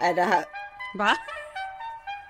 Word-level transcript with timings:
Nej, 0.00 0.14
det 0.14 0.22
här, 0.22 0.44
Va? 0.98 1.16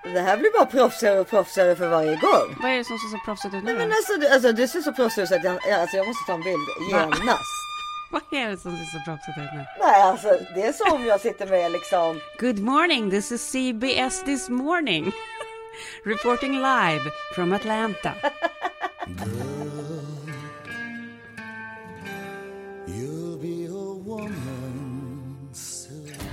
det 0.03 0.19
här 0.21 0.37
blir 0.37 0.51
bara 0.59 0.65
proffsigare 0.65 1.19
och 1.19 1.27
proffsigare 1.29 1.75
för 1.75 1.87
varje 1.87 2.15
gång. 2.15 2.55
Vad 2.61 2.71
är 2.71 2.77
det 2.77 2.83
som 2.83 2.97
ser 2.97 3.17
så 3.17 3.23
proffsigt 3.25 3.53
ut 3.55 3.63
nu 3.63 3.73
Men 3.73 3.89
då? 3.89 3.95
alltså, 3.95 4.13
det- 4.17 4.33
alltså 4.33 4.51
det 4.51 4.67
ser 4.67 4.81
så 4.81 4.93
proffsigt 4.93 5.23
ut 5.23 5.29
så 5.29 5.35
att 5.35 5.43
jag, 5.43 5.59
jag- 5.69 5.81
alltså, 5.81 5.97
jag 5.97 6.07
måste 6.07 6.23
ta 6.27 6.33
en 6.33 6.41
bild 6.41 6.67
genast. 6.91 7.51
Vad 8.11 8.21
är 8.31 8.49
det 8.49 8.57
som 8.57 8.77
ser 8.77 8.85
så 8.85 8.99
proffsigt 9.05 9.37
ut 9.37 9.53
nu? 9.53 9.65
Nej, 9.79 10.01
alltså 10.01 10.39
det 10.55 10.63
är 10.63 10.73
som 10.73 11.05
jag 11.05 11.21
sitter 11.21 11.47
med 11.47 11.71
liksom. 11.71 12.19
Good 12.39 12.59
morning, 12.59 13.09
this 13.11 13.31
is 13.31 13.41
CBS 13.51 14.23
this 14.23 14.49
morning. 14.49 15.11
Reporting 16.05 16.53
live 16.61 17.11
from 17.35 17.53
Atlanta. 17.53 18.11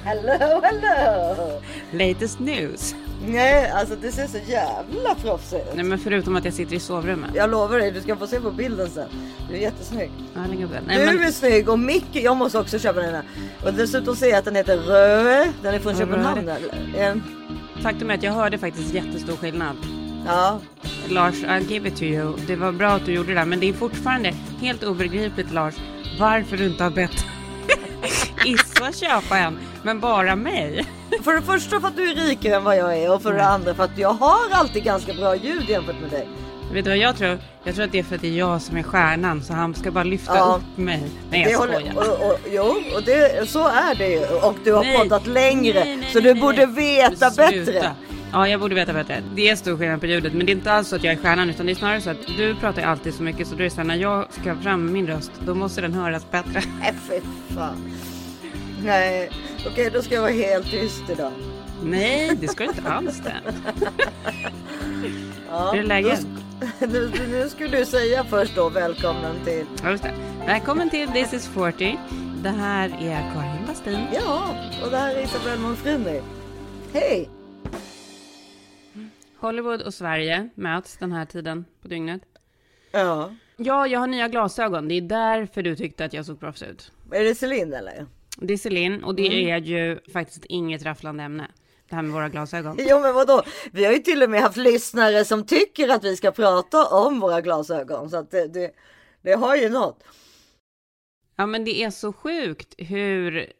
Hello, 0.04 0.60
hello! 0.62 1.60
Latest 1.92 2.38
news. 2.40 2.94
Nej, 3.26 3.70
alltså 3.70 3.96
det 3.96 4.12
ser 4.12 4.26
så 4.26 4.38
jävla 4.48 5.14
proffsigt 5.14 5.66
ut. 5.68 5.74
Nej 5.76 5.84
men 5.84 5.98
förutom 5.98 6.36
att 6.36 6.44
jag 6.44 6.54
sitter 6.54 6.76
i 6.76 6.80
sovrummet. 6.80 7.30
Jag 7.34 7.50
lovar 7.50 7.78
dig, 7.78 7.90
du 7.90 8.00
ska 8.00 8.16
få 8.16 8.26
se 8.26 8.40
på 8.40 8.50
bilden 8.50 8.90
sen. 8.90 9.08
Du 9.48 9.54
är 9.56 9.60
jättesnygg. 9.60 10.10
Ja, 10.34 10.40
den. 10.48 10.84
Nej, 10.86 10.98
Du 10.98 11.04
men, 11.06 11.20
är 11.24 11.30
snygg 11.30 11.68
och 11.68 11.78
Micke, 11.78 12.16
jag 12.16 12.36
måste 12.36 12.58
också 12.58 12.78
köpa 12.78 13.00
den 13.00 13.14
här. 13.14 13.24
Och 13.66 13.74
dessutom 13.74 14.16
ser 14.16 14.26
jag 14.28 14.38
att 14.38 14.44
den 14.44 14.56
heter 14.56 14.76
Röe. 14.76 15.52
Den 15.62 15.74
är 15.74 15.78
från 15.78 15.92
Ja, 15.92 15.98
Köpenhamn. 15.98 16.50
En- 16.98 17.22
faktum 17.82 18.10
är 18.10 18.14
att 18.14 18.22
jag 18.22 18.32
hörde 18.32 18.58
faktiskt 18.58 18.94
jättestor 18.94 19.36
skillnad. 19.36 19.76
Ja, 20.26 20.60
Lars, 21.08 21.34
I'll 21.34 21.70
give 21.72 21.88
it 21.88 21.96
to 21.96 22.02
you. 22.04 22.36
Det 22.46 22.56
var 22.56 22.72
bra 22.72 22.90
att 22.90 23.06
du 23.06 23.12
gjorde 23.12 23.34
det, 23.34 23.44
men 23.44 23.60
det 23.60 23.68
är 23.68 23.72
fortfarande 23.72 24.34
helt 24.60 24.84
obegripligt 24.84 25.52
Lars, 25.52 25.74
varför 26.20 26.56
du 26.56 26.66
inte 26.66 26.84
har 26.84 26.90
bett 26.90 27.24
Issa 28.46 28.92
köpa 28.92 29.38
en, 29.38 29.58
men 29.84 30.00
bara 30.00 30.36
mig. 30.36 30.84
för 31.24 31.34
det 31.34 31.42
första 31.42 31.80
för 31.80 31.88
att 31.88 31.96
du 31.96 32.10
är 32.10 32.14
rikare 32.14 32.54
än 32.56 32.64
vad 32.64 32.76
jag 32.76 32.98
är 32.98 33.14
och 33.14 33.22
för 33.22 33.32
det 33.32 33.44
andra 33.46 33.74
för 33.74 33.84
att 33.84 33.98
jag 33.98 34.12
har 34.12 34.50
alltid 34.52 34.84
ganska 34.84 35.14
bra 35.14 35.36
ljud 35.36 35.68
jämfört 35.68 36.00
med 36.00 36.10
dig. 36.10 36.28
Vet 36.72 36.84
du 36.84 36.90
vad 36.90 36.98
jag 36.98 37.16
tror? 37.16 37.38
Jag 37.64 37.74
tror 37.74 37.84
att 37.84 37.92
det 37.92 37.98
är 37.98 38.02
för 38.02 38.14
att 38.14 38.20
det 38.20 38.28
är 38.28 38.32
jag 38.38 38.62
som 38.62 38.76
är 38.76 38.82
stjärnan, 38.82 39.42
så 39.42 39.52
han 39.52 39.74
ska 39.74 39.90
bara 39.90 40.04
lyfta 40.04 40.36
Ja. 40.36 40.60
upp 40.60 40.78
mig. 40.78 41.02
Nej, 41.30 41.44
Det 41.44 41.50
jag 41.50 41.58
håller, 41.58 41.80
skojar. 41.80 41.94
och, 42.20 42.30
och, 42.30 42.38
jo, 42.52 42.74
och 42.96 43.02
det, 43.02 43.48
så 43.48 43.68
är 43.68 43.94
det 43.94 44.08
ju. 44.08 44.20
Och 44.42 44.54
du 44.64 44.72
har 44.72 44.82
Nej. 44.84 44.98
poddat 44.98 45.26
längre. 45.26 45.84
Nej, 45.84 45.96
nej, 45.96 46.10
så 46.12 46.20
du 46.20 46.34
borde 46.34 46.66
veta 46.66 47.30
Sluta. 47.30 47.50
bättre. 47.72 47.90
Ja, 48.32 48.48
jag 48.48 48.60
borde 48.60 48.74
veta 48.74 48.92
bättre. 48.92 49.22
Det 49.34 49.48
är 49.50 49.56
stor 49.56 49.76
skillnad 49.78 50.00
på 50.00 50.06
ljudet, 50.06 50.32
men 50.32 50.46
det 50.46 50.52
är 50.52 50.54
inte 50.56 50.72
alls 50.72 50.88
så 50.88 50.96
att 50.96 51.04
jag 51.04 51.12
är 51.14 51.18
stjärnan, 51.18 51.50
utan 51.50 51.66
det 51.66 51.72
är 51.72 51.76
snarare 51.76 52.00
så 52.00 52.10
att 52.10 52.26
du 52.36 52.54
pratar 52.54 52.82
alltid 52.82 53.14
så 53.14 53.22
mycket, 53.22 53.48
så 53.48 53.54
då 53.54 53.60
är 53.60 53.64
det 53.64 53.70
så 53.70 53.76
här, 53.76 53.84
när 53.84 53.94
jag 53.96 54.26
ska 54.32 54.54
fram 54.54 54.84
med 54.84 54.92
min 54.92 55.06
röst, 55.06 55.30
då 55.46 55.54
måste 55.54 55.80
den 55.80 55.92
höras 55.94 56.30
bättre. 56.30 56.62
Nej, 56.80 56.94
fy 57.08 57.20
fan. 57.54 57.92
Nej, 58.84 59.30
okej 59.66 59.90
då 59.90 60.02
ska 60.02 60.14
jag 60.14 60.22
vara 60.22 60.32
helt 60.32 60.70
tyst 60.70 61.10
idag. 61.10 61.32
Nej, 61.82 62.36
det 62.40 62.48
ska 62.48 62.64
du 62.64 62.70
inte 62.70 62.88
alls 62.90 63.20
det. 63.20 63.40
Ja, 65.50 65.70
Hur 65.72 65.80
är 65.80 65.86
läget? 65.86 66.26
Nu, 66.80 67.12
nu 67.30 67.48
skulle 67.48 67.78
du 67.78 67.86
säga 67.86 68.24
först 68.24 68.56
då 68.56 68.68
välkommen 68.68 69.44
till. 69.44 69.66
Ja, 69.82 69.90
just 69.90 70.02
det. 70.02 70.14
Välkommen 70.46 70.90
till 70.90 71.08
This 71.08 71.32
is 71.32 71.48
40. 71.48 71.98
Det 72.42 72.48
här 72.48 72.88
är 72.88 73.32
Karin 73.34 73.66
Bastin. 73.66 73.98
Ja, 74.14 74.54
och 74.84 74.90
det 74.90 74.96
här 74.96 75.14
är 75.16 75.24
Isabelle 75.24 75.58
Monfrini. 75.62 76.20
Hej! 76.92 77.28
Hollywood 79.40 79.82
och 79.82 79.94
Sverige 79.94 80.48
möts 80.54 80.96
den 80.96 81.12
här 81.12 81.24
tiden 81.24 81.64
på 81.82 81.88
dygnet. 81.88 82.22
Ja, 82.92 83.30
Ja, 83.56 83.86
jag 83.86 84.00
har 84.00 84.06
nya 84.06 84.28
glasögon. 84.28 84.88
Det 84.88 84.94
är 84.94 85.00
därför 85.00 85.62
du 85.62 85.76
tyckte 85.76 86.04
att 86.04 86.12
jag 86.12 86.26
såg 86.26 86.40
proffs 86.40 86.62
ut. 86.62 86.92
är 87.12 87.24
det 87.24 87.34
Celine 87.34 87.74
eller? 87.74 88.06
Det 88.36 88.52
är 88.52 88.58
Celine 88.58 89.04
och 89.04 89.14
det 89.14 89.50
är 89.50 89.60
ju 89.60 89.98
faktiskt 90.12 90.44
inget 90.44 90.82
rafflande 90.82 91.22
ämne. 91.22 91.50
Det 91.88 91.94
här 91.94 92.02
med 92.02 92.12
våra 92.12 92.28
glasögon. 92.28 92.76
Jo 92.78 93.00
men 93.00 93.14
vadå? 93.14 93.42
Vi 93.72 93.84
har 93.84 93.92
ju 93.92 93.98
till 93.98 94.22
och 94.22 94.30
med 94.30 94.40
haft 94.40 94.56
lyssnare 94.56 95.24
som 95.24 95.46
tycker 95.46 95.88
att 95.88 96.04
vi 96.04 96.16
ska 96.16 96.30
prata 96.30 96.86
om 96.86 97.20
våra 97.20 97.40
glasögon. 97.40 98.10
Så 98.10 98.16
att 98.16 98.30
det, 98.30 98.48
det, 98.48 98.70
det 99.22 99.32
har 99.32 99.56
ju 99.56 99.68
något. 99.68 100.04
Ja, 101.36 101.46
men 101.46 101.64
det 101.64 101.82
är 101.82 101.90
så 101.90 102.12
sjukt 102.12 102.74
hur 102.78 103.52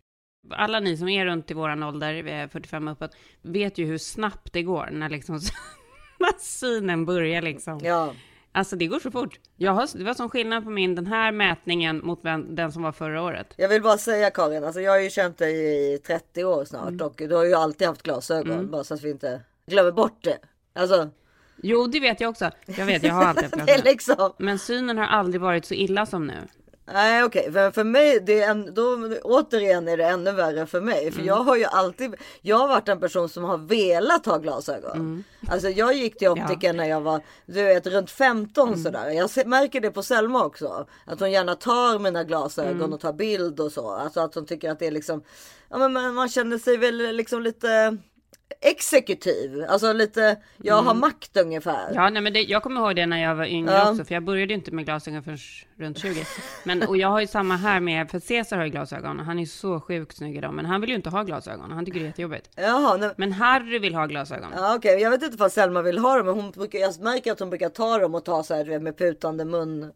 alla 0.50 0.80
ni 0.80 0.96
som 0.96 1.08
är 1.08 1.26
runt 1.26 1.50
i 1.50 1.54
våran 1.54 1.82
ålder, 1.82 2.26
eh, 2.26 2.48
45 2.48 2.88
uppåt, 2.88 3.16
vet 3.42 3.78
ju 3.78 3.86
hur 3.86 3.98
snabbt 3.98 4.52
det 4.52 4.62
går 4.62 4.88
när 4.92 5.08
liksom 5.08 5.34
när 6.18 6.38
synen 6.40 7.04
börjar 7.04 7.42
liksom. 7.42 7.80
Ja. 7.82 8.14
Alltså 8.56 8.76
det 8.76 8.86
går 8.86 8.98
så 9.00 9.10
fort. 9.10 9.40
Jag 9.56 9.72
har, 9.72 9.98
det 9.98 10.04
var 10.04 10.14
sån 10.14 10.30
skillnad 10.30 10.64
på 10.64 10.70
min, 10.70 10.94
den 10.94 11.06
här 11.06 11.32
mätningen 11.32 12.00
mot 12.04 12.22
den, 12.22 12.54
den 12.54 12.72
som 12.72 12.82
var 12.82 12.92
förra 12.92 13.22
året. 13.22 13.54
Jag 13.56 13.68
vill 13.68 13.82
bara 13.82 13.98
säga 13.98 14.30
Karin, 14.30 14.64
alltså 14.64 14.80
jag 14.80 14.92
har 14.92 14.98
ju 14.98 15.10
känt 15.10 15.38
dig 15.38 15.54
i 15.94 15.98
30 15.98 16.44
år 16.44 16.64
snart 16.64 17.00
och 17.00 17.14
du 17.16 17.34
har 17.34 17.44
ju 17.44 17.54
alltid 17.54 17.88
haft 17.88 18.02
glasögon. 18.02 18.70
Bara 18.70 18.84
så 18.84 18.94
att 18.94 19.02
vi 19.02 19.10
inte 19.10 19.40
glömmer 19.66 19.92
bort 19.92 20.18
det. 20.24 20.38
Alltså, 20.72 21.08
Jo, 21.56 21.86
det 21.86 22.00
vet 22.00 22.20
jag 22.20 22.30
också. 22.30 22.50
Jag 22.66 22.86
vet, 22.86 23.02
jag 23.02 23.14
har 23.14 23.24
alltid 23.24 23.42
haft 23.44 23.54
glasögon. 23.66 23.84
liksom. 23.84 24.32
Men 24.38 24.58
synen 24.58 24.98
har 24.98 25.06
aldrig 25.06 25.40
varit 25.40 25.64
så 25.64 25.74
illa 25.74 26.06
som 26.06 26.26
nu. 26.26 26.38
Nej 26.92 27.24
okej, 27.24 27.52
för, 27.52 27.70
för 27.70 27.84
mig, 27.84 28.20
det 28.20 28.42
är 28.42 28.50
en, 28.50 28.74
då, 28.74 29.10
återigen 29.22 29.88
är 29.88 29.96
det 29.96 30.04
ännu 30.04 30.32
värre 30.32 30.66
för 30.66 30.80
mig. 30.80 31.12
För 31.12 31.22
jag 31.22 31.34
har 31.36 31.56
ju 31.56 31.64
alltid, 31.64 32.14
jag 32.40 32.56
har 32.56 32.68
varit 32.68 32.88
en 32.88 33.00
person 33.00 33.28
som 33.28 33.44
har 33.44 33.58
velat 33.58 34.26
ha 34.26 34.38
glasögon. 34.38 35.24
Alltså 35.48 35.68
jag 35.68 35.94
gick 35.94 36.18
till 36.18 36.28
optiken 36.28 36.76
när 36.76 36.88
jag 36.88 37.00
var, 37.00 37.20
du 37.46 37.62
vet 37.62 37.86
runt 37.86 38.10
15 38.10 38.78
sådär. 38.78 39.10
Jag 39.10 39.46
märker 39.46 39.80
det 39.80 39.90
på 39.90 40.02
Selma 40.02 40.44
också. 40.44 40.86
Att 41.06 41.20
hon 41.20 41.32
gärna 41.32 41.54
tar 41.54 41.98
mina 41.98 42.24
glasögon 42.24 42.92
och 42.92 43.00
tar 43.00 43.12
bild 43.12 43.60
och 43.60 43.72
så. 43.72 43.90
Alltså 43.90 44.20
att 44.20 44.34
hon 44.34 44.46
tycker 44.46 44.70
att 44.70 44.78
det 44.78 44.86
är 44.86 44.90
liksom, 44.90 45.22
ja 45.70 45.78
men 45.78 45.92
man, 45.92 46.14
man 46.14 46.28
känner 46.28 46.58
sig 46.58 46.76
väl 46.76 47.16
liksom 47.16 47.42
lite 47.42 47.96
exekutiv. 48.60 49.64
Alltså 49.68 49.92
lite, 49.92 50.36
jag 50.56 50.82
har 50.82 50.94
makt 50.94 51.36
ungefär. 51.36 51.92
Ja, 51.94 52.10
nej, 52.10 52.22
men 52.22 52.32
det, 52.32 52.42
jag 52.42 52.62
kommer 52.62 52.80
ihåg 52.80 52.96
det 52.96 53.06
när 53.06 53.22
jag 53.22 53.34
var 53.34 53.44
yngre 53.44 53.72
Ja. 53.74 53.90
också, 53.90 54.04
för 54.04 54.14
jag 54.14 54.24
började 54.24 54.54
inte 54.54 54.70
med 54.70 54.84
glasögon 54.84 55.22
förrän 55.22 55.38
runt 55.76 55.98
20. 55.98 56.26
Men, 56.64 56.82
och 56.82 56.96
jag 56.96 57.08
har 57.08 57.20
ju 57.20 57.26
samma 57.26 57.56
här 57.56 57.80
med, 57.80 58.10
för 58.10 58.18
Cesar 58.18 58.56
har 58.56 58.64
ju 58.64 58.70
glasögon, 58.70 59.20
och 59.20 59.26
han 59.26 59.38
är 59.38 59.46
så 59.46 59.80
sjukt 59.80 60.16
snygg 60.16 60.36
idag, 60.36 60.54
men 60.54 60.66
han 60.66 60.80
vill 60.80 60.90
ju 60.90 60.96
inte 60.96 61.10
ha 61.10 61.22
glasögon, 61.22 61.72
han 61.72 61.84
tycker 61.84 61.98
det 62.00 62.04
är 62.04 62.08
jättejobbigt. 62.08 62.50
Jaha, 62.56 62.96
nej, 62.96 63.10
Men 63.16 63.32
Harry 63.32 63.78
vill 63.78 63.94
ha 63.94 64.06
glasögon. 64.06 64.48
Ja, 64.56 64.74
okej, 64.76 65.00
jag 65.00 65.10
vet 65.10 65.22
inte 65.22 65.36
vad 65.36 65.52
Selma 65.52 65.82
vill 65.82 65.98
ha 65.98 66.16
dem, 66.16 66.26
men 66.26 66.34
hon 66.34 66.50
brukar, 66.50 66.78
jag 66.78 67.00
märker 67.00 67.32
att 67.32 67.40
hon 67.40 67.50
brukar 67.50 67.68
ta 67.68 67.98
dem 67.98 68.14
och 68.14 68.24
ta 68.24 68.42
så 68.42 68.54
här 68.54 68.78
med 68.78 68.98
putande 68.98 69.44
mun 69.44 69.92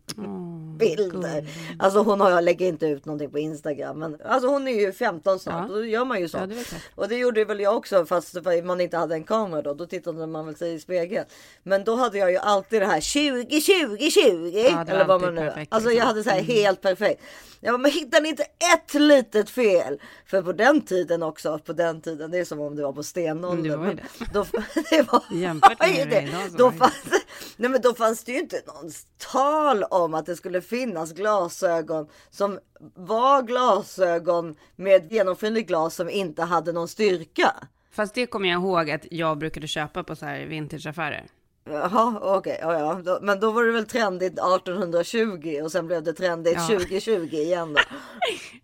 bilder. 0.78 1.46
Alltså 1.78 2.02
hon 2.02 2.20
har, 2.20 2.30
jag 2.30 2.44
lägger 2.44 2.66
inte 2.66 2.86
ut 2.86 3.04
någonting 3.04 3.30
på 3.30 3.38
Instagram, 3.38 3.98
men 3.98 4.16
alltså 4.24 4.48
hon 4.48 4.68
är 4.68 4.80
ju 4.80 4.92
15 4.92 5.38
snart 5.38 5.66
Ja. 5.68 5.74
då 5.74 5.84
gör 5.84 6.04
man 6.04 6.20
ju 6.20 6.28
så. 6.28 6.38
Ja, 6.38 6.46
det 6.46 6.64
och 6.94 7.08
det 7.08 7.16
gjorde 7.16 7.44
väl 7.44 7.60
jag 7.60 7.76
också, 7.76 8.06
fast 8.06 8.36
man 8.64 8.80
inte 8.80 8.96
hade 8.96 9.14
en 9.14 9.24
kamera 9.24 9.62
då. 9.62 9.74
Då 9.74 9.86
tittade 9.86 10.26
man 10.26 10.46
väl 10.46 10.56
sig 10.56 10.74
i 10.74 10.80
spegeln. 10.80 11.24
Men 11.62 11.84
då 11.84 11.96
hade 11.96 12.18
jag 12.18 12.30
ju 12.30 12.36
alltid 12.38 12.82
det 12.82 12.86
här 12.86 13.00
20, 13.00 13.60
20, 13.60 14.10
20. 14.10 14.68
Ja, 14.70 14.84
eller 14.88 15.04
vad 15.04 15.20
man 15.20 15.34
nu. 15.34 15.66
Perfekt, 15.70 15.74
alltså 15.74 15.88
jag 15.90 15.94
liksom. 15.94 16.06
hade 16.08 16.24
så 16.24 16.30
här 16.30 16.42
helt 16.42 16.80
perfekt. 16.80 17.22
Jag 17.60 17.72
bara, 17.74 17.78
men 17.78 17.90
hittar 17.90 18.20
ni 18.20 18.28
inte 18.28 18.42
ett 18.74 18.94
litet 18.94 19.50
fel? 19.50 20.00
För 20.26 20.42
på 20.42 20.52
den 20.52 20.80
tiden 20.80 21.22
också, 21.22 21.58
på 21.58 21.72
den 21.72 22.00
tiden, 22.00 22.30
det 22.30 22.38
är 22.38 22.44
som 22.44 22.60
om 22.60 22.76
det 22.76 22.82
var 22.82 22.92
på 22.92 23.02
stenåldern. 23.02 23.70
Det 23.70 23.76
var 23.76 23.86
ju 23.86 23.94
det. 23.94 24.02
Då, 24.32 24.46
det 24.90 25.12
var, 25.12 25.22
Jämfört 25.30 25.80
med 25.80 26.08
det 26.10 26.22
idag 26.22 26.50
så 26.50 26.56
Då 26.56 26.72
fanns, 26.72 27.24
nej 27.56 27.70
men 27.70 27.80
då 27.80 27.94
fanns 27.94 28.24
det 28.24 28.32
ju 28.32 28.38
inte 28.38 28.62
någon 28.66 28.90
tal 29.32 29.82
om 29.84 30.14
att 30.14 30.26
det 30.26 30.36
skulle 30.36 30.60
finnas 30.60 31.12
glasögon 31.12 32.08
som 32.30 32.58
var 32.94 33.42
glasögon 33.42 34.56
med 34.76 35.12
genomskinligt 35.12 35.68
glas 35.68 35.94
som 35.94 36.10
inte 36.10 36.42
hade 36.42 36.72
någon 36.72 36.88
styrka. 36.88 37.54
Fast 37.90 38.14
det 38.14 38.26
kommer 38.26 38.48
jag 38.48 38.60
ihåg 38.60 38.90
att 38.90 39.06
jag 39.10 39.38
brukade 39.38 39.66
köpa 39.66 40.04
på 40.04 40.16
så 40.16 40.26
här 40.26 40.46
vintageaffärer. 40.46 41.26
Jaha, 41.72 42.18
okej, 42.22 42.58
ja, 42.62 42.78
ja. 42.78 43.00
Då, 43.04 43.18
men 43.22 43.40
då 43.40 43.50
var 43.50 43.64
det 43.64 43.72
väl 43.72 43.86
trendigt 43.86 44.32
1820 44.32 45.60
och 45.62 45.72
sen 45.72 45.86
blev 45.86 46.02
det 46.02 46.12
trendigt 46.12 46.54
Ja. 46.56 46.66
2020 46.78 47.28
igen 47.34 47.74
då. 47.74 47.80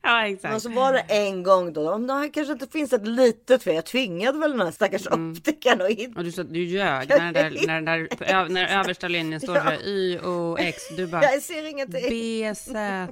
Ja, 0.02 0.14
Men 0.22 0.34
exakt. 0.34 0.62
så 0.62 0.68
var 0.68 0.92
det 0.92 0.98
en 1.08 1.42
gång 1.42 1.72
då, 1.72 1.90
om 1.92 2.06
det 2.06 2.30
kanske 2.34 2.52
inte 2.52 2.66
finns 2.66 2.92
ett 2.92 3.06
litet 3.06 3.62
fel. 3.62 3.74
Jag 3.74 3.84
tvingade 3.86 4.38
väl 4.38 4.50
den 4.50 4.60
här 4.60 4.70
stackars 4.70 5.06
Mm. 5.06 5.32
optikern 5.32 5.80
att 5.80 5.88
hitta. 5.88 6.18
Och 6.20 6.24
du 6.24 6.30
du 6.42 6.64
ljög 6.64 7.08
när, 7.08 7.18
den 7.18 7.32
där, 7.32 7.66
när, 7.66 7.80
där, 7.80 8.08
ö- 8.20 8.48
när 8.48 8.80
översta 8.80 9.08
linjen 9.08 9.40
står 9.40 9.54
här 9.54 9.86
Y, 9.86 10.18
O, 10.18 10.56
X. 10.60 10.82
Du 10.96 11.06
bara 11.06 11.22
Jag 11.22 11.42
ser 11.42 11.66
ingenting. 11.70 12.06
B, 12.10 12.54
Z, 12.56 13.08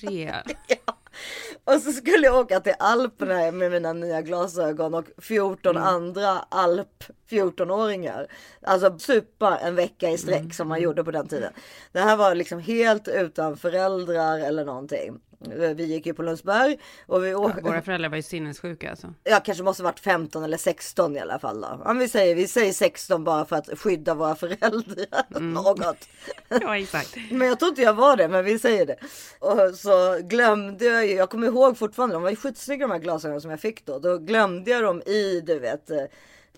3. 0.00 0.34
Ja. 0.86 0.94
Och 1.64 1.72
så 1.82 1.92
skulle 1.92 2.26
jag 2.26 2.36
åka 2.36 2.60
till 2.60 2.74
Alperna 2.78 3.50
med 3.52 3.70
mina 3.70 3.92
nya 3.92 4.22
glasögon 4.22 4.94
och 4.94 5.04
14 5.18 5.76
Mm. 5.76 5.88
andra 5.88 6.28
alp 6.48 7.04
14-åringar. 7.30 8.26
Alltså 8.62 8.98
supa 8.98 9.58
en 9.58 9.74
vecka 9.74 10.10
i 10.10 10.18
sträck 10.18 10.38
Mm. 10.40 10.50
som 10.50 10.68
man 10.68 10.80
gjorde 10.80 11.04
på 11.04 11.10
den 11.10 11.28
tiden. 11.28 11.52
Det 11.92 12.00
här 12.00 12.16
var 12.16 12.34
liksom 12.34 12.58
helt 12.58 13.08
utan 13.08 13.56
föräldrar 13.56 14.38
eller 14.38 14.64
någonting. 14.64 15.20
Eh, 15.44 15.70
Vi 15.74 15.84
gick 15.84 16.06
ju 16.06 16.14
på 16.14 16.22
Lundsberg 16.22 16.78
och 17.06 17.24
vi 17.24 17.34
åkte. 17.34 17.60
Våra 17.62 17.82
föräldrar 17.82 18.08
var 18.08 18.16
ju 18.16 18.22
sinnessjuka 18.22 18.90
alltså. 18.90 19.14
Jag 19.24 19.44
kanske 19.44 19.64
måste 19.64 19.82
varit 19.82 20.00
15 20.00 20.44
eller 20.44 20.56
16 20.56 21.16
i 21.16 21.20
alla 21.20 21.38
fall. 21.38 21.60
Då. 21.60 21.82
Ja, 21.84 21.92
vi, 21.92 22.08
säger, 22.08 22.34
vi 22.34 22.46
säger 22.48 22.72
16 22.72 23.24
bara 23.24 23.44
för 23.44 23.56
att 23.56 23.78
skydda 23.78 24.14
våra 24.14 24.34
föräldrar. 24.34 25.06
Mm. 25.36 25.52
Något. 25.52 26.08
Ja, 26.48 26.78
exakt. 26.78 27.16
Men 27.30 27.48
jag 27.48 27.58
tror 27.58 27.68
inte 27.68 27.82
jag 27.82 27.94
var 27.94 28.16
det, 28.16 28.28
men 28.28 28.44
vi 28.44 28.58
säger 28.58 28.86
det. 28.86 28.96
Och 29.38 29.74
så 29.74 30.18
glömde 30.22 30.84
jag 30.84 31.06
ju, 31.06 31.14
jag 31.14 31.30
kommer 31.30 31.46
ihåg 31.46 31.78
fortfarande, 31.78 32.14
de 32.16 32.22
var 32.22 32.30
ju 32.30 32.36
skitsnygga 32.36 32.86
de 32.86 32.92
här 32.92 32.98
glasögonen 32.98 33.40
som 33.40 33.50
jag 33.50 33.60
fick 33.60 33.86
då. 33.86 33.98
Då 33.98 34.18
glömde 34.18 34.70
jag 34.70 34.82
dem 34.82 35.02
i, 35.06 35.40
du 35.40 35.58
vet, 35.58 35.90
eh, 35.90 35.96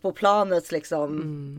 på 0.03 0.13
planets 0.13 0.73
liksom 0.73 1.09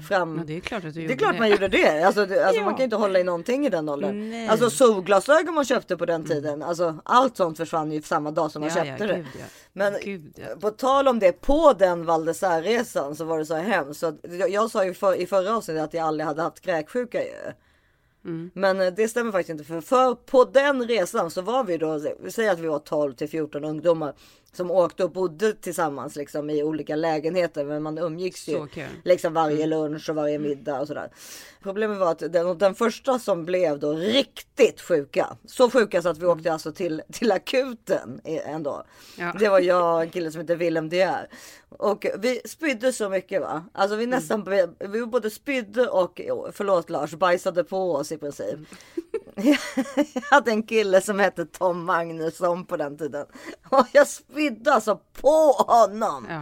fram. 0.08 0.22
Mm. 0.30 0.38
Ja, 0.40 0.44
det 0.48 0.58
är 0.58 0.60
klart 0.60 0.86
att 0.86 0.94
du 0.94 1.08
Det 1.08 1.14
är 1.14 1.18
klart 1.18 1.34
det. 1.34 1.40
man 1.40 1.50
gjorde 1.50 1.68
det. 1.68 2.04
Alltså, 2.04 2.26
det, 2.26 2.46
alltså 2.46 2.60
Ja. 2.62 2.66
man 2.66 2.76
kan 2.76 2.84
inte 2.84 2.96
hålla 2.96 3.20
i 3.20 3.24
någonting 3.24 3.66
i 3.66 3.70
den 3.70 3.90
åldern. 3.90 4.30
Nej. 4.30 4.40
Mm. 4.40 4.50
Alltså 4.50 4.70
solglasögon 4.70 5.54
man 5.56 5.66
köpte 5.66 5.98
på 5.98 6.06
den 6.06 6.24
tiden. 6.26 6.64
Alltså 6.64 6.96
allt 7.06 7.38
sånt 7.38 7.58
försvann 7.58 7.92
ju 7.92 8.02
samma 8.02 8.32
dag 8.32 8.52
som 8.52 8.60
man 8.62 8.70
Ja, 8.76 8.84
köpte 8.86 9.08
det. 9.08 9.14
gud. 9.16 9.26
Men 9.74 9.94
Gud, 10.04 10.34
på 10.60 10.72
tal 10.72 11.08
om 11.08 11.20
det, 11.20 11.32
på 11.42 11.74
den 11.74 12.06
Val 12.06 12.30
d'Isère-resan 12.30 13.14
så 13.16 13.24
var 13.26 13.40
det 13.40 13.46
så 13.46 13.56
hemskt. 13.56 14.00
Så 14.00 14.14
jag, 14.40 14.50
jag 14.50 14.72
sa 14.72 14.86
ju 14.86 14.94
för, 14.94 15.16
i 15.16 15.26
förra 15.26 15.56
avsnittet 15.58 15.84
att 15.84 15.94
jag 15.94 16.08
aldrig 16.08 16.28
hade 16.28 16.42
haft 16.42 16.62
kräksjuka 16.62 17.24
ju. 17.24 17.30
Mm. 18.26 18.52
Men 18.54 18.82
eh, 18.82 18.88
det 18.94 19.08
stämmer 19.08 19.32
faktiskt 19.32 19.50
inte. 19.50 19.64
För, 19.64 19.82
för 19.82 20.16
på 20.16 20.44
den 20.46 20.88
resan 20.88 21.32
så 21.32 21.42
var 21.42 21.64
vi 21.64 21.78
då, 21.78 22.02
vi 22.24 22.32
säger 22.32 22.52
att 22.52 22.60
vi 22.60 22.68
var 22.68 22.80
12 22.80 23.14
till 23.14 23.30
14 23.30 23.64
ungdomar 23.66 24.14
som 24.54 24.72
åkte 24.72 25.04
och 25.04 25.12
bodde 25.12 25.54
tillsammans 25.54 26.16
liksom 26.16 26.50
i 26.50 26.64
olika 26.64 26.96
lägenheter. 26.96 27.66
Men 27.66 27.84
man 27.84 27.98
umgicks 27.98 28.48
ju 28.48 28.68
liksom 29.04 29.34
varje 29.34 29.68
lunch 29.68 30.10
och 30.10 30.16
varje 30.16 30.40
middag 30.40 30.80
och 30.80 30.88
sådär. 30.88 31.12
Problemet 31.64 31.98
var 31.98 32.12
att 32.12 32.34
den, 32.34 32.58
den 32.58 32.76
första 32.76 33.20
som 33.20 33.46
blev 33.46 33.80
då 33.80 33.94
riktigt 33.94 34.82
sjuka, 34.82 35.38
så 35.46 35.70
sjuka 35.70 36.02
så 36.02 36.10
att 36.10 36.18
vi 36.18 36.26
åkte 36.26 36.54
alltså 36.54 36.72
till, 36.72 37.02
till 37.12 37.32
akuten 37.32 38.22
ändå. 38.26 38.84
Ja. 39.18 39.36
Det 39.40 39.50
var 39.50 39.60
jag 39.60 39.96
och 39.96 40.02
en 40.02 40.10
kille 40.10 40.32
som 40.32 40.42
heter 40.42 40.56
Willem 40.56 40.90
De 40.90 40.98
Geer. 40.98 41.28
Och 41.70 42.06
vi 42.20 42.42
spydde 42.46 42.94
så 42.94 43.10
mycket 43.10 43.42
va. 43.42 43.66
Alltså 43.74 43.96
vi 43.96 44.06
nästan, 44.06 44.48
vi 44.80 45.06
både 45.06 45.30
spydde 45.30 45.88
och, 45.88 46.22
förlåt 46.52 46.90
Lars, 46.90 47.14
bajsade 47.14 47.64
på 47.64 47.96
oss 47.96 48.12
i 48.12 48.18
princip. 48.18 48.60
Jag 50.14 50.22
hade 50.30 50.52
en 50.52 50.64
kille 50.64 51.02
som 51.02 51.20
hette 51.20 51.46
Tom 51.46 51.86
Magnusson 51.86 52.66
på 52.66 52.78
den 52.78 52.98
tiden. 52.98 53.26
Och 53.70 53.86
jag 53.92 54.08
spydde 54.08 54.41
alltså 54.68 55.00
på 55.22 55.52
honom. 55.52 56.28
Ja. 56.30 56.42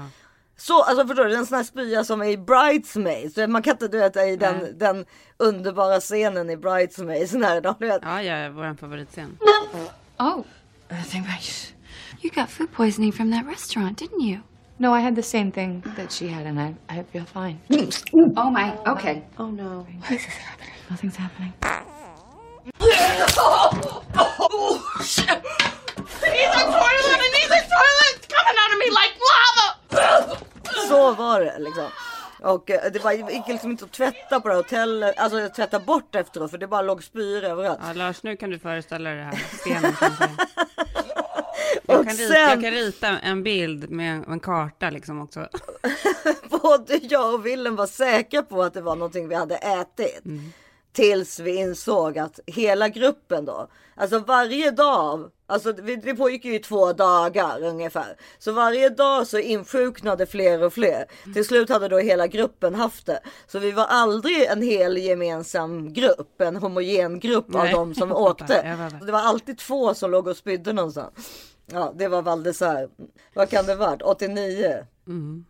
Så, 0.57 0.83
alltså 0.83 1.07
förstår 1.07 1.25
du, 1.25 1.35
en 1.35 1.45
sån 1.45 1.55
här 1.55 1.63
spya 1.63 2.03
som 2.03 2.21
är 2.21 2.25
i 2.25 2.37
Bridesmaids. 2.37 3.37
Man 3.47 3.61
kan 3.61 3.71
inte 3.71 3.87
du 3.87 3.97
vet 3.97 4.17
i 4.17 4.35
den, 4.35 4.57
Nej. 4.57 4.73
den 4.73 5.05
underbara 5.37 5.99
scenen 5.99 6.49
i 6.49 6.57
Bridesmaids. 6.57 7.33
När 7.33 7.61
de, 7.61 7.75
du 7.79 7.87
vet, 7.87 8.01
ja, 8.03 8.21
ja, 8.21 8.49
vår 8.49 8.73
favoritscen. 8.73 9.37
Oh, 10.19 10.43
much. 11.13 11.73
You 12.21 12.31
got 12.31 12.49
food 12.49 12.71
poisoning 12.71 13.11
from 13.11 13.31
that 13.31 13.45
restaurant, 13.45 13.97
didn't 13.97 14.21
you? 14.21 14.41
No, 14.77 14.93
I 14.93 15.01
had 15.01 15.15
the 15.15 15.23
same 15.23 15.51
thing 15.51 15.81
that 15.95 16.11
she 16.11 16.27
had, 16.27 16.45
and 16.45 16.59
I, 16.59 16.75
I 16.89 17.03
feel 17.03 17.25
fine. 17.25 17.59
Oh 18.37 18.49
my. 18.49 18.73
Okay. 18.87 19.23
Oh 19.37 19.49
no. 19.49 19.85
Nothing's 20.89 21.15
happening. 21.15 21.53
så 30.87 31.13
var 31.13 31.41
det 31.41 31.59
liksom. 31.59 31.87
Och 32.41 32.71
eh, 32.71 32.91
det 32.91 33.03
var, 33.03 33.11
gick 33.11 33.47
liksom 33.47 33.71
inte 33.71 33.85
att 33.85 33.91
tvätta 33.91 34.39
på 34.39 34.47
det 34.47 34.53
här 34.53 34.61
hotellet, 34.61 35.17
alltså 35.17 35.49
tvätta 35.49 35.79
bort 35.79 36.15
efteråt 36.15 36.51
för 36.51 36.57
det 36.57 36.67
bara 36.67 36.81
låg 36.81 37.03
spyor 37.03 37.43
överallt. 37.43 37.79
Ja, 37.83 37.93
Lars, 37.93 38.23
nu 38.23 38.37
kan 38.37 38.49
du 38.49 38.59
föreställa 38.59 39.09
dig 39.09 39.17
det 39.17 39.23
här 39.23 39.35
scenen. 39.35 39.93
Jag 41.85 42.05
kan, 42.07 42.15
rita, 42.15 42.33
jag 42.33 42.61
kan 42.61 42.71
rita 42.71 43.07
en 43.07 43.43
bild 43.43 43.89
med 43.89 44.23
en 44.27 44.39
karta 44.39 44.89
liksom 44.89 45.21
också. 45.21 45.47
Både 46.61 46.95
jag 46.95 47.33
och 47.33 47.45
Willem 47.45 47.75
var 47.75 47.87
säkra 47.87 48.43
på 48.43 48.63
att 48.63 48.73
det 48.73 48.81
var 48.81 48.95
någonting 48.95 49.27
vi 49.27 49.35
hade 49.35 49.55
ätit. 49.55 50.23
Tills 50.91 51.39
vi 51.39 51.55
insåg 51.55 52.17
att 52.17 52.39
hela 52.45 52.89
gruppen 52.89 53.45
då, 53.45 53.67
alltså 53.95 54.19
varje 54.19 54.71
dag, 54.71 55.29
alltså 55.49 55.73
det 55.73 56.15
pågick 56.15 56.45
ju 56.45 56.55
i 56.55 56.59
två 56.59 56.93
dagar 56.93 57.63
ungefär. 57.63 58.17
Så 58.39 58.51
varje 58.51 58.89
dag 58.89 59.27
så 59.27 59.37
insjuknade 59.39 60.25
fler 60.25 60.63
och 60.63 60.73
fler. 60.73 61.05
Till 61.33 61.45
slut 61.45 61.69
hade 61.69 61.87
då 61.87 61.97
hela 61.97 62.27
gruppen 62.27 62.75
haft 62.75 63.05
det. 63.05 63.19
Så 63.47 63.59
vi 63.59 63.71
var 63.71 63.85
aldrig 63.85 64.45
en 64.45 64.61
hel 64.61 64.97
gemensam 64.97 65.93
grupp, 65.93 66.41
en 66.41 66.55
homogen 66.55 67.19
grupp 67.19 67.55
av 67.55 67.63
Nej, 67.63 67.73
de 67.73 67.95
som 67.95 68.11
åkte. 68.15 68.77
Det 69.05 69.11
var 69.11 69.19
alltid 69.19 69.57
två 69.57 69.93
som 69.93 70.11
låg 70.11 70.27
och 70.27 70.37
spydde 70.37 70.73
någonstans. 70.73 71.13
Ja, 71.65 71.93
det 71.95 72.07
var 72.07 72.21
Val 72.21 72.43
d'Isère. 72.47 72.89
Vad 73.33 73.49
kan 73.49 73.65
det 73.65 73.75
varit? 73.75 74.01
89? 74.01 74.67
Ja, 74.67 74.83
Mm. 75.07 75.45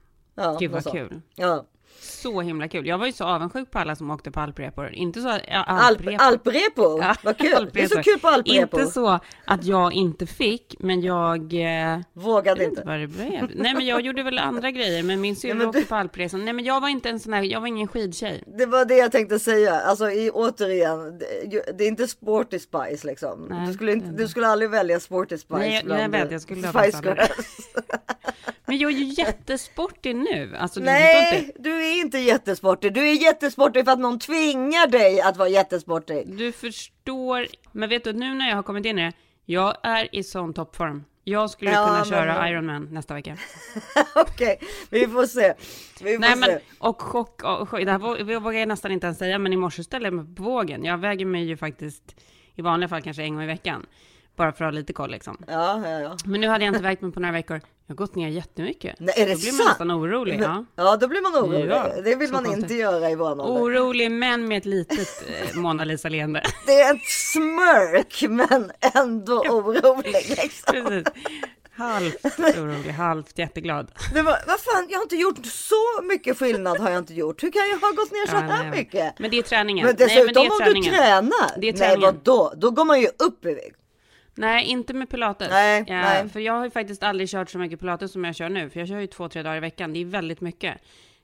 Gud 0.59 0.71
något 0.71 0.85
vad 0.85 0.93
kul. 0.93 1.21
Ja. 1.35 1.65
Så 2.01 2.41
himla 2.41 2.67
kul. 2.67 2.87
Jag 2.87 2.97
var 2.97 3.05
ju 3.05 3.11
så 3.11 3.23
avundsjuk 3.23 3.71
på 3.71 3.79
alla 3.79 3.95
som 3.95 4.11
åkte 4.11 4.31
på 4.31 4.39
alprepor. 4.39 4.89
Inte 4.93 5.21
så... 5.21 5.27
Ja, 5.47 5.63
Alp, 5.63 5.99
alprepor. 5.99 6.21
alprepo, 6.25 6.99
Ja, 7.01 7.15
vad 7.23 7.37
kul! 7.37 7.69
Det 7.73 7.83
är 7.83 7.87
så 7.87 8.03
kul 8.03 8.19
på 8.19 8.27
alprepo. 8.27 8.79
Inte 8.79 8.91
så 8.91 9.19
att 9.45 9.65
jag 9.65 9.93
inte 9.93 10.25
fick, 10.25 10.75
men 10.79 11.01
jag... 11.01 11.53
Eh, 11.93 11.99
Vågade 12.13 12.63
inte 12.63 12.81
inte. 12.81 12.97
det 12.97 13.07
blev. 13.07 13.51
Nej, 13.55 13.73
men 13.73 13.85
jag 13.85 14.01
gjorde 14.01 14.23
väl 14.23 14.37
andra 14.39 14.71
grejer, 14.71 15.03
men 15.03 15.21
min 15.21 15.35
syrra 15.35 15.67
åkte 15.67 15.79
du- 15.79 15.85
på 15.85 15.95
alpresan. 15.95 16.45
Nej, 16.45 16.53
men 16.53 16.65
jag 16.65 16.81
var 16.81 16.89
inte 16.89 17.09
en 17.09 17.19
sån 17.19 17.33
här, 17.33 17.41
jag 17.43 17.59
var 17.59 17.67
ingen 17.67 17.87
skidtjej. 17.87 18.43
Det 18.57 18.65
var 18.65 18.85
det 18.85 18.95
jag 18.95 19.11
tänkte 19.11 19.39
säga. 19.39 19.79
Alltså 19.81 20.11
i, 20.11 20.29
återigen, 20.33 21.19
det, 21.19 21.77
det 21.77 21.83
är 21.83 21.87
inte 21.87 22.07
Sporty 22.07 22.59
Spice 22.59 23.07
liksom. 23.07 23.47
Nej, 23.49 23.67
du, 23.67 23.73
skulle 23.73 23.91
inte, 23.93 24.07
du 24.07 24.27
skulle 24.27 24.47
aldrig 24.47 24.69
välja 24.71 24.99
Sporty 24.99 25.37
Spice. 25.37 25.57
Nej, 25.59 25.73
jag- 25.75 25.85
bland, 25.85 26.01
jag 26.03 26.09
vet, 26.09 26.25
eh, 26.25 26.31
jag 26.31 26.41
skulle 26.41 26.67
ha 26.67 26.83
Spice. 26.83 27.01
Girls. 27.03 27.69
Men 28.65 28.77
jag 28.77 28.91
är 28.91 28.95
ju 28.95 29.03
jättesportig 29.23 30.15
nu. 30.15 30.55
Alltså. 30.59 30.79
Nej, 30.79 31.51
du 31.59 31.78
är 31.85 32.01
inte 32.01 32.17
jättesportig. 32.19 32.93
Du 32.93 33.09
är 33.09 33.13
jättesportig 33.13 33.85
för 33.85 33.91
att 33.91 33.99
någon 33.99 34.19
tvingar 34.19 34.87
dig 34.87 35.21
att 35.21 35.37
vara 35.37 35.49
jättesportig. 35.49 36.37
Du 36.37 36.51
förstår. 36.51 37.47
Men 37.71 37.89
vet 37.89 38.03
du, 38.03 38.13
nu 38.13 38.33
när 38.33 38.49
jag 38.49 38.55
har 38.55 38.63
kommit 38.63 38.85
in 38.85 38.99
i 38.99 39.01
det, 39.05 39.13
jag 39.45 39.75
är 39.83 40.15
i 40.15 40.23
sån 40.23 40.53
toppform. 40.53 41.03
Jag 41.23 41.49
skulle 41.49 41.71
Ja, 41.71 41.85
kunna 41.87 41.99
men- 41.99 42.05
köra 42.09 42.49
Ironman 42.49 42.87
nästa 42.91 43.13
vecka. 43.13 43.37
Okej, 44.15 44.59
vi 44.89 45.07
får 45.07 45.25
se. 45.25 45.53
Vi 46.03 46.13
får 46.13 46.19
Nej, 46.19 46.29
se. 46.33 46.39
men 46.39 46.59
och 46.79 47.01
chock, 47.01 47.43
och 47.43 47.69
chock 47.69 47.85
det 47.85 47.91
här 47.91 48.39
vågar 48.39 48.59
jag 48.59 48.67
nästan 48.67 48.91
inte 48.91 49.05
ens 49.07 49.19
säga, 49.19 49.39
men 49.39 49.53
i 49.53 49.57
morse 49.57 49.83
ställde 49.83 50.07
jag 50.07 50.13
mig 50.13 50.35
på 50.35 50.43
vågen. 50.43 50.83
Jag 50.85 50.97
väger 50.97 51.25
mig 51.25 51.43
ju 51.43 51.57
faktiskt 51.57 52.15
i 52.55 52.61
vanliga 52.61 52.87
fall 52.89 53.01
kanske 53.01 53.23
en 53.23 53.33
gång 53.33 53.43
i 53.43 53.47
veckan. 53.47 53.85
Bara 54.35 54.51
för 54.51 54.65
att 54.65 54.73
ha 54.73 54.79
lite 54.79 54.93
koll 54.93 55.11
liksom. 55.11 55.37
Ja, 55.47 55.81
ja, 55.89 55.99
ja. 55.99 56.17
Men 56.25 56.41
nu 56.41 56.47
hade 56.47 56.65
jag 56.65 56.71
inte 56.73 56.83
vägt 56.83 57.01
mig 57.01 57.11
på 57.11 57.19
några 57.19 57.33
veckor. 57.33 57.61
Jag 57.89 57.93
har 57.95 57.97
gått 57.97 58.15
ner 58.15 58.27
jättemycket. 58.29 58.95
Nej, 58.99 59.15
är 59.17 59.25
det 59.25 59.33
Då 59.33 59.39
blir 59.39 59.51
man 59.51 59.57
sant? 59.57 59.69
nästan 59.69 59.91
orolig. 59.91 60.41
Ja. 60.41 60.65
Ja, 60.75 60.97
då 60.97 61.07
blir 61.07 61.21
man 61.21 61.35
orolig. 61.43 61.71
Ja, 61.71 61.87
det 62.03 62.15
vill 62.15 62.31
man 62.31 62.43
konstigt. 62.43 62.63
inte 62.63 62.73
göra 62.75 63.09
i 63.09 63.15
vår 63.15 63.31
ålder. 63.31 63.45
Orolig 63.63 64.11
men 64.11 64.47
med 64.47 64.57
ett 64.57 64.65
litet 64.65 65.23
eh, 65.27 65.55
Mona 65.59 65.83
Lisa-leende. 65.83 66.43
Det 66.65 66.81
är 66.81 66.95
ett 66.95 67.05
smörk, 67.09 68.23
men 68.29 68.71
ändå 68.95 69.33
orolig. 69.39 70.13
Liksom. 70.43 70.73
Precis. 70.73 71.07
Halvt 71.77 72.39
orolig, 72.57 72.91
halvt 72.91 73.37
jätteglad. 73.39 73.91
Det 74.13 74.21
var, 74.21 74.37
vad 74.47 74.59
fan, 74.59 74.87
jag 74.89 74.97
har 74.97 75.03
inte 75.03 75.15
gjort 75.15 75.45
så 75.45 76.01
mycket 76.03 76.37
skillnad 76.39 76.77
har 76.79 76.89
jag 76.89 76.97
inte 76.97 77.13
gjort. 77.13 77.43
Hur 77.43 77.51
kan 77.51 77.69
jag 77.69 77.77
ha 77.77 77.91
gått 77.91 78.11
ner 78.11 78.27
så 78.27 78.35
Ja, 78.35 78.39
här 78.39 78.63
nej, 78.63 78.79
mycket? 78.79 79.19
Men 79.19 79.31
det 79.31 79.37
är 79.37 79.41
träningen. 79.43 79.85
Men 79.85 79.95
Nej, 79.99 80.07
dessutom 80.07 80.25
men 80.25 80.33
det 80.33 80.63
är 80.65 80.67
om 80.77 80.83
du 80.83 80.89
tränar. 80.89 81.59
Det 81.59 81.67
är 81.69 81.73
nej, 81.73 81.73
träningen. 81.73 82.01
vadå? 82.25 82.53
Då 82.57 82.71
går 82.71 82.85
man 82.85 83.01
ju 83.01 83.07
upp 83.07 83.45
i 83.45 83.53
vikt. 83.53 83.75
Nej, 84.35 84.65
inte 84.65 84.93
med 84.93 85.09
pilates. 85.09 85.49
Nej, 85.49 85.83
ja, 85.87 86.01
nej. 86.01 86.29
För 86.29 86.39
jag 86.39 86.53
har 86.53 86.63
ju 86.63 86.71
faktiskt 86.71 87.03
aldrig 87.03 87.29
kört 87.29 87.49
så 87.49 87.57
mycket 87.57 87.79
pilates 87.79 88.11
som 88.11 88.23
jag 88.23 88.35
kör 88.35 88.49
nu. 88.49 88.69
För 88.69 88.79
jag 88.79 88.89
kör 88.89 88.99
ju 88.99 89.07
två, 89.07 89.29
tre 89.29 89.43
dagar 89.43 89.57
i 89.57 89.59
veckan. 89.59 89.93
Det 89.93 90.01
är 90.01 90.05
väldigt 90.05 90.41
mycket. 90.41 90.77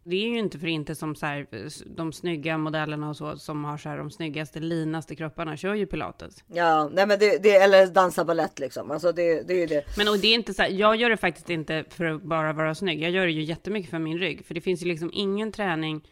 Det 0.03 0.15
är 0.15 0.27
ju 0.27 0.39
inte 0.39 0.59
för 0.59 0.67
inte 0.67 0.95
som 0.95 1.15
så 1.15 1.25
här, 1.25 1.47
de 1.95 2.13
snygga 2.13 2.57
modellerna 2.57 3.09
och 3.09 3.17
så 3.17 3.37
som 3.37 3.65
har 3.65 3.77
så 3.77 3.89
här, 3.89 3.97
de 3.97 4.11
snyggaste, 4.11 4.59
linaste 4.59 5.15
kropparna 5.15 5.57
kör 5.57 5.73
ju 5.73 5.85
pilates. 5.85 6.43
Ja, 6.47 6.89
nej 6.93 7.07
men 7.07 7.19
det, 7.19 7.43
det 7.43 7.55
eller 7.55 7.87
dansa 7.87 8.25
ballett 8.25 8.59
liksom. 8.59 8.91
Alltså 8.91 9.11
det, 9.11 9.47
det 9.47 9.53
är 9.53 9.57
ju 9.57 9.65
det. 9.65 9.97
Men 9.97 10.07
och 10.07 10.19
det 10.19 10.27
är 10.27 10.33
inte 10.33 10.53
så 10.53 10.61
här, 10.61 10.69
jag 10.69 10.95
gör 10.95 11.09
det 11.09 11.17
faktiskt 11.17 11.49
inte 11.49 11.83
för 11.89 12.05
att 12.05 12.21
bara 12.21 12.53
vara 12.53 12.75
snygg. 12.75 13.03
Jag 13.03 13.11
gör 13.11 13.25
det 13.25 13.31
ju 13.31 13.43
jättemycket 13.43 13.91
för 13.91 13.99
min 13.99 14.19
rygg. 14.19 14.45
För 14.45 14.53
det 14.53 14.61
finns 14.61 14.81
ju 14.81 14.87
liksom 14.87 15.11
ingen 15.13 15.51
träning 15.51 16.07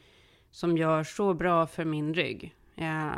som 0.52 0.78
gör 0.78 1.04
så 1.04 1.34
bra 1.34 1.68
för 1.68 1.86
min 1.86 2.14
rygg. 2.14 2.54
Eh, 2.76 3.12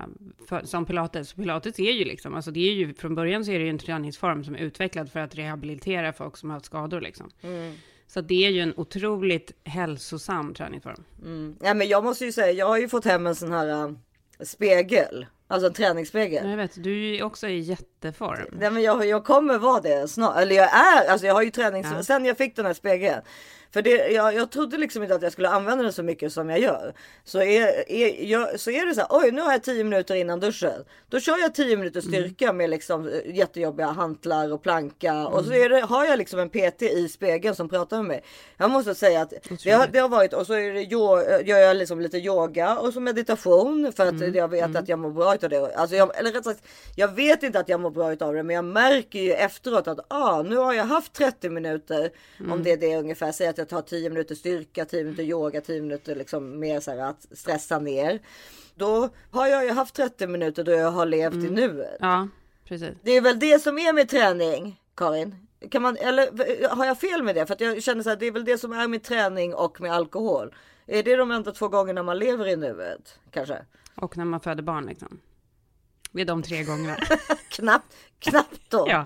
för, 0.47 0.65
som 0.65 0.85
pilates. 0.85 1.33
Pilates 1.33 1.79
är 1.79 1.91
ju 1.91 2.05
liksom, 2.05 2.35
alltså 2.35 2.51
det 2.51 2.59
är 2.59 2.73
ju 2.73 2.93
från 2.93 3.15
början 3.15 3.45
så 3.45 3.51
är 3.51 3.59
det 3.59 3.65
ju 3.65 3.69
en 3.69 3.79
träningsform 3.79 4.43
som 4.43 4.55
är 4.55 4.59
utvecklad 4.59 5.11
för 5.11 5.19
att 5.19 5.35
rehabilitera 5.35 6.13
folk 6.13 6.37
som 6.37 6.49
har 6.49 6.57
haft 6.57 6.65
skador 6.65 7.01
liksom. 7.01 7.29
Så 8.07 8.19
att 8.19 8.27
det 8.27 8.45
är 8.45 8.49
ju 8.49 8.61
en 8.61 8.73
otroligt 8.77 9.51
hälsosam 9.63 10.53
träningsform. 10.53 11.03
Ja, 11.61 11.73
men 11.73 11.87
jag 11.87 12.03
måste 12.03 12.25
ju 12.25 12.31
säga, 12.31 12.51
jag 12.51 12.67
har 12.67 12.77
ju 12.77 12.89
fått 12.89 13.05
hem 13.05 13.27
en 13.27 13.35
sån 13.35 13.51
här 13.51 13.67
äh, 13.67 13.91
spegel. 14.45 15.25
Alltså 15.47 15.67
en 15.67 15.73
träningsspegel. 15.73 16.49
Jag 16.49 16.57
vet, 16.57 16.83
du 16.83 16.91
är 16.91 17.15
ju 17.15 17.23
också 17.23 17.47
i 17.47 17.59
jätteform. 17.59 18.57
Nej, 18.59 18.71
men 18.71 18.83
jag, 18.83 19.05
jag 19.05 19.23
kommer 19.23 19.57
vara 19.57 19.81
det 19.81 20.07
snart. 20.07 20.37
Eller 20.37 20.55
jag 20.55 20.73
är, 20.73 21.09
alltså 21.09 21.27
jag 21.27 21.33
har 21.33 21.41
ju 21.41 21.51
tränings... 21.51 21.87
Ja. 21.91 22.03
Sen 22.03 22.25
jag 22.25 22.37
fick 22.37 22.55
den 22.55 22.65
här 22.65 22.73
spegeln. 22.73 23.21
För 23.75 23.81
det, 23.81 23.89
jag, 24.11 24.33
jag 24.35 24.51
trodde 24.51 24.77
liksom 24.77 25.03
inte 25.03 25.15
att 25.15 25.21
jag 25.21 25.31
skulle 25.31 25.49
använda 25.49 25.83
den 25.83 25.93
så 25.93 26.03
mycket 26.03 26.33
som 26.33 26.49
jag 26.49 26.59
gör. 26.59 26.93
Så 27.23 27.41
är, 27.41 27.91
är, 27.91 28.23
jag, 28.31 28.59
så 28.59 28.71
är 28.71 28.85
det 28.85 28.93
så 28.95 29.01
här, 29.01 29.07
oj 29.11 29.31
nu 29.31 29.41
har 29.41 29.51
jag 29.51 29.63
10 29.63 29.83
minuter 29.83 30.15
innan 30.15 30.39
duschen. 30.39 30.83
Då 31.09 31.19
kör 31.19 31.37
jag 31.37 31.55
10 31.55 31.77
minuter 31.77 32.01
styrka 32.01 32.53
med 32.53 32.69
liksom 32.69 33.07
eh, 33.07 33.35
jättejobbiga 33.35 33.87
hantlar 33.87 34.53
och 34.53 34.63
planka. 34.63 35.27
Och 35.27 35.45
så 35.45 35.53
är 35.53 35.69
det, 35.69 35.79
har 35.81 36.05
jag 36.05 36.17
liksom 36.17 36.39
en 36.39 36.49
PT 36.49 36.81
i 36.81 37.07
spegeln 37.09 37.55
som 37.55 37.69
pratar 37.69 37.97
med 37.97 38.05
mig. 38.05 38.23
Jag 38.57 38.69
måste 38.71 38.95
säga 38.95 39.21
att 39.21 39.33
det 39.63 39.71
har, 39.71 39.87
det 39.87 39.99
har 39.99 40.09
varit, 40.09 40.33
och 40.33 40.47
så 40.47 40.53
det, 40.53 40.59
yo- 40.83 41.43
gör 41.43 41.57
jag 41.59 41.77
liksom 41.77 41.99
lite 42.01 42.17
yoga 42.17 42.77
och 42.77 42.93
så 42.93 42.99
meditation. 42.99 43.91
För 43.95 44.05
att 44.07 44.35
jag 44.35 44.47
vet 44.47 44.75
att 44.75 44.89
jag 44.89 44.99
mår 44.99 45.11
bra 45.11 45.35
utav 45.35 45.49
det. 45.49 45.75
Alltså 45.75 45.95
jag, 45.95 46.17
eller 46.19 46.31
rätt 46.31 46.43
sagt, 46.43 46.63
jag 46.95 47.15
vet 47.15 47.43
inte 47.43 47.59
att 47.59 47.69
jag 47.69 47.79
mår 47.79 47.89
bra 47.91 48.13
utav 48.13 48.33
det. 48.33 48.43
Men 48.43 48.55
jag 48.55 48.65
märker 48.65 49.19
ju 49.19 49.33
efteråt 49.33 49.87
att 49.87 49.99
ah, 50.07 50.41
nu 50.43 50.55
har 50.57 50.73
jag 50.73 50.85
haft 50.85 51.13
30 51.13 51.49
minuter. 51.49 52.09
Om 52.51 52.63
det 52.63 52.71
är 52.71 52.77
det 52.77 52.95
ungefär. 52.97 53.31
Säg 53.31 53.47
att 53.47 53.57
jag 53.57 53.64
tar 53.65 53.81
10 53.81 54.09
minuter 54.09 54.35
styrka, 54.35 54.85
10 54.85 55.03
minuter 55.03 55.23
yoga, 55.23 55.61
10 55.61 55.81
minuter 55.81 56.15
liksom 56.15 56.59
mer 56.59 56.79
så 56.79 56.91
här 56.91 56.97
att 56.97 57.27
stressa 57.31 57.79
ner. 57.79 58.19
Då 58.75 59.09
har 59.31 59.47
jag 59.47 59.65
ju 59.65 59.71
haft 59.71 59.95
30 59.95 60.27
minuter 60.27 60.63
då 60.63 60.71
jag 60.71 60.91
har 60.91 61.05
levt 61.05 61.35
i 61.35 61.49
nuet. 61.49 61.97
Ja, 61.99 62.27
precis. 62.65 62.89
Det 63.03 63.11
är 63.11 63.21
väl 63.21 63.39
det 63.39 63.59
som 63.59 63.77
är 63.77 63.93
med 63.93 64.09
träning, 64.09 64.81
Karin? 64.95 65.35
Kan 65.71 65.81
man, 65.81 65.97
eller 65.97 66.75
har 66.75 66.85
jag 66.85 66.99
fel 66.99 67.23
med 67.23 67.35
det? 67.35 67.45
För 67.45 67.53
att 67.53 67.61
jag 67.61 67.83
känner 67.83 68.03
så 68.03 68.09
här, 68.09 68.17
det 68.17 68.25
är 68.25 68.31
väl 68.31 68.45
det 68.45 68.57
som 68.57 68.73
är 68.73 68.87
med 68.87 69.03
träning 69.03 69.53
och 69.53 69.81
med 69.81 69.93
alkohol. 69.93 70.55
Är 70.85 71.03
det 71.03 71.15
de 71.15 71.31
enda 71.31 71.51
två 71.51 71.67
gångerna 71.67 72.03
man 72.03 72.19
lever 72.19 72.47
i 72.47 72.55
nuet? 72.55 73.19
Kanske? 73.31 73.65
Och 73.95 74.17
när 74.17 74.25
man 74.25 74.39
föder 74.39 74.63
barn 74.63 74.85
liksom. 74.85 75.19
Det 76.15 76.21
är 76.21 76.25
de 76.25 76.43
tre 76.43 76.63
gångerna. 76.63 76.97
Knappt, 77.49 77.95
knappt 78.19 78.61
då. 78.69 78.85
Ja, 78.89 79.05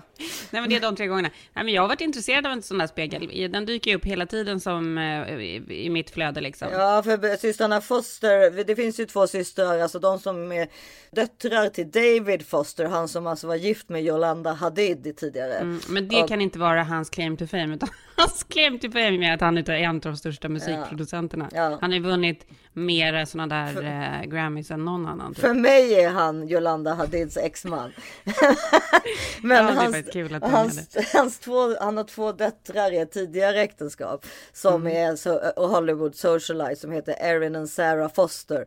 nej 0.50 0.62
men 0.62 0.70
det 0.70 0.76
är 0.76 0.80
de 0.80 0.96
tre 0.96 1.06
gångerna. 1.06 1.30
Nej, 1.52 1.64
men 1.64 1.74
jag 1.74 1.82
har 1.82 1.88
varit 1.88 2.00
intresserad 2.00 2.46
av 2.46 2.52
en 2.52 2.62
sån 2.62 2.78
där 2.78 2.86
spegel. 2.86 3.52
Den 3.52 3.66
dyker 3.66 3.90
ju 3.90 3.96
upp 3.96 4.04
hela 4.04 4.26
tiden 4.26 4.60
som 4.60 4.98
eh, 4.98 5.34
i, 5.34 5.84
i 5.86 5.90
mitt 5.90 6.10
flöde 6.10 6.40
liksom. 6.40 6.68
Ja, 6.72 7.02
för 7.02 7.36
systrarna 7.36 7.80
Foster, 7.80 8.64
det 8.64 8.76
finns 8.76 9.00
ju 9.00 9.06
två 9.06 9.26
systrar, 9.26 9.78
alltså 9.78 9.98
de 9.98 10.18
som 10.18 10.52
är 10.52 10.68
döttrar 11.10 11.68
till 11.68 11.90
David 11.90 12.46
Foster, 12.46 12.84
han 12.84 13.08
som 13.08 13.26
alltså 13.26 13.46
var 13.46 13.56
gift 13.56 13.88
med 13.88 14.04
Yolanda 14.04 14.52
Hadid 14.52 15.16
tidigare. 15.16 15.54
Mm, 15.54 15.80
men 15.88 16.08
det 16.08 16.28
kan 16.28 16.40
inte 16.40 16.58
vara 16.58 16.84
hans 16.84 17.10
claim 17.10 17.36
to 17.36 17.46
fame, 17.46 17.74
utan 17.74 17.88
hans 18.16 18.44
claim 18.44 18.78
to 18.78 18.90
fame 18.90 19.28
är 19.28 19.34
att 19.34 19.40
han 19.40 19.58
är 19.58 19.70
en 19.70 19.96
av 19.96 20.00
de 20.00 20.16
största 20.16 20.48
musikproducenterna. 20.48 21.48
Ja. 21.52 21.78
Han 21.80 21.90
har 21.90 21.98
ju 21.98 22.02
vunnit 22.02 22.46
mer 22.72 23.24
sådana 23.24 23.64
där 23.64 23.82
eh, 23.82 24.26
Grammys 24.28 24.70
än 24.70 24.84
någon 24.84 25.06
annan. 25.06 25.34
Typ. 25.34 25.40
För 25.40 25.54
mig 25.54 25.94
är 25.94 26.10
han 26.10 26.48
Yolanda 26.48 26.94
Hadids 26.94 27.36
exman. 27.36 27.92
Men 29.42 29.66
Ja, 29.66 29.72
hans, 29.72 29.96
hans, 30.42 31.12
hans 31.12 31.38
två, 31.38 31.76
han 31.80 31.96
har 31.96 32.04
två 32.04 32.32
döttrar 32.32 32.92
i 32.92 32.98
ett 32.98 33.12
tidigare 33.12 33.60
äktenskap 33.60 34.26
som 34.52 34.86
Mm. 34.86 35.16
är 35.26 35.58
och 35.58 35.68
Hollywood 35.68 36.14
socialite 36.14 36.76
som 36.76 36.92
heter 36.92 37.14
Erin 37.20 37.56
och 37.56 37.68
Sarah 37.68 38.12
Foster. 38.12 38.66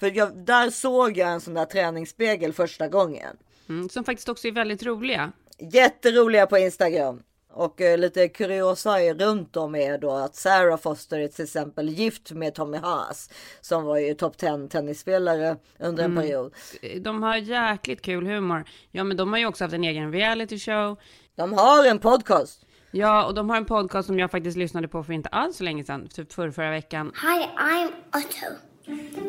För 0.00 0.16
jag, 0.16 0.36
där 0.46 0.70
såg 0.70 1.16
jag 1.16 1.32
en 1.32 1.40
sån 1.40 1.54
där 1.54 1.64
träningsspegel 1.64 2.52
första 2.52 2.88
gången. 2.88 3.36
Mm, 3.68 3.88
som 3.88 4.04
faktiskt 4.04 4.28
också 4.28 4.48
är 4.48 4.52
väldigt 4.52 4.82
roliga. 4.82 5.32
Jätteroliga 5.58 6.46
på 6.46 6.58
Instagram. 6.58 7.22
Och 7.56 7.80
eh, 7.80 7.98
lite 7.98 8.28
kuriosa 8.28 9.00
är 9.00 9.14
runt 9.14 9.56
om 9.56 9.74
är 9.74 9.98
då 9.98 10.10
att 10.10 10.36
Sarah 10.36 10.78
Foster 10.78 11.18
är 11.18 11.28
till 11.28 11.44
exempel 11.44 11.88
gift 11.88 12.32
med 12.32 12.54
Tommy 12.54 12.76
Haas 12.76 13.30
som 13.60 13.84
var 13.84 13.98
ju 13.98 14.14
topp 14.14 14.36
10 14.38 14.68
tennisspelare 14.68 15.56
under 15.78 16.04
en 16.04 16.10
Mm. 16.10 16.22
period. 16.24 16.52
De 17.00 17.22
har 17.22 17.36
jäkligt 17.36 18.02
kul 18.02 18.26
humor. 18.26 18.64
Ja, 18.90 19.04
men 19.04 19.16
de 19.16 19.32
har 19.32 19.38
ju 19.38 19.46
också 19.46 19.64
haft 19.64 19.74
en 19.74 19.84
egen 19.84 20.12
reality 20.12 20.58
show. 20.58 20.96
De 21.36 21.52
har 21.52 21.86
en 21.86 21.98
podcast. 21.98 22.60
Ja, 22.90 23.24
och 23.26 23.34
de 23.34 23.50
har 23.50 23.56
en 23.56 23.64
podcast 23.64 24.06
som 24.06 24.18
jag 24.18 24.30
faktiskt 24.30 24.56
lyssnade 24.56 24.88
på 24.88 25.02
för 25.04 25.12
inte 25.12 25.28
alls 25.28 25.56
så 25.56 25.64
länge 25.64 25.84
sedan, 25.84 26.08
typ 26.08 26.32
förra, 26.32 26.52
förra 26.52 26.70
veckan. 26.70 27.12
Hi, 27.22 27.46
I'm 27.62 27.88
Otto. 28.08 28.56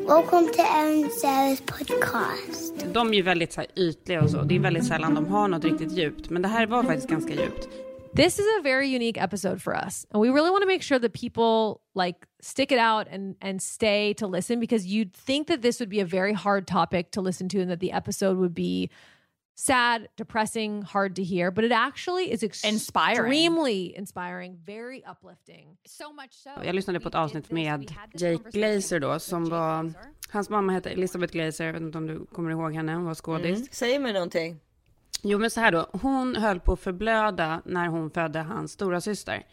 Welcome 0.08 0.48
to 0.48 0.62
Erin 0.76 1.10
Sarah's 1.10 1.62
podcast. 1.66 2.86
De 2.94 3.10
är 3.10 3.14
ju 3.14 3.22
väldigt 3.22 3.54
så 3.54 3.62
här, 3.62 3.70
ytliga 3.76 4.22
och 4.24 4.30
så. 4.30 4.42
Det 4.42 4.56
är 4.56 4.60
väldigt 4.60 4.88
sällan 4.88 5.16
de 5.16 5.26
har 5.28 5.48
något 5.48 5.64
riktigt 5.64 5.92
djupt. 5.92 6.30
Men 6.30 6.42
det 6.42 6.48
här 6.48 6.68
var 6.68 6.84
faktiskt 6.84 7.10
ganska 7.10 7.34
djupt. 7.34 7.68
This 8.16 8.40
is 8.40 8.46
a 8.60 8.62
very 8.62 8.88
unique 8.88 9.22
episode 9.22 9.62
for 9.62 9.76
us. 9.76 10.06
And 10.12 10.22
we 10.22 10.30
really 10.30 10.50
want 10.50 10.62
to 10.62 10.68
make 10.68 10.82
sure 10.82 10.98
that 11.00 11.12
people 11.12 11.82
like 11.94 12.26
stick 12.40 12.72
it 12.72 12.80
out 12.80 13.08
and 13.12 13.36
and 13.42 13.62
stay 13.62 14.14
to 14.14 14.28
listen 14.28 14.60
because 14.62 14.86
you'd 14.86 15.14
think 15.14 15.48
that 15.48 15.62
this 15.62 15.82
would 15.82 15.90
be 15.90 16.00
a 16.00 16.06
very 16.06 16.32
hard 16.34 16.66
topic 16.66 17.12
to 17.12 17.22
listen 17.22 17.50
to 17.50 17.60
and 17.60 17.70
that 17.70 17.82
the 17.82 17.92
episode 17.92 18.38
would 18.38 18.56
be 18.56 18.90
sad, 19.56 20.08
depressing, 20.16 20.82
hard 20.82 21.16
to 21.16 21.24
hear, 21.24 21.52
but 21.52 21.64
it 21.64 21.72
actually 21.72 22.32
is 22.32 22.44
Inspiring. 22.44 23.18
extremely 23.18 23.96
inspiring, 23.98 24.60
very 24.66 25.04
uplifting. 25.06 25.78
So 25.86 26.14
much 26.14 26.34
so. 26.34 26.50
Jag 26.64 26.76
lyssnade 26.76 27.00
på 27.00 27.08
ett 27.08 27.16
avsnitt 27.16 27.52
med 27.52 27.92
Jake 28.14 28.50
Glazer 28.52 29.00
då, 29.00 29.20
som 29.20 29.50
var... 29.50 29.94
Hans 30.30 30.50
mamma 30.50 30.74
hette 30.74 30.90
Elizabeth 30.90 31.34
Glazer, 31.34 31.66
jag 31.66 31.74
vet 31.74 31.82
inte 31.82 31.98
om 31.98 32.08
du 32.08 32.26
kommer 32.26 32.52
ihåg 32.52 32.74
henne, 32.76 32.94
hon 32.94 33.06
var 33.06 33.14
skådis. 33.14 33.58
Mm. 33.58 33.68
Säg 33.72 34.00
mig 34.00 34.14
någonting. 34.14 34.60
Jo 35.28 35.40
men 35.40 35.50
så 35.52 35.60
här 35.60 35.72
då, 35.72 35.90
hon 36.02 36.36
höll 36.36 36.60
på 36.60 36.74
att 36.74 36.80
förblöda 36.80 37.62
när 37.66 37.88
hon 37.88 38.10
födde 38.12 38.40
hans 38.40 38.72
stora 38.72 39.02
syster. 39.02 39.46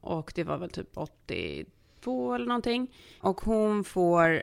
Och 0.00 0.32
det 0.34 0.44
var 0.44 0.58
väl 0.58 0.70
typ 0.70 0.96
82 0.96 2.34
eller 2.34 2.46
någonting. 2.46 2.94
Och 3.20 3.40
hon 3.40 3.84
får 3.84 4.42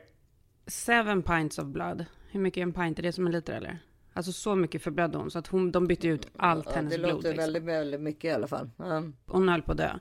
seven 0.66 1.22
pints 1.22 1.58
of 1.58 1.66
blood. 1.66 2.04
Hur 2.30 2.40
mycket 2.40 2.58
är 2.58 2.62
en 2.62 2.72
pint? 2.72 2.98
Är 2.98 3.02
det 3.02 3.12
som 3.12 3.26
en 3.26 3.32
liter 3.32 3.52
eller? 3.52 3.78
Alltså 4.12 4.32
så 4.32 4.54
mycket 4.54 4.82
förblödde 4.82 5.18
hon 5.18 5.30
så 5.30 5.38
att 5.38 5.46
hon, 5.46 5.72
de 5.72 5.86
bytte 5.86 6.08
ut 6.08 6.28
allt 6.36 6.66
Ja, 6.68 6.72
hennes 6.74 6.92
det 6.92 6.98
blod. 6.98 7.10
låter 7.12 7.28
Liksom. 7.28 7.42
väldigt, 7.44 7.62
väldigt 7.62 8.00
mycket 8.00 8.24
i 8.24 8.30
alla 8.30 8.46
fall. 8.46 8.70
Ja. 8.76 9.02
Hon 9.26 9.48
höll 9.48 9.62
på 9.62 9.72
att 9.72 9.78
dö. 9.78 9.98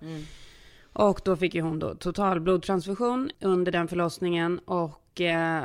Och 0.94 1.22
då 1.26 1.36
fick 1.36 1.56
ju 1.56 1.62
hon 1.62 1.80
då 1.80 1.96
total 1.96 2.40
blodtransfusion 2.40 3.30
under 3.42 3.72
den 3.72 3.88
förlossningen 3.88 4.60
och 4.60 5.22
eh, 5.22 5.64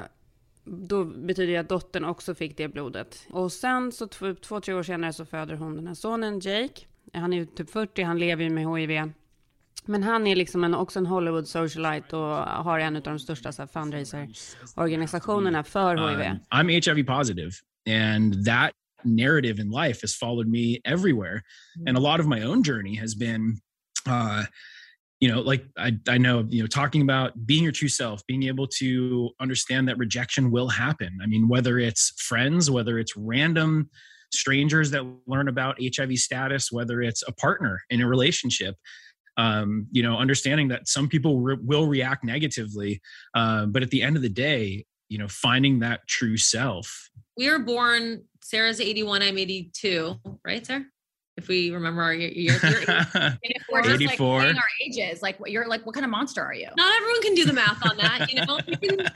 då 0.65 1.05
betyder 1.05 1.53
det 1.53 1.59
att 1.59 1.69
dottern 1.69 2.05
också 2.05 2.35
fick 2.35 2.57
det 2.57 2.69
blodet. 2.69 3.27
Och 3.31 3.53
sen 3.53 3.93
så 3.93 4.07
två, 4.07 4.35
två, 4.35 4.61
tre 4.61 4.75
år 4.75 4.83
senare 4.83 5.13
så 5.13 5.25
föder 5.25 5.55
hon 5.55 5.77
den 5.77 5.87
här 5.87 5.95
sonen 5.95 6.41
Jake. 6.41 6.83
Han 7.13 7.33
är 7.33 7.37
ju 7.37 7.47
typ 7.47 7.71
40, 7.71 8.03
han 8.03 8.19
lever 8.19 8.45
ju 8.45 8.51
med 8.51 8.79
HIV. 8.79 9.13
Men 9.85 10.03
han 10.03 10.27
är 10.27 10.37
liksom 10.37 10.65
en, 10.65 10.75
också 10.75 10.99
en 10.99 11.07
Hollywood 11.07 11.49
socialite 11.49 12.17
och 12.17 12.37
har 12.37 12.79
en 12.79 12.97
av 12.97 13.03
de 13.03 13.19
största 13.19 13.53
så 13.53 13.63
här, 13.63 13.67
fundraiser-organisationerna 13.67 15.65
för 15.65 15.97
HIV. 15.97 16.21
Um, 16.21 16.39
I'm 16.51 16.69
HIV 16.69 17.07
positive, 17.07 17.53
and 17.89 18.45
that 18.47 18.71
narrative 19.05 19.63
in 19.63 19.71
life 19.71 19.99
has 20.03 20.17
followed 20.19 20.49
me 20.49 20.79
everywhere. 20.85 21.43
And 21.89 21.99
a 21.99 22.01
lot 22.01 22.21
of 22.21 22.27
my 22.27 22.45
own 22.45 22.63
journey 22.65 22.97
has 22.97 23.19
been, 23.19 23.61
uh, 24.07 24.45
you 25.23 25.29
know, 25.29 25.41
like 25.41 25.65
I, 25.79 25.93
I 26.09 26.19
know, 26.19 26.45
you 26.49 26.63
know, 26.63 26.67
talking 26.67 27.01
about 27.01 27.47
being 27.47 27.63
your 27.63 27.71
true 27.71 27.87
self, 27.87 28.27
being 28.27 28.43
able 28.43 28.67
to 28.79 29.31
understand 29.41 29.87
that 29.87 29.97
rejection 29.97 30.51
will 30.51 30.69
happen. 30.69 31.17
I 31.23 31.27
mean, 31.27 31.49
whether 31.49 31.79
it's 31.79 32.13
friends, 32.21 32.69
whether 32.73 32.99
it's 32.99 33.17
random 33.17 33.89
strangers 34.33 34.91
that 34.91 35.05
learn 35.29 35.47
about 35.47 35.79
HIV 35.81 36.19
status, 36.19 36.73
whether 36.73 37.01
it's 37.03 37.23
a 37.23 37.33
partner 37.33 37.81
in 37.89 38.01
a 38.01 38.09
relationship. 38.09 38.75
Um, 39.37 39.87
you 39.93 40.03
know, 40.03 40.19
understanding 40.19 40.69
that 40.69 40.89
some 40.89 41.09
people 41.09 41.41
re- 41.41 41.57
will 41.63 41.87
react 41.87 42.25
negatively, 42.25 43.01
uh, 43.35 43.67
but 43.67 43.83
at 43.83 43.91
the 43.91 44.03
end 44.03 44.17
of 44.17 44.23
the 44.23 44.29
day, 44.29 44.85
you 45.09 45.19
know, 45.19 45.29
finding 45.29 45.79
that 45.79 46.01
true 46.09 46.37
self 46.37 47.11
we 47.37 47.51
were 47.51 47.59
born 47.59 48.25
sarah's 48.43 48.81
81 48.81 49.23
i'm 49.23 49.39
82 49.39 50.15
right 50.45 50.67
sarah 50.67 50.85
if 51.39 51.49
we 51.49 51.71
remember 51.71 52.03
our 52.03 52.13
years 52.15 52.63
you're 52.63 52.81
80. 52.83 52.93
And 52.93 53.39
if 53.43 53.63
we're 53.71 53.83
just 53.83 54.01
like 54.01 54.13
84. 54.13 54.41
playing 54.41 54.57
our 54.57 54.63
ages, 54.85 55.23
like 55.23 55.41
what 55.41 55.51
you're 55.51 55.67
like, 55.67 55.85
what 55.87 55.95
kind 55.95 56.05
of 56.05 56.11
monster 56.11 56.43
are 56.43 56.55
you? 56.55 56.69
not 56.77 56.95
everyone 56.97 57.23
can 57.23 57.35
do 57.35 57.45
the 57.45 57.53
math 57.53 57.85
on 57.89 57.97
that 57.97 58.31
you 58.33 58.41
know 58.45 58.59
can- 58.83 59.09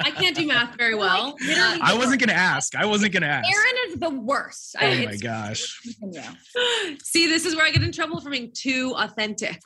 i 0.00 0.10
can't 0.10 0.36
do 0.36 0.46
math 0.46 0.76
very 0.76 0.94
well 0.94 1.36
Uh, 1.42 1.78
I 1.82 1.96
wasn't 1.96 2.20
gonna 2.20 2.32
ask. 2.32 2.74
I 2.74 2.84
wasn't 2.84 3.12
gonna 3.12 3.26
ask. 3.26 3.48
Aaron 3.50 3.74
is 3.88 3.98
the 4.00 4.10
worst. 4.10 4.76
Oh 4.80 4.86
I- 4.86 5.04
my 5.06 5.16
gosh. 5.16 5.80
See 7.02 7.26
this 7.26 7.44
is 7.46 7.56
where 7.56 7.66
i 7.66 7.70
get 7.70 7.82
in 7.82 7.92
trouble 7.92 8.20
for 8.20 8.30
being 8.30 8.50
too 8.54 8.94
authentic 8.96 9.60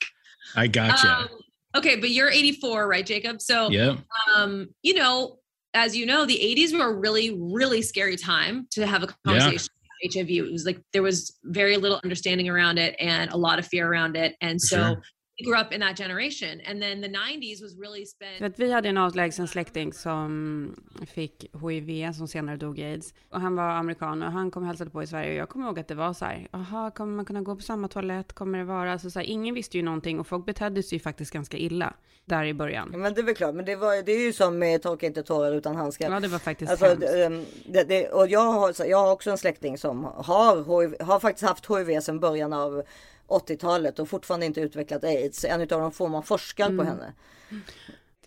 I 0.54 0.68
gotcha. 0.68 1.08
Um, 1.08 1.28
okay 1.76 1.96
but 1.96 2.10
you're 2.10 2.30
84 2.30 2.86
right 2.88 3.04
jacob 3.04 3.40
so 3.42 3.68
yep. 3.70 3.98
um 4.34 4.68
you 4.82 4.94
know 4.94 5.38
as 5.74 5.94
you 5.96 6.06
know 6.06 6.24
the 6.24 6.38
80s 6.38 6.72
were 6.78 6.86
a 6.86 6.94
really 6.94 7.36
really 7.38 7.82
scary 7.82 8.16
time 8.16 8.66
to 8.70 8.86
have 8.86 9.02
a 9.02 9.08
conversation 9.26 9.50
about 9.50 9.75
hiv 10.04 10.28
it 10.28 10.52
was 10.52 10.64
like 10.64 10.80
there 10.92 11.02
was 11.02 11.36
very 11.44 11.76
little 11.76 12.00
understanding 12.04 12.48
around 12.48 12.78
it 12.78 12.94
and 12.98 13.30
a 13.30 13.36
lot 13.36 13.58
of 13.58 13.66
fear 13.66 13.90
around 13.90 14.16
it 14.16 14.34
and 14.40 14.60
so 14.60 14.76
sure. 14.76 15.02
Grew 15.44 15.60
up 15.60 15.72
in 15.72 15.80
that 15.80 15.96
generation 15.98 16.60
and 16.66 16.82
then 16.82 17.02
the 17.02 17.08
90s 17.08 17.62
was 17.62 17.78
really 17.78 18.06
spent 18.06 18.38
För 18.38 18.44
att 18.44 18.58
vi 18.58 18.72
hade 18.72 18.88
en 18.88 18.98
avlägsen 18.98 19.48
släkting 19.48 19.92
som 19.92 20.76
fick 21.06 21.50
HIV, 21.70 22.12
som 22.12 22.28
senare 22.28 22.56
dog 22.56 22.78
i 22.78 22.84
aids. 22.84 23.14
Och 23.30 23.40
han 23.40 23.56
var 23.56 23.68
amerikan 23.68 24.22
och 24.22 24.32
han 24.32 24.50
kom 24.50 24.62
och 24.62 24.66
hälsade 24.66 24.90
på 24.90 25.02
i 25.02 25.06
Sverige. 25.06 25.30
Och 25.30 25.36
jag 25.36 25.48
kommer 25.48 25.66
ihåg 25.66 25.78
att 25.78 25.88
det 25.88 25.94
var 25.94 26.12
så 26.12 26.24
här, 26.24 26.48
jaha, 26.52 26.90
kommer 26.90 27.16
man 27.16 27.24
kunna 27.24 27.40
gå 27.42 27.56
på 27.56 27.62
samma 27.62 27.88
toalett? 27.88 28.32
Kommer 28.32 28.58
det 28.58 28.64
vara? 28.64 28.92
Alltså 28.92 29.10
så 29.10 29.18
här, 29.18 29.26
ingen 29.26 29.54
visste 29.54 29.76
ju 29.76 29.82
någonting 29.82 30.20
och 30.20 30.26
folk 30.26 30.46
betedde 30.46 30.82
sig 30.82 30.96
ju 30.96 31.02
faktiskt 31.02 31.32
ganska 31.32 31.56
illa 31.56 31.94
där 32.24 32.44
i 32.44 32.54
början. 32.54 32.88
Men 32.90 33.14
det 33.14 33.20
är 33.20 33.22
väl 33.22 33.34
klart, 33.34 33.54
men 33.54 33.64
det, 33.64 33.76
var, 33.76 34.02
det 34.02 34.12
är 34.12 34.26
ju 34.26 34.32
som 34.32 34.58
med 34.58 34.82
torka 34.82 35.06
inte 35.06 35.22
tårar 35.22 35.52
utan 35.52 35.76
handskar. 35.76 36.10
Ja, 36.10 36.20
det 36.20 36.28
var 36.28 36.38
faktiskt 36.38 36.70
Alltså, 36.70 36.86
hemskt. 36.86 37.00
det, 37.00 37.24
ehm, 37.24 37.44
det, 37.66 37.84
det, 37.84 38.08
och 38.08 38.28
jag 38.28 38.52
har, 38.52 38.86
jag 38.86 38.98
har 38.98 39.12
också 39.12 39.30
en 39.30 39.38
släkting 39.38 39.78
som 39.78 40.04
har, 40.04 40.82
HIV, 40.82 41.02
har 41.02 41.20
faktiskt 41.20 41.48
haft 41.48 41.66
HIV 41.70 42.00
sedan 42.00 42.20
början 42.20 42.52
av, 42.52 42.82
80-talet 43.28 43.98
och 43.98 44.08
fortfarande 44.08 44.46
inte 44.46 44.60
utvecklat 44.60 45.04
aids. 45.04 45.44
En 45.44 45.60
av 45.60 45.66
de 45.66 45.92
få 45.92 46.08
man 46.08 46.22
forskar 46.22 46.66
Mm. 46.66 46.76
på 46.78 46.84
henne. 46.84 47.12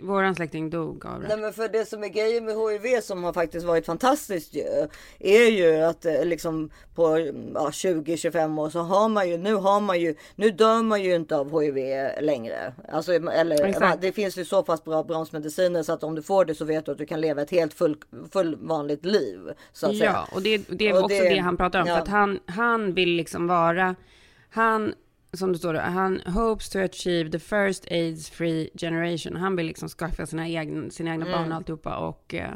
Våran 0.01 0.35
släkting 0.35 0.69
dog 0.69 1.05
av 1.05 1.21
det. 1.21 1.27
Nej 1.27 1.37
men 1.37 1.53
för 1.53 1.67
det 1.69 1.85
som 1.85 2.03
är 2.03 2.07
grejen 2.07 2.45
med 2.45 2.55
HIV 2.55 3.01
som 3.01 3.23
har 3.23 3.33
faktiskt 3.33 3.65
varit 3.65 3.85
fantastiskt 3.85 4.53
ju, 4.55 4.63
är 5.19 5.45
ju 5.49 5.75
att 5.81 6.05
eh, 6.05 6.25
liksom 6.25 6.69
på 6.95 7.17
ja, 7.53 7.69
20-25 7.69 8.59
år 8.61 8.69
så 8.69 8.79
har 8.79 9.09
man 9.09 9.29
ju, 9.29 9.37
nu 9.37 9.53
har 9.55 9.81
man 9.81 9.99
ju, 9.99 10.15
nu 10.35 10.51
dör 10.51 10.81
man 10.83 11.03
ju 11.03 11.15
inte 11.15 11.37
av 11.37 11.61
HIV 11.61 11.75
längre. 12.21 12.73
Alltså, 12.91 13.13
eller 13.13 13.65
Exakt. 13.65 14.01
det 14.01 14.11
finns 14.11 14.37
ju 14.37 14.45
så 14.45 14.63
pass 14.63 14.83
bra 14.83 15.03
bromsmediciner 15.03 15.83
så 15.83 15.93
att 15.93 16.03
om 16.03 16.15
du 16.15 16.21
får 16.21 16.45
det 16.45 16.55
så 16.55 16.65
vet 16.65 16.85
du 16.85 16.91
att 16.91 16.97
du 16.97 17.05
kan 17.05 17.21
leva 17.21 17.41
ett 17.41 17.51
helt 17.51 17.73
full, 17.73 17.97
full 18.31 18.55
vanligt 18.61 19.05
liv. 19.05 19.39
Att 19.71 19.77
säga. 19.77 20.05
Ja, 20.05 20.27
och 20.35 20.41
det, 20.41 20.57
det 20.57 20.87
är 20.89 20.93
Och 20.93 20.99
också 21.03 21.07
det- 21.23 21.29
det, 21.29 21.37
han 21.39 21.57
pratar 21.57 21.81
om. 21.81 21.87
ja. 21.87 21.95
För 21.95 22.01
att 22.01 22.07
han, 22.07 22.39
han 22.45 22.93
vill 22.93 23.09
liksom 23.09 23.47
vara, 23.47 23.95
han, 24.49 24.93
som 25.33 25.51
det 25.53 25.57
står 25.59 25.73
då, 25.73 25.79
han 25.79 26.21
hopes 26.25 26.69
to 26.69 26.79
achieve 26.79 27.31
the 27.31 27.39
first 27.39 27.85
AIDS 27.91 28.29
free 28.29 28.69
generation. 28.77 29.35
Han 29.35 29.55
vill 29.55 29.65
liksom 29.65 29.89
skaffa 29.89 30.25
sina 30.25 30.47
egna, 30.49 30.89
sina 30.89 31.11
egna 31.11 31.25
Mm. 31.25 31.37
barn 31.39 31.51
och 31.51 31.55
alltihopa. 31.57 31.97
Och 31.97 32.33
eh, 32.33 32.53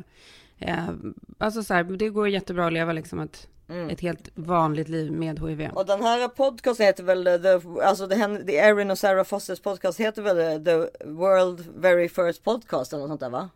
eh, 0.59 0.89
alltså 1.37 1.63
så 1.63 1.73
här, 1.73 1.83
det 1.83 2.09
går 2.09 2.29
jättebra 2.29 2.67
att 2.67 2.73
leva 2.73 2.93
liksom 2.93 3.19
ett, 3.19 3.47
Mm. 3.69 3.89
ett 3.89 4.01
helt 4.01 4.29
vanligt 4.35 4.89
liv 4.89 5.11
med 5.11 5.39
HIV. 5.39 5.69
Och 5.73 5.85
den 5.85 6.01
här 6.03 6.27
podcasten 6.27 6.85
heter 6.85 7.03
väl, 7.03 7.23
the, 7.23 7.81
alltså 7.83 8.07
det, 8.07 8.43
the 8.47 8.57
Erin 8.57 8.91
och 8.91 8.97
Sarah 8.99 9.23
Fosters 9.23 9.59
podcast 9.59 9.99
heter 9.99 10.21
väl 10.21 10.65
The 10.65 11.05
World 11.05 11.65
Very 11.75 12.09
First 12.09 12.43
Podcast 12.43 12.93
eller 12.93 13.01
något 13.01 13.09
sånt 13.09 13.19
där 13.21 13.29
va? 13.29 13.49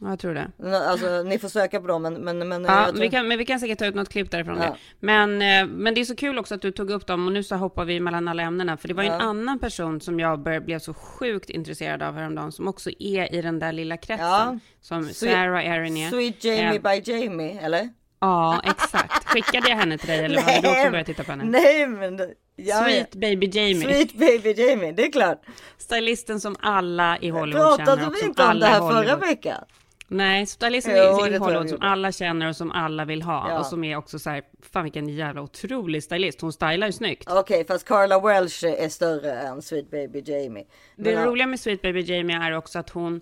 Ja, 0.00 0.08
jag 0.10 0.18
tror 0.18 0.34
det. 0.34 0.50
Alltså 0.88 1.22
ni 1.22 1.38
får 1.38 1.48
söka 1.48 1.80
på 1.80 1.86
dem 1.86 2.02
men, 2.02 2.14
men, 2.14 2.48
men 2.48 2.64
Ja, 2.64 2.86
tror- 2.90 3.00
vi 3.00 3.10
kan, 3.10 3.28
men 3.28 3.38
vi 3.38 3.44
kan 3.44 3.60
säkert 3.60 3.78
ta 3.78 3.86
ut 3.86 3.94
något 3.94 4.08
klipp 4.08 4.30
därifrån. 4.30 4.56
Ja. 4.56 4.62
Det. 4.64 4.76
Men, 5.00 5.42
eh, 5.42 5.66
men 5.66 5.94
det 5.94 6.00
är 6.00 6.04
så 6.04 6.16
kul 6.16 6.38
också 6.38 6.54
att 6.54 6.62
du 6.62 6.70
tog 6.72 6.90
upp 6.90 7.06
dem 7.06 7.26
och 7.26 7.32
nu 7.32 7.42
så 7.42 7.56
hoppar 7.56 7.84
vi 7.84 8.00
mellan 8.00 8.28
alla 8.28 8.42
ämnena. 8.42 8.76
För 8.76 8.88
det 8.88 8.94
var 8.94 9.02
ju 9.02 9.08
en 9.08 9.14
Ja. 9.14 9.20
annan 9.24 9.58
person 9.58 10.00
som 10.00 10.20
jag 10.20 10.40
blev 10.64 10.78
så 10.78 10.94
sjukt 10.94 11.50
intresserad 11.50 12.02
av 12.02 12.14
häromdagen 12.14 12.52
som 12.52 12.68
också 12.68 12.90
är 12.98 13.34
i 13.34 13.42
den 13.42 13.58
där 13.58 13.72
lilla 13.72 13.96
kretsen. 13.96 14.26
Ja. 14.26 14.58
Som 14.80 15.02
Sweet- 15.04 15.32
Sarah 15.32 15.66
Erin 15.66 15.96
är. 15.96 16.10
Sweet 16.10 16.44
Jamie 16.44 16.74
Eh, 16.74 16.82
by 17.04 17.12
Jamie 17.12 17.60
eller? 17.60 17.88
Ja, 18.20 18.60
exakt. 18.64 19.24
Skickade 19.28 19.68
jag 19.68 19.76
henne 19.76 19.98
till 19.98 20.08
dig 20.08 20.24
eller 20.24 20.40
har 20.42 20.62
du 20.62 20.68
också 20.68 20.90
börjat 20.90 21.06
titta 21.06 21.24
på 21.24 21.30
henne? 21.32 21.44
Nej 21.44 21.86
men 21.86 22.20
ja, 22.56 22.84
Sweet 22.84 23.14
baby 23.14 23.46
Jamie. 23.52 23.82
Sweet 23.82 24.12
baby 24.14 24.52
Jamie, 24.62 24.92
det 24.92 25.06
är 25.06 25.12
klart. 25.12 25.42
Stylisten 25.78 26.40
som 26.40 26.56
alla 26.60 27.18
i 27.18 27.28
Hollywood 27.30 27.62
Pratade 27.76 27.86
känner 27.90 28.06
och 28.08 28.14
vi 28.14 28.24
inte 28.26 28.44
om 28.44 28.58
det 28.60 28.66
här 28.66 28.80
Hollywood. 28.80 29.04
förra 29.06 29.16
veckan? 29.16 29.64
Nej, 30.12 30.46
det 30.58 30.76
i 30.76 30.82
tror 30.82 30.96
jag 30.96 31.14
Hollywood 31.14 31.68
som 31.68 31.78
alla 31.80 32.12
känner 32.12 32.48
och 32.48 32.56
som 32.56 32.70
alla 32.70 33.04
vill 33.04 33.22
ha. 33.22 33.50
Ja. 33.50 33.58
Och 33.58 33.66
som 33.66 33.84
är 33.84 33.96
också 33.96 34.18
så 34.18 34.30
här, 34.30 34.42
fan 34.72 34.82
vilken 34.82 35.08
jävla 35.08 35.42
otrolig 35.42 36.02
stylist. 36.02 36.40
Hon 36.40 36.52
stylar 36.52 36.86
ju 36.86 36.92
snyggt. 36.92 37.30
Okej 37.30 37.64
fast 37.66 37.88
Carla 37.88 38.20
Welch 38.20 38.64
är 38.64 38.88
större 38.88 39.32
än 39.32 39.62
Sweet 39.62 39.90
baby 39.90 40.22
Jamie. 40.26 40.64
Det 40.96 41.02
Men, 41.02 41.12
ja. 41.12 41.26
roliga 41.26 41.46
med 41.46 41.60
Sweet 41.60 41.82
Baby 41.82 42.00
Jamie 42.00 42.36
är 42.36 42.52
också 42.52 42.78
att 42.78 42.90
hon, 42.90 43.20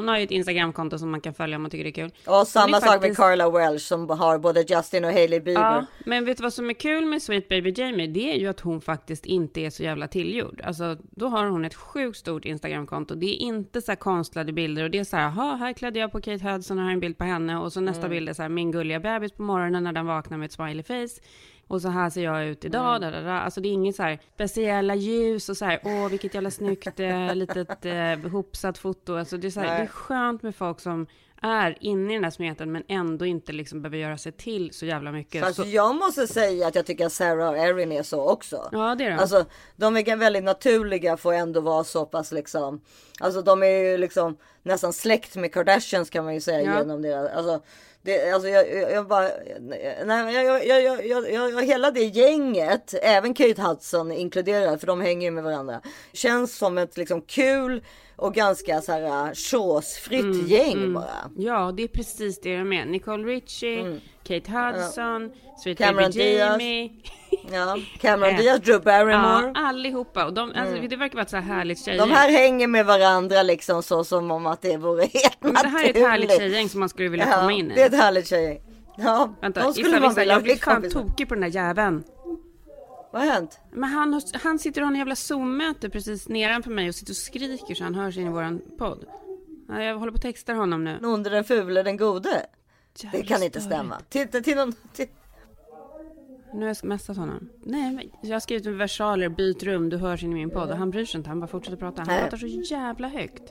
hon 0.00 0.08
har 0.08 0.18
ju 0.18 0.24
ett 0.24 0.30
Instagramkonto 0.30 0.98
som 0.98 1.10
man 1.10 1.20
kan 1.20 1.34
följa 1.34 1.56
om 1.56 1.62
man 1.62 1.70
tycker 1.70 1.84
det 1.84 1.90
är 1.90 2.08
kul. 2.08 2.10
Och 2.26 2.46
samma 2.46 2.80
sak 2.80 2.82
med 2.82 2.82
faktiskt- 2.92 3.16
Carla 3.16 3.50
Welch 3.50 3.82
som 3.82 4.08
har 4.10 4.38
både 4.38 4.60
Justin 4.68 5.04
och 5.04 5.12
Hailey 5.12 5.40
Bieber. 5.40 5.62
Ja, 5.62 5.86
men 6.04 6.24
vet 6.24 6.36
du 6.36 6.42
vad 6.42 6.52
som 6.52 6.70
är 6.70 6.74
kul 6.74 7.04
med 7.06 7.22
Sweet 7.22 7.48
Baby 7.48 7.72
Jamie? 7.76 8.06
Det 8.06 8.32
är 8.32 8.36
ju 8.38 8.46
att 8.48 8.60
hon 8.60 8.80
faktiskt 8.80 9.26
inte 9.26 9.60
är 9.60 9.70
så 9.70 9.82
jävla 9.82 10.08
tillgjord. 10.08 10.60
Alltså, 10.64 10.96
då 11.10 11.26
har 11.28 11.46
hon 11.46 11.64
ett 11.64 11.74
sjukt 11.74 12.18
stort 12.18 12.44
Instagramkonto. 12.44 13.14
Det 13.14 13.26
är 13.26 13.36
inte 13.36 13.82
så 13.82 13.90
här 13.90 13.96
konstlade 13.96 14.52
bilder 14.52 14.84
och 14.84 14.90
det 14.90 14.98
är 14.98 15.04
så 15.04 15.16
här, 15.16 15.22
"Jaha, 15.24 15.56
här 15.56 15.72
klädde 15.72 15.98
jag 15.98 16.12
på 16.12 16.20
Kate 16.20 16.48
Hudson 16.48 16.78
och 16.78 16.82
här 16.84 16.90
är 16.90 16.94
en 16.94 17.00
bild 17.00 17.18
på 17.18 17.24
henne 17.24 17.58
och 17.58 17.72
så 17.72 17.80
nästa 17.80 18.00
Mm. 18.06 18.10
bild 18.10 18.28
är 18.28 18.32
så 18.32 18.42
här, 18.42 18.48
min 18.48 18.70
gulliga 18.72 19.00
bebis 19.00 19.32
på 19.32 19.42
morgonen 19.42 19.84
när 19.84 19.92
den 19.92 20.06
vaknar 20.06 20.38
med 20.38 20.46
ett 20.46 20.52
smiley 20.52 20.82
face. 20.82 21.20
Och 21.70 21.82
så 21.82 21.88
här 21.88 22.10
ser 22.10 22.22
jag 22.24 22.46
ut 22.46 22.64
idag, 22.64 22.96
Mm. 22.96 23.12
da, 23.12 23.20
da, 23.20 23.26
da. 23.26 23.38
Alltså 23.40 23.60
det 23.60 23.68
är 23.68 23.72
inget 23.72 23.96
så 23.96 24.02
här 24.02 24.18
speciella 24.34 24.94
ljus 24.94 25.48
och 25.48 25.56
så 25.56 25.64
här, 25.64 25.80
åh 25.84 26.08
vilket 26.08 26.34
jävla 26.34 26.50
snyggt 26.50 27.00
eh, 27.00 27.34
litet 27.34 27.84
eh, 27.86 28.30
hopsat 28.32 28.78
foto. 28.78 29.16
Alltså 29.16 29.36
det 29.36 29.46
är 29.46 29.50
så 29.50 29.60
här, 29.60 29.76
det 29.78 29.82
är 29.82 29.86
skönt 29.86 30.42
med 30.42 30.54
folk 30.56 30.80
som 30.80 31.06
är 31.42 31.76
inne 31.80 32.12
i 32.12 32.14
den 32.14 32.24
här 32.24 32.30
smeten 32.30 32.72
men 32.72 32.82
ändå 32.88 33.26
inte 33.26 33.52
liksom 33.52 33.82
behöver 33.82 33.96
göra 33.98 34.18
sig 34.18 34.32
till 34.32 34.70
så 34.72 34.86
jävla 34.86 35.12
mycket. 35.12 35.44
Fast 35.44 35.56
Så, 35.56 35.62
jag 35.66 35.94
måste 35.96 36.26
säga 36.26 36.66
att 36.66 36.74
jag 36.74 36.86
tycker 36.86 37.06
att 37.06 37.12
Sarah 37.12 37.48
och 37.50 37.58
Erin 37.58 37.92
är 37.92 38.02
så 38.02 38.28
också. 38.30 38.68
ja 38.72 38.94
det 38.94 39.04
är 39.04 39.10
det. 39.10 39.16
Alltså 39.20 39.44
de 39.76 39.96
är 39.96 40.16
väldigt 40.16 40.44
naturliga 40.44 41.12
att 41.12 41.24
ändå 41.26 41.60
vara 41.60 41.84
så 41.84 42.06
pass 42.06 42.32
liksom. 42.32 42.80
Alltså 43.20 43.42
de 43.42 43.62
är 43.62 43.66
ju 43.90 43.96
liksom 43.98 44.36
nästan 44.62 44.92
släkt 44.92 45.36
med 45.36 45.52
Kardashians 45.54 46.10
kan 46.10 46.24
man 46.24 46.34
ju 46.34 46.40
säga 46.40 46.62
Ja. 46.62 46.78
genom 46.78 47.02
deras. 47.02 47.30
Alltså, 47.30 47.60
det, 48.02 48.30
alltså 48.30 48.48
jag, 48.48 48.72
jag, 48.74 48.92
jag 48.92 49.06
bara, 49.08 49.28
nej, 49.60 50.34
jag, 50.34 50.44
jag, 50.44 50.66
jag, 50.66 50.84
jag, 50.84 51.06
jag, 51.06 51.32
jag, 51.32 51.50
jag, 51.52 51.64
hela 51.64 51.90
det 51.90 52.04
gänget, 52.04 52.94
även 53.02 53.34
Kate 53.34 53.62
Hudson 53.62 54.12
inkluderad, 54.12 54.80
för 54.80 54.86
de 54.86 55.00
hänger 55.00 55.26
ju 55.26 55.30
med 55.30 55.44
varandra. 55.44 55.80
Känns 56.12 56.56
som 56.56 56.78
ett 56.78 56.96
liksom 56.96 57.22
kul 57.22 57.84
och 58.16 58.34
ganska 58.34 58.80
så 58.80 58.92
här 58.92 59.34
chosefritt 59.34 60.48
gäng 60.48 60.92
bara. 60.92 61.04
Mm, 61.24 61.46
Ja, 61.46 61.72
det 61.76 61.82
är 61.82 61.88
precis 61.88 62.40
det 62.40 62.56
de 62.58 62.72
är. 62.72 62.84
Nicole 62.84 63.24
Richie, 63.24 64.00
Kate 64.24 64.50
Hudson, 64.52 65.32
Sweet 65.64 65.78
Cameron 65.78 66.10
Baby 66.10 66.18
Diaz. 66.24 66.58
Ja, 67.52 67.78
Cameron 68.00 68.34
Eh, 68.34 68.40
Diaz, 68.40 68.60
Drew 68.60 68.82
Barrymore. 68.82 69.52
Ja, 69.54 69.66
allihopa. 69.68 70.24
Och 70.26 70.32
de, 70.34 70.52
alltså, 70.56 70.88
Det 70.88 70.96
verkar 70.96 71.14
vara 71.14 71.22
ett 71.22 71.30
så 71.30 71.36
här 71.36 71.42
härligt 71.56 71.84
tjejgäng. 71.84 72.08
De 72.08 72.14
här 72.14 72.30
hänger 72.30 72.66
med 72.66 72.86
varandra 72.86 73.42
liksom 73.42 73.82
så 73.82 74.04
som 74.04 74.30
om 74.30 74.46
att 74.46 74.62
det 74.62 74.76
vore 74.76 75.02
helt 75.02 75.36
Men 75.40 75.52
det 75.54 75.58
här 75.58 75.84
är 75.84 75.88
ett 75.88 75.94
naturligt. 75.94 76.06
härligt 76.08 76.36
tjejgäng 76.36 76.68
som 76.68 76.80
man 76.80 76.88
skulle 76.88 77.08
vilja 77.08 77.26
Ja, 77.28 77.34
komma 77.36 77.52
in 77.52 77.70
i. 77.70 77.74
det 77.74 77.82
är 77.82 77.86
ett 77.86 77.94
härligt 77.96 78.26
tjejgäng. 78.28 78.60
Ja, 78.96 79.34
Vänta, 79.40 79.62
de 79.62 79.74
skulle 79.74 80.00
man 80.00 80.08
vissa, 80.08 80.20
vilja 80.20 80.34
jag 80.34 80.42
bli 80.42 80.52
blir 80.52 80.62
fan 80.62 80.90
tokig 80.90 81.28
på 81.28 81.34
den 81.34 81.40
där 81.40 81.48
jäveln. 81.48 82.04
Vad 83.12 83.22
har 83.22 83.28
hänt? 83.32 83.58
Men 83.72 83.88
han, 83.90 84.20
han 84.42 84.58
sitter 84.58 84.80
och 84.80 84.86
har 84.86 84.92
en 84.92 84.98
jävla 84.98 85.14
Zoom-möte 85.14 85.90
precis 85.90 86.28
nedanför 86.28 86.70
mig 86.70 86.88
och 86.88 86.94
sitter 86.94 87.12
och 87.12 87.16
skriker 87.16 87.74
så 87.74 87.84
han 87.84 87.94
hörs 87.94 88.16
in 88.16 88.26
i 88.26 88.30
våran 88.30 88.60
podd. 88.78 89.04
Ja, 89.68 89.82
jag 89.82 89.98
håller 89.98 90.12
på 90.12 90.16
att 90.16 90.22
texta 90.22 90.52
honom 90.52 90.84
nu. 90.84 90.98
Onde, 91.02 91.30
den 91.30 91.44
fule, 91.44 91.82
den 91.82 91.96
gode. 91.96 92.28
Det 93.00 93.04
Jävla 93.18 93.24
kan 93.34 93.42
inte 93.42 93.60
stämma. 93.60 93.96
Titta 94.08 94.40
till 94.40 94.56
någon... 94.56 94.72
Till... 94.92 95.06
Nu 96.54 96.60
har 96.60 96.66
jag 96.66 96.84
messat 96.84 97.16
honom. 97.16 97.48
Nej, 97.64 97.92
men 97.92 98.10
jag 98.22 98.32
har 98.34 98.40
skrivit 98.40 98.66
versaler, 98.66 99.28
byt 99.28 99.62
rum, 99.62 99.88
du 99.88 99.96
hörs 99.96 100.22
in 100.22 100.30
i 100.32 100.34
min 100.34 100.50
podd. 100.50 100.70
Och 100.70 100.76
han 100.76 100.90
bryr 100.90 101.04
sig 101.04 101.18
inte, 101.18 101.30
han 101.30 101.40
bara 101.40 101.46
fortsätter 101.46 101.76
prata. 101.76 102.02
Han 102.02 102.08
Nej. 102.08 102.22
pratar 102.22 102.36
så 102.36 102.46
jävla 102.46 103.08
högt. 103.08 103.42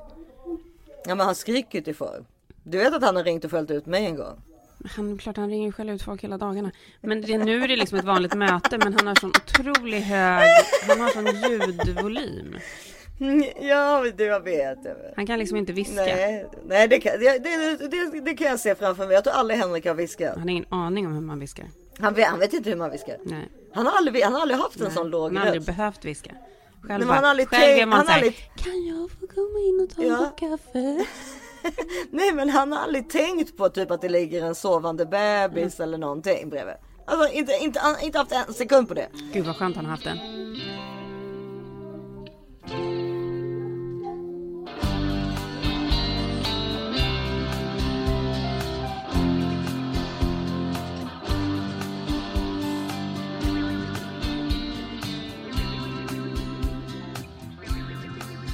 Ja 1.05 1.15
men 1.15 1.19
han 1.19 1.35
skriker 1.35 1.77
ju 1.79 1.83
till 1.83 1.95
folk. 1.95 2.27
Du 2.63 2.77
vet 2.77 2.93
att 2.93 3.03
han 3.03 3.15
har 3.15 3.23
ringt 3.23 3.45
och 3.45 3.51
följt 3.51 3.71
ut 3.71 3.85
mig 3.85 4.05
en 4.05 4.15
gång? 4.15 4.41
Han, 4.85 5.17
klart 5.17 5.37
han 5.37 5.49
ringer 5.49 5.71
själv 5.71 5.93
ut 5.93 6.01
folk 6.01 6.23
hela 6.23 6.37
dagarna. 6.37 6.71
Men 7.01 7.21
det, 7.21 7.37
nu 7.37 7.63
är 7.63 7.67
det 7.67 7.75
liksom 7.75 7.99
ett 7.99 8.05
vanligt 8.05 8.33
möte, 8.33 8.77
men 8.77 8.93
han 8.93 9.07
har 9.07 9.15
sån 9.15 9.29
otrolig 9.29 10.01
hög, 10.01 10.47
han 10.87 10.99
har 10.99 11.09
sån 11.09 11.25
ljudvolym. 11.51 12.57
Ja, 13.61 14.01
men 14.03 14.15
det 14.17 14.23
jag 14.23 14.43
vet. 14.43 14.77
Jag 14.83 14.95
vet. 14.95 15.13
Han 15.15 15.27
kan 15.27 15.39
liksom 15.39 15.57
inte 15.57 15.73
viska. 15.73 15.93
Nej, 15.95 16.45
nej 16.67 16.87
det, 16.87 16.99
kan, 16.99 17.19
det, 17.19 17.39
det, 17.39 17.87
det, 17.91 18.21
det 18.21 18.33
kan 18.33 18.47
jag 18.47 18.59
se 18.59 18.75
framför 18.75 19.05
mig. 19.05 19.13
Jag 19.13 19.23
tror 19.23 19.33
aldrig 19.33 19.59
Henrik 19.59 19.85
har 19.85 19.93
viskat. 19.93 20.33
Han 20.33 20.41
har 20.43 20.49
ingen 20.49 20.65
aning 20.69 21.07
om 21.07 21.13
hur 21.13 21.21
man 21.21 21.39
viskar. 21.39 21.65
Han 21.99 22.13
vet, 22.13 22.27
han 22.27 22.39
vet 22.39 22.53
inte 22.53 22.69
hur 22.69 22.77
man 22.77 22.91
viskar. 22.91 23.17
Nej. 23.23 23.49
Han 23.73 23.85
har 23.85 23.97
aldrig, 23.97 24.23
han 24.23 24.33
har 24.33 24.41
aldrig 24.41 24.59
haft 24.59 24.81
en 24.81 24.91
sån 24.91 25.09
låg 25.09 25.23
Han 25.27 25.37
har 25.37 25.43
aldrig 25.43 25.57
röst. 25.59 25.65
behövt 25.67 26.05
viska. 26.05 26.31
Själv, 26.81 27.05
men 27.05 27.15
han 27.15 27.25
aldrig 27.25 27.47
själv 27.49 27.61
tänkt- 27.61 27.81
är 27.81 27.85
man 27.85 27.97
han 27.97 28.05
så 28.05 28.11
här, 28.11 28.19
har 28.19 28.25
aldrig- 28.27 28.51
kan 28.55 28.85
jag 28.87 29.09
få 29.11 29.27
komma 29.27 29.59
in 29.59 29.79
och 29.89 29.95
ta 29.95 30.01
en 30.01 30.07
Ja. 30.07 30.17
kopp 30.17 30.39
kaffe? 30.39 31.05
Nej 32.11 32.33
men 32.33 32.49
han 32.49 32.71
har 32.71 32.79
aldrig 32.79 33.09
tänkt 33.09 33.57
på 33.57 33.69
typ 33.69 33.91
att 33.91 34.01
det 34.01 34.09
ligger 34.09 34.45
en 34.45 34.55
sovande 34.55 35.05
bebis 35.05 35.79
eller 35.79 35.97
någonting 35.97 36.49
bredvid. 36.49 36.75
Alltså 37.05 37.33
inte, 37.33 37.53
inte, 37.61 37.81
inte 38.03 38.17
haft 38.17 38.31
en 38.31 38.53
sekund 38.53 38.87
på 38.87 38.93
det. 38.93 39.07
Gud 39.33 39.45
vad 39.45 39.55
skönt 39.55 39.75
han 39.75 39.85
har 39.85 39.91
haft 39.91 40.03
den. 40.03 40.17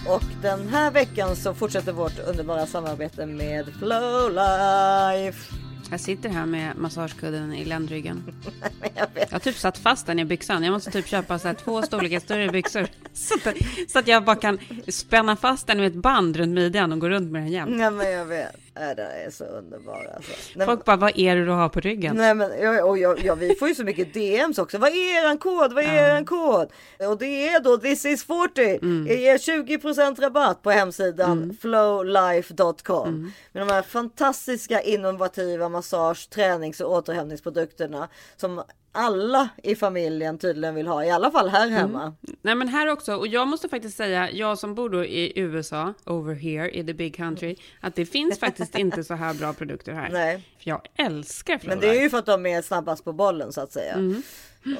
Och 0.07 0.23
den 0.41 0.67
här 0.67 0.91
veckan 0.91 1.35
så 1.35 1.53
fortsätter 1.53 1.91
vårt 1.91 2.19
underbara 2.19 2.65
samarbete 2.65 3.25
med 3.25 3.65
Flowlife. 3.79 5.55
Jag 5.91 5.99
sitter 5.99 6.29
här 6.29 6.45
med 6.45 6.77
massagekudden 6.77 7.53
i 7.53 7.65
ländryggen. 7.65 8.23
Jag. 8.95 9.07
Jag 9.15 9.27
har 9.31 9.39
typ 9.39 9.55
satt 9.55 9.77
fast 9.77 10.05
den 10.05 10.19
i 10.19 10.25
byxan. 10.25 10.63
Jag 10.63 10.71
måste 10.71 10.91
typ 10.91 11.07
köpa 11.07 11.39
så 11.39 11.53
två 11.53 11.81
storlekar 11.81 12.19
större 12.19 12.49
byxor. 12.49 12.87
Så 13.13 13.33
att, 13.49 13.55
så 13.87 13.99
att 13.99 14.07
jag 14.07 14.23
bara 14.23 14.35
kan 14.35 14.59
spänna 14.87 15.35
fast 15.35 15.67
den 15.67 15.77
med 15.77 15.87
ett 15.87 15.95
band 15.95 16.37
runt 16.37 16.53
midjan 16.53 16.91
och 16.91 16.99
gå 16.99 17.09
runt 17.09 17.31
med 17.31 17.41
den 17.41 17.51
jämt. 17.51 17.77
Nej 17.77 17.91
men 17.91 18.11
jag 18.11 18.25
vet. 18.25 18.64
Äh, 18.75 18.95
det 18.95 19.03
är 19.03 19.29
så 19.29 19.43
underbart 19.43 20.07
alltså. 20.15 20.31
Nej, 20.55 20.67
Folk 20.67 20.85
bara, 20.85 20.97
vad 20.97 21.11
är 21.17 21.35
det 21.35 21.45
du 21.45 21.51
har 21.51 21.69
på 21.69 21.79
ryggen? 21.79 22.15
Nej 22.15 22.35
men 22.35 22.59
ja, 22.61 22.83
och 22.83 22.97
jag, 22.97 23.19
ja, 23.25 23.35
vi 23.35 23.55
får 23.55 23.67
ju 23.67 23.75
så 23.75 23.83
mycket 23.83 24.13
DMs 24.13 24.57
också. 24.57 24.77
Vad 24.77 24.89
är 24.89 25.23
eran 25.23 25.37
kod? 25.37 25.73
Vad 25.73 25.83
är 25.83 25.93
eran 25.93 26.25
kod? 26.25 26.69
Och 26.99 27.17
det 27.17 27.47
är 27.47 27.59
då 27.59 27.77
this 27.77 28.05
is 28.05 28.23
40. 28.23 28.61
Mm. 28.61 29.07
Jag 29.07 29.17
ger 29.17 29.37
20% 29.37 30.21
rabatt 30.21 30.61
på 30.61 30.71
hemsidan 30.71 31.57
flowlife.com. 31.61 33.31
Med 33.51 33.67
de 33.67 33.73
här 33.73 33.81
fantastiska 33.81 34.81
innovativa 34.81 35.69
massage, 35.69 36.29
tränings 36.29 36.81
och 36.81 36.91
återhämtningsprodukterna 36.91 38.07
som 38.37 38.63
alla 38.95 39.49
i 39.63 39.75
familjen 39.75 40.37
tydligen 40.37 40.75
vill 40.75 40.87
ha, 40.87 41.05
i 41.05 41.11
alla 41.11 41.31
fall 41.31 41.49
här 41.49 41.69
hemma. 41.69 42.15
Nej 42.41 42.55
men 42.55 42.67
här 42.67 42.87
också, 42.87 43.15
och 43.15 43.27
jag 43.27 43.47
måste 43.47 43.69
faktiskt 43.69 43.97
säga, 43.97 44.31
jag 44.31 44.57
som 44.57 44.75
bor 44.75 44.89
då 44.89 45.05
i 45.05 45.39
USA, 45.39 45.93
over 46.05 46.33
here 46.33 46.69
i 46.71 46.83
the 46.83 46.93
big 46.93 47.15
country, 47.15 47.55
att 47.81 47.95
det 47.95 48.05
finns 48.05 48.39
faktiskt 48.39 48.75
inte 48.79 49.03
så 49.03 49.13
här 49.13 49.33
bra 49.33 49.53
produkter 49.53 49.93
här. 49.93 50.09
Nej. 50.09 50.43
För 50.59 50.69
jag 50.69 50.81
älskar 50.95 51.61
Men 51.63 51.79
det 51.79 51.87
är 51.87 52.01
ju 52.01 52.09
för 52.09 52.17
att 52.17 52.25
de 52.25 52.45
är 52.45 52.61
snabbast 52.61 53.03
på 53.03 53.13
bollen 53.13 53.53
så 53.53 53.61
att 53.61 53.71
säga. 53.71 53.93
Mm. 53.93 54.23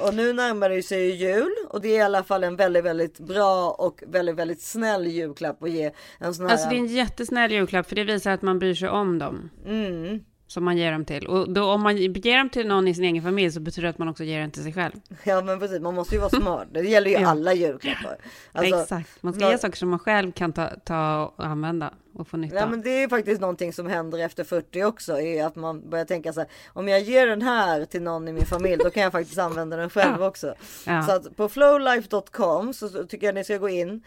Och 0.01 0.13
nu 0.13 0.33
närmar 0.33 0.69
det 0.69 0.83
sig 0.83 1.05
ju 1.05 1.13
jul 1.13 1.55
och 1.69 1.81
det 1.81 1.87
är 1.87 1.97
i 1.97 2.01
alla 2.01 2.23
fall 2.23 2.43
en 2.43 2.55
väldigt, 2.55 2.83
väldigt 2.83 3.19
bra 3.19 3.71
och 3.71 4.03
väldigt, 4.07 4.35
väldigt 4.35 4.61
snäll 4.61 5.07
julklapp 5.07 5.63
att 5.63 5.71
ge 5.71 5.91
en 6.19 6.33
sån 6.33 6.45
här. 6.45 6.51
Alltså 6.51 6.69
det 6.69 6.75
är 6.75 6.79
en 6.79 6.87
jättesnäll 6.87 7.51
julklapp, 7.51 7.87
för 7.89 7.95
det 7.95 8.03
visar 8.03 8.31
att 8.31 8.41
man 8.41 8.59
bryr 8.59 8.75
sig 8.75 8.89
om 8.89 9.19
dem. 9.19 9.49
Mm. 9.65 10.19
Som 10.55 10.65
man 10.65 10.77
ger 10.77 10.91
dem 10.91 11.05
till. 11.05 11.27
Och 11.27 11.49
då 11.53 11.63
om 11.63 11.81
man 11.81 11.97
ger 11.97 12.37
dem 12.37 12.49
till 12.49 12.67
någon 12.67 12.87
i 12.87 12.93
sin 12.93 13.03
egen 13.03 13.23
familj 13.23 13.51
så 13.51 13.59
betyder 13.59 13.83
det 13.83 13.89
att 13.89 13.97
man 13.97 14.07
också 14.09 14.23
ger 14.23 14.39
den 14.39 14.51
till 14.51 14.63
sig 14.63 14.73
själv. 14.73 14.91
Ja 15.23 15.41
men 15.41 15.59
precis, 15.59 15.79
man 15.81 15.95
måste 15.95 16.15
ju 16.15 16.21
vara 16.21 16.29
smart. 16.29 16.67
Det 16.71 16.81
gäller 16.81 17.09
ju 17.09 17.17
Ja. 17.17 17.27
alla 17.29 17.53
julklappar. 17.53 18.17
Alltså, 18.51 18.79
Exakt, 18.81 19.23
man 19.23 19.33
ska 19.33 19.51
ge 19.51 19.57
saker 19.57 19.77
som 19.77 19.89
man 19.89 19.99
själv 19.99 20.31
kan 20.31 20.53
ta, 20.53 20.69
ta 20.85 21.33
och 21.37 21.45
använda 21.45 21.93
och 22.13 22.27
få 22.27 22.37
nytta 22.37 22.55
Ja 22.55 22.63
av. 22.63 22.69
men 22.71 22.81
det 22.81 23.03
är 23.03 23.07
faktiskt 23.07 23.41
någonting 23.41 23.73
som 23.73 23.87
händer 23.87 24.19
efter 24.19 24.43
40 24.43 24.83
också. 24.83 25.19
Är 25.19 25.45
att 25.45 25.55
man 25.55 25.89
börjar 25.89 26.05
tänka 26.05 26.33
så 26.33 26.39
här. 26.39 26.49
Om 26.73 26.87
jag 26.87 27.01
ger 27.01 27.27
den 27.27 27.41
här 27.41 27.85
till 27.85 28.01
någon 28.01 28.27
i 28.27 28.33
min 28.33 28.45
familj 28.45 28.77
då 28.83 28.89
kan 28.89 29.03
jag 29.03 29.11
faktiskt 29.11 29.37
använda 29.39 29.77
den 29.77 29.89
själv 29.89 30.15
Ja. 30.19 30.27
också. 30.27 30.55
Ja. 30.85 31.01
Så 31.03 31.11
att 31.11 31.35
på 31.37 31.49
flowlife.com 31.49 32.73
så 32.73 32.89
tycker 32.89 33.27
jag 33.27 33.35
ni 33.35 33.43
ska 33.43 33.57
gå 33.57 33.69
in 33.69 34.03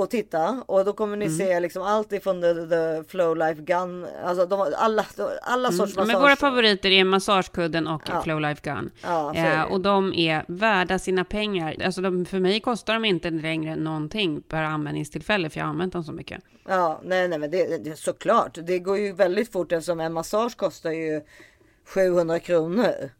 och 0.00 0.10
titta 0.10 0.62
och 0.66 0.84
då 0.84 0.92
kommer 0.92 1.16
ni 1.16 1.24
Mm. 1.24 1.38
se 1.38 1.60
liksom 1.60 1.82
allt 1.82 2.12
ifrån 2.12 2.40
the, 2.40 2.54
the 2.54 3.04
flowlife 3.08 3.62
gun, 3.62 4.06
alltså 4.24 4.46
de, 4.46 4.60
alla, 4.76 5.04
alla 5.42 5.72
sorts 5.72 5.96
Mm. 5.96 6.06
Men 6.06 6.06
massage. 6.06 6.22
våra 6.22 6.36
favoriter 6.36 6.90
är 6.90 7.04
massagekudden 7.04 7.86
och 7.86 8.02
Ja. 8.08 8.22
Flow 8.22 8.40
Life 8.40 8.60
Gun. 8.70 8.90
Ja, 9.02 9.34
eh, 9.34 9.62
och 9.62 9.80
de 9.80 10.14
är 10.14 10.44
värda 10.48 10.98
sina 10.98 11.24
pengar. 11.24 11.76
Alltså 11.84 12.00
de, 12.00 12.24
för 12.26 12.38
mig 12.40 12.60
kostar 12.60 12.94
de 12.94 13.04
inte 13.04 13.30
längre 13.30 13.76
någonting 13.76 14.40
per 14.42 14.62
användningstillfälle, 14.62 15.50
för 15.50 15.58
jag 15.60 15.64
har 15.66 15.70
använt 15.70 15.92
dem 15.92 16.04
så 16.04 16.12
mycket. 16.12 16.40
Ja, 16.68 17.00
nej, 17.04 17.28
nej, 17.28 17.38
men 17.38 17.50
det, 17.50 17.84
det 17.84 17.98
såklart. 17.98 18.58
Det 18.62 18.78
går 18.78 18.98
ju 18.98 19.12
väldigt 19.12 19.52
fort 19.52 19.72
eftersom 19.72 20.00
en 20.00 20.12
massage 20.12 20.56
kostar 20.56 20.90
ju 20.90 21.20
700 21.94 22.38
kronor. 22.38 23.10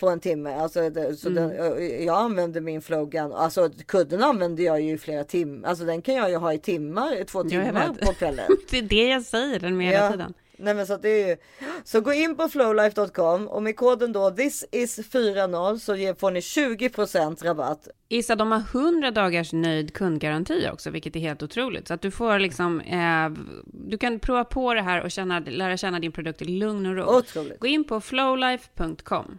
På 0.00 0.08
en 0.08 0.20
timme. 0.20 0.54
Alltså, 0.54 0.90
det, 0.90 1.16
så 1.16 1.28
Mm. 1.28 1.48
den, 1.48 2.04
jag 2.04 2.16
använder 2.16 2.60
min 2.60 2.82
flowgun. 2.82 3.32
Alltså 3.32 3.70
kudden 3.86 4.22
använder 4.22 4.64
jag 4.64 4.80
ju 4.80 4.92
i 4.92 4.98
flera 4.98 5.24
timmar. 5.24 5.68
Alltså 5.68 5.84
den 5.84 6.02
kan 6.02 6.14
jag 6.14 6.30
ju 6.30 6.36
ha 6.36 6.52
i 6.52 6.58
timmar, 6.58 7.24
två 7.24 7.44
timmar 7.44 7.88
på 8.02 8.12
kvällen. 8.12 8.46
Det 8.70 8.78
är 8.78 8.82
det 8.82 9.08
jag 9.08 9.22
säger 9.22 9.60
den 9.60 9.76
med 9.76 9.86
hela 9.86 10.10
tiden. 10.10 10.34
Nej 10.58 10.74
men 10.74 10.86
så 10.86 10.96
det 10.96 11.08
är 11.08 11.28
ju, 11.28 11.36
så 11.84 12.00
gå 12.00 12.12
in 12.12 12.36
på 12.36 12.48
flowlife.com 12.48 13.48
och 13.48 13.62
med 13.62 13.76
koden 13.76 14.12
då 14.12 14.30
this 14.30 14.64
is 14.72 14.96
40 14.96 15.78
så 15.78 16.14
får 16.20 16.30
ni 16.30 16.40
20% 16.40 17.44
rabatt. 17.44 17.88
Issa, 18.08 18.36
de 18.36 18.52
har 18.52 18.62
100 18.72 19.10
dagars 19.10 19.52
nöjd 19.52 19.94
kundgaranti 19.94 20.68
också, 20.72 20.90
vilket 20.90 21.16
är 21.16 21.20
helt 21.20 21.42
otroligt. 21.42 21.88
Så 21.88 21.94
att 21.94 22.02
du 22.02 22.10
får 22.10 22.38
liksom, 22.38 22.80
eh, 22.80 23.28
du 23.64 23.98
kan 23.98 24.18
prova 24.18 24.44
på 24.44 24.74
det 24.74 24.82
här 24.82 25.02
och 25.02 25.10
känna, 25.10 25.40
lära 25.40 25.76
känna 25.76 26.00
din 26.00 26.12
produkt 26.12 26.42
i 26.42 26.44
lugn 26.44 26.86
och 26.86 26.96
ro. 26.96 27.18
Otroligt. 27.18 27.60
Gå 27.60 27.66
in 27.66 27.84
på 27.84 28.00
flowlife.com. 28.00 29.38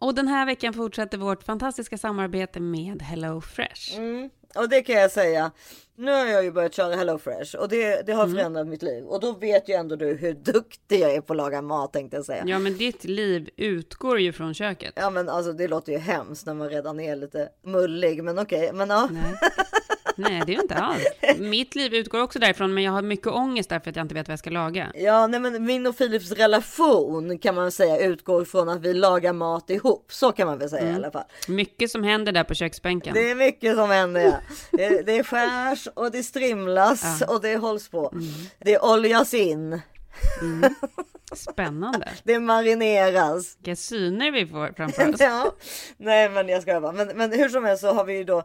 Och 0.00 0.14
den 0.14 0.28
här 0.28 0.46
veckan 0.46 0.72
fortsätter 0.74 1.18
vårt 1.18 1.42
fantastiska 1.42 1.98
samarbete 1.98 2.60
med 2.60 3.02
HelloFresh. 3.02 3.96
Mm. 3.96 4.30
Och 4.54 4.68
det 4.68 4.82
kan 4.82 4.94
jag 4.96 5.10
säga. 5.10 5.50
Nu 5.96 6.10
har 6.12 6.26
jag 6.26 6.44
ju 6.44 6.52
börjat 6.52 6.74
köra 6.74 6.96
HelloFresh 6.96 7.56
och 7.56 7.68
det, 7.68 8.06
det 8.06 8.12
har 8.12 8.24
Mm. 8.24 8.36
förändrat 8.36 8.66
mitt 8.66 8.82
liv. 8.82 9.04
Och 9.04 9.20
då 9.20 9.32
vet 9.32 9.68
ju 9.68 9.74
ändå 9.74 9.96
du 9.96 10.14
hur 10.14 10.32
duktig 10.34 11.00
jag 11.00 11.14
är 11.14 11.20
på 11.20 11.32
att 11.32 11.36
laga 11.36 11.62
mat 11.62 11.92
tänkte 11.92 12.16
jag 12.16 12.24
säga. 12.26 12.44
Ja, 12.46 12.58
men 12.58 12.76
ditt 12.76 13.04
liv 13.04 13.48
utgår 13.56 14.20
ju 14.20 14.32
från 14.32 14.54
köket. 14.54 14.92
Ja 14.96 15.10
men 15.10 15.28
alltså 15.28 15.52
det 15.52 15.68
låter 15.68 15.92
ju 15.92 15.98
hemskt 15.98 16.46
när 16.46 16.54
man 16.54 16.68
redan 16.68 17.00
är 17.00 17.16
lite 17.16 17.48
mullig. 17.64 18.24
Men 18.24 18.38
okej, 18.38 18.72
men 18.72 18.88
ja. 18.90 19.08
Nej. 20.16 20.42
Det 20.46 20.54
är 20.54 20.62
inte 20.62 20.74
alls. 20.74 21.04
Mitt 21.38 21.74
liv 21.74 21.94
utgår 21.94 22.22
också 22.22 22.38
därifrån, 22.38 22.74
men 22.74 22.84
jag 22.84 22.92
har 22.92 23.02
mycket 23.02 23.26
ångest 23.26 23.68
därför 23.70 23.90
att 23.90 23.96
jag 23.96 24.04
inte 24.04 24.14
vet 24.14 24.28
vad 24.28 24.32
jag 24.32 24.38
ska 24.38 24.50
laga. 24.50 24.92
Ja, 24.94 25.26
nej 25.26 25.40
men 25.40 25.64
min 25.64 25.86
och 25.86 25.98
Philips 25.98 26.30
relation 26.32 27.38
kan 27.38 27.54
man 27.54 27.72
säga 27.72 27.98
utgår 27.98 28.44
från 28.44 28.68
att 28.68 28.80
vi 28.80 28.94
lagar 28.94 29.32
mat 29.32 29.70
ihop. 29.70 30.06
Så 30.12 30.32
kan 30.32 30.46
man 30.46 30.58
väl 30.58 30.70
säga 30.70 30.82
i 30.82 30.84
Mm. 30.84 30.96
alla 30.96 31.10
fall. 31.10 31.24
Mycket 31.48 31.90
som 31.90 32.02
händer 32.02 32.32
där 32.32 32.44
på 32.44 32.54
köksbänken. 32.54 33.14
Det 33.14 33.30
är 33.30 33.34
mycket 33.34 33.76
som 33.76 33.90
händer. 33.90 34.22
Ja. 34.22 34.36
Det, 34.72 35.02
det 35.06 35.24
skärs 35.24 35.88
och 35.94 36.10
det 36.10 36.22
strimlas 36.22 37.22
och 37.28 37.40
det 37.42 37.56
hålls 37.56 37.88
på. 37.88 38.10
Mm. 38.12 38.24
Det 38.58 38.78
oljas 38.78 39.34
in. 39.34 39.80
Spännande. 41.34 42.08
Det 42.24 42.38
marineras. 42.38 43.56
Vilka 43.58 43.76
syner 43.76 44.30
vi 44.32 44.46
får 44.46 44.72
framför 44.76 45.08
oss. 45.14 45.20
Ja, 45.20 45.52
nej 45.96 46.28
men 46.28 46.48
jag 46.48 46.62
ska 46.62 46.80
bara. 46.80 46.92
Men, 46.92 47.08
men 47.14 47.32
hur 47.32 47.48
som 47.48 47.64
helst 47.64 47.80
så 47.80 47.92
har 47.92 48.04
vi 48.04 48.16
ju 48.16 48.24
då 48.24 48.42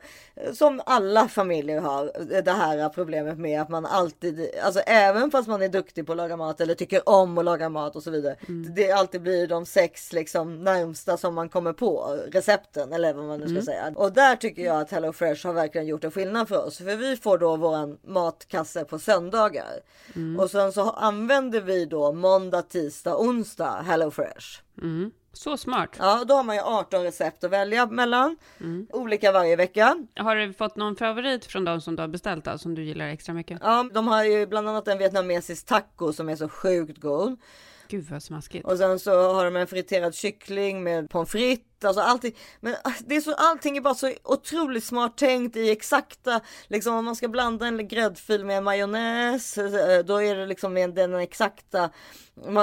som 0.54 0.82
alla 0.86 1.28
familjer 1.28 1.80
har 1.82 2.12
det 2.42 2.52
här 2.52 2.90
problemet 2.90 3.38
med 3.38 3.62
att 3.62 3.70
man 3.70 3.86
alltid, 3.86 4.50
alltså 4.64 4.80
även 4.80 5.32
fast 5.32 5.48
man 5.48 5.62
är 5.62 5.70
duktig 5.70 6.06
på 6.06 6.12
att 6.12 6.18
laga 6.18 6.38
mat 6.38 6.62
eller 6.62 6.74
tycker 6.74 7.10
om 7.10 7.38
att 7.38 7.46
laga 7.46 7.70
mat 7.70 7.96
och 7.96 8.04
så 8.04 8.12
vidare. 8.12 8.36
Det 8.76 8.92
alltid 8.92 9.22
blir 9.22 9.48
de 9.48 9.66
sex 9.66 10.14
liksom 10.14 10.64
närmsta 10.64 11.18
som 11.18 11.36
man 11.36 11.50
kommer 11.50 11.74
på 11.74 12.18
recepten 12.32 12.94
eller 12.94 13.14
vad 13.14 13.26
man 13.26 13.40
nu 13.40 13.46
ska 13.46 13.52
Mm. 13.52 13.64
säga. 13.66 13.94
Och 13.96 14.12
där 14.14 14.36
tycker 14.36 14.62
jag 14.66 14.82
att 14.82 14.92
HelloFresh 14.92 15.48
har 15.48 15.54
verkligen 15.54 15.88
gjort 15.88 16.04
en 16.04 16.12
skillnad 16.12 16.48
för 16.48 16.66
oss. 16.66 16.78
För 16.78 16.96
vi 16.96 17.18
får 17.18 17.38
då 17.38 17.56
våran 17.56 17.98
matkasse 18.08 18.84
på 18.86 19.00
söndagar. 19.00 19.80
Mm. 20.16 20.40
Och 20.40 20.52
sen 20.52 20.72
så 20.74 20.90
använder 20.90 21.62
vi 21.62 21.86
då 21.86 22.12
måndag, 22.14 22.62
tisdag, 22.72 23.18
onsdag 23.18 23.82
HelloFresh. 23.82 24.62
Mm. 24.82 25.12
Så 25.34 25.58
smart. 25.58 25.90
Ja, 26.00 26.24
då 26.28 26.34
har 26.34 26.44
man 26.44 26.56
ju 26.56 26.62
18 26.62 27.04
recept 27.04 27.44
att 27.44 27.52
välja 27.52 27.86
mellan. 27.86 28.38
Mm. 28.60 28.88
Olika 28.90 29.32
varje 29.32 29.56
vecka. 29.56 30.08
Har 30.16 30.36
du 30.36 30.54
fått 30.54 30.76
någon 30.76 30.96
favorit 30.96 31.46
från 31.46 31.66
de 31.66 31.82
som 31.82 31.96
du 31.96 32.02
har 32.02 32.08
beställt 32.08 32.46
då, 32.46 32.58
som 32.58 32.76
du 32.76 32.84
gillar 32.84 33.08
extra 33.08 33.34
mycket? 33.34 33.60
Ja, 33.62 33.90
de 33.94 34.08
har 34.08 34.24
ju 34.24 34.48
bland 34.48 34.70
annat 34.70 34.88
en 34.88 34.98
vietnamesisk 34.98 35.66
taco 35.66 36.14
som 36.14 36.30
är 36.30 36.36
så 36.36 36.50
sjukt 36.50 36.98
god. 36.98 37.40
Gud 37.88 38.06
vad 38.10 38.24
smaskigt. 38.24 38.66
Och 38.66 38.78
sen 38.78 39.00
så 39.00 39.34
har 39.34 39.46
de 39.46 39.56
en 39.56 39.68
friterad 39.68 40.16
kyckling 40.16 40.84
med 40.84 41.10
pommes 41.10 41.30
frites. 41.30 41.71
Alltså 41.88 42.02
allting. 42.02 42.36
Men 42.60 42.76
ah, 42.84 42.94
det 43.06 43.16
är 43.16 43.22
så, 43.22 43.34
allting 43.34 43.78
är 43.78 43.82
bara 43.82 43.96
så 43.96 44.14
otroligt 44.24 44.84
smart 44.84 45.18
tänkt 45.18 45.56
i 45.56 45.72
exakta, 45.72 46.42
liksom 46.68 46.96
om 46.96 47.06
man 47.06 47.16
ska 47.16 47.28
blanda 47.28 47.68
en 47.68 47.88
gräddfil 47.88 48.46
med 48.46 48.64
majonnäs, 48.64 49.58
eh, 49.58 50.06
då 50.06 50.22
är 50.22 50.36
det 50.36 50.46
liksom 50.46 50.74
med 50.74 50.94
den 50.94 51.16
exakta, 51.16 51.90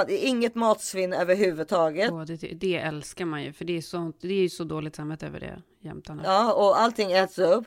inget 0.07 0.55
matsvinn 0.55 1.13
överhuvudtaget. 1.13 2.11
Åh, 2.11 2.21
det, 2.25 2.35
det 2.35 2.77
älskar 2.77 3.25
man 3.25 3.43
ju, 3.43 3.53
för 3.53 3.65
det 3.65 3.77
är, 3.77 3.81
så, 3.81 4.13
det 4.21 4.33
är 4.33 4.41
ju 4.41 4.49
så 4.49 4.63
dåligt 4.63 4.95
samvete 4.95 5.27
över 5.27 5.39
det 5.39 5.61
jämt 5.81 6.09
annars. 6.09 6.25
Ja, 6.25 6.53
och 6.53 6.79
allting 6.79 7.11
äts 7.11 7.39
upp. 7.39 7.65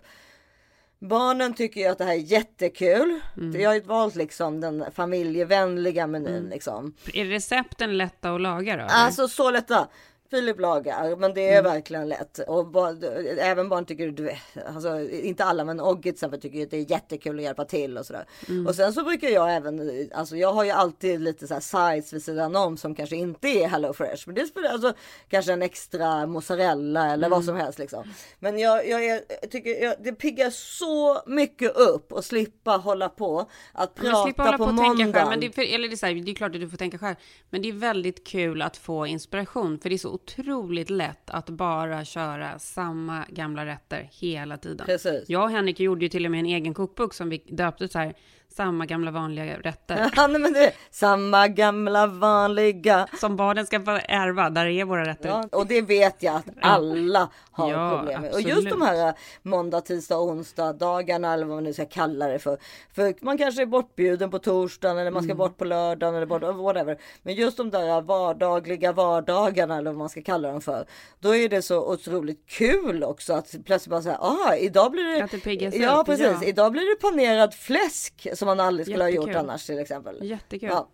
Barnen 1.08 1.54
tycker 1.54 1.80
ju 1.80 1.86
att 1.86 1.98
det 1.98 2.04
här 2.04 2.12
är 2.12 2.16
jättekul. 2.16 3.20
Mm. 3.36 3.60
Jag 3.60 3.70
har 3.70 3.74
ju 3.74 3.80
valt 3.80 4.14
liksom 4.14 4.60
den 4.60 4.84
familjevänliga 4.92 6.06
menyn 6.06 6.48
liksom. 6.48 6.94
Är 7.14 7.24
recepten 7.24 7.98
lätta 7.98 8.34
att 8.34 8.40
laga 8.40 8.76
då? 8.76 8.82
eller? 8.82 8.94
Alltså 8.94 9.28
så 9.28 9.50
lätta. 9.50 9.88
Filip 10.32 10.60
lagar, 10.60 11.16
men 11.16 11.34
det 11.34 11.48
är 11.48 11.58
Mm. 11.60 11.72
verkligen 11.72 12.08
lätt. 12.08 12.38
Och 12.38 12.66
barn, 12.66 13.02
även 13.38 13.68
barn 13.68 13.84
tycker, 13.86 14.08
du 14.08 14.30
alltså, 14.74 15.00
inte 15.10 15.44
alla, 15.44 15.64
men 15.64 15.80
Ogge 15.80 16.02
till 16.02 16.10
exempel 16.12 16.40
tycker 16.40 16.62
att 16.62 16.70
det 16.70 16.76
är 16.76 16.90
jättekul 16.90 17.36
att 17.38 17.42
hjälpa 17.44 17.64
till 17.64 17.98
och 17.98 18.06
sådär. 18.06 18.24
Mm. 18.48 18.66
Och 18.66 18.74
sen 18.74 18.92
så 18.92 19.04
brukar 19.04 19.28
jag 19.28 19.54
även, 19.56 20.08
alltså 20.14 20.36
jag 20.36 20.52
har 20.52 20.64
ju 20.64 20.70
alltid 20.70 21.20
lite 21.20 21.46
så 21.46 21.54
här 21.54 21.60
sides 21.94 22.12
vid 22.12 22.22
sidan 22.24 22.56
om 22.56 22.76
som 22.76 22.94
kanske 22.94 23.16
inte 23.16 23.48
är 23.48 23.68
Hello 23.68 23.92
Fresh. 23.92 24.22
Men 24.26 24.34
det 24.34 24.46
spelar 24.46 24.70
alltså 24.70 24.92
kanske 25.28 25.52
en 25.52 25.62
extra 25.62 26.26
mozzarella 26.26 27.04
eller 27.12 27.26
Mm. 27.26 27.30
vad 27.30 27.44
som 27.44 27.56
helst 27.56 27.78
liksom. 27.78 28.04
Men 28.38 28.58
jag, 28.58 28.88
jag, 28.88 29.04
är, 29.04 29.20
jag 29.42 29.50
tycker 29.50 29.82
jag, 29.84 29.94
det 30.04 30.12
piggar 30.12 30.50
så 30.50 31.22
mycket 31.26 31.76
upp 31.76 32.12
och 32.12 32.24
slippa 32.24 32.70
hålla 32.76 33.08
på 33.08 33.46
att 33.72 34.02
Men 34.02 34.16
slippa 34.24 34.42
prata 34.42 34.56
hålla 34.56 34.58
på, 34.58 34.64
på 34.64 34.70
och 34.70 34.96
tänka 34.96 34.96
själv. 34.96 35.06
måndagen. 35.06 35.28
Men 35.28 35.40
det, 35.40 35.46
är 35.46 35.50
för, 35.50 35.74
eller 35.74 35.88
det, 35.88 35.94
är 35.94 35.96
så 35.96 36.06
här, 36.06 36.14
det 36.14 36.30
är 36.30 36.34
klart 36.34 36.54
att 36.54 36.60
du 36.60 36.68
får 36.70 36.76
tänka 36.76 36.98
själv. 36.98 37.16
Men 37.50 37.62
det 37.62 37.68
är 37.68 37.72
väldigt 37.72 38.26
kul 38.26 38.62
att 38.62 38.76
få 38.76 39.06
inspiration. 39.06 39.78
För 39.78 39.88
det 39.88 39.94
är 39.94 39.98
så 39.98 40.08
otroligt 40.22 40.90
lätt 40.90 41.30
att 41.30 41.50
bara 41.50 42.04
köra 42.04 42.58
samma 42.58 43.24
gamla 43.28 43.66
rätter 43.66 44.08
hela 44.12 44.56
tiden. 44.56 44.86
Precis. 44.86 45.24
Jag 45.28 45.42
och 45.44 45.50
Henrik 45.50 45.80
gjorde 45.80 46.04
ju 46.04 46.08
till 46.08 46.24
och 46.24 46.30
med 46.30 46.40
en 46.40 46.46
egen 46.46 46.74
kokbok 46.74 47.14
som 47.14 47.28
vi 47.28 47.38
döpte 47.38 47.88
så 47.88 47.98
här. 47.98 48.14
Samma 48.48 48.86
gamla 48.86 49.10
vanliga 49.10 49.58
rätter. 49.58 50.10
Ja, 50.16 50.26
nej, 50.26 50.40
men 50.40 50.52
det 50.52 50.72
samma 50.90 51.48
gamla 51.48 52.06
vanliga. 52.06 53.06
Som 53.20 53.36
barnen 53.36 53.66
ska 53.66 53.80
få 53.80 53.90
ärva. 54.08 54.50
Där 54.50 54.66
är 54.66 54.84
våra 54.84 55.04
rätter. 55.04 55.28
Ja, 55.28 55.48
och 55.52 55.66
det 55.66 55.82
vet 55.82 56.22
jag 56.22 56.34
att 56.36 56.44
alla 56.60 57.28
har 57.50 57.70
Ja, 57.70 57.96
problem 57.98 58.20
med. 58.22 58.32
Och 58.32 58.40
just 58.40 58.70
de 58.70 58.82
här 58.82 59.08
eh, 59.08 59.14
måndag, 59.42 59.80
tisdag, 59.80 60.18
onsdag 60.18 60.72
dagarna 60.72 61.32
eller 61.34 61.46
vad 61.46 61.54
man 61.56 61.64
nu 61.64 61.72
ska 61.72 61.84
kalla 61.84 62.26
det 62.28 62.38
för. 62.38 62.58
För 62.94 63.14
man 63.24 63.38
kanske 63.38 63.62
är 63.62 63.66
bortbjuden 63.66 64.30
på 64.30 64.38
torsdagen 64.38 64.98
eller 64.98 65.10
man 65.10 65.22
ska 65.22 65.32
Mm. 65.32 65.38
bort 65.38 65.56
på 65.56 65.64
lördagen 65.64 66.14
eller 66.14 66.26
bort, 66.26 66.42
whatever. 66.42 66.98
Men 67.22 67.34
just 67.34 67.56
de 67.56 67.70
där 67.70 68.00
vardagliga 68.00 68.92
vardagarna 68.92 69.76
eller 69.76 69.90
vad 69.90 69.98
man 69.98 70.08
ska 70.12 70.22
kalla 70.22 70.52
dem 70.52 70.60
för. 70.60 70.86
Då 71.20 71.36
är 71.36 71.48
det 71.48 71.62
så 71.62 71.92
otroligt 71.92 72.46
kul 72.46 73.04
också 73.04 73.32
att 73.32 73.54
plötsligt 73.64 73.90
bara 73.90 74.02
säga, 74.02 74.18
ah, 74.20 74.56
idag 74.56 74.90
blir 74.90 75.04
det. 75.04 75.24
Att 75.24 75.30
det 75.30 75.38
piggas 75.38 75.74
ja, 75.74 76.00
upp, 76.00 76.06
precis. 76.06 76.26
ja. 76.26 76.44
Idag 76.44 76.72
blir 76.72 76.94
det 76.94 77.00
panerad 77.00 77.54
fläsk 77.54 78.26
som 78.34 78.46
man 78.46 78.60
aldrig 78.60 78.86
skulle 78.86 79.04
ha 79.04 79.08
gjort 79.08 79.26
Jättekul. 79.26 79.48
annars 79.48 79.66
till 79.66 79.78
exempel. 79.78 80.18
Jättekul. 80.22 80.68
Ja. 80.68 80.88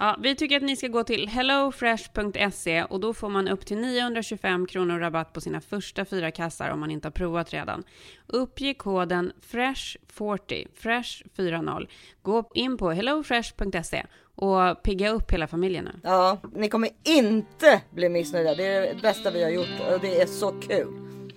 Ja, 0.00 0.16
vi 0.22 0.34
tycker 0.34 0.56
att 0.56 0.62
ni 0.62 0.76
ska 0.76 0.88
gå 0.88 1.04
till 1.04 1.28
hellofresh.se 1.28 2.84
och 2.84 3.00
då 3.00 3.14
får 3.14 3.28
man 3.28 3.48
upp 3.48 3.66
till 3.66 3.78
925 3.78 4.66
kronor 4.66 4.98
rabatt 4.98 5.32
på 5.32 5.40
sina 5.40 5.60
första 5.60 6.04
fyra 6.04 6.30
kassar 6.30 6.70
om 6.70 6.80
man 6.80 6.90
inte 6.90 7.06
har 7.06 7.12
provat 7.12 7.52
redan. 7.52 7.84
Uppge 8.26 8.74
koden 8.74 9.32
FRESH40, 9.50 10.66
FRESH40. 10.80 11.88
Gå 12.22 12.50
in 12.54 12.76
på 12.76 12.90
hellofresh.se 12.90 14.06
och 14.34 14.82
pigga 14.82 15.10
upp 15.10 15.32
hela 15.32 15.46
familjen 15.46 15.84
nu. 15.84 16.00
Ja, 16.02 16.38
ni 16.54 16.68
kommer 16.68 16.90
inte 17.04 17.82
bli 17.90 18.08
missnöjda. 18.08 18.54
Det 18.54 18.66
är 18.66 18.94
det 18.94 19.02
bästa 19.02 19.30
vi 19.30 19.42
har 19.42 19.50
gjort 19.50 19.80
och 19.92 20.00
det 20.00 20.20
är 20.20 20.26
så 20.26 20.50
kul. 20.50 20.88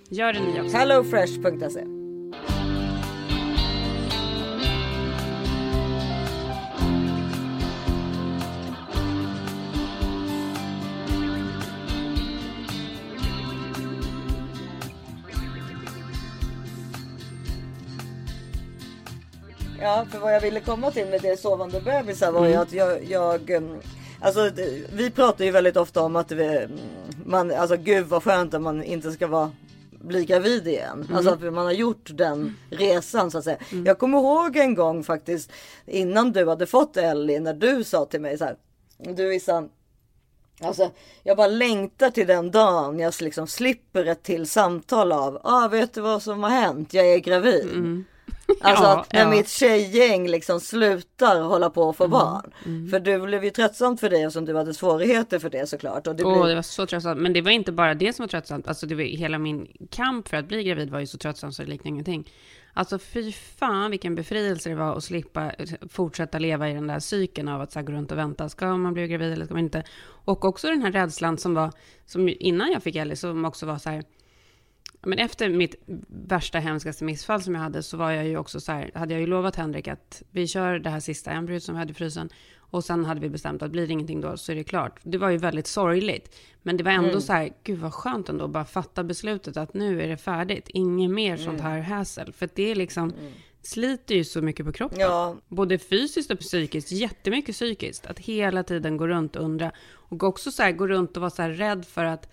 Gör 0.09 0.33
det 0.33 0.39
ni 0.39 0.61
också. 0.61 0.77
Hellofresh.se 0.77 2.00
Ja, 19.81 20.05
för 20.11 20.19
vad 20.19 20.35
jag 20.35 20.41
ville 20.41 20.59
komma 20.59 20.91
till 20.91 21.07
med 21.07 21.21
det 21.21 21.39
sovande 21.39 21.81
bebisar 21.81 22.31
var 22.31 22.45
ju 22.45 22.51
Mm. 22.51 22.61
att 22.61 22.73
jag, 22.73 23.03
jag 23.03 23.49
um, 23.49 23.79
Alltså 24.23 24.51
vi 24.93 25.11
pratar 25.15 25.45
ju 25.45 25.51
väldigt 25.51 25.77
ofta 25.77 26.01
om 26.01 26.15
att 26.15 26.31
vi, 26.31 26.57
mm, 26.57 26.71
man, 27.25 27.51
alltså 27.51 27.77
gud 27.77 28.05
vad 28.05 28.23
skönt 28.23 28.53
att 28.53 28.61
man 28.61 28.83
inte 28.83 29.11
ska 29.11 29.27
vara 29.27 29.51
bli 29.91 30.25
gravid 30.25 30.67
igen. 30.67 31.01
Mm. 31.01 31.15
Alltså 31.15 31.33
att 31.33 31.41
man 31.53 31.65
har 31.65 31.71
gjort 31.71 32.09
den 32.13 32.57
resan 32.69 33.31
så 33.31 33.37
att 33.37 33.43
säga. 33.43 33.57
Jag 33.85 33.99
kommer 33.99 34.17
ihåg 34.17 34.57
en 34.57 34.75
gång 34.75 35.03
faktiskt 35.03 35.51
innan 35.85 36.31
du 36.31 36.49
hade 36.49 36.65
fått 36.65 36.97
Ellie 36.97 37.39
när 37.39 37.53
du 37.53 37.83
sa 37.83 38.05
till 38.05 38.21
mig 38.21 38.37
så 38.37 38.45
här. 38.45 38.55
Du 38.97 39.35
Issa, 39.35 39.67
Alltså, 40.63 40.91
jag 41.23 41.37
bara 41.37 41.47
längtar 41.47 42.09
till 42.09 42.27
den 42.27 42.51
dagen 42.51 42.99
jag 42.99 43.13
liksom 43.21 43.47
slipper 43.47 44.05
ett 44.05 44.23
till 44.23 44.47
samtal 44.47 45.11
av. 45.11 45.39
Ah, 45.43 45.67
vet 45.67 45.93
du 45.93 46.01
vad 46.01 46.23
som 46.23 46.43
har 46.43 46.49
hänt? 46.49 46.93
Jag 46.93 47.13
är 47.13 47.17
gravid. 47.17 47.65
Alltså 48.61 48.83
Mm. 48.85 48.97
Ja, 48.97 49.01
att 49.01 49.13
när 49.13 49.19
ja. 49.19 49.29
mitt 49.29 49.49
tjejgäng 49.49 50.27
liksom 50.27 50.59
slutar 50.59 51.41
hålla 51.41 51.69
på 51.69 51.89
att 51.89 51.97
få 51.97 52.03
Mm, 52.03 52.11
barn. 52.11 52.51
För 52.89 52.99
du 52.99 53.19
blev 53.19 53.43
ju 53.43 53.49
tröttsamt 53.49 53.99
för 53.99 54.09
dig 54.09 54.23
eftersom 54.23 54.45
du 54.45 54.57
hade 54.57 54.73
svårigheter 54.73 55.39
för 55.39 55.49
det 55.49 55.69
såklart. 55.69 56.07
Och 56.07 56.15
det 56.15 56.23
Åh, 56.23 56.33
blir... 56.33 56.49
det 56.49 56.55
var 56.55 56.61
så 56.61 56.85
tröttsamt. 56.85 57.21
Men 57.21 57.33
det 57.33 57.41
var 57.41 57.51
inte 57.51 57.71
bara 57.71 57.93
det 57.93 58.13
som 58.13 58.23
var 58.23 58.27
tröttsamt. 58.27 58.67
Alltså, 58.67 58.85
det 58.85 58.95
var, 58.95 59.03
hela 59.03 59.37
min 59.37 59.67
kamp 59.91 60.27
för 60.27 60.37
att 60.37 60.47
bli 60.47 60.63
gravid 60.63 60.89
var 60.89 60.99
ju 60.99 61.07
så 61.07 61.17
tröttsamt 61.17 61.55
så 61.55 61.63
det 61.63 61.69
liknar 61.69 61.89
ingenting. 61.89 62.29
Alltså 62.73 62.99
fy 62.99 63.31
fan 63.31 63.91
vilken 63.91 64.15
befrielse 64.15 64.69
det 64.69 64.75
var 64.75 64.97
att 64.97 65.03
slippa 65.03 65.51
fortsätta 65.89 66.39
leva 66.39 66.69
i 66.69 66.73
den 66.73 66.87
där 66.87 66.99
cykeln 66.99 67.47
av 67.47 67.61
att 67.61 67.71
så 67.71 67.79
här, 67.79 67.85
gå 67.85 67.93
runt 67.93 68.11
och 68.11 68.17
vänta. 68.17 68.49
Ska 68.49 68.77
man 68.77 68.93
bli 68.93 69.07
gravid 69.07 69.33
eller 69.33 69.45
ska 69.45 69.53
man 69.53 69.63
inte? 69.63 69.83
Och 70.25 70.45
också 70.45 70.67
den 70.67 70.81
här 70.81 70.91
rädslan 70.91 71.37
som 71.37 71.53
var, 71.53 71.71
som 72.05 72.29
innan 72.39 72.71
jag 72.71 72.83
fick 72.83 72.95
Ellie, 72.95 73.15
som 73.15 73.45
också 73.45 73.65
var 73.65 73.77
så 73.77 73.89
här, 73.89 74.03
men 75.03 75.19
efter 75.19 75.49
mitt 75.49 75.75
värsta 76.07 76.59
hemskaste 76.59 77.03
missfall 77.03 77.41
som 77.41 77.55
jag 77.55 77.61
hade 77.61 77.83
så 77.83 77.97
var 77.97 78.11
jag 78.11 78.27
ju 78.27 78.37
också 78.37 78.59
så 78.59 78.71
här, 78.71 78.91
hade 78.93 79.13
jag 79.13 79.21
ju 79.21 79.27
lovat 79.27 79.55
Henrik 79.55 79.87
att 79.87 80.23
vi 80.31 80.47
kör 80.47 80.79
det 80.79 80.89
här 80.89 80.99
sista 80.99 81.31
embryot 81.31 81.63
som 81.63 81.75
vi 81.75 81.79
hade 81.79 81.91
i 81.91 81.93
frysen 81.93 82.29
och 82.57 82.83
sen 82.83 83.05
hade 83.05 83.19
vi 83.21 83.29
bestämt 83.29 83.61
att 83.61 83.71
blir 83.71 83.87
det 83.87 83.93
ingenting 83.93 84.21
då 84.21 84.37
så 84.37 84.51
är 84.51 84.55
det 84.55 84.63
klart. 84.63 84.99
Det 85.03 85.17
var 85.17 85.29
ju 85.29 85.37
väldigt 85.37 85.67
sorgligt, 85.67 86.35
men 86.61 86.77
det 86.77 86.83
var 86.83 86.91
ändå 86.91 87.09
Mm. 87.09 87.21
så 87.21 87.33
här, 87.33 87.49
gud 87.63 87.79
vad 87.79 87.93
skönt 87.93 88.29
ändå 88.29 88.45
att 88.45 88.51
bara 88.51 88.65
fatta 88.65 89.03
beslutet 89.03 89.57
att 89.57 89.73
nu 89.73 90.01
är 90.01 90.07
det 90.07 90.17
färdigt, 90.17 90.69
inget 90.69 91.11
mer 91.11 91.37
sånt 91.37 91.59
Mm. 91.59 91.71
här 91.71 91.79
häsel, 91.79 92.33
för 92.33 92.49
det 92.55 92.71
är 92.71 92.75
liksom 92.75 93.13
sliter 93.61 94.15
ju 94.15 94.23
så 94.23 94.41
mycket 94.41 94.65
på 94.65 94.71
kroppen. 94.71 94.99
Ja. 94.99 95.35
Både 95.47 95.77
fysiskt 95.77 96.31
och 96.31 96.39
psykiskt, 96.39 96.91
jättemycket 96.91 97.55
psykiskt. 97.55 98.05
Att 98.07 98.19
hela 98.19 98.63
tiden 98.63 98.97
gå 98.97 99.07
runt 99.07 99.35
och 99.35 99.43
undra. 99.43 99.71
Och 99.91 100.23
också 100.23 100.51
så 100.51 100.63
här, 100.63 100.71
gå 100.71 100.87
runt 100.87 101.17
och 101.17 101.21
vara 101.21 101.29
så 101.31 101.41
här 101.41 101.49
rädd 101.49 101.85
för 101.85 102.05
att 102.05 102.29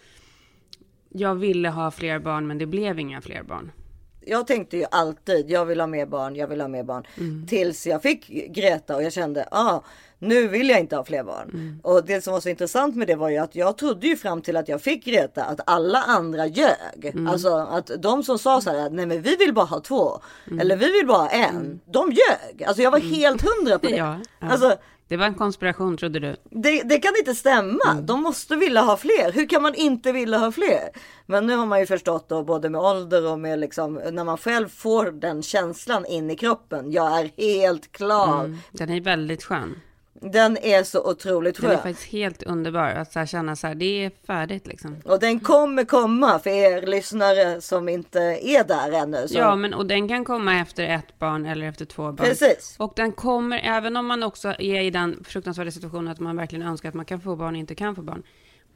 jag 1.09 1.35
ville 1.35 1.69
ha 1.69 1.91
fler 1.91 2.19
barn 2.19 2.47
men 2.47 2.59
det 2.59 2.67
blev 2.67 2.99
inga 2.99 3.21
fler 3.21 3.43
barn. 3.43 3.73
Jag 4.21 4.47
tänkte 4.47 4.77
ju 4.77 4.85
alltid, 4.91 5.51
jag 5.51 5.65
vill 5.65 5.81
ha 5.81 5.87
mer 5.87 6.07
barn, 6.07 6.37
jag 6.37 6.49
vill 6.49 6.61
ha 6.61 6.69
mer 6.69 6.83
barn. 6.83 7.07
Mm. 7.19 7.47
Tills 7.47 7.87
jag 7.87 8.03
fick 8.03 8.29
Greta 8.29 8.97
och 8.97 9.03
jag 9.03 9.13
kände, 9.13 9.49
ah, 9.51 9.81
nu 10.19 10.49
vill 10.49 10.69
jag 10.69 10.81
inte 10.81 10.97
ha 10.97 11.05
fler 11.05 11.25
barn. 11.25 11.51
Mm. 11.53 11.81
Och 11.83 12.05
det 12.05 12.25
som 12.25 12.33
var 12.33 12.41
så 12.41 12.49
intressant 12.49 12.97
med 12.97 13.07
det 13.07 13.15
var 13.15 13.29
ju 13.29 13.39
att 13.39 13.57
jag 13.57 13.79
trodde 13.79 14.07
ju 14.07 14.17
fram 14.17 14.43
till 14.43 14.57
att 14.57 14.69
jag 14.69 14.83
fick 14.83 15.05
Greta 15.05 15.45
att 15.45 15.61
alla 15.67 15.99
andra 15.99 16.47
ljög. 16.47 17.05
Mm. 17.05 17.27
Alltså 17.27 17.55
att 17.55 17.91
de 17.99 18.23
som 18.23 18.39
sa 18.39 18.61
så 18.61 18.71
här, 18.71 18.91
nej 18.91 19.07
men 19.07 19.23
vi 19.23 19.37
vill 19.37 19.55
bara 19.55 19.67
ha 19.67 19.81
två. 19.81 20.21
Mm. 20.47 20.61
Eller 20.61 20.77
vi 20.77 20.93
vill 20.93 21.07
bara 21.07 21.19
ha 21.19 21.29
en. 21.29 21.81
De 21.85 22.13
ljög. 22.13 22.65
Alltså 22.65 22.83
jag 22.83 22.91
var 22.91 22.99
helt 22.99 23.43
hundra 23.43 23.79
på 23.79 23.87
det. 23.87 23.97
Ja, 23.99 24.19
ja. 24.41 24.51
Alltså, 24.51 24.77
det 25.09 25.17
var 25.17 25.27
en 25.27 25.35
konspiration 25.35 25.97
trodde 25.97 26.21
du. 26.21 26.37
det, 26.51 26.83
det 26.83 26.99
kan 26.99 27.13
inte 27.19 27.35
stämma. 27.35 27.91
Mm. 27.91 28.07
De 28.07 28.23
måste 28.23 28.57
vilja 28.57 28.81
ha 28.81 28.97
fler. 28.97 29.33
Hur 29.33 29.49
kan 29.49 29.63
man 29.63 29.75
inte 29.75 30.13
vilja 30.13 30.39
ha 30.39 30.53
fler? 30.53 30.89
Men 31.27 31.47
nu 31.47 31.57
har 31.57 31.67
man 31.67 31.81
ju 31.81 31.87
förstått 31.87 32.29
då 32.29 32.43
både 32.43 32.71
med 32.71 32.81
ålder 32.81 33.33
och 33.33 33.39
med 33.39 33.59
liksom 33.59 33.95
när 33.95 34.25
man 34.25 34.39
själv 34.39 34.69
får 34.69 35.11
den 35.11 35.43
känslan 35.43 36.07
in 36.07 36.31
i 36.31 36.37
kroppen. 36.37 36.93
Jag 36.93 37.19
är 37.19 37.31
helt 37.37 37.93
klar. 37.93 38.45
Mm. 38.45 38.59
Den 38.73 38.91
är 38.91 39.01
väldigt 39.01 39.45
skön. 39.45 39.81
Den 40.21 40.57
är 40.57 40.83
så 40.83 41.11
otroligt 41.11 41.57
Den 41.57 41.71
är 41.71 41.75
skön. 41.75 41.83
faktiskt 41.83 42.13
helt 42.13 42.43
underbar. 42.43 42.89
Att 42.89 43.13
så 43.13 43.27
känna 43.27 43.57
så 43.57 43.67
här, 43.67 43.75
det 43.75 44.05
är 44.05 44.11
färdigt 44.27 44.67
liksom. 44.67 44.97
Och 45.05 45.21
den 45.21 45.41
kommer 45.41 45.85
komma 45.85 46.39
för 46.39 46.51
er 46.51 46.87
lyssnare 46.87 47.61
som 47.61 47.89
inte 47.89 48.21
är 48.43 48.65
där 48.65 48.93
ännu. 48.93 49.29
Så. 49.29 49.39
Ja, 49.39 49.57
men 49.57 49.75
och 49.75 49.87
den 49.87 50.09
kan 50.09 50.25
komma 50.25 50.61
efter 50.61 50.85
ett 50.85 51.19
barn 51.19 51.47
eller 51.47 51.67
efter 51.67 51.85
två 51.85 52.03
barn. 52.03 52.17
Precis. 52.17 52.75
Och 52.79 52.93
den 52.97 53.13
kommer, 53.13 53.59
även 53.65 53.97
om 53.97 54.07
man 54.07 54.23
också 54.23 54.49
är 54.49 54.81
i 54.81 54.91
den 54.91 55.25
fruktansvärda 55.25 55.71
situationen 55.71 56.09
att 56.09 56.21
man 56.21 56.37
verkligen 56.37 56.67
önskar 56.67 56.89
att 56.89 56.95
man 56.95 57.05
kan 57.05 57.21
få 57.21 57.37
barn 57.37 57.55
och 57.55 57.59
inte 57.61 57.75
kan 57.75 57.95
få 57.97 58.03
barn. 58.03 58.23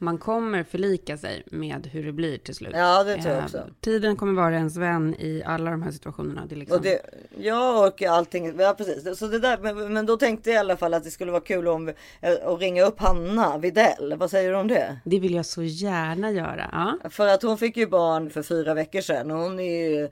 Man 0.03 0.17
kommer 0.17 0.63
förlika 0.63 1.17
sig 1.17 1.43
med 1.45 1.87
hur 1.87 2.05
det 2.05 2.11
blir 2.11 2.37
till 2.37 2.55
slut. 2.55 2.71
Ja, 2.75 3.03
det 3.03 3.13
tror 3.21 3.27
jag 3.33 3.37
Eh, 3.39 3.43
också. 3.45 3.69
Tiden 3.81 4.15
kommer 4.15 4.33
vara 4.41 4.55
ens 4.55 4.77
vän 4.77 5.15
i 5.19 5.43
alla 5.45 5.71
de 5.71 5.81
här 5.83 5.91
situationerna. 5.91 6.45
Det 6.45 6.55
liksom... 6.55 6.77
Och 6.77 6.83
det, 6.83 7.01
ja 7.37 7.87
och 7.87 8.01
allting, 8.03 8.59
ja 8.59 8.73
precis. 8.77 9.19
Så 9.19 9.27
det 9.27 9.39
där, 9.39 9.57
men, 9.57 9.93
men 9.93 10.05
då 10.05 10.17
tänkte 10.17 10.49
jag 10.49 10.55
i 10.55 10.59
alla 10.59 10.77
fall 10.77 10.93
att 10.93 11.03
det 11.03 11.11
skulle 11.11 11.31
vara 11.31 11.41
kul 11.41 11.67
om 11.67 11.87
eh, 12.21 12.33
att 12.45 12.59
ringa 12.59 12.83
upp 12.85 12.99
Hanna 12.99 13.57
Videll. 13.57 14.15
Vad 14.17 14.29
säger 14.31 14.51
du 14.51 14.57
om 14.57 14.67
det? 14.67 14.99
Det 15.05 15.19
vill 15.19 15.33
jag 15.33 15.45
så 15.45 15.63
gärna 15.63 16.31
göra. 16.31 16.69
Ja. 17.01 17.09
För 17.09 17.27
att 17.27 17.41
hon 17.43 17.57
fick 17.57 17.77
ju 17.77 17.87
barn 17.87 18.29
för 18.29 18.43
fyra 18.43 18.73
veckor 18.73 19.01
sedan 19.01 19.31
och 19.31 19.37
hon 19.37 19.59
är 19.59 19.89
ju 19.89 20.09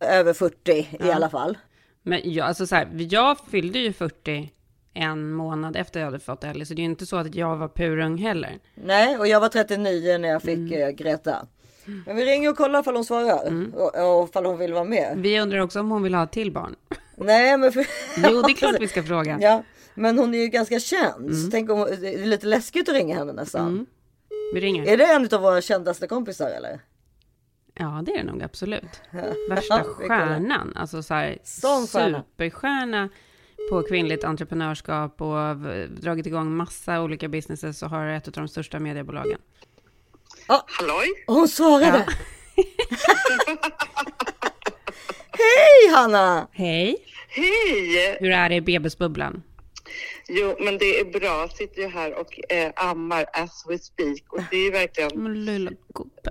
över 0.00 0.32
40 0.32 0.72
i 0.72 0.86
Ja. 1.00 1.14
alla 1.14 1.30
fall. 1.30 1.58
Men 2.02 2.20
jag, 2.32 2.46
alltså 2.48 2.66
så 2.66 2.74
här, 2.74 2.88
jag 2.94 3.38
fyllde 3.50 3.78
ju 3.78 3.92
40 3.92 4.52
en 4.98 5.30
månad 5.32 5.76
efter 5.76 6.00
jag 6.00 6.06
hade 6.06 6.20
fått 6.20 6.44
Ellie, 6.44 6.64
så 6.66 6.74
det 6.74 6.80
är 6.80 6.84
ju 6.84 6.90
inte 6.90 7.06
så 7.06 7.16
att 7.16 7.34
jag 7.34 7.56
var 7.56 7.68
purung 7.68 8.18
heller. 8.18 8.58
Nej, 8.74 9.18
och 9.18 9.26
jag 9.26 9.40
var 9.40 9.48
39 9.48 10.18
när 10.18 10.28
jag 10.28 10.42
fick 10.42 10.58
Mm. 10.58 10.82
eh, 10.82 10.88
Greta. 10.88 11.46
Men 12.06 12.16
vi 12.16 12.24
ringer 12.24 12.50
och 12.50 12.56
kollar 12.56 12.80
ifall 12.80 12.94
hon 12.94 13.04
svarar 13.04 13.52
och, 13.74 14.20
och 14.22 14.28
ifall 14.28 14.46
hon 14.46 14.58
vill 14.58 14.72
vara 14.72 14.84
med. 14.84 15.14
Vi 15.16 15.40
undrar 15.40 15.58
också 15.58 15.80
om 15.80 15.90
hon 15.90 16.02
vill 16.02 16.14
ha 16.14 16.24
ett 16.24 16.32
till 16.32 16.52
barn. 16.52 16.74
Nej, 17.16 17.56
men 17.58 17.72
för... 17.72 17.86
Jo, 18.16 18.42
det 18.42 18.52
är 18.52 18.54
klart 18.54 18.76
vi 18.80 18.88
ska 18.88 19.02
fråga. 19.02 19.38
Ja, 19.40 19.62
men 19.94 20.18
hon 20.18 20.34
är 20.34 20.38
ju 20.38 20.46
ganska 20.48 20.80
känd. 20.80 21.26
Mm. 21.30 21.34
Så 21.44 21.50
tänk 21.50 21.70
om 21.70 21.78
det 22.00 22.14
är 22.14 22.26
lite 22.26 22.46
läskigt 22.46 22.88
att 22.88 22.94
ringa 22.94 23.16
henne 23.16 23.32
nästan. 23.32 23.86
Vi 24.54 24.60
ringer. 24.60 24.86
Är 24.86 24.96
det 24.96 25.04
en 25.04 25.28
av 25.32 25.40
våra 25.40 25.60
kändaste 25.60 26.06
kompisar 26.06 26.50
eller? 26.50 26.80
Ja, 27.74 28.02
det 28.06 28.12
är 28.12 28.18
det 28.18 28.24
nog 28.32 28.42
absolut. 28.42 29.00
Värsta 29.50 29.84
stjärnan, 29.84 30.72
alltså 30.76 31.02
så 31.02 31.14
här 31.14 31.38
Sån 31.44 31.86
stjärna. 31.86 32.18
superstjärna 32.22 33.08
på 33.70 33.82
kvinnligt 33.82 34.24
entreprenörskap 34.24 35.20
och 35.20 35.26
har 35.26 35.86
dragit 35.86 36.26
igång 36.26 36.56
massa 36.56 37.02
olika 37.02 37.28
businesses 37.28 37.82
och 37.82 37.90
har 37.90 38.06
ett 38.06 38.26
av 38.26 38.32
de 38.32 38.48
största 38.48 38.78
mediebolagen. 38.78 39.38
Halloj? 40.46 41.24
Hon 41.26 41.48
svarade! 41.48 42.06
Hej 45.30 45.94
Hanna! 45.94 46.48
Hej! 46.52 46.96
Hej! 47.28 48.16
Hur 48.20 48.30
är 48.30 48.48
det 48.48 48.54
i 48.54 48.60
bebisbubblan? 48.60 49.42
Jo, 50.28 50.56
men 50.60 50.78
det 50.78 51.00
är 51.00 51.04
bra. 51.04 51.40
Jag 51.40 51.52
sitter 51.52 51.82
ju 51.82 51.88
här 51.88 52.14
och 52.14 52.52
eh, 52.52 52.72
ammar 52.76 53.26
as 53.32 53.64
we 53.68 53.78
speak. 53.78 54.22
Och 54.28 54.40
det 54.50 54.56
är 54.56 54.64
ju 54.64 54.70
verkligen 54.70 55.10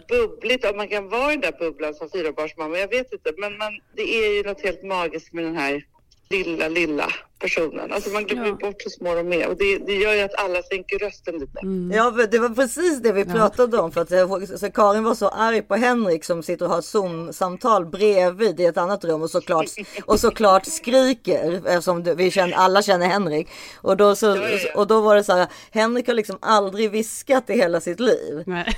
bubbligt 0.09 0.65
om 0.65 0.77
man 0.77 0.87
kan 0.87 1.09
vara 1.09 1.33
i 1.33 1.35
den 1.35 1.41
där 1.41 1.59
bubblan 1.59 1.93
som 1.93 2.09
fyrabarnsmamma. 2.09 2.77
Jag 2.77 2.87
vet 2.87 3.13
inte, 3.13 3.33
men 3.37 3.57
man, 3.57 3.79
det 3.95 4.01
är 4.01 4.33
ju 4.33 4.43
något 4.43 4.61
helt 4.61 4.83
magiskt 4.83 5.33
med 5.33 5.43
den 5.43 5.57
här 5.57 5.85
lilla, 6.29 6.67
lilla 6.67 7.13
personen. 7.39 7.91
Alltså 7.91 8.09
man 8.09 8.25
glömmer 8.25 8.45
ju 8.45 8.53
bort 8.53 8.85
hur 8.85 8.89
små 8.89 9.15
de 9.15 9.33
är 9.33 9.47
och 9.47 9.57
det, 9.57 9.77
det 9.77 9.93
gör 9.93 10.13
ju 10.13 10.21
att 10.21 10.39
alla 10.39 10.61
sänker 10.63 10.99
rösten 10.99 11.39
lite. 11.39 11.59
Ja, 11.95 12.11
men 12.11 12.29
det 12.31 12.39
var 12.39 12.49
precis 12.49 13.01
det 13.01 13.11
vi 13.11 13.25
pratade 13.25 13.77
om. 13.77 13.91
För 13.91 14.01
att 14.01 14.11
eh, 14.11 14.57
så 14.57 14.71
Karin 14.71 15.03
var 15.03 15.15
så 15.15 15.27
arg 15.29 15.61
på 15.61 15.75
Henrik 15.75 16.23
som 16.23 16.43
sitter 16.43 16.65
och 16.65 16.71
har 16.71 16.79
ett 16.79 16.85
Zoom-samtal 16.85 17.85
bredvid 17.85 18.59
i 18.59 18.65
ett 18.65 18.77
annat 18.77 19.05
rum 19.05 19.21
och 19.21 19.29
såklart, 19.29 19.65
och 20.05 20.19
såklart 20.19 20.65
skriker 20.65 21.61
eftersom 21.67 22.03
vi 22.03 22.31
känner, 22.31 22.53
alla 22.53 22.81
känner 22.81 23.07
Henrik. 23.07 23.47
Och 23.81 23.97
då, 23.97 24.15
så, 24.15 24.37
och 24.75 24.87
då 24.87 25.01
var 25.01 25.15
det 25.15 25.23
så 25.23 25.33
här, 25.33 25.47
Henrik 25.71 26.07
har 26.07 26.13
liksom 26.13 26.37
aldrig 26.41 26.91
viskat 26.91 27.49
i 27.49 27.53
hela 27.53 27.81
sitt 27.81 27.99
liv. 27.99 28.43
Nej. 28.45 28.77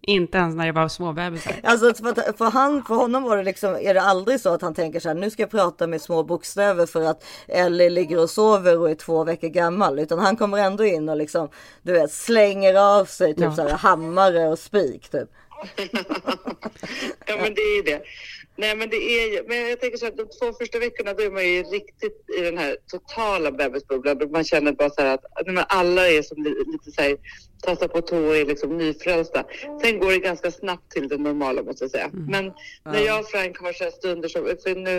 Inte 0.00 0.38
ens 0.38 0.54
när 0.56 0.66
det 0.66 0.72
var 0.72 0.88
små 0.88 1.12
bebisar. 1.12 1.52
Alltså 1.62 1.94
för, 1.94 2.08
att- 2.10 2.38
för, 2.38 2.50
han, 2.50 2.84
för 2.84 2.94
honom 2.94 3.22
var 3.22 3.36
det 3.36 3.42
liksom, 3.42 3.74
är 3.80 3.94
det 3.94 4.02
aldrig 4.02 4.40
så 4.40 4.54
att 4.54 4.62
han 4.62 4.74
tänker 4.74 5.00
så 5.00 5.08
här, 5.08 5.14
nu 5.14 5.30
ska 5.30 5.42
jag 5.42 5.50
prata 5.50 5.86
med 5.86 6.02
små 6.02 6.22
bokstäver 6.22 6.86
för 6.86 7.02
att 7.02 7.24
Ellie 7.48 7.90
ligger 7.90 8.18
och 8.22 8.30
sover 8.30 8.78
och 8.78 8.90
är 8.90 8.94
två 8.94 9.24
veckor 9.24 9.48
gammal. 9.48 9.98
Utan 9.98 10.18
han 10.18 10.36
kommer 10.36 10.58
ändå 10.58 10.84
in 10.84 11.08
och 11.08 11.16
liksom, 11.16 11.48
du 11.82 11.92
vet, 11.92 12.12
slänger 12.12 12.74
av 12.74 13.04
sig 13.04 13.34
typ 13.34 13.44
Ja. 13.44 13.54
så 13.54 13.62
här 13.62 13.70
hammare 13.70 14.48
och 14.48 14.58
spik 14.58 15.08
typ. 15.08 15.28
Ja, 17.26 17.36
men 17.42 17.54
det 17.54 17.60
är 17.60 17.76
ju 17.76 17.82
det. 17.82 18.02
Nej, 18.58 18.76
men 18.76 18.90
det 18.90 18.96
är 18.96 19.32
ju, 19.32 19.44
men 19.48 19.68
jag 19.68 19.80
tänker 19.80 19.98
så 19.98 20.06
att 20.06 20.16
de 20.16 20.22
två 20.24 20.52
första 20.52 20.78
veckorna 20.78 21.14
då 21.14 21.22
är 21.22 21.30
man 21.30 21.48
ju 21.48 21.62
riktigt 21.62 22.24
i 22.38 22.40
den 22.40 22.58
här 22.58 22.76
totala 22.86 23.50
bebisbubblan. 23.52 24.30
Man 24.30 24.44
känner 24.44 24.72
bara 24.72 24.90
så 24.90 25.02
här 25.02 25.14
att 25.14 25.24
men 25.46 25.64
alla 25.68 26.08
är 26.08 26.22
som 26.22 26.42
li- 26.42 26.64
lite 26.72 26.90
så 26.90 27.02
här, 27.02 27.16
tassar 27.62 27.88
på 27.88 28.00
tå 28.00 28.26
och 28.26 28.36
är 28.36 28.44
liksom 28.46 28.78
nyfrälsta. 28.78 29.44
Sen 29.82 29.98
går 29.98 30.10
det 30.10 30.18
ganska 30.18 30.50
snabbt 30.50 30.90
till 30.90 31.08
det 31.08 31.16
normala 31.18 31.62
måste 31.62 31.84
jag 31.84 31.90
säga. 31.90 32.10
Men 32.12 32.44
när 32.84 33.00
jag 33.06 33.20
och 33.20 33.26
Frank 33.26 33.58
har 33.58 33.72
så 33.72 33.84
här 33.84 33.90
stunder 33.90 34.28
som, 34.28 34.42
för 34.44 34.74
nu 34.74 34.96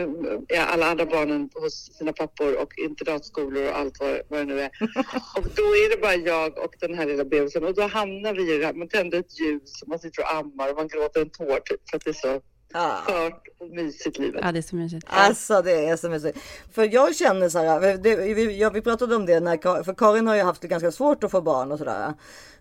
är 0.48 0.66
alla 0.66 0.86
andra 0.86 1.06
barnen 1.06 1.50
hos 1.54 1.98
sina 1.98 2.14
pappor 2.14 2.62
och 2.62 2.74
internatskolor 2.78 3.68
och 3.70 3.78
allt 3.78 4.00
vad, 4.00 4.22
vad 4.30 4.40
det 4.40 4.46
nu 4.46 4.62
är. 4.62 4.70
Och 5.38 5.48
då 5.56 5.64
är 5.64 5.90
det 5.96 6.02
bara 6.02 6.16
jag 6.16 6.58
och 6.58 6.74
den 6.80 6.94
här 6.94 7.06
lilla 7.06 7.26
bebisen 7.26 7.64
och 7.64 7.74
då 7.74 7.82
hamnar 7.82 8.34
vi 8.34 8.54
i 8.56 8.58
det 8.58 8.66
här, 8.66 8.74
man 8.74 8.88
tänder 8.88 9.20
ett 9.20 9.40
ljus 9.40 9.82
och 9.82 9.88
man 9.88 10.00
sitter 10.00 10.22
och 10.22 10.34
ammar 10.36 10.70
och 10.70 10.76
man 10.76 10.88
gråter 10.88 11.22
en 11.22 11.30
tår 11.30 11.60
typ 11.60 11.90
för 11.90 11.98
att 11.98 12.04
det 12.06 12.10
är 12.10 12.14
så 12.14 12.42
skört 12.74 13.48
och 13.60 13.70
mysigt 13.70 14.18
livet. 14.18 14.42
Ja, 14.44 14.52
det 14.52 14.60
är 14.60 14.62
så 14.62 14.76
mysigt. 14.76 15.08
Alltså 15.10 15.62
det 15.62 15.86
är 15.86 15.98
så 15.98 16.10
mysigt. 16.10 16.40
För 16.72 16.94
jag 16.94 17.16
känner 17.16 17.50
så 17.50 17.60
här, 17.60 17.98
det, 17.98 18.16
vi, 18.16 18.60
ja, 18.60 18.70
vi 18.70 18.82
pratade 18.82 19.16
om 19.16 19.26
det 19.26 19.40
när, 19.40 19.84
för 19.84 19.94
Karin 19.94 20.28
har 20.28 20.36
ju 20.36 20.42
haft 20.42 20.62
det 20.62 20.68
ganska 20.68 20.92
svårt 20.92 21.24
att 21.24 21.32
få 21.32 21.42
barn 21.42 21.72
och 21.72 21.78
sådär. 21.78 22.14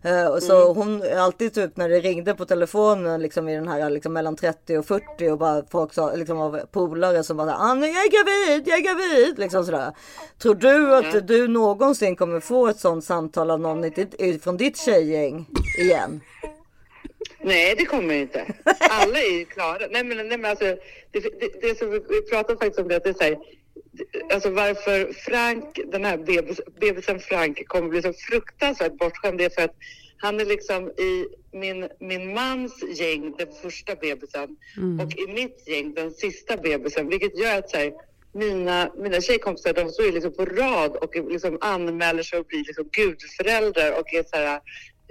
Eh, 0.02 0.26
och 0.26 0.42
så 0.42 0.72
hon 0.72 1.02
är 1.02 1.18
alltid 1.18 1.54
typ 1.54 1.76
när 1.76 1.88
det 1.88 2.00
ringde 2.00 2.34
på 2.34 2.44
telefonen 2.44 3.22
liksom 3.22 3.48
i 3.48 3.54
den 3.54 3.68
här 3.68 3.90
liksom 3.90 4.12
mellan 4.12 4.36
30 4.36 4.78
och 4.78 4.86
40 4.86 5.28
och 5.30 5.38
bara 5.38 5.62
folk 5.70 5.92
sa 5.94 6.14
liksom 6.14 6.38
av 6.38 6.60
polare 6.72 7.24
som 7.24 7.36
bara 7.36 7.56
ah, 7.56 7.76
jag 7.76 7.88
är 7.88 8.10
gravid, 8.10 8.68
jag 8.68 8.78
är 8.78 8.82
gravid 8.82 9.38
liksom 9.38 9.64
sådär. 9.64 9.92
Tror 10.38 10.54
du 10.54 10.96
att 10.96 11.28
du 11.28 11.48
någonsin 11.48 12.16
kommer 12.16 12.40
få 12.40 12.68
ett 12.68 12.80
sånt 12.80 13.04
samtal 13.04 13.50
av 13.50 13.60
någon 13.60 13.84
från 14.42 14.56
ditt 14.56 14.76
tjejgäng 14.76 15.46
igen? 15.78 16.20
Nej, 17.40 17.74
det 17.78 17.84
kommer 17.84 18.14
inte. 18.14 18.54
Alla 18.90 19.18
är 19.18 19.38
ju 19.38 19.44
klara. 19.44 19.86
Nej, 19.90 20.04
men, 20.04 20.16
nej, 20.28 20.38
men 20.38 20.44
alltså, 20.44 20.64
det, 21.10 21.20
det, 21.20 21.60
det 21.60 21.78
som 21.78 21.90
vi, 21.90 22.22
pratade 22.30 22.58
faktiskt 22.58 22.78
om 22.78 22.88
det, 22.88 22.96
att 22.96 23.04
det 23.04 23.10
är 23.10 23.14
så 23.14 23.24
här, 23.24 23.38
alltså 24.32 24.50
varför 24.50 25.12
Frank, 25.12 25.80
den 25.92 26.04
här 26.04 26.16
bebis, 26.16 26.60
bebisen 26.80 27.20
Frank 27.20 27.68
kommer 27.68 27.88
bli 27.88 28.02
så 28.02 28.12
fruktansvärt 28.12 28.98
bortskämd, 28.98 29.38
det 29.38 29.44
är 29.44 29.50
för 29.50 29.62
att 29.62 29.76
han 30.20 30.40
är 30.40 30.44
liksom 30.44 30.88
i 30.88 31.26
min, 31.52 31.88
min 32.00 32.34
mans 32.34 32.82
gäng 33.00 33.34
den 33.38 33.48
första 33.62 33.94
bebisen 33.94 34.56
Mm. 34.76 35.06
och 35.06 35.18
i 35.18 35.26
mitt 35.26 35.68
gäng 35.68 35.94
den 35.94 36.10
sista 36.10 36.56
bebisen, 36.56 37.08
vilket 37.08 37.38
gör 37.38 37.58
att 37.58 37.70
så 37.70 37.76
här, 37.76 37.92
mina, 38.32 38.92
mina 38.96 39.20
tjejkompisar 39.20 39.72
de 39.72 39.88
står 39.88 40.06
ju 40.06 40.12
liksom 40.12 40.32
på 40.32 40.44
rad 40.44 40.96
och 40.96 41.14
liksom 41.30 41.58
anmäler 41.60 42.22
sig 42.22 42.38
och 42.38 42.46
blir 42.46 42.64
liksom 42.64 42.88
gudföräldrar 42.92 44.00
och 44.00 44.14
är 44.14 44.22
så 44.22 44.36
här 44.36 44.60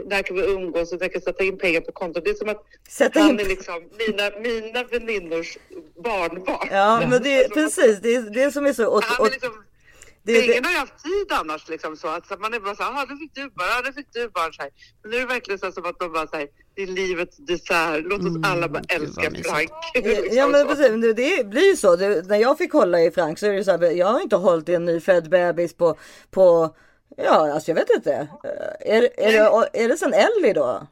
där 0.05 0.21
kan 0.23 0.35
vi 0.35 0.41
umgås 0.41 0.93
och 0.93 0.99
där 0.99 1.07
kan 1.07 1.21
sätta 1.21 1.43
in 1.43 1.57
pengar 1.57 1.81
på 1.81 1.91
kontot. 1.91 2.23
Det 2.25 2.29
är 2.29 2.33
som 2.35 2.49
att 2.49 2.63
Sätta 2.89 3.19
han 3.19 3.29
in- 3.29 3.39
är 3.39 3.45
liksom 3.45 3.83
mina, 4.07 4.39
mina 4.39 4.83
väninnors 4.83 5.57
barnbarn. 6.03 6.67
Ja, 6.71 7.03
men 7.09 7.23
det 7.23 7.43
är 7.43 7.49
precis 7.49 7.99
det, 8.01 8.15
är, 8.15 8.21
det 8.21 8.51
som 8.51 8.65
är 8.65 8.73
så. 8.73 8.87
Och, 8.87 9.03
Han 9.03 9.19
och, 9.19 9.27
är 9.27 9.31
liksom, 9.31 9.63
det- 10.23 10.33
det- 10.33 10.45
ingen 10.45 10.65
har 10.65 10.71
ju 10.71 10.77
haft 10.77 11.03
tid 11.03 11.31
annars 11.31 11.69
liksom 11.69 11.95
så 11.97 12.07
att 12.07 12.27
så 12.27 12.35
man 12.37 12.53
är 12.53 12.59
bara 12.59 12.75
så 12.75 12.83
här, 12.83 12.91
"Ah, 12.91 13.05
nu 13.09 13.17
fick 13.17 13.35
du 13.35 13.49
barn, 13.49 13.83
nu 13.85 13.93
fick 13.93 14.07
du 14.13 14.29
barn 14.29 14.53
så 14.53 14.61
här. 14.61 14.71
Men 15.01 15.11
nu 15.11 15.17
är 15.17 15.21
det 15.21 15.27
verkligen 15.27 15.59
så 15.59 15.71
som 15.71 15.85
att 15.85 15.99
de 15.99 16.13
bara 16.13 16.27
säger, 16.27 16.47
det 16.75 16.81
är 16.81 16.87
livets 16.87 17.37
dessert, 17.37 18.03
låt 18.05 18.19
oss 18.21 18.37
alla 18.43 18.67
bara 18.69 18.83
älska 18.89 19.31
Frank. 19.43 19.69
Ja 20.31 20.47
men 20.47 20.67
precis, 20.67 20.87
det, 21.01 21.13
det 21.13 21.47
blir 21.47 21.69
ju 21.69 21.75
så. 21.75 21.95
Det, 21.95 22.27
när 22.27 22.37
jag 22.37 22.57
fick 22.57 22.73
hålla 22.73 23.01
i 23.01 23.11
Frank 23.11 23.39
så 23.39 23.45
är 23.45 23.53
det 23.53 23.63
så 23.63 23.71
här, 23.71 23.91
jag 23.91 24.07
har 24.07 24.21
inte 24.21 24.35
hållit 24.35 24.69
i 24.69 24.73
en 24.73 24.85
nyfödd 24.85 25.29
bebis 25.29 25.73
på, 25.73 25.97
på 26.31 26.75
ja 27.23 27.53
alltså 27.53 27.71
jag 27.71 27.75
vet 27.75 27.89
inte. 27.95 28.11
Eh, 28.43 28.95
Är, 28.95 29.01
är, 29.17 29.31
det, 29.31 29.83
är 29.83 29.87
det 29.87 29.97
sen 29.97 30.13
Ellie 30.13 30.53
då? 30.53 30.87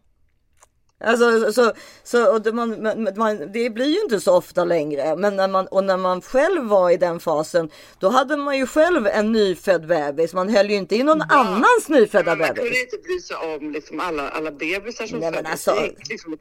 Alltså 1.04 1.52
så, 1.54 1.72
så 2.04 2.34
och 2.34 2.42
det, 2.42 2.52
man, 2.52 2.84
man, 3.18 3.52
det 3.54 3.70
blir 3.70 3.86
ju 3.86 4.02
inte 4.02 4.20
så 4.20 4.38
ofta 4.38 4.66
längre. 4.66 5.16
Men 5.16 5.36
när 5.36 5.48
man, 5.48 5.68
och 5.68 5.84
när 5.84 5.98
man 5.98 6.22
själv 6.22 6.64
var 6.64 6.90
i 6.90 6.98
den 6.98 7.20
fasen, 7.20 7.70
då 8.00 8.10
hade 8.10 8.38
man 8.38 8.58
ju 8.58 8.68
själv 8.68 9.08
en 9.08 9.32
nyfödd 9.32 9.88
bebis. 9.88 10.34
Man 10.34 10.50
höll 10.50 10.70
ju 10.70 10.76
inte 10.76 10.96
i 10.96 11.04
någon 11.04 11.22
annans 11.22 11.90
nyfödda 11.90 12.36
Man 12.36 12.48
kunde 12.48 12.62
bebis. 12.62 12.84
inte 12.84 12.98
bry 12.98 13.20
sig 13.20 13.38
om 13.56 13.72
liksom 13.72 14.00
alla, 14.00 14.30
alla 14.30 14.52
bebisar 14.52 15.06
som 15.08 15.20
Nej, 15.20 15.32
men 15.32 15.44
föddes. 15.44 15.52
alltså- 15.68 15.72
Det 15.82 15.88
gick 15.88 16.10
liksom. 16.10 16.38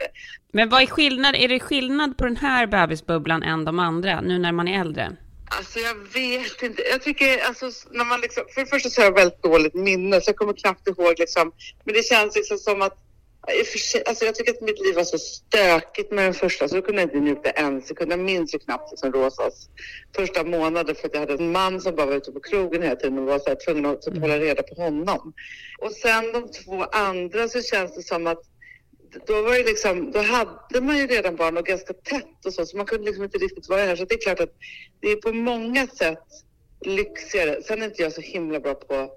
Men 0.52 0.68
vad 0.68 0.82
är 0.82 0.86
skillnad? 0.86 1.34
Är 1.34 1.48
det 1.48 1.60
skillnad 1.60 2.16
på 2.18 2.24
den 2.24 2.36
här 2.36 2.66
bebisbubblan 2.66 3.42
än 3.42 3.64
de 3.64 3.78
andra, 3.78 4.20
nu 4.20 4.38
när 4.38 4.52
man 4.52 4.68
är 4.68 4.80
äldre? 4.80 5.16
Alltså 5.50 5.78
jag 5.78 5.94
vet 5.94 6.62
inte. 6.62 6.82
Jag 6.82 7.02
tycker 7.02 7.38
alltså 7.38 7.70
när 7.90 8.04
man 8.04 8.20
liksom, 8.20 8.44
för 8.54 8.60
det 8.60 8.66
första 8.66 8.90
så 8.90 9.00
har 9.00 9.06
jag 9.06 9.14
väldigt 9.14 9.42
dåligt 9.42 9.74
minne 9.74 10.20
så 10.20 10.28
jag 10.28 10.36
kommer 10.36 10.52
knappt 10.52 10.88
ihåg 10.88 11.18
liksom. 11.18 11.52
Men 11.84 11.94
det 11.94 12.02
känns 12.02 12.36
liksom 12.36 12.58
som 12.58 12.82
att 12.82 12.98
alltså 14.06 14.24
jag 14.24 14.34
tycker 14.34 14.52
att 14.52 14.60
mitt 14.60 14.80
liv 14.80 14.94
var 14.94 15.04
så 15.04 15.18
stökigt 15.18 16.12
med 16.12 16.24
den 16.24 16.34
första 16.34 16.68
så 16.68 16.76
jag 16.76 16.86
kunde 16.86 17.02
inte 17.02 17.20
njuta 17.20 17.50
en 17.50 17.82
sekund. 17.82 18.12
Jag 18.12 18.18
minns 18.20 18.54
ju 18.54 18.58
knappt 18.58 18.90
liksom 18.90 19.12
Rosas 19.12 19.68
första 20.16 20.44
månader 20.44 20.94
för 20.94 21.08
att 21.08 21.14
jag 21.14 21.20
hade 21.20 21.34
en 21.34 21.52
man 21.52 21.80
som 21.80 21.96
bara 21.96 22.06
var 22.06 22.14
ute 22.14 22.32
på 22.32 22.40
krogen 22.40 22.82
hela 22.82 22.96
tiden 22.96 23.18
och 23.18 23.24
var 23.24 23.38
så 23.38 23.48
här 23.48 23.58
tvungen 23.64 23.86
att 23.86 24.04
hålla 24.04 24.38
reda 24.38 24.62
på 24.62 24.74
honom. 24.74 25.32
Och 25.78 25.92
sen 25.92 26.32
de 26.32 26.48
två 26.48 26.84
andra 26.84 27.48
så 27.48 27.62
känns 27.62 27.94
det 27.94 28.02
som 28.02 28.26
att 28.26 28.42
då 29.26 29.42
var 29.42 29.52
det 29.52 29.64
liksom, 29.64 30.10
då 30.10 30.20
hade 30.20 30.80
man 30.80 30.98
ju 30.98 31.06
redan 31.06 31.36
barn 31.36 31.56
och 31.56 31.66
ganska 31.66 31.92
tätt 31.92 32.46
och 32.46 32.52
så, 32.52 32.66
så 32.66 32.76
man 32.76 32.86
kunde 32.86 33.04
liksom 33.04 33.24
inte 33.24 33.38
riktigt 33.38 33.68
vara 33.68 33.80
här. 33.80 33.96
Så 33.96 34.04
det 34.04 34.14
är 34.14 34.20
klart 34.20 34.40
att 34.40 34.54
det 35.00 35.08
är 35.08 35.16
på 35.16 35.32
många 35.32 35.86
sätt 35.86 36.24
lyxigare. 36.80 37.62
Sen 37.62 37.82
är 37.82 37.86
inte 37.86 38.02
jag 38.02 38.12
så 38.12 38.20
himla 38.20 38.60
bra 38.60 38.74
på, 38.74 39.10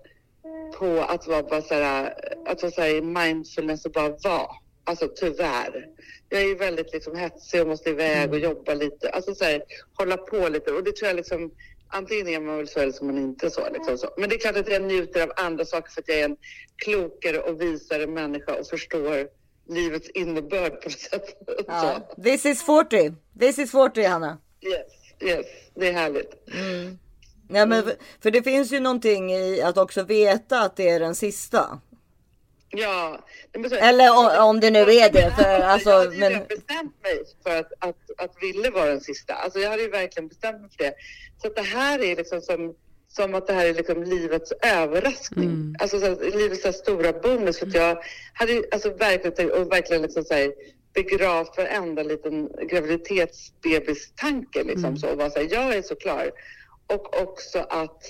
på 0.78 1.02
att 1.02 1.28
vara 1.28 1.44
bara 1.44 1.62
så 1.62 1.74
här, 1.74 2.14
att 2.46 2.62
vara 2.62 2.72
så 2.72 2.82
här 2.82 2.96
i 2.96 3.02
mindfulness 3.02 3.86
och 3.86 3.92
bara 3.92 4.10
vara. 4.10 4.48
Alltså 4.84 5.08
tyvärr. 5.16 5.88
Jag 6.30 6.42
är 6.42 6.46
ju 6.46 6.56
väldigt 6.56 6.94
liksom 6.94 7.16
hetsig 7.16 7.62
och 7.62 7.68
måste 7.68 7.90
iväg 7.90 8.32
och 8.32 8.40
jobba 8.40 8.74
lite. 8.74 9.10
Alltså 9.10 9.36
så 9.36 9.44
här, 9.44 9.64
hålla 9.94 10.18
på 10.18 10.50
lite. 10.50 10.72
Och 10.72 10.84
det 10.84 10.96
tror 10.96 11.08
jag 11.08 11.16
liksom, 11.16 11.52
antingen 11.88 12.28
är 12.28 12.40
man 12.40 12.58
väl 12.58 12.68
så 12.68 12.80
eller 12.80 12.92
så 12.92 13.04
är 13.04 13.06
man 13.06 13.18
inte 13.18 13.50
så. 13.50 13.70
Liksom 13.74 13.98
så. 13.98 14.10
Men 14.18 14.30
det 14.30 14.36
är 14.36 14.40
klart 14.40 14.58
att 14.58 14.72
jag 14.72 14.82
njuter 14.82 15.24
av 15.24 15.32
andra 15.36 15.66
saker 15.66 15.92
för 15.92 16.02
att 16.02 16.08
jag 16.08 16.20
är 16.20 16.26
en 16.26 16.38
klokare 16.76 17.40
och 17.40 17.62
visare 17.62 18.08
människa 18.08 18.56
och 18.56 18.68
förstår 18.68 19.28
livets 19.70 20.10
innebörd 20.10 20.82
på 20.82 20.90
något 20.90 21.00
sätt. 21.00 21.38
Ja. 21.68 22.08
This 22.24 22.46
is 22.46 22.64
40. 22.64 23.14
This 23.40 23.60
is 23.60 23.72
40 23.72 24.04
Hanna. 24.04 24.38
Yes, 24.62 24.88
yes, 25.22 25.46
det 25.76 25.88
är 25.88 25.94
härligt. 25.94 26.48
Mm. 26.54 27.00
Ja, 27.50 27.66
men 27.66 27.84
för, 27.84 27.94
för 28.22 28.32
det 28.32 28.44
finns 28.44 28.72
ju 28.72 28.80
någonting 28.80 29.32
i 29.32 29.62
att 29.62 29.78
också 29.78 30.04
veta 30.04 30.60
att 30.62 30.76
det 30.76 30.90
är 30.90 31.00
den 31.00 31.16
sista. 31.16 31.80
Ja. 32.70 33.20
så- 33.70 33.76
Eller 33.76 34.10
om, 34.12 34.50
om 34.50 34.60
det 34.60 34.72
nu 34.72 34.80
är 34.80 35.12
det. 35.12 35.32
För, 35.38 35.44
alltså, 35.60 35.90
jag 35.90 35.98
hade 36.04 36.14
ju 36.16 36.20
men, 36.20 36.48
bestämt 36.48 37.04
mig 37.04 37.24
för 37.44 37.56
att, 37.60 37.72
att, 37.80 37.98
att 38.18 38.32
Ville 38.42 38.70
var 38.70 38.88
den 38.88 39.02
sista. 39.02 39.34
Alltså 39.34 39.60
jag 39.60 39.70
hade 39.70 39.82
ju 39.84 39.90
verkligen 39.90 40.28
bestämt 40.28 40.62
mig 40.62 40.70
för 40.78 40.84
det. 40.84 40.94
Så 41.42 41.50
det 41.50 41.62
här 41.62 42.00
är 42.04 42.16
liksom 42.16 42.42
som, 42.42 42.76
som 43.08 43.36
att 43.36 43.48
det 43.48 43.54
här 43.54 43.66
är 43.66 43.74
liksom 43.74 44.04
livets 44.04 44.54
överraskning. 44.62 45.76
Alltså 45.80 46.00
så 46.00 46.06
här, 46.06 46.16
livets 46.38 46.62
så 46.62 46.68
här 46.68 46.74
stora 46.74 47.14
bonus. 47.14 47.60
För 47.60 47.68
att 47.68 47.74
jag 47.74 47.98
hade 48.34 48.64
alltså 48.72 48.90
verkligen 48.90 49.36
tänkt 49.36 49.54
och 49.54 49.72
verkligen 49.72 50.02
liksom 50.02 50.24
så 50.24 50.34
här, 50.34 50.54
begravt 50.94 51.58
varenda 51.58 52.04
liten 52.04 52.50
graviditetsbebistanke 52.68 54.64
liksom 54.64 54.98
så. 54.98 55.10
Och 55.10 55.18
bara 55.18 55.30
så 55.30 55.40
här, 55.40 55.48
jag 55.52 55.76
är 55.76 55.82
så 55.82 55.96
klar. 55.96 56.32
Och 56.88 57.22
också 57.22 57.60
att 57.70 58.04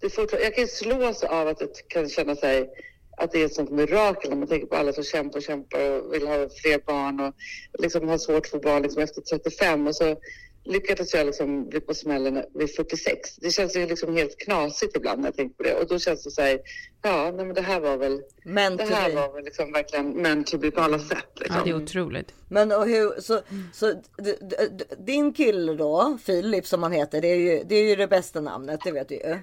det 0.00 0.10
fortfarande, 0.10 0.44
jag 0.44 0.54
kan 0.54 0.64
ju 0.64 0.68
slås 0.68 1.22
av 1.22 1.48
att 1.48 1.58
det 1.58 1.88
kan 1.88 2.08
känna 2.08 2.36
sig 2.36 2.70
att 3.16 3.32
det 3.32 3.40
är 3.40 3.46
ett 3.46 3.54
sånt 3.54 3.70
mirakel 3.70 4.30
när 4.30 4.36
man 4.36 4.48
tänker 4.48 4.66
på 4.66 4.76
alla 4.76 4.92
som 4.92 5.04
kämpar 5.04 5.38
och 5.38 5.42
kämpar 5.42 5.90
och 5.90 6.14
vill 6.14 6.26
ha 6.26 6.48
fler 6.62 6.78
barn 6.86 7.20
och 7.20 7.34
liksom 7.78 8.08
har 8.08 8.18
svårt 8.18 8.46
att 8.46 8.50
få 8.50 8.58
barn 8.58 8.82
liksom 8.82 9.02
efter 9.02 9.20
35 9.20 9.86
och 9.86 9.96
så 9.96 10.16
lyckades 10.64 11.14
jag 11.14 11.26
liksom 11.26 11.68
bli 11.68 11.80
på 11.80 11.94
smällen 11.94 12.44
vid 12.54 12.74
46. 12.76 13.36
Det 13.36 13.50
känns 13.50 13.76
ju 13.76 13.86
liksom 13.86 14.16
helt 14.16 14.38
knasigt 14.38 14.96
ibland 14.96 15.20
när 15.20 15.26
jag 15.28 15.36
tänker 15.36 15.56
på 15.56 15.62
det 15.62 15.74
och 15.74 15.86
då 15.88 15.98
känns 15.98 16.24
det 16.24 16.30
så 16.30 16.42
här, 16.42 16.58
ja 17.02 17.30
nej, 17.36 17.46
men 17.46 17.54
det 17.54 17.60
här 17.60 17.80
var 17.80 17.96
väl, 17.96 18.22
Meant 18.44 18.78
det 18.78 18.84
här 18.94 19.08
be. 19.10 19.14
var 19.16 19.32
väl 19.34 19.44
liksom 19.44 19.72
verkligen 19.72 20.10
meant 20.22 20.46
to 20.46 20.58
be 20.58 20.70
på 20.70 20.80
alla 20.80 20.98
sätt. 20.98 21.26
Liksom. 21.34 21.56
Ja, 21.58 21.64
det 21.64 21.70
är 21.70 21.82
otroligt. 21.82 22.34
men 22.48 22.72
och 22.72 22.86
hur, 22.86 23.20
så, 23.20 23.40
så 23.72 23.92
d- 23.92 24.00
d- 24.40 24.68
d- 24.78 24.84
din 24.98 25.32
kille 25.32 25.72
då, 25.74 26.18
Filip 26.24 26.66
som 26.66 26.82
han 26.82 26.92
heter, 26.92 27.20
det 27.20 27.28
är 27.28 27.36
ju 27.36 27.62
det, 27.64 27.74
är 27.74 27.84
ju 27.88 27.96
det 27.96 28.06
bästa 28.08 28.40
namnet, 28.40 28.80
det 28.84 28.92
vet 28.92 29.08
du 29.08 29.14
ju. 29.14 29.38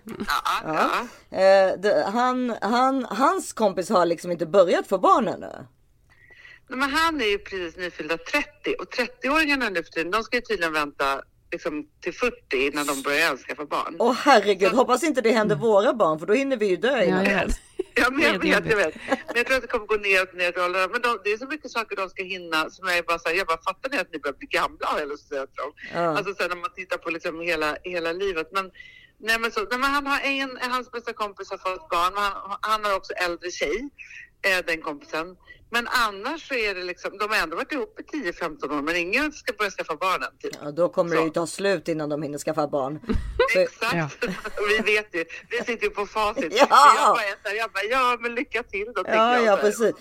Ja. 0.63 0.91
Eh, 1.31 1.73
det, 1.79 2.03
han, 2.13 2.55
han, 2.61 3.05
hans 3.09 3.53
kompis 3.53 3.89
har 3.89 4.05
liksom 4.05 4.31
inte 4.31 4.45
börjat 4.45 4.87
få 4.87 4.97
barn 4.97 5.27
ännu. 5.27 5.51
Men 6.69 6.89
han 6.89 7.21
är 7.21 7.25
ju 7.25 7.37
precis 7.37 7.77
nyfyllda 7.77 8.17
30 8.17 8.75
och 8.79 8.93
30-åringarna 8.93 9.69
nu 9.69 9.83
för 9.83 9.91
tiden, 9.91 10.11
de 10.11 10.23
ska 10.23 10.37
ju 10.37 10.41
tydligen 10.41 10.73
vänta 10.73 11.21
liksom 11.51 11.87
till 12.01 12.13
40 12.13 12.35
innan 12.51 12.85
de 12.85 13.01
börjar 13.01 13.37
skaffa 13.37 13.65
barn. 13.65 13.95
Åh 13.99 14.13
herregud, 14.13 14.71
hoppas 14.71 15.03
inte 15.03 15.21
det 15.21 15.31
händer 15.31 15.55
våra 15.55 15.93
barn 15.93 16.19
för 16.19 16.25
då 16.25 16.33
hinner 16.33 16.57
vi 16.57 16.65
ju 16.67 16.75
dö 16.75 17.03
innan 17.03 17.25
Ja. 17.25 17.41
Ja, 17.95 18.09
men 18.11 18.21
jag 18.21 18.39
vet, 18.39 18.69
jag 18.69 18.77
vet. 18.77 18.95
Men 19.07 19.35
jag 19.35 19.45
tror 19.45 19.55
att 19.55 19.61
det 19.61 19.67
kommer 19.67 19.85
gå 19.85 19.95
neråt, 19.95 20.33
neråt. 20.33 20.91
Men 20.91 21.01
de, 21.01 21.19
det 21.23 21.29
är 21.31 21.37
så 21.37 21.47
mycket 21.47 21.71
saker 21.71 21.95
de 21.95 22.09
ska 22.09 22.23
hinna 22.23 22.69
som 22.69 22.87
jag 22.87 22.97
är 22.97 23.03
bara 23.03 23.19
så 23.19 23.29
här, 23.29 23.35
jag 23.35 23.47
bara 23.47 23.61
fattar 23.61 23.89
ni 23.89 23.97
att 23.97 24.13
ni 24.13 24.19
börjar 24.19 24.37
bli 24.37 24.47
gamla 24.47 24.87
att 24.87 25.19
säga 25.19 25.45
till 25.47 25.55
dem. 25.55 25.71
Ja. 25.93 26.17
Alltså 26.17 26.33
sen 26.33 26.49
när 26.49 26.55
man 26.55 26.73
tittar 26.75 26.97
på 26.97 27.09
liksom 27.09 27.41
hela, 27.41 27.77
hela 27.83 28.11
livet. 28.11 28.47
Men, 28.51 28.71
nej, 29.19 29.39
men 29.39 29.51
så, 29.51 29.59
nej, 29.59 29.79
men 29.79 29.91
han 29.91 30.07
har 30.07 30.19
en, 30.19 30.57
hans 30.61 30.91
bästa 30.91 31.13
kompis 31.13 31.49
har 31.51 31.57
fått 31.57 31.89
barn, 31.89 32.13
han, 32.15 32.57
han 32.61 32.85
har 32.85 32.95
också 32.95 33.13
äldre 33.13 33.51
tjej, 33.51 33.89
eh, 34.47 34.65
den 34.65 34.81
kompisen. 34.81 35.35
Men 35.71 35.87
annars 35.87 36.47
så 36.47 36.53
är 36.53 36.75
det 36.75 36.83
liksom, 36.83 37.17
de 37.17 37.29
har 37.29 37.37
ändå 37.37 37.55
varit 37.55 37.71
ihop 37.71 37.99
i 37.99 38.31
10-15 38.31 38.77
år, 38.77 38.81
men 38.81 38.95
ingen 38.95 39.31
ska 39.31 39.53
börja 39.53 39.71
skaffa 39.71 39.95
barn 39.95 40.23
än. 40.23 40.37
Typ. 40.41 40.51
Ja, 40.63 40.71
då 40.71 40.89
kommer 40.89 41.15
det 41.15 41.21
ju 41.21 41.29
ta 41.29 41.47
slut 41.47 41.87
innan 41.87 42.09
de 42.09 42.23
hinner 42.23 42.37
skaffa 42.37 42.67
barn. 42.67 42.99
Exakt. 43.55 44.25
vi 44.69 44.93
vet 44.93 45.15
ju, 45.15 45.25
vi 45.49 45.57
sitter 45.57 45.83
ju 45.83 45.89
på 45.89 46.05
facit. 46.05 46.53
Ja. 46.55 46.67
Jag 46.97 47.15
bara, 47.15 47.51
så 47.51 47.57
jag 47.57 47.71
bara, 47.71 47.83
ja 47.83 48.17
men 48.21 48.35
lycka 48.35 48.63
till 48.63 48.91
då. 48.95 49.03
ja, 49.07 49.35
jag 49.35 49.45
ja 49.45 49.55
så 49.55 49.61
precis. 49.61 49.95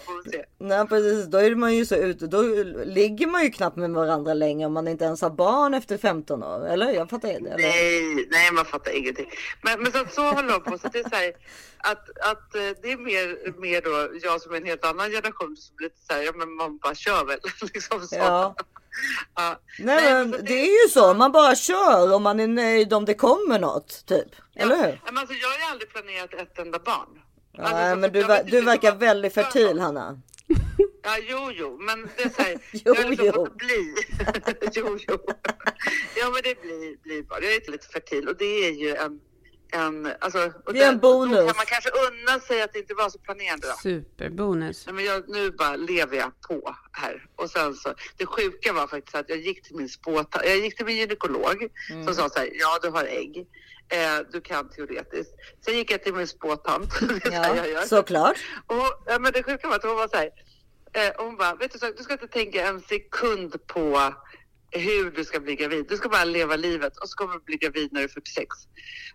Nej, 0.59 0.87
precis. 0.87 1.27
Då 1.27 1.39
är 1.39 1.55
man 1.55 1.77
ju 1.77 1.87
så 1.87 1.95
ute. 1.95 2.27
Då 2.27 2.43
ligger 2.85 3.27
man 3.27 3.45
ju 3.45 3.51
knappt 3.51 3.77
med 3.77 3.91
varandra 3.91 4.35
längre 4.35 4.67
om 4.67 4.73
man 4.73 4.89
inte 4.89 5.05
ens 5.05 5.23
har 5.23 5.31
barn 5.31 5.75
efter 5.75 5.99
15 5.99 6.43
år. 6.43 6.67
Eller? 6.69 6.93
Jag 6.93 7.11
fattar 7.11 7.29
inte. 7.29 7.51
Eller? 7.51 7.69
Nej, 7.69 8.29
nej, 8.31 8.53
man 8.53 8.65
fattar 8.65 8.97
ingenting. 8.97 9.31
Men, 9.63 9.83
men 9.83 9.93
så, 9.93 10.05
så 10.11 10.23
håller 10.23 10.53
de 10.53 10.63
på. 10.63 10.79
Så 10.79 10.89
det 10.89 10.99
är 10.99 11.09
så 11.09 11.17
här, 11.17 11.33
att, 11.79 12.19
att 12.19 12.55
eh, 12.55 12.71
det 12.83 12.93
är 12.93 12.97
mer, 12.97 13.61
mer 13.61 13.81
då 13.83 14.19
jag 14.23 14.41
som 14.41 14.53
är 14.53 14.57
en 14.57 14.65
helt 14.65 14.85
annan 14.85 15.11
generation 15.11 15.57
som 15.59 15.77
blir 15.77 15.89
lite 15.89 16.01
så 16.09 16.13
här, 16.13 16.23
ja 16.23 16.33
men 16.35 16.53
man 16.55 16.79
bara 16.79 16.95
kör 16.95 17.25
väl. 17.25 17.39
liksom 17.75 18.07
så. 18.07 18.17
Ja. 18.17 18.55
Ja. 19.35 19.61
Nej, 19.79 20.13
men 20.27 20.31
det 20.45 20.53
är 20.55 20.83
ju 20.85 20.89
så. 20.91 21.15
Man 21.15 21.33
bara 21.33 21.55
kör 21.55 22.15
och 22.15 22.23
man 22.23 22.41
är 22.41 22.47
nöjd 22.47 22.93
om 22.93 23.05
det 23.05 23.15
kommer 23.15 23.59
något. 23.59 24.07
Typ. 24.07 24.29
Eller 24.57 24.77
hur? 24.77 24.85
Ja, 24.85 24.99
Men 25.05 25.19
alltså, 25.19 25.35
jag 25.35 25.49
har 25.49 25.59
ju 25.59 25.65
aldrig 25.65 25.91
planerat 25.91 26.35
ett 26.35 26.59
enda 26.59 26.79
barn. 26.79 27.09
Alltså, 27.59 27.75
Nej, 27.77 27.93
så- 27.95 27.99
men 27.99 28.13
du, 28.13 28.23
ver- 28.23 28.45
du 28.51 28.61
verkar 28.61 28.95
väldigt 28.95 29.35
fertil 29.35 29.81
Hanna. 29.81 30.21
Ja, 31.03 31.17
jo, 31.23 31.51
jo, 31.55 31.79
men 31.81 32.09
det 32.17 32.23
är 32.23 32.29
så 32.29 32.43
här, 32.43 32.59
Jo, 32.73 32.81
jag 32.85 32.95
har 33.03 33.11
liksom 33.11 33.27
jo. 33.35 33.49
bli. 33.57 33.95
jo, 34.73 34.99
jo. 35.09 35.19
Ja, 36.17 36.31
men 36.31 36.43
det 36.45 36.63
blir, 36.63 37.03
blir 37.03 37.23
bara. 37.23 37.41
Jag 37.41 37.53
är 37.53 37.57
inte 37.57 37.71
lite 37.71 37.87
fertil 37.89 38.29
och 38.29 38.37
det 38.37 38.45
är 38.67 38.71
ju 38.73 38.95
en, 38.95 39.21
en 39.73 40.13
alltså. 40.21 40.53
och 40.67 40.73
Det 40.75 40.81
är 40.83 40.89
en 40.89 40.95
där- 40.95 41.03
Då 41.03 41.13
bonus. 41.19 41.37
kan 41.47 41.57
man 41.57 41.67
kanske 41.67 41.91
unna 41.91 42.41
sig 42.41 42.63
att 42.63 42.77
inte 42.77 42.95
vara 42.95 43.11
så 43.11 43.19
planerande 43.19 43.67
då. 43.67 43.75
Superbonus. 43.83 44.87
Nej, 44.87 44.95
men 44.95 45.05
jag, 45.05 45.29
nu 45.29 45.51
bara 45.51 45.77
lever 45.77 46.17
jag 46.17 46.41
på 46.41 46.77
här. 46.93 47.27
Och 47.37 47.51
sen 47.51 47.75
så, 47.75 47.95
det 48.17 48.27
sjuka 48.27 48.73
var 48.73 48.87
faktiskt 48.87 49.15
att 49.17 49.29
jag 49.29 49.39
gick 49.39 49.63
till 49.63 49.77
min 49.77 49.89
spåta, 49.89 50.45
jag 50.47 50.57
gick 50.57 50.77
till 50.77 50.87
min 50.87 50.97
gynekolog 50.97 51.69
Mm. 51.91 52.05
som 52.05 52.15
sa 52.15 52.29
så 52.29 52.39
här, 52.39 52.51
ja 52.53 52.79
du 52.83 52.89
har 52.89 53.05
ägg. 53.05 53.47
Eh, 53.91 54.19
du 54.33 54.41
kan 54.41 54.69
teoretiskt. 54.71 55.33
Sen 55.65 55.77
gick 55.77 55.91
jag 55.91 56.03
till 56.03 56.15
min 56.15 56.27
spåtant. 56.27 56.91
Det 57.25 57.69
Ja, 57.75 57.83
såklart. 57.87 58.37
Och, 58.67 59.03
ja, 59.07 59.19
men 59.19 59.33
det 59.33 59.43
sjuka 59.43 59.69
var 59.69 59.77
att 59.77 59.83
hon 59.83 59.97
var 59.97 60.09
så 60.09 60.17
här, 60.17 60.31
eh, 60.93 61.13
hon 61.25 61.37
bara, 61.37 61.55
vet 61.55 61.73
du, 61.73 61.79
så, 61.79 61.87
du 61.97 62.03
ska 62.03 62.13
inte 62.13 62.29
tänka 62.29 62.67
en 62.69 62.81
sekund 62.81 63.67
på 63.67 64.13
hur 64.71 65.11
du 65.11 65.25
ska 65.25 65.41
bli 65.41 65.55
gravid. 65.55 65.87
Du 65.89 65.97
ska 65.97 66.09
bara 66.09 66.25
leva 66.25 66.57
livet 66.57 66.97
och 66.97 67.09
så 67.09 67.17
kommer 67.17 67.35
du 67.35 67.41
bli 67.41 67.57
gravid 67.57 67.93
när 67.93 68.01
du 68.01 68.05
är 68.05 68.09
46. 68.09 68.47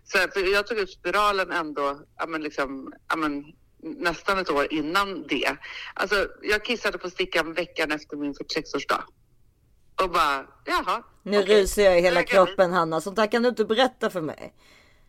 Så 0.04 0.18
för 0.18 0.52
jag 0.52 0.66
tog 0.66 0.78
ut 0.78 0.90
spiralen 0.90 1.50
ändå, 1.50 2.00
ja, 2.18 2.26
men 2.26 2.42
liksom, 2.42 2.92
ja, 3.08 3.16
men, 3.16 3.44
nästan 3.82 4.38
ett 4.38 4.50
år 4.50 4.72
innan 4.72 5.26
det. 5.26 5.56
Alltså, 5.94 6.28
jag 6.42 6.64
kissade 6.64 6.98
på 6.98 7.10
stickan 7.10 7.52
veckan 7.52 7.92
efter 7.92 8.16
min 8.16 8.34
46-årsdag. 8.34 9.02
Och 10.02 10.10
bara, 10.10 10.46
jaha. 10.64 11.02
Nu 11.22 11.38
okej. 11.38 11.54
ryser 11.54 11.84
jag 11.84 11.98
i 11.98 12.02
hela 12.02 12.20
Jag 12.20 12.28
kroppen 12.28 12.72
Hanna. 12.72 13.00
Sånt 13.00 13.16
där 13.16 13.26
kan 13.26 13.42
du 13.42 13.48
inte 13.48 13.64
berätta 13.64 14.10
för 14.10 14.20
mig. 14.20 14.54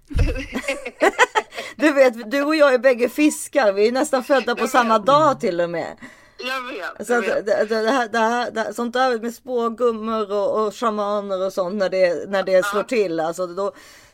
du 1.76 1.91
vet, 1.91 2.32
du 2.32 2.43
och 2.43 2.56
jag 2.56 2.74
är 2.74 2.80
bägge 2.80 3.10
fiskar. 3.10 3.74
Vi 3.74 3.88
är 3.88 3.91
nästan 3.91 4.24
födda 4.24 4.56
på 4.56 4.68
samma 4.68 5.00
dag 5.00 5.39
till 5.39 5.62
och 5.62 5.70
med. 5.70 5.98
Jag 6.38 6.62
vet. 6.62 7.08
Så 7.08 7.14
jag 7.14 7.22
vet. 7.22 7.46
det, 7.46 7.66
det, 7.66 7.76
här, 7.92 8.08
det, 8.08 8.20
här, 8.20 8.52
det 8.52 8.60
här, 8.62 8.74
sånt 8.74 8.94
där 8.94 9.20
med 9.20 9.34
spågummor 9.34 10.32
och, 10.32 10.66
och 10.66 10.76
shamaner 10.76 11.46
och 11.46 11.54
sånt 11.54 11.76
när 11.76 11.90
det, 11.90 12.30
när 12.30 12.44
det 12.44 12.66
slår 12.66 12.84
till. 12.84 13.20
Alltså 13.20 13.48
då 13.48 13.72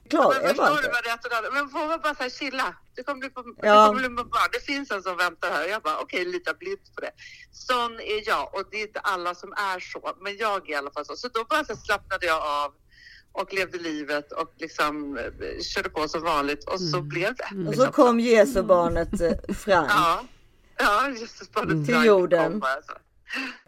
klarar 0.10 0.40
Men 0.40 0.48
jag 0.48 0.56
bara 0.56 0.68
förstår 0.68 0.82
du 0.82 0.94
vad 0.94 1.06
rätt 1.06 1.48
och? 1.48 1.54
Men 1.54 1.70
får 1.70 1.88
man 1.88 2.00
bara 2.04 2.16
säga 2.16 2.30
chilla. 2.30 2.76
Det 2.96 3.04
kommer 3.04 3.20
bli 3.20 3.30
på, 3.30 3.44
Ja. 3.62 3.82
det 3.82 3.88
kommer 3.88 4.00
bli 4.10 4.18
på 4.18 4.24
barn. 4.24 4.50
Det 4.52 4.66
finns 4.66 4.92
en 4.92 5.04
som 5.04 5.18
väntar 5.18 5.52
här. 5.52 5.66
Jag 5.68 5.82
bara 5.82 5.98
okej, 6.00 6.26
lita 6.26 6.54
blint 6.54 6.96
på 6.96 7.02
det. 7.02 7.12
Sån 7.52 7.94
är 8.00 8.28
jag 8.28 8.56
och 8.56 8.64
det 8.72 8.78
är 8.78 8.82
inte 8.82 9.00
alla 9.00 9.36
som 9.36 9.52
är 9.54 9.80
så. 9.80 10.16
Men 10.22 10.38
jag 10.38 10.70
är 10.70 10.74
i 10.74 10.76
alla 10.76 10.92
fall 10.92 11.06
så. 11.06 11.16
Så 11.16 11.28
då 11.28 11.44
bara 11.50 11.66
så 11.66 11.76
slappnade 11.76 12.26
jag 12.26 12.42
av 12.42 12.72
och 13.34 13.54
levde 13.54 13.78
livet 13.78 14.32
och 14.32 14.54
liksom 14.58 15.18
eh, 15.18 15.62
körde 15.62 15.90
på 15.90 16.08
som 16.08 16.24
vanligt 16.24 16.64
och 16.70 16.82
så 16.82 17.02
blev 17.02 17.36
det. 17.36 17.48
Och 17.52 17.56
Liksom. 17.56 17.86
så 17.86 17.92
kom 17.92 18.20
Jesu 18.20 18.62
barnet 18.64 19.22
eh, 19.22 19.56
fram. 19.56 19.86
Ja, 19.90 20.24
ja 20.82 21.10
just 21.10 21.54
bara 21.54 21.66
Till 21.66 21.86
Frank 21.86 22.06
jorden. 22.06 22.52
kom 22.52 22.60
bara 22.60 22.82
så. 22.82 22.94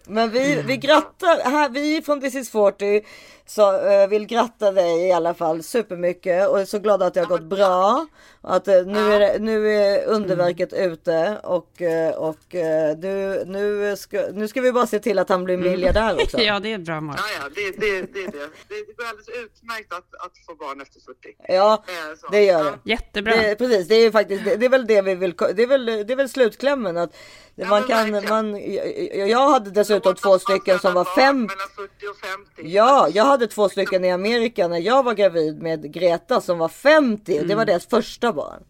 Men 0.08 0.30
vi, 0.30 0.62
vi 0.62 0.78
grattar, 0.78 1.50
här, 1.50 1.70
vi 1.70 2.02
från 2.02 2.22
This 2.22 2.36
is 2.36 2.50
40 2.50 3.02
så, 3.46 3.88
eh, 3.88 4.08
vill 4.08 4.26
gratta 4.26 4.72
dig 4.72 5.08
i 5.08 5.12
alla 5.12 5.34
fall 5.34 5.64
supermycket 5.64 6.50
och 6.50 6.60
är 6.60 6.66
så 6.66 6.80
glada 6.80 7.06
att 7.06 7.14
det 7.14 7.20
har 7.20 7.28
gått 7.28 7.44
bra. 7.44 8.08
Och 8.42 8.56
att 8.56 8.68
eh, 8.68 8.86
nu, 8.86 9.14
är 9.14 9.20
det, 9.20 9.40
nu 9.40 9.70
är 9.70 10.06
underverket 10.06 10.74
ute 10.74 11.40
och, 11.44 11.82
eh, 11.82 12.16
och 12.16 12.56
eh, 12.56 12.98
du, 12.98 13.44
nu, 13.46 13.96
ska, 13.98 14.26
nu 14.34 14.48
ska 14.48 14.62
vi 14.62 14.72
bara 14.72 14.88
se 14.88 15.00
till 15.00 15.20
att 15.20 15.30
han 15.30 15.44
blir 15.44 15.58
miljardär 15.58 16.16
också. 16.24 16.38
Ja, 16.42 16.60
det 16.60 16.72
är 16.72 16.76
ett 16.76 16.86
bra 16.86 17.02
mål. 17.02 17.16
Ja, 17.18 17.24
ja, 17.42 17.50
det, 17.56 17.80
det, 17.80 18.14
det 18.14 18.20
är 18.20 18.32
det. 18.32 18.38
det. 18.68 18.86
Det 18.86 18.94
går 18.98 19.06
alldeles 19.06 19.30
utmärkt 19.30 19.94
att, 19.94 20.26
att 20.26 20.34
få 20.48 20.56
barn 20.56 20.82
efter 20.82 21.00
40. 21.00 21.18
Ja, 21.48 21.84
Eh, 21.88 22.32
det 22.32 22.44
gör 22.44 22.64
det. 22.64 22.80
Jättebra. 22.84 23.36
Det, 23.36 23.56
precis, 23.56 23.88
det 23.88 23.96
är 23.96 24.12
faktiskt, 24.12 24.46
det, 24.46 24.56
det 24.56 24.66
är 24.66 24.70
väl 24.70 24.88
det 24.88 25.02
vi 25.02 25.16
vill, 25.16 25.34
det 25.56 25.64
är 25.64 25.68
väl, 25.68 25.86
det 25.86 26.14
är 26.14 26.16
väl 26.16 26.30
slutklämmen 26.30 26.98
att 26.98 27.16
man 27.56 27.84
kan, 27.84 28.12
verkligen. 28.12 28.30
man, 28.30 28.74
jag, 28.74 29.30
jag 29.30 29.50
hade 29.50 29.72
dessutom 29.72 29.93
två 30.00 30.40
stycken 30.40 30.80
som 30.80 30.94
var 30.94 31.06
fem, 31.06 31.38
Mellan 31.42 31.58
40 31.76 32.08
och 32.08 32.18
50. 32.18 32.62
ja, 32.76 33.08
jag 33.10 33.26
hade 33.26 33.48
två 33.48 33.70
stycken 33.70 34.06
i 34.06 34.12
Amerika 34.12 34.68
när 34.68 34.78
jag 34.80 35.04
var 35.04 35.14
gravid 35.14 35.62
med 35.62 35.94
Greta 35.94 36.42
som 36.42 36.58
var 36.58 36.70
50, 36.70 37.44
det 37.44 37.56
var 37.56 37.66
deras 37.66 37.86
första 37.88 38.34
barn. 38.34 38.64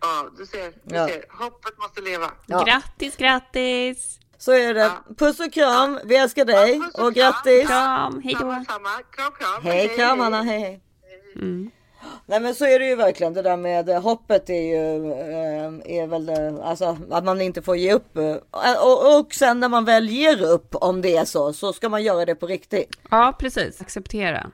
Ja, 0.00 0.26
du 0.38 0.46
ser. 0.46 0.72
Du 0.82 0.96
Ja. 0.96 1.08
ser. 1.08 1.24
Hoppet 1.30 1.78
måste 1.78 2.00
leva. 2.00 2.30
Ja. 2.46 2.64
Grattis, 2.64 3.16
grattis! 3.16 4.18
Så 4.38 4.52
är 4.52 4.74
det. 4.74 4.90
Puss 5.18 5.40
och 5.40 5.52
kram, 5.52 6.00
vi 6.04 6.16
älskar 6.16 6.44
dig 6.44 6.80
puss 6.80 6.94
och 6.94 7.06
och 7.06 7.14
kram. 7.14 7.32
grattis. 7.32 7.66
Kram, 7.68 8.20
hej 8.24 8.34
då! 8.34 8.38
Kram, 8.40 8.64
kram. 9.38 9.62
Hej 9.62 9.88
kram 9.96 10.20
Anna, 10.20 10.42
hej 10.42 10.60
hej. 10.60 10.80
Mm. 11.36 11.70
Nej 12.26 12.40
men 12.40 12.54
så 12.54 12.64
är 12.64 12.78
det 12.78 12.86
ju 12.88 12.96
verkligen. 12.96 13.34
Det 13.34 13.42
där 13.42 13.56
med 13.56 13.88
eh, 13.88 14.02
hoppet 14.02 14.50
är 14.50 14.62
ju 14.62 15.10
eh, 15.12 15.98
är 15.98 16.06
väl 16.06 16.30
alltså 16.60 16.98
att 17.10 17.24
man 17.24 17.40
inte 17.40 17.62
får 17.62 17.76
ge 17.76 17.92
upp. 17.92 18.16
eh, 18.16 18.34
Och, 18.82 19.20
och 19.20 19.34
sen 19.34 19.60
när 19.60 19.68
man 19.68 19.84
väl 19.84 20.08
ger 20.10 20.42
upp 20.42 20.74
om 20.74 21.02
det 21.02 21.16
är 21.16 21.24
så 21.24 21.52
så 21.52 21.72
ska 21.72 21.88
man 21.88 22.02
göra 22.02 22.24
det 22.24 22.34
på 22.34 22.46
riktigt. 22.46 22.96
Ja, 23.10 23.36
precis. 23.38 23.80
Acceptera. 23.80 24.50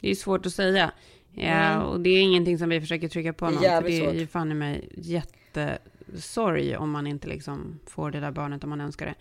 Det 0.00 0.06
är 0.06 0.08
ju 0.10 0.16
svårt 0.16 0.46
att 0.46 0.52
säga. 0.52 0.90
Ja, 1.34 1.82
och 1.82 2.00
det 2.00 2.10
är 2.10 2.20
ingenting 2.20 2.58
som 2.58 2.68
vi 2.68 2.80
försöker 2.80 3.08
trycka 3.08 3.32
på 3.32 3.46
Mm. 3.46 3.54
Någon. 3.62 3.82
För 3.82 3.82
det 3.88 4.06
är 4.06 4.12
ju 4.14 4.26
fan 4.26 4.52
i 4.52 4.54
mig 4.54 4.88
jättesorg 4.96 6.76
om 6.76 6.90
man 6.90 7.06
inte 7.06 7.28
liksom 7.28 7.80
får 7.86 8.10
det 8.10 8.20
där 8.20 8.30
barnet 8.30 8.64
om 8.64 8.70
man 8.70 8.80
önskar 8.80 9.06
det. 9.06 9.14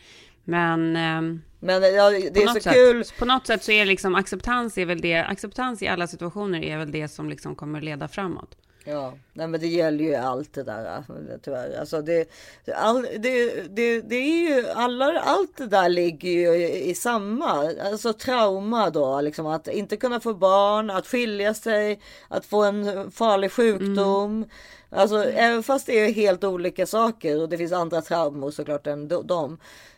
Men 0.43 0.95
ehm, 0.95 1.41
Men 1.59 1.93
ja, 1.95 2.09
det 2.09 2.31
på 2.31 2.39
är 2.39 2.47
så 2.47 2.53
sätt, 2.53 2.73
kul. 2.73 3.03
På 3.19 3.25
något 3.25 3.47
sätt 3.47 3.63
så 3.63 3.71
är 3.71 3.85
liksom 3.85 4.15
acceptans 4.15 4.77
är 4.77 4.85
väl 4.85 5.01
det. 5.01 5.17
Acceptans 5.17 5.81
i 5.81 5.87
alla 5.87 6.07
situationer 6.07 6.63
är 6.63 6.77
väl 6.77 6.91
det 6.91 7.07
som 7.07 7.29
liksom 7.29 7.55
kommer 7.55 7.81
leda 7.81 8.07
framåt. 8.07 8.55
Ja, 8.89 9.13
nej 9.33 9.47
men 9.47 9.59
det 9.59 9.67
gäller 9.67 10.03
ju 10.03 10.15
allt 10.15 10.53
det 10.53 10.63
där 10.63 11.03
tyvärr. 11.43 11.79
Alltså 11.79 12.01
det, 12.01 12.29
all, 12.75 13.07
det, 13.19 13.67
det, 13.75 14.01
det 14.01 14.15
är 14.15 14.49
ju 14.49 14.67
alla, 14.69 15.19
allt 15.19 15.57
det 15.57 15.67
där 15.67 15.89
ligger 15.89 16.31
ju 16.31 16.55
i, 16.55 16.89
i 16.89 16.95
samma, 16.95 17.73
alltså 17.91 18.13
trauma 18.13 18.89
då, 18.89 19.21
liksom 19.21 19.47
att 19.47 19.67
inte 19.67 19.97
kunna 19.97 20.19
få 20.19 20.33
barn, 20.33 20.89
att 20.89 21.07
skilja 21.07 21.53
sig, 21.53 21.99
att 22.27 22.45
få 22.45 22.63
en 22.63 23.11
farlig 23.11 23.51
sjukdom. 23.51 24.45
Alltså 24.89 25.23
även 25.23 25.63
fast 25.63 25.85
det 25.85 25.99
är 25.99 26.13
helt 26.13 26.43
olika 26.43 26.85
saker 26.85 27.41
och 27.41 27.49
det 27.49 27.57
finns 27.57 27.71
andra 27.71 28.01
traumor 28.01 28.51
såklart 28.51 28.87
än 28.87 29.07
de-. 29.07 29.57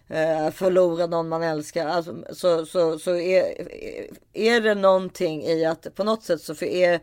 Eh, 0.09 0.51
förlora 0.51 1.07
någon 1.07 1.29
man 1.29 1.43
älskar. 1.43 1.87
Alltså, 1.87 2.23
så 2.33 2.65
så, 2.65 2.99
så 2.99 3.15
är, 3.15 3.67
är 4.33 4.61
det 4.61 4.75
någonting 4.75 5.43
i 5.43 5.65
att 5.65 5.95
på 5.95 6.03
något 6.03 6.23
sätt 6.23 6.41
så 6.41 6.65
är 6.65 6.99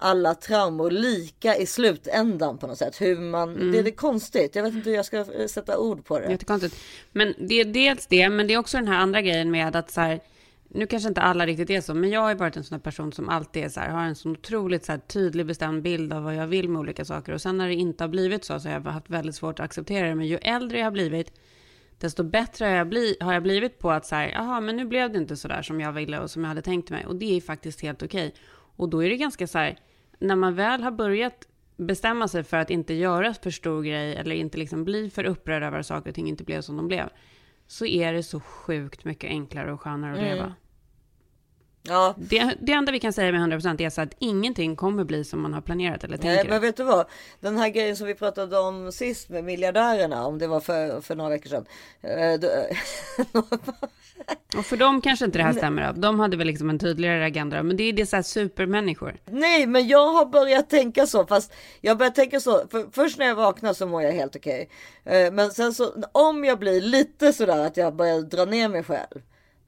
alla 0.00 0.34
traumor 0.34 0.90
lika 0.90 1.56
i 1.56 1.66
slutändan 1.66 2.58
på 2.58 2.66
något 2.66 2.78
sätt. 2.78 3.00
Hur 3.00 3.20
man, 3.20 3.72
det, 3.72 3.82
det 3.82 3.90
är 3.90 3.94
konstigt. 3.94 4.56
Jag 4.56 4.62
vet 4.62 4.74
inte 4.74 4.90
hur 4.90 4.96
jag 4.96 5.04
ska 5.04 5.16
eh, 5.16 5.46
sätta 5.46 5.78
ord 5.78 6.04
på 6.04 6.18
det. 6.18 6.30
Jättekonstigt. 6.30 6.76
Men 7.12 7.34
det 7.38 7.60
är 7.60 7.64
dels 7.64 8.06
det, 8.06 8.28
men 8.28 8.46
det 8.46 8.54
är 8.54 8.58
också 8.58 8.76
den 8.76 8.88
här 8.88 8.98
andra 8.98 9.22
grejen 9.22 9.50
med 9.50 9.76
att 9.76 9.90
så 9.90 10.00
här, 10.00 10.20
nu 10.68 10.86
kanske 10.86 11.08
inte 11.08 11.20
alla 11.20 11.46
riktigt 11.46 11.70
är 11.70 11.80
så, 11.80 11.94
men 11.94 12.10
jag 12.10 12.20
har 12.20 12.28
ju 12.28 12.34
varit 12.34 12.56
en 12.56 12.64
sån 12.64 12.74
här 12.74 12.82
person 12.82 13.12
som 13.12 13.28
alltid 13.28 13.64
är 13.64 13.68
så 13.68 13.80
här, 13.80 13.88
har 13.88 14.02
en 14.02 14.14
så 14.14 14.30
otroligt 14.30 14.84
så 14.84 14.92
här, 14.92 14.98
tydlig 14.98 15.46
bestämd 15.46 15.82
bild 15.82 16.12
av 16.12 16.22
vad 16.22 16.34
jag 16.34 16.46
vill 16.46 16.68
med 16.68 16.80
olika 16.80 17.04
saker. 17.04 17.32
Och 17.32 17.40
sen 17.40 17.58
när 17.58 17.68
det 17.68 17.74
inte 17.74 18.04
har 18.04 18.08
blivit 18.08 18.44
så, 18.44 18.60
så 18.60 18.68
har 18.68 18.74
jag 18.74 18.92
haft 18.92 19.10
väldigt 19.10 19.34
svårt 19.34 19.60
att 19.60 19.64
acceptera 19.64 20.08
det. 20.08 20.14
Men 20.14 20.26
ju 20.26 20.36
äldre 20.36 20.78
jag 20.78 20.86
har 20.86 20.90
blivit, 20.90 21.32
desto 22.00 22.22
bättre 22.22 22.64
har 22.64 22.72
jag, 22.72 22.88
bli, 22.88 23.16
har 23.20 23.32
jag 23.32 23.42
blivit 23.42 23.78
på 23.78 23.90
att 23.90 24.06
så 24.06 24.14
här, 24.14 24.28
jaha, 24.28 24.60
men 24.60 24.76
nu 24.76 24.84
blev 24.84 25.12
det 25.12 25.18
inte 25.18 25.36
så 25.36 25.48
där 25.48 25.62
som 25.62 25.80
jag 25.80 25.92
ville 25.92 26.18
och 26.18 26.30
som 26.30 26.42
jag 26.42 26.48
hade 26.48 26.62
tänkt 26.62 26.90
mig. 26.90 27.06
Och 27.06 27.16
det 27.16 27.36
är 27.36 27.40
faktiskt 27.40 27.80
helt 27.80 28.02
okej. 28.02 28.34
Och 28.76 28.88
då 28.88 29.04
är 29.04 29.10
det 29.10 29.16
ganska 29.16 29.46
så 29.46 29.58
här, 29.58 29.78
när 30.18 30.36
man 30.36 30.54
väl 30.54 30.82
har 30.82 30.90
börjat 30.90 31.46
bestämma 31.76 32.28
sig 32.28 32.44
för 32.44 32.56
att 32.56 32.70
inte 32.70 32.94
göra 32.94 33.34
för 33.34 33.50
stor 33.50 33.82
grej 33.82 34.16
eller 34.16 34.36
inte 34.36 34.58
liksom 34.58 34.84
bli 34.84 35.10
för 35.10 35.24
upprörd 35.24 35.62
över 35.62 35.78
att 35.78 35.86
saker 35.86 36.08
och 36.10 36.14
ting 36.14 36.28
inte 36.28 36.44
blev 36.44 36.60
som 36.60 36.76
de 36.76 36.88
blev. 36.88 37.08
Så 37.66 37.86
är 37.86 38.12
det 38.12 38.22
så 38.22 38.40
sjukt 38.40 39.04
mycket 39.04 39.30
enklare 39.30 39.72
och 39.72 39.80
skönare 39.80 40.12
att 40.12 40.18
Mm. 40.42 40.52
Ja. 41.82 42.14
Det, 42.18 42.54
det 42.60 42.72
enda 42.72 42.92
vi 42.92 43.00
kan 43.00 43.12
säga 43.12 43.32
med 43.32 43.60
100% 43.60 43.80
är 43.82 43.90
så 43.90 44.00
att 44.00 44.14
ingenting 44.18 44.76
kommer 44.76 45.04
bli 45.04 45.24
som 45.24 45.40
man 45.42 45.54
har 45.54 45.60
planerat 45.60 46.04
eller 46.04 46.18
Nej, 46.18 46.36
tänker. 46.36 46.50
men 46.50 46.60
vet 46.60 46.76
du 46.76 46.82
vad? 46.84 47.06
Den 47.40 47.58
här 47.58 47.68
grejen 47.68 47.96
som 47.96 48.06
vi 48.06 48.14
pratade 48.14 48.58
om 48.58 48.92
sist 48.92 49.28
med 49.28 49.44
miljardärerna, 49.44 50.26
om 50.26 50.38
det 50.38 50.46
var 50.46 50.60
för, 50.60 51.00
för 51.00 51.14
några 51.14 51.30
veckor 51.30 51.50
sedan. 51.50 51.66
Eh, 52.02 52.76
Och 54.58 54.66
för 54.66 54.76
dem 54.76 55.00
kanske 55.00 55.24
inte 55.24 55.38
det 55.38 55.42
här 55.44 55.52
stämmer. 55.52 55.90
Upp. 55.90 55.96
De 55.96 56.20
hade 56.20 56.36
väl 56.36 56.46
liksom 56.46 56.70
en 56.70 56.78
tydligare 56.78 57.24
agenda. 57.26 57.62
Men 57.62 57.76
det 57.76 57.82
är 57.84 57.92
det 57.92 58.06
så 58.06 58.16
här 58.16 58.22
supermänniskor. 58.22 59.16
Nej, 59.26 59.66
men 59.66 59.88
jag 59.88 60.06
har 60.12 60.26
börjat 60.26 60.70
tänka 60.70 61.06
så. 61.06 61.26
Fast 61.26 61.52
jag 61.80 61.98
börjar 61.98 62.10
tänka 62.12 62.40
så. 62.40 62.62
För 62.70 62.86
först 62.92 63.18
när 63.18 63.26
jag 63.26 63.34
vaknar 63.34 63.72
så 63.72 63.86
mår 63.86 64.02
jag 64.02 64.12
helt 64.12 64.36
okej. 64.36 64.68
Eh, 65.04 65.32
Men 65.32 65.50
sen 65.50 65.74
så 65.74 65.92
om 66.12 66.44
jag 66.44 66.58
blir 66.58 66.80
lite 66.80 67.32
sådär 67.32 67.66
att 67.66 67.76
jag 67.76 67.94
börjar 67.96 68.20
dra 68.20 68.44
ner 68.44 68.68
mig 68.68 68.82
själv. 68.84 69.20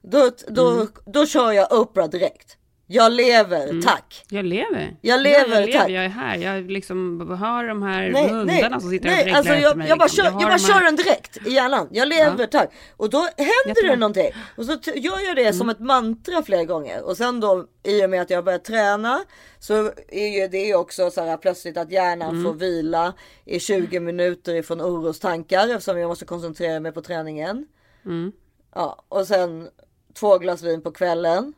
Då, 0.03 0.31
då, 0.47 0.69
Mm. 0.71 0.87
då 1.05 1.25
kör 1.25 1.51
jag 1.51 1.71
Oprah 1.73 2.09
direkt. 2.09 2.57
Jag 2.87 3.11
lever, 3.11 3.81
tack. 3.81 4.25
Jag 4.29 4.45
lever. 4.45 4.97
Jag 5.01 5.21
lever, 5.21 5.39
ja, 5.49 5.55
jag, 5.59 5.65
lever. 5.65 5.79
tack. 5.79 5.89
jag 5.89 6.05
är 6.05 6.09
här. 6.09 6.37
Jag 6.37 6.71
liksom 6.71 7.19
hör 7.39 7.67
de 7.67 7.81
här 7.83 8.09
Nej, 8.11 8.29
hundarna 8.29 8.69
nej, 8.69 8.81
som 8.81 8.89
sitter 8.89 9.09
och 9.09 9.13
nej, 9.15 9.23
dreglar 9.23 9.37
alltså 9.37 9.53
efter 9.53 9.63
jag, 9.67 9.77
mig. 9.77 9.89
jag 9.89 9.97
bara, 9.99 10.05
liksom. 10.05 10.23
kör, 10.25 10.31
har 10.31 10.41
jag 10.41 10.49
bara 10.49 10.59
kör 10.59 10.83
den 10.85 10.95
direkt 10.95 11.37
i 11.47 11.49
hjärnan. 11.49 11.87
Jag 11.91 12.07
lever, 12.07 12.35
Ja. 12.39 12.47
tack. 12.51 12.71
Och 12.97 13.09
då 13.09 13.17
händer 13.37 13.87
det 13.87 13.95
någonting. 13.95 14.31
Och 14.57 14.65
så 14.65 14.71
gör 14.95 15.27
jag 15.27 15.35
det 15.35 15.53
som 15.53 15.69
ett 15.69 15.79
mantra 15.79 16.43
flera 16.43 16.63
gånger. 16.63 17.03
Och 17.03 17.17
sen 17.17 17.39
då 17.39 17.65
i 17.83 18.05
och 18.05 18.09
med 18.09 18.21
att 18.21 18.29
jag 18.29 18.45
börjar 18.45 18.59
träna 18.59 19.19
så 19.59 19.91
är 20.07 20.41
ju 20.41 20.47
det 20.47 20.75
också 20.75 21.11
så 21.11 21.21
här 21.21 21.37
plötsligt 21.37 21.77
att 21.77 21.91
hjärnan 21.91 22.43
får 22.43 22.53
vila 22.53 23.13
i 23.45 23.59
20 23.59 23.99
minuter 23.99 24.55
ifrån 24.55 24.81
orostankar 24.81 25.67
eftersom 25.67 25.99
jag 25.99 26.07
måste 26.07 26.25
koncentrera 26.25 26.79
mig 26.79 26.91
på 26.91 27.01
träningen. 27.01 27.67
Mm. 28.05 28.31
Ja, 28.75 29.03
och 29.09 29.27
sen 29.27 29.67
två 30.13 30.37
glas 30.37 30.63
vin 30.63 30.81
på 30.81 30.91
kvällen. 30.91 31.53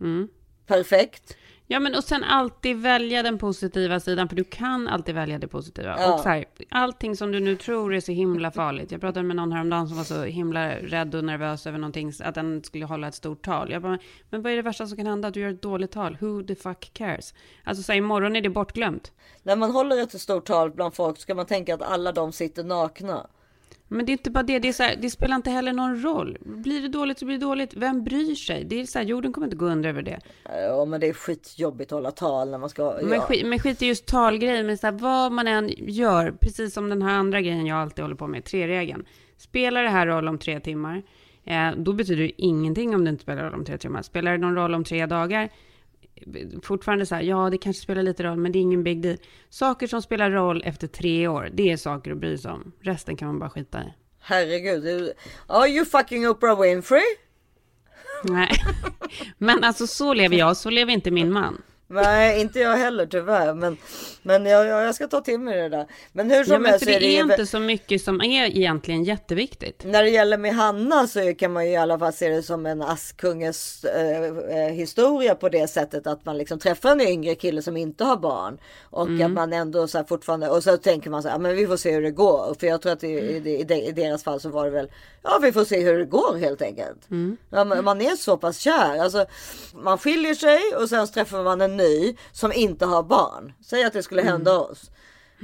Mm. 0.00 0.28
Perfekt. 0.66 1.36
Ja, 1.70 1.80
men 1.80 1.94
och 1.94 2.04
sen 2.04 2.24
alltid 2.24 2.76
välja 2.76 3.22
den 3.22 3.38
positiva 3.38 4.00
sidan, 4.00 4.28
för 4.28 4.36
du 4.36 4.44
kan 4.44 4.88
alltid 4.88 5.14
välja 5.14 5.38
det 5.38 5.48
positiva. 5.48 5.96
Ja. 5.98 6.14
Och 6.14 6.20
så 6.20 6.28
här, 6.28 6.44
allting 6.70 7.16
som 7.16 7.32
du 7.32 7.40
nu 7.40 7.56
tror 7.56 7.94
är 7.94 8.00
så 8.00 8.12
himla 8.12 8.50
farligt. 8.50 8.92
Jag 8.92 9.00
pratade 9.00 9.22
med 9.22 9.36
någon 9.36 9.52
häromdagen 9.52 9.88
som 9.88 9.96
var 9.96 10.04
så 10.04 10.22
himla 10.22 10.74
rädd 10.74 11.14
och 11.14 11.24
nervös 11.24 11.66
över 11.66 11.78
någonting, 11.78 12.12
att 12.20 12.34
den 12.34 12.64
skulle 12.64 12.84
hålla 12.84 13.08
ett 13.08 13.14
stort 13.14 13.44
tal. 13.44 13.70
Jag 13.70 13.82
bara, 13.82 13.98
men 14.30 14.42
vad 14.42 14.52
är 14.52 14.56
det 14.56 14.62
värsta 14.62 14.86
som 14.86 14.96
kan 14.96 15.06
hända? 15.06 15.28
Att 15.28 15.34
du 15.34 15.40
gör 15.40 15.50
ett 15.50 15.62
dåligt 15.62 15.92
tal. 15.92 16.16
Who 16.20 16.42
the 16.42 16.54
fuck 16.54 16.90
cares? 16.92 17.34
Alltså, 17.64 17.82
så 17.82 17.92
här, 17.92 17.98
imorgon 17.98 18.36
är 18.36 18.40
det 18.40 18.50
bortglömt. 18.50 19.12
När 19.42 19.56
man 19.56 19.70
håller 19.70 20.02
ett 20.02 20.20
stort 20.20 20.46
tal 20.46 20.70
bland 20.70 20.94
folk 20.94 21.18
ska 21.18 21.34
man 21.34 21.46
tänka 21.46 21.74
att 21.74 21.82
alla 21.82 22.12
de 22.12 22.32
sitter 22.32 22.64
nakna. 22.64 23.26
Men 23.88 24.06
det 24.06 24.10
är 24.10 24.12
inte 24.12 24.30
bara 24.30 24.42
det, 24.42 24.58
det, 24.58 24.78
här, 24.78 24.96
det 24.96 25.10
spelar 25.10 25.36
inte 25.36 25.50
heller 25.50 25.72
någon 25.72 26.02
roll. 26.02 26.38
Blir 26.40 26.82
det 26.82 26.88
dåligt 26.88 27.18
så 27.18 27.24
blir 27.24 27.38
det 27.38 27.44
dåligt. 27.44 27.74
Vem 27.74 28.04
bryr 28.04 28.34
sig? 28.34 28.64
Det 28.64 28.80
är 28.80 28.84
så 28.84 28.98
här, 28.98 29.06
jorden 29.06 29.32
kommer 29.32 29.46
inte 29.46 29.56
gå 29.56 29.66
under 29.66 29.88
över 29.88 30.02
det. 30.02 30.20
Ja 30.44 30.84
men 30.84 31.00
det 31.00 31.06
är 31.06 31.12
skitjobbigt 31.12 31.92
att 31.92 31.96
hålla 31.96 32.10
tal 32.10 32.50
när 32.50 32.58
man 32.58 32.68
ska. 32.68 32.98
Men, 33.02 33.12
ja. 33.12 33.20
skit, 33.20 33.46
men 33.46 33.58
skit 33.58 33.82
i 33.82 33.86
just 33.86 34.06
talgrejen, 34.06 34.66
men 34.66 34.78
så 34.78 34.86
här, 34.86 34.92
vad 34.92 35.32
man 35.32 35.48
än 35.48 35.68
gör, 35.78 36.30
precis 36.30 36.74
som 36.74 36.88
den 36.88 37.02
här 37.02 37.14
andra 37.14 37.40
grejen 37.40 37.66
jag 37.66 37.78
alltid 37.78 38.04
håller 38.04 38.16
på 38.16 38.26
med, 38.26 38.44
tre-regeln. 38.44 39.04
Spelar 39.36 39.82
det 39.82 39.90
här 39.90 40.06
roll 40.06 40.28
om 40.28 40.38
tre 40.38 40.60
timmar, 40.60 41.02
eh, 41.44 41.70
då 41.76 41.92
betyder 41.92 42.22
det 42.22 42.42
ingenting 42.42 42.94
om 42.94 43.04
det 43.04 43.10
inte 43.10 43.22
spelar 43.22 43.44
roll 43.44 43.54
om 43.54 43.64
tre 43.64 43.78
timmar. 43.78 44.02
Spelar 44.02 44.32
det 44.32 44.38
någon 44.38 44.54
roll 44.54 44.74
om 44.74 44.84
tre 44.84 45.06
dagar, 45.06 45.48
fortfarande 46.62 47.06
så 47.06 47.14
här, 47.14 47.22
ja 47.22 47.50
det 47.50 47.58
kanske 47.58 47.82
spelar 47.82 48.02
lite 48.02 48.22
roll, 48.22 48.38
men 48.38 48.52
det 48.52 48.58
är 48.58 48.60
ingen 48.60 48.84
big 48.84 49.02
deal. 49.02 49.16
Saker 49.50 49.86
som 49.86 50.02
spelar 50.02 50.30
roll 50.30 50.62
efter 50.64 50.86
tre 50.86 51.28
år, 51.28 51.50
det 51.52 51.70
är 51.70 51.76
saker 51.76 52.10
att 52.10 52.18
bry 52.18 52.38
sig 52.38 52.50
om. 52.50 52.72
Resten 52.80 53.16
kan 53.16 53.28
man 53.28 53.38
bara 53.38 53.50
skita 53.50 53.80
i. 53.80 53.94
Herregud. 54.20 55.12
Are 55.46 55.68
you 55.68 55.84
fucking 55.84 56.28
Oprah 56.28 56.60
Winfrey? 56.60 57.02
Nej, 58.24 58.50
men 59.38 59.64
alltså 59.64 59.86
så 59.86 60.14
lever 60.14 60.36
jag, 60.36 60.56
så 60.56 60.70
lever 60.70 60.92
inte 60.92 61.10
min 61.10 61.32
man. 61.32 61.62
Nej, 61.90 62.40
inte 62.40 62.58
jag 62.60 62.76
heller 62.76 63.06
tyvärr. 63.06 63.54
Men, 63.54 63.76
men 64.22 64.46
jag, 64.46 64.66
jag 64.66 64.94
ska 64.94 65.06
ta 65.08 65.20
till 65.20 65.38
mig 65.40 65.56
det 65.62 65.68
där. 65.68 65.86
Men 66.12 66.30
hur 66.30 66.44
som 66.44 66.52
Ja, 66.52 66.58
men 66.58 66.70
helst 66.70 66.84
för 66.84 66.92
det 66.92 67.06
är 67.18 67.22
inte 67.22 67.46
så 67.46 67.58
mycket 67.60 68.02
som 68.02 68.20
är 68.20 68.44
egentligen 68.46 69.04
jätteviktigt. 69.04 69.84
När 69.84 70.02
det 70.02 70.10
gäller 70.10 70.38
med 70.38 70.54
Hanna 70.54 71.06
så 71.06 71.34
kan 71.34 71.52
man 71.52 71.64
ju 71.66 71.72
i 71.72 71.76
alla 71.76 71.98
fall 71.98 72.12
se 72.12 72.28
det 72.28 72.42
som 72.42 72.66
en 72.66 72.82
Askunges 72.82 73.84
eh, 73.84 74.24
eh, 74.24 74.72
historia 74.72 75.34
på 75.34 75.48
det 75.48 75.68
sättet 75.70 76.06
att 76.06 76.24
man 76.24 76.38
liksom 76.38 76.58
träffar 76.58 76.90
en 76.92 77.00
yngre 77.00 77.34
kille 77.34 77.62
som 77.62 77.76
inte 77.76 78.04
har 78.04 78.16
barn. 78.16 78.58
Och 78.82 79.06
Mm. 79.08 79.26
att 79.26 79.32
man 79.32 79.52
ändå 79.52 79.88
så 79.88 80.04
fortfarande 80.04 80.48
och 80.48 80.62
så 80.62 80.76
tänker 80.76 81.10
man 81.10 81.22
så 81.22 81.28
här, 81.28 81.34
"Ja, 81.34 81.38
men 81.38 81.56
vi 81.56 81.66
får 81.66 81.76
se 81.76 81.92
hur 81.92 82.02
det 82.02 82.10
går. 82.10 82.56
För 82.60 82.66
jag 82.66 82.82
tror 82.82 82.92
att 82.92 83.04
i, 83.04 83.06
i, 83.08 83.60
i, 83.60 83.64
de- 83.64 83.74
i 83.74 83.92
deras 83.92 84.24
fall 84.24 84.40
så 84.40 84.48
var 84.48 84.64
det 84.64 84.70
väl, 84.70 84.90
ja 85.22 85.38
vi 85.42 85.52
får 85.52 85.64
se 85.64 85.80
hur 85.80 85.98
det 85.98 86.04
går 86.04 86.36
helt 86.36 86.62
enkelt. 86.62 87.10
Mm. 87.10 87.36
Ja, 87.50 87.64
men 87.64 87.84
man 87.84 88.00
är 88.00 88.16
så 88.16 88.36
pass 88.36 88.58
kär. 88.58 88.98
Alltså, 89.00 89.26
man 89.74 89.98
skiljer 89.98 90.34
sig 90.34 90.60
och 90.82 90.88
sen 90.88 91.06
träffar 91.08 91.42
man 91.44 91.60
en 91.60 91.76
ny 91.78 92.16
som 92.32 92.52
inte 92.52 92.86
har 92.86 93.02
barn. 93.02 93.52
Säg 93.64 93.84
att 93.84 93.92
det 93.92 94.02
skulle 94.02 94.22
hända 94.22 94.50
Mm. 94.50 94.62
oss. 94.62 94.90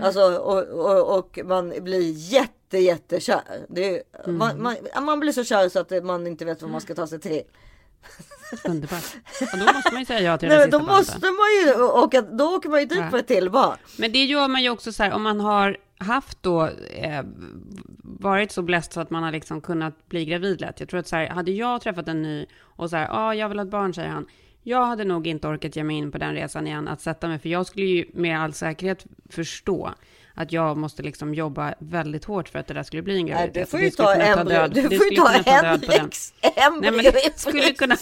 Alltså, 0.00 0.20
och, 0.38 0.62
och, 0.68 1.18
och 1.18 1.38
man 1.44 1.72
blir 1.80 2.12
jätte 2.32 2.78
jättekär. 2.78 3.66
Det 3.68 3.96
är, 3.96 4.02
Mm. 4.24 4.38
man, 4.38 4.62
man, 4.62 5.04
man 5.04 5.20
blir 5.20 5.32
så 5.32 5.44
kär 5.44 5.68
så 5.68 5.78
att 5.78 6.04
man 6.04 6.26
inte 6.26 6.44
vet 6.44 6.62
vad 6.62 6.70
man 6.70 6.80
ska 6.80 6.94
ta 6.94 7.06
sig 7.06 7.20
till. 7.20 7.42
Underbart. 8.64 9.04
Och 9.52 9.58
då 9.58 9.64
måste 9.74 9.90
man 9.92 10.00
ju 10.00 10.06
säga 10.06 10.20
ja 10.20 10.38
till 10.38 10.48
Nej, 10.48 10.58
den 10.58 10.64
sista 10.64 10.78
då 10.78 10.84
måste 10.96 11.20
man 11.30 11.76
ju 11.76 11.82
åka, 11.84 12.22
då 12.22 12.44
åker 12.56 12.68
man 12.68 12.80
ju 12.80 12.86
dit 12.86 12.98
Ja. 12.98 13.08
på 13.10 13.16
ett 13.16 13.26
till 13.26 13.50
barn. 13.50 13.76
Men 13.98 14.12
det 14.12 14.24
gör 14.24 14.48
man 14.48 14.62
ju 14.62 14.70
också 14.70 14.92
så 14.92 15.02
här, 15.02 15.12
om 15.12 15.22
man 15.22 15.40
har 15.40 15.76
haft 15.98 16.42
då 16.42 16.66
eh, 16.92 17.22
varit 18.02 18.52
så 18.52 18.62
bläst 18.62 18.92
så 18.92 19.00
att 19.00 19.10
man 19.10 19.22
har 19.22 19.32
liksom 19.32 19.60
kunnat 19.60 20.08
bli 20.08 20.24
gravid 20.24 20.60
lätt. 20.60 20.80
Jag 20.80 20.88
tror 20.88 21.00
att 21.00 21.08
så 21.08 21.16
här, 21.16 21.28
hade 21.28 21.50
jag 21.52 21.80
träffat 21.80 22.08
en 22.08 22.22
ny 22.22 22.46
och 22.60 22.90
så 22.90 22.96
här, 22.96 23.04
ja, 23.04 23.10
ah, 23.18 23.34
jag 23.34 23.48
vill 23.48 23.58
ha 23.58 23.64
ett 23.64 23.70
barn, 23.70 23.94
säger 23.94 24.08
han. 24.08 24.26
Jag 24.66 24.86
hade 24.86 25.04
nog 25.04 25.26
inte 25.26 25.48
orkat 25.48 25.76
ge 25.76 25.84
mig 25.84 25.96
in 25.96 26.12
på 26.12 26.18
den 26.18 26.34
resan 26.34 26.66
igen, 26.66 26.88
att 26.88 27.00
sätta 27.00 27.28
mig, 27.28 27.38
för 27.38 27.48
jag 27.48 27.66
skulle 27.66 27.86
ju 27.86 28.04
med 28.14 28.40
all 28.40 28.52
säkerhet 28.52 29.04
förstå 29.30 29.94
att 30.34 30.52
jag 30.52 30.76
måste 30.76 31.02
liksom 31.02 31.34
jobba 31.34 31.74
väldigt 31.78 32.24
hårt 32.24 32.48
för 32.48 32.58
att 32.58 32.66
det 32.66 32.74
där 32.74 32.82
skulle 32.82 33.02
bli 33.02 33.18
en 33.20 33.26
Nej, 33.26 33.34
graviditet. 33.34 33.64
du 33.66 33.70
får 33.70 33.80
ju 33.80 33.90
ta 33.90 34.14
embryo. 34.14 34.58
död- 34.58 34.74
Du 34.74 34.82
får 34.98 35.10
ju 35.10 35.16
ta 35.16 35.26
kunna 35.28 35.62
död 35.62 35.80
på 35.80 35.86
den. 35.86 35.98
Henriks 36.00 36.34
Nej, 36.42 36.90
men 36.92 37.04
det 37.04 37.38
skulle 37.38 37.72
kunna, 37.72 37.96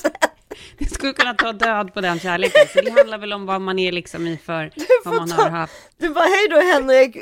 det 0.79 0.95
skulle 0.95 1.13
kunna 1.13 1.35
ta 1.35 1.53
död 1.53 1.95
på 1.95 2.01
den 2.01 2.19
kärleken. 2.19 2.67
Så 2.73 2.81
det 2.81 2.91
handlar 2.91 3.19
väl 3.19 3.33
om 3.33 3.47
vad 3.47 3.61
man 3.61 3.79
är 3.79 3.93
liksom 3.93 4.27
i 4.27 4.37
för, 4.37 4.71
vad 5.05 5.15
man 5.15 5.31
har 5.31 5.51
haft. 5.51 5.75
Du 5.99 6.09
bara 6.09 6.25
hej 6.25 6.49
då 6.51 6.57
Henrik, 6.57 7.17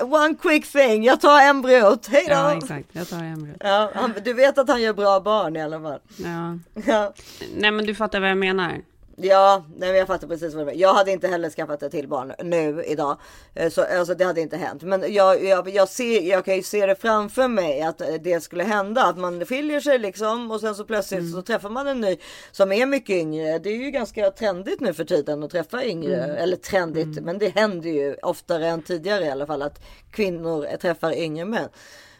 one 0.00 0.34
quick 0.42 0.72
thing, 0.72 1.04
jag 1.04 1.20
tar 1.20 1.40
embryot, 1.40 2.06
hej 2.06 2.24
då. 2.28 2.32
Ja, 2.32 2.56
exakt. 2.56 2.88
Jag 2.92 3.08
tar 3.08 3.24
embryot. 3.24 3.56
Ja, 3.60 3.90
han, 3.94 4.14
du 4.24 4.32
vet 4.32 4.58
att 4.58 4.68
han 4.68 4.82
gör 4.82 4.92
bra 4.92 5.20
barn 5.20 5.56
i 5.56 5.62
alla 5.62 5.80
fall. 5.80 6.00
Ja. 6.16 6.58
Ja, 6.86 7.14
Nej, 7.56 7.70
men 7.70 7.86
du 7.86 7.94
fattar 7.94 8.20
vad 8.20 8.30
jag 8.30 8.38
menar. 8.38 8.80
Ja 9.16 9.64
nej, 9.76 9.88
men 9.88 9.98
jag 9.98 10.06
fattar 10.06 10.28
precis 10.28 10.54
vad 10.54 10.62
du 10.62 10.66
menar. 10.66 10.80
Jag 10.80 10.94
hade 10.94 11.12
inte 11.12 11.28
heller 11.28 11.50
skaffat 11.50 11.82
ett 11.82 11.92
till 11.92 12.08
barn 12.08 12.32
nu 12.44 12.84
idag. 12.86 13.16
Eh, 13.54 13.70
Så, 13.70 13.82
alltså, 13.82 14.14
det 14.14 14.24
hade 14.24 14.40
inte 14.40 14.56
hänt. 14.56 14.82
Men 14.82 15.14
jag, 15.14 15.44
jag, 15.44 15.68
jag, 15.68 15.88
ser, 15.88 16.20
jag 16.20 16.44
kan 16.44 16.56
ju 16.56 16.62
se 16.62 16.86
det 16.86 16.94
framför 16.94 17.48
mig 17.48 17.82
att 17.82 18.00
eh, 18.00 18.14
det 18.14 18.40
skulle 18.40 18.64
hända. 18.64 19.04
Att 19.04 19.18
man 19.18 19.44
skiljer 19.46 19.80
sig 19.80 19.98
liksom 19.98 20.50
och 20.50 20.60
sen 20.60 20.74
så 20.74 20.84
plötsligt 20.84 21.32
så 21.32 21.42
träffar 21.42 21.70
man 21.70 21.86
en 21.86 22.00
ny 22.00 22.16
som 22.52 22.72
är 22.72 22.86
mycket 22.86 23.16
yngre. 23.16 23.58
Det 23.58 23.70
är 23.70 23.76
ju 23.76 23.90
ganska 23.90 24.30
trendigt 24.30 24.80
nu 24.80 24.94
för 24.94 25.04
tiden 25.04 25.42
att 25.42 25.50
träffa 25.50 25.84
yngre. 25.84 26.24
Mm. 26.24 26.36
Eller 26.36 26.56
trendigt, 26.56 27.22
men 27.22 27.38
det 27.38 27.48
händer 27.48 27.90
ju 27.90 28.14
oftare 28.22 28.66
än 28.68 28.82
tidigare 28.82 29.24
i 29.24 29.30
alla 29.30 29.46
fall 29.46 29.62
att 29.62 29.82
kvinnor 30.10 30.76
träffar 30.76 31.12
yngre 31.18 31.44
män. 31.44 31.68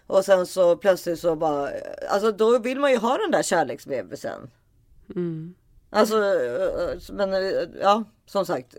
Och 0.06 0.24
sen 0.24 0.46
så 0.46 0.76
plötsligt 0.76 1.18
så 1.20 1.36
bara, 1.36 1.70
alltså 2.08 2.32
då 2.32 2.58
vill 2.58 2.80
man 2.80 2.90
ju 2.90 2.96
ha 2.96 3.16
den 3.16 3.30
där 3.30 3.42
kärleksbebisen. 3.42 4.50
Mm. 5.14 5.54
Alltså, 5.96 7.12
men 7.12 7.30
ja, 7.80 8.04
som 8.26 8.46
sagt. 8.46 8.74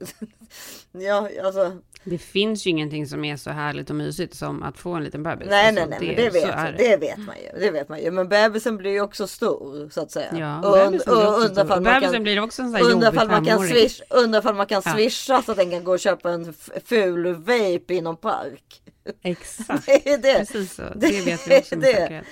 ja, 0.91 1.29
alltså. 1.43 1.77
Det 2.03 2.17
finns 2.17 2.65
ju 2.65 2.69
ingenting 2.69 3.07
som 3.07 3.25
är 3.25 3.37
så 3.37 3.49
härligt 3.49 3.89
och 3.89 3.95
mysigt 3.95 4.35
som 4.35 4.63
att 4.63 4.77
få 4.77 4.93
en 4.93 5.03
liten 5.03 5.23
bebis. 5.23 5.47
Nej, 5.49 5.67
Alltså, 5.67 5.85
nej, 5.85 5.99
nej, 5.99 6.07
men 6.07 6.15
det 6.15 6.29
vet, 6.29 6.47
jag, 6.47 6.77
det 6.77 6.97
vet 6.97 7.17
man 7.17 7.35
ju. 7.37 7.59
Det 7.59 7.71
vet 7.71 7.89
man 7.89 7.99
ju. 8.01 8.11
Men 8.11 8.27
bebisen 8.29 8.77
blir 8.77 8.91
ju 8.91 9.01
också 9.01 9.27
stor 9.27 9.89
så 9.89 10.01
att 10.01 10.11
säga. 10.11 10.37
Ja, 10.39 10.57
och, 10.69 10.91
bebisen 10.91 11.13
blir 11.15 11.27
också 11.27 11.65
Bebisen 11.79 12.11
kan- 12.13 12.23
blir 12.23 12.37
en 12.37 12.51
sån 12.51 12.73
här 12.75 12.89
jobbig 12.89 13.13
man 13.15 13.27
kan 13.27 13.45
femåring. 13.45 13.71
swish, 13.73 14.01
undrar 14.09 14.53
man 14.53 14.65
kan 14.65 14.81
Ja. 14.85 14.93
swisha 14.93 15.41
så 15.41 15.51
att 15.51 15.57
den 15.57 15.71
kan 15.71 15.83
gå 15.83 15.91
och 15.91 15.99
köpa 15.99 16.29
en 16.29 16.53
ful 16.85 17.33
vape 17.35 17.93
i 17.93 18.01
någon 18.01 18.17
park. 18.17 18.81
Exakt. 19.23 19.85
Det 19.85 20.09
är 20.09 20.17
det. 20.17 20.39
Precis 20.39 20.73
så. 20.75 20.83
Det 20.95 21.25
vet 21.25 21.47
vi 21.47 21.59
också 21.59 21.75
med 21.77 21.85
det. 21.87 21.93
säkerhet. 21.93 22.25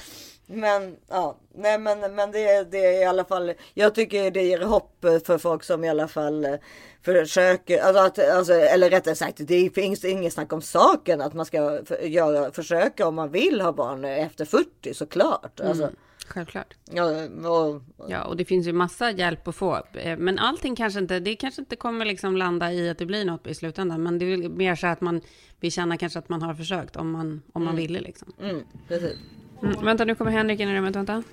Men 0.47 0.95
ja, 1.09 1.37
nej 1.55 1.79
men, 1.79 2.15
men 2.15 2.31
det, 2.31 2.39
är- 2.49 2.65
det 2.65 2.77
är 2.85 3.01
i 3.01 3.05
alla 3.05 3.25
fall. 3.25 3.53
Jag 3.73 3.95
tycker 3.95 4.31
det 4.31 4.43
ger 4.43 4.61
hopp 4.61 5.05
för 5.25 5.37
folk 5.37 5.63
som 5.63 5.83
i 5.83 5.89
alla 5.89 6.07
fall 6.07 6.45
eh, 6.45 6.53
försöker, 7.01 7.81
alltså, 7.83 8.01
att, 8.03 8.29
alltså, 8.29 8.53
eller 8.53 8.89
rättare 8.89 9.15
sagt, 9.15 9.37
det 9.47 9.69
finns 9.75 10.05
inget 10.05 10.33
snack 10.33 10.53
om 10.53 10.61
saken 10.61 11.21
att 11.21 11.33
man 11.33 11.45
ska 11.45 11.79
göra, 12.01 12.51
försöka 12.51 13.07
om 13.07 13.15
man 13.15 13.31
vill 13.31 13.61
ha 13.61 13.71
barn 13.71 14.05
efter 14.05 14.45
40 14.45 14.93
såklart. 14.93 15.59
Alltså, 15.59 15.89
Självklart. 16.27 16.73
Ja, 16.91 17.05
och, 17.49 17.81
Ja, 18.09 18.23
och 18.23 18.37
det 18.37 18.45
finns 18.45 18.67
ju 18.67 18.73
massa 18.73 19.11
hjälp 19.11 19.47
att 19.47 19.55
få. 19.55 19.83
Eh, 19.93 20.17
Men 20.17 20.39
allting 20.39 20.75
kanske 20.75 20.99
inte, 20.99 21.19
det 21.19 21.35
kanske 21.35 21.61
inte 21.61 21.75
kommer 21.75 22.05
liksom 22.05 22.37
landa 22.37 22.71
i 22.73 22.89
att 22.89 22.97
det 22.97 23.05
blir 23.05 23.25
något 23.25 23.47
i 23.47 23.53
slutändan. 23.55 24.03
Men 24.03 24.19
det 24.19 24.25
är 24.33 24.49
mer 24.49 24.75
så 24.75 24.87
att 24.87 25.01
man 25.01 25.21
vill 25.59 25.71
känna 25.71 25.97
kanske 25.97 26.19
att 26.19 26.29
man 26.29 26.41
har 26.41 26.53
försökt 26.53 26.95
om 26.95 27.11
man, 27.11 27.41
om 27.53 27.63
man 27.63 27.73
Mm. 27.73 27.75
ville 27.75 27.99
liksom. 27.99 28.33
mm, 28.41 28.63
precis. 28.87 29.17
Mm, 29.63 29.85
vänta, 29.85 30.05
nu 30.05 30.15
kommer 30.15 30.31
Henrik 30.31 30.59
in 30.59 30.69
i 30.69 30.75
rummet, 30.77 30.95
vänta. 30.95 31.23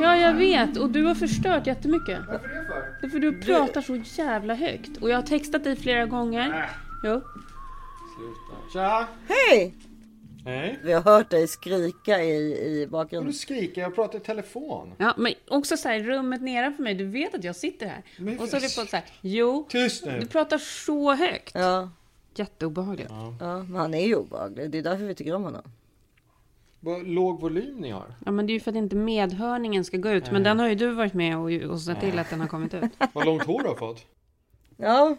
Ja, 0.00 0.16
jag 0.16 0.34
vet. 0.34 0.76
Och 0.76 0.90
du 0.90 1.04
har 1.04 1.14
förstört 1.14 1.66
jättemycket. 1.66 2.18
Varför 2.28 2.48
det 2.48 2.66
för? 2.66 2.96
Det 3.00 3.06
är 3.06 3.10
för 3.10 3.18
du 3.18 3.40
pratar 3.40 3.80
så 3.80 3.96
jävla 4.22 4.54
högt. 4.54 4.96
Och 5.00 5.10
jag 5.10 5.16
har 5.16 5.22
textat 5.22 5.64
dig 5.64 5.76
flera 5.76 6.06
gånger. 6.06 6.70
Jo. 7.04 7.20
Sluta. 8.16 8.72
Tja! 8.72 9.08
Hej! 9.28 9.74
Hej. 10.44 10.78
Vi 10.82 10.92
har 10.92 11.00
hört 11.02 11.30
dig 11.30 11.48
skrika 11.48 12.22
i, 12.22 12.36
i 12.82 12.86
bakgrunden. 12.86 13.32
du 13.32 13.38
skriker? 13.38 13.80
Jag 13.80 13.94
pratar 13.94 14.18
i 14.18 14.20
telefon. 14.22 14.92
Ja, 14.98 15.14
men 15.16 15.32
också 15.48 15.76
så 15.76 15.88
här, 15.88 16.00
rummet 16.00 16.42
nedanför 16.42 16.82
mig, 16.82 16.94
du 16.94 17.04
vet 17.04 17.34
att 17.34 17.44
jag 17.44 17.56
sitter 17.56 17.86
här. 17.86 18.02
Men 18.18 18.38
och 18.38 18.48
så 18.48 18.56
är 18.56 18.60
det 18.60 18.76
på 18.80 18.86
så 18.86 18.96
här, 18.96 19.04
jo, 19.20 19.66
Tyst 19.68 20.04
nu. 20.06 20.20
du 20.20 20.26
pratar 20.26 20.58
så 20.58 21.14
högt. 21.14 21.54
Ja, 21.54 21.90
Jätteobehagligt. 22.38 23.10
ja, 23.40 23.64
men 23.68 23.80
han 23.80 23.94
är 23.94 24.06
ju 24.06 24.16
obehaglig. 24.16 24.70
Det 24.70 24.78
är 24.78 24.82
därför 24.82 25.04
vi 25.04 25.14
tycker 25.14 25.34
om 25.34 25.42
honom. 25.42 25.62
Vad 26.80 27.06
låg 27.06 27.40
volym 27.40 27.76
ni 27.76 27.90
har. 27.90 28.14
Ja, 28.24 28.30
men 28.30 28.46
det 28.46 28.52
är 28.52 28.54
ju 28.54 28.60
för 28.60 28.70
att 28.70 28.76
inte 28.76 28.96
medhörningen 28.96 29.84
ska 29.84 29.96
gå 29.96 30.10
ut. 30.10 30.32
Men 30.32 30.42
den 30.42 30.58
har 30.58 30.68
ju 30.68 30.74
du 30.74 30.90
varit 30.90 31.14
med 31.14 31.38
och, 31.38 31.70
och 31.70 31.80
sett 31.80 32.00
till 32.00 32.18
att 32.18 32.30
den 32.30 32.40
har 32.40 32.48
kommit 32.48 32.74
ut. 32.74 32.90
Vad 33.12 33.26
långt 33.26 33.46
hår 33.46 33.62
du 33.62 33.68
har 33.68 33.74
fått. 33.74 34.04
Ja, 34.76 35.16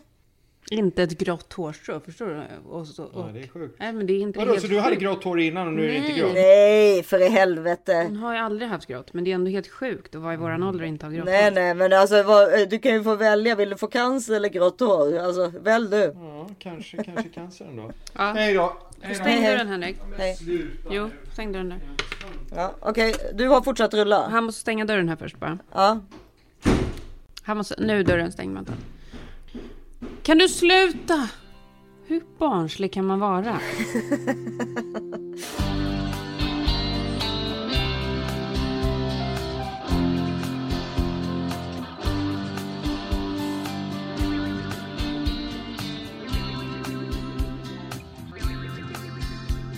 Inte 0.72 1.04
ett 1.04 1.18
grått 1.18 1.54
hårstrå, 1.54 2.00
förstår 2.00 2.26
du? 2.28 2.70
Och 2.70 2.88
så, 2.88 3.04
och, 3.04 3.10
Ja, 3.30 3.30
det 3.34 3.40
är 3.40 3.48
sjukt. 3.48 3.76
Nej, 3.80 3.94
men 3.94 4.08
det 4.08 4.14
är 4.14 4.20
inte 4.22 4.40
Vadå, 4.40 4.52
helt 4.52 4.62
så 4.62 4.68
du 4.68 4.80
hade 4.80 4.96
grått 4.96 5.24
hår 5.24 5.40
innan 5.40 5.68
och 5.68 5.74
nu 5.74 5.84
är 5.84 5.88
det 5.88 5.96
inte 5.96 6.08
Nej. 6.10 6.20
grått? 6.20 6.34
nej 6.34 7.04
för 7.04 7.22
i 7.22 7.30
helvete. 7.30 8.04
Hon 8.08 8.16
har 8.18 8.34
ju 8.34 8.40
aldrig 8.40 8.70
haft 8.70 8.88
grått, 8.88 9.14
men 9.14 9.24
det 9.24 9.32
är 9.32 9.36
ändå 9.36 9.52
helt 9.52 9.68
sjukt 9.68 10.16
att 10.16 10.22
vara 10.22 10.34
i 10.34 10.38
våran 10.38 10.64
ålder 10.64 10.82
och 10.84 10.88
inte 10.88 11.06
ha 11.06 11.14
grått 11.14 11.26
Nej, 11.26 11.44
hår. 11.44 11.52
nej, 11.52 11.74
men 11.74 11.94
alltså 11.94 12.24
vad, 12.24 12.70
du 12.70 12.80
kan 12.80 12.94
ju 12.94 13.04
få 13.04 13.16
välja. 13.16 13.56
Vill 13.56 13.70
du 13.70 13.76
få 13.78 13.88
cancer 13.88 14.34
eller 14.36 14.50
grått 14.50 14.80
hår? 14.80 15.18
Alltså, 15.20 15.52
välj 15.62 15.90
du. 15.90 16.12
Ja, 16.16 16.50
kanske, 16.60 17.04
kanske 17.04 17.30
cancer 17.30 17.66
ändå. 17.66 17.92
Ja. 18.14 18.34
Hej 18.36 18.54
då. 18.54 18.78
Hej 19.02 19.16
då. 19.18 19.24
Stäng 19.24 19.44
dörren 19.44 19.68
Henrik. 19.68 19.98
Hej. 20.18 20.38
Jo, 20.90 21.10
stäng 21.34 21.52
dörren 21.52 21.70
där. 21.70 21.80
Ja, 22.56 22.72
Okej, 22.80 23.16
du 23.34 23.48
har 23.48 23.62
fortsatt 23.62 23.94
rulla. 23.94 24.28
Han 24.30 24.44
måste 24.44 24.62
stänga 24.62 24.86
dörren 24.86 25.10
här 25.10 25.16
först 25.16 25.40
bara. 25.40 25.58
Ja, 25.74 26.00
Han 27.42 27.58
måste, 27.58 27.76
nu 27.82 28.00
är 28.00 28.04
dörren 28.04 28.32
stängd, 28.32 28.54
vänta. 28.56 28.74
Kan 30.24 30.38
du 30.38 30.50
sluta? 30.50 31.30
Hur 32.08 32.24
barnslig 32.40 32.94
kan 32.94 33.06
man 33.06 33.20
vara? 33.20 33.60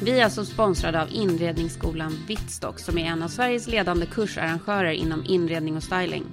Vi 0.02 0.20
är 0.20 0.24
alltså 0.24 0.46
sponsrade 0.46 1.02
av 1.02 1.08
Inredningsskolan 1.12 2.18
Vittstock 2.28 2.80
som 2.80 2.98
är 2.98 3.06
en 3.06 3.24
av 3.24 3.28
Sveriges 3.28 3.68
ledande 3.68 4.06
kursarrangörer 4.06 4.92
inom 4.92 5.26
inredning 5.26 5.76
och 5.78 5.84
styling. 5.84 6.26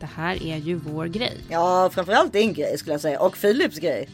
Det 0.00 0.08
här 0.16 0.42
är 0.42 0.56
ju 0.56 0.74
vår 0.74 1.06
grej. 1.06 1.38
ja 1.48 1.90
framförallt 1.92 2.32
din 2.32 2.52
grej 2.52 2.78
skulle 2.78 2.94
jag 2.94 3.00
säga. 3.00 3.20
Och 3.20 3.40
Philips 3.40 3.78
grej. 3.78 4.08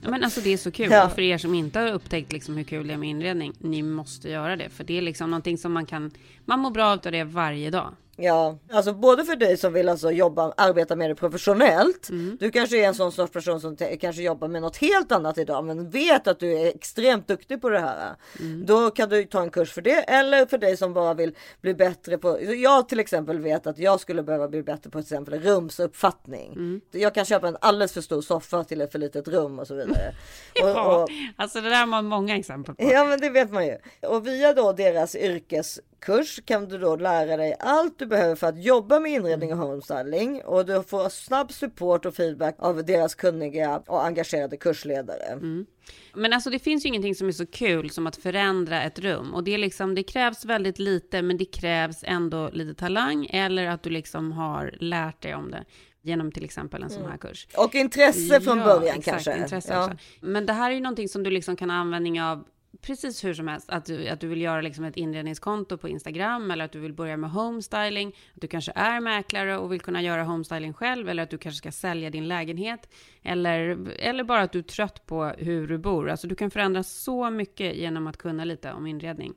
Ja, 0.00 0.10
men 0.10 0.24
alltså 0.24 0.40
det 0.40 0.52
är 0.52 0.56
så 0.56 0.70
kul. 0.70 0.88
Ja. 0.90 1.06
Och 1.06 1.12
för 1.12 1.22
er 1.22 1.38
som 1.38 1.54
inte 1.54 1.78
har 1.78 1.92
upptäckt 1.92 2.32
liksom 2.32 2.56
hur 2.56 2.64
kul 2.64 2.86
det 2.86 2.92
är 2.94 2.98
med 2.98 3.08
inredning, 3.08 3.52
ni 3.58 3.82
måste 3.82 4.28
göra 4.28 4.56
det. 4.56 4.68
För 4.68 4.84
det 4.84 4.98
är 4.98 5.02
liksom 5.02 5.30
någonting 5.30 5.58
som 5.58 5.72
man 5.72 5.86
kan, 5.86 6.10
man 6.44 6.60
mår 6.60 6.70
bra 6.70 6.86
av 6.86 7.00
det 7.02 7.24
varje 7.24 7.70
dag. 7.70 7.94
Ja, 8.16 8.58
alltså 8.72 8.92
både 8.94 9.24
för 9.24 9.36
dig 9.36 9.56
som 9.56 9.72
vill 9.72 9.88
alltså 9.88 10.10
jobba, 10.10 10.52
arbeta 10.56 10.96
med 10.96 11.10
det 11.10 11.14
professionellt. 11.14 12.08
Mm. 12.10 12.36
Du 12.40 12.50
kanske 12.50 12.76
är 12.84 12.88
en 12.88 12.94
sån 12.94 13.12
sorts 13.12 13.32
person 13.32 13.60
som 13.60 13.76
kanske 13.76 14.22
jobbar 14.22 14.48
med 14.48 14.62
något 14.62 14.76
helt 14.76 15.12
annat 15.12 15.38
idag, 15.38 15.64
men 15.64 15.90
vet 15.90 16.26
att 16.26 16.38
du 16.40 16.52
är 16.58 16.66
extremt 16.66 17.28
duktig 17.28 17.60
på 17.60 17.68
det 17.68 17.78
här. 17.78 18.14
Mm. 18.40 18.66
Då 18.66 18.90
kan 18.90 19.08
du 19.08 19.24
ta 19.24 19.42
en 19.42 19.50
kurs 19.50 19.72
för 19.72 19.82
det. 19.82 19.90
Eller 20.02 20.46
för 20.46 20.58
dig 20.58 20.76
som 20.76 20.94
bara 20.94 21.14
vill 21.14 21.34
bli 21.60 21.74
bättre 21.74 22.18
på. 22.18 22.38
Jag 22.54 22.88
till 22.88 23.00
exempel 23.00 23.38
vet 23.38 23.66
att 23.66 23.78
jag 23.78 24.00
skulle 24.00 24.22
behöva 24.22 24.48
bli 24.48 24.62
bättre 24.62 24.90
på 24.90 24.98
till 25.02 25.06
exempel 25.14 25.40
rumsuppfattning. 25.40 26.52
Mm. 26.52 26.80
Jag 26.90 27.14
kan 27.14 27.24
köpa 27.24 27.48
en 27.48 27.56
alldeles 27.60 27.92
för 27.92 28.00
stor 28.00 28.22
soffa 28.22 28.64
till 28.64 28.80
ett 28.80 28.92
för 28.92 28.98
litet 28.98 29.28
rum 29.28 29.58
och 29.58 29.66
så 29.66 29.74
vidare. 29.74 30.14
Och- 30.62 30.68
Ja, 30.68 31.02
och- 31.02 31.08
alltså 31.36 31.60
det 31.60 31.68
där 31.70 31.76
har 31.80 31.86
man 31.86 32.04
många 32.06 32.36
exempel 32.36 32.74
på. 32.74 32.84
Ja 32.92 33.04
men 33.04 33.20
det 33.20 33.30
vet 33.30 33.50
man 33.50 33.66
ju. 33.66 33.76
Och 34.02 34.26
via 34.26 34.52
då 34.52 34.72
deras 34.72 35.14
yrkeskurs 36.08 36.40
kan 36.44 36.68
du 36.68 36.78
då 36.78 36.96
lära 36.96 37.36
dig 37.36 37.56
allt 37.60 37.98
du 37.98 38.06
behöver 38.06 38.34
för 38.34 38.46
att 38.46 38.64
jobba 38.64 39.00
med 39.00 39.12
inredning 39.12 39.52
och 39.52 39.58
homestyling. 39.58 40.42
Och 40.44 40.66
du 40.66 40.82
får 40.82 41.08
snabb 41.08 41.52
support 41.52 42.06
och 42.06 42.14
feedback 42.14 42.56
av 42.58 42.84
deras 42.84 43.14
kunniga 43.14 43.82
och 43.86 44.04
engagerade 44.04 44.56
kursledare. 44.56 45.38
Men 46.14 46.32
alltså 46.32 46.50
det 46.50 46.58
finns 46.58 46.84
ju 46.84 46.88
ingenting 46.88 47.14
som 47.14 47.28
är 47.28 47.32
så 47.32 47.46
kul 47.46 47.90
som 47.90 48.06
att 48.06 48.16
förändra 48.16 48.82
ett 48.82 48.98
rum. 48.98 49.34
Och 49.34 49.44
det, 49.44 49.54
är 49.54 49.58
liksom, 49.58 49.94
det 49.94 50.02
krävs 50.02 50.44
väldigt 50.44 50.78
lite, 50.78 51.22
men 51.22 51.36
det 51.36 51.44
krävs 51.44 52.04
ändå 52.06 52.50
lite 52.52 52.74
talang. 52.74 53.26
Eller 53.26 53.66
att 53.66 53.82
du 53.82 53.90
liksom 53.90 54.32
har 54.32 54.74
lärt 54.80 55.22
dig 55.22 55.34
om 55.34 55.50
det. 55.50 55.64
Genom 56.02 56.32
till 56.32 56.44
exempel 56.44 56.82
en 56.82 56.90
sån 56.90 57.04
här 57.10 57.16
kurs. 57.16 57.46
Och 57.56 57.74
intresse 57.74 58.40
från 58.40 58.58
Ja, 58.58 58.64
början 58.64 58.98
exakt, 58.98 59.24
kanske. 59.24 59.42
Intresse 59.42 59.72
Ja. 59.72 59.90
Men 60.20 60.46
det 60.46 60.52
här 60.52 60.70
är 60.70 60.74
ju 60.74 60.80
någonting 60.80 61.08
som 61.08 61.22
du 61.22 61.30
liksom 61.30 61.56
kan 61.56 61.70
ha 61.70 61.76
användning 61.76 62.22
av 62.22 62.44
precis 62.80 63.24
hur 63.24 63.34
som 63.34 63.48
helst. 63.48 63.70
Att 63.70 63.84
du, 63.84 64.08
att 64.08 64.20
du 64.20 64.28
vill 64.28 64.40
göra 64.40 64.60
liksom 64.60 64.84
ett 64.84 64.96
inredningskonto 64.96 65.78
på 65.78 65.88
Instagram 65.88 66.50
eller 66.50 66.64
att 66.64 66.72
du 66.72 66.80
vill 66.80 66.92
börja 66.92 67.16
med 67.16 67.30
homestyling. 67.30 68.08
Att 68.34 68.40
du 68.40 68.48
kanske 68.48 68.72
är 68.74 69.00
mäklare 69.00 69.58
och 69.58 69.72
vill 69.72 69.80
kunna 69.80 70.02
göra 70.02 70.22
homestyling 70.22 70.72
själv 70.72 71.08
eller 71.08 71.22
att 71.22 71.30
du 71.30 71.38
kanske 71.38 71.58
ska 71.58 71.72
sälja 71.72 72.10
din 72.10 72.28
lägenhet. 72.28 72.88
Eller, 73.22 73.88
eller 73.98 74.24
bara 74.24 74.40
att 74.40 74.52
du 74.52 74.58
är 74.58 74.62
trött 74.62 75.06
på 75.06 75.24
hur 75.24 75.68
du 75.68 75.78
bor. 75.78 76.10
Alltså 76.10 76.26
du 76.26 76.34
kan 76.34 76.50
förändra 76.50 76.82
så 76.82 77.30
mycket 77.30 77.76
genom 77.76 78.06
att 78.06 78.16
kunna 78.16 78.44
lite 78.44 78.72
om 78.72 78.86
inredning. 78.86 79.34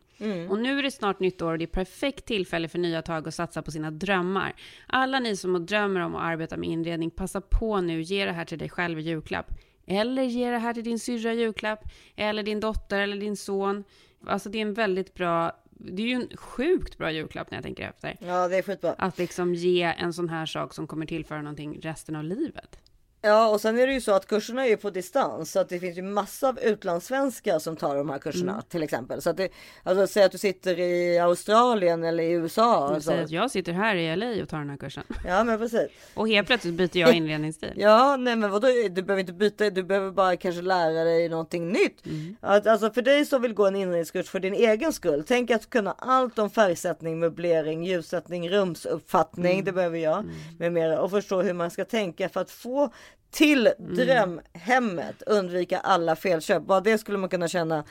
Och 0.49 0.59
nu 0.59 0.79
är 0.79 0.84
det 0.84 0.91
snart 0.91 1.19
nytt 1.19 1.41
år 1.41 1.51
och 1.51 1.57
det 1.57 1.65
är 1.65 1.67
perfekt 1.67 2.25
tillfälle 2.25 2.67
för 2.67 2.79
nya 2.79 3.01
tag 3.01 3.27
att 3.27 3.34
satsa 3.34 3.61
på 3.61 3.71
sina 3.71 3.91
drömmar. 3.91 4.53
Alla 4.88 5.19
ni 5.19 5.38
som 5.38 5.65
drömmer 5.65 5.99
om 5.99 6.15
att 6.15 6.21
arbeta 6.21 6.57
med 6.57 6.69
inredning, 6.69 7.11
passa 7.11 7.41
på 7.41 7.81
nu, 7.81 8.01
ge 8.01 8.25
det 8.25 8.31
här 8.31 8.45
till 8.45 8.57
dig 8.57 8.69
själv 8.69 8.99
i 8.99 9.01
julklapp. 9.01 9.51
Eller 9.88 10.23
ge 10.23 10.51
det 10.51 10.57
här 10.57 10.73
till 10.73 10.84
din 10.84 10.99
syrra 10.99 11.34
i 11.34 11.39
julklapp, 11.39 11.84
eller 12.15 12.43
din 12.43 12.59
dotter 12.59 12.99
eller 12.99 13.17
din 13.17 13.38
son. 13.38 13.84
Alltså 14.25 14.49
det 14.49 14.57
är 14.57 14.61
en 14.61 14.73
väldigt 14.73 15.13
bra, 15.13 15.51
det 15.69 16.03
är 16.03 16.07
ju 16.07 16.13
en 16.13 16.38
sjukt 16.38 16.97
bra 16.97 17.11
julklapp 17.11 17.51
när 17.51 17.57
jag 17.57 17.63
tänker 17.63 17.89
efter. 17.89 18.17
ja 18.19 18.47
det 18.47 18.57
är 18.57 18.61
skitbra. 18.61 18.93
Att 18.97 19.17
liksom 19.17 19.55
ge 19.55 19.84
en 19.84 20.13
sån 20.13 20.29
här 20.29 20.45
sak 20.45 20.73
som 20.73 20.88
kommer 20.88 21.05
tillföra 21.05 21.41
någonting 21.41 21.79
resten 21.81 22.15
av 22.15 22.23
livet. 22.23 22.79
Ja 23.26 23.47
och 23.47 23.61
sen 23.61 23.80
är 23.80 23.88
det 23.88 23.93
ju 23.93 24.01
så 24.01 24.11
att 24.11 24.28
kurserna 24.28 24.67
är 24.67 24.76
på 24.76 24.89
distans 24.89 25.51
så 25.51 25.59
att 25.59 25.69
det 25.69 25.80
finns 25.80 25.97
ju 25.97 26.01
massa 26.01 26.49
av 26.49 26.59
utlandssvenskar 26.59 27.59
som 27.59 27.76
tar 27.76 27.95
de 27.95 28.09
här 28.09 28.19
kurserna 28.19 28.51
Mm. 28.51 28.63
till 28.69 28.84
exempel. 28.84 29.21
Så 29.21 29.30
att 29.30 29.38
det, 29.38 29.49
alltså 29.84 30.07
säg 30.07 30.24
att 30.24 30.32
du 30.32 30.38
sitter 30.38 30.80
i 30.80 31.19
Australien 31.19 32.03
eller 32.03 32.24
i 32.24 32.32
USA. 32.32 32.86
Jag 32.86 32.93
Alltså. 32.95 33.09
säger 33.09 33.24
att 33.24 33.32
jag 33.32 33.51
sitter 33.51 33.71
här 33.74 33.95
i 33.95 34.15
LA 34.15 34.43
och 34.43 34.49
tar 34.49 34.57
den 34.57 34.69
här 34.69 34.78
kursen. 34.78 35.03
Ja 35.28 35.43
men 35.43 35.57
precis. 35.59 35.88
Och 36.13 36.28
helt 36.28 36.47
plötsligt 36.47 36.74
byter 36.74 36.97
jag 36.97 37.13
inredningsstil. 37.13 37.74
Ja, 37.76 38.17
nej 38.17 38.36
men 38.36 38.51
vadå, 38.51 38.67
du 38.91 39.01
behöver 39.03 39.19
inte 39.19 39.34
byta, 39.34 39.69
du 39.69 39.84
behöver 39.84 40.11
bara 40.11 40.36
kanske 40.38 40.61
lära 40.61 41.03
dig 41.03 41.30
någonting 41.30 41.69
nytt. 41.69 42.05
Mm. 42.05 42.36
Att, 42.41 42.67
alltså 42.67 42.91
för 42.91 43.01
dig 43.01 43.26
som 43.26 43.41
vill 43.41 43.53
gå 43.53 43.67
en 43.67 43.76
inredningskurs 43.76 44.30
för 44.30 44.39
din 44.39 44.53
egen 44.53 44.93
skull, 44.93 45.24
tänk 45.28 45.51
att 45.51 45.69
kunna 45.69 45.91
allt 45.97 46.39
om 46.39 46.49
färgsättning, 46.49 47.19
möblering, 47.19 47.84
ljussättning, 47.86 48.49
rumsuppfattning, 48.49 49.53
Mm. 49.53 49.65
det 49.65 49.71
behöver 49.71 49.97
jag 49.97 50.26
med 50.59 50.74
mera 50.74 51.01
och 51.01 51.11
förstå 51.11 51.41
hur 51.41 51.53
man 51.53 51.71
ska 51.71 51.86
tänka 51.86 52.30
för 52.30 52.41
att 52.41 52.51
få 52.51 52.89
till 53.32 53.68
Mm. 53.68 53.95
drömhemmet, 53.95 55.22
undvika 55.22 55.80
alla 55.80 56.16
felköp. 56.16 56.64
Bara 56.64 56.82
det 56.82 56.97
skulle 56.97 57.18
man 57.18 57.30
kunna 57.30 57.47
tjäna 57.47 57.84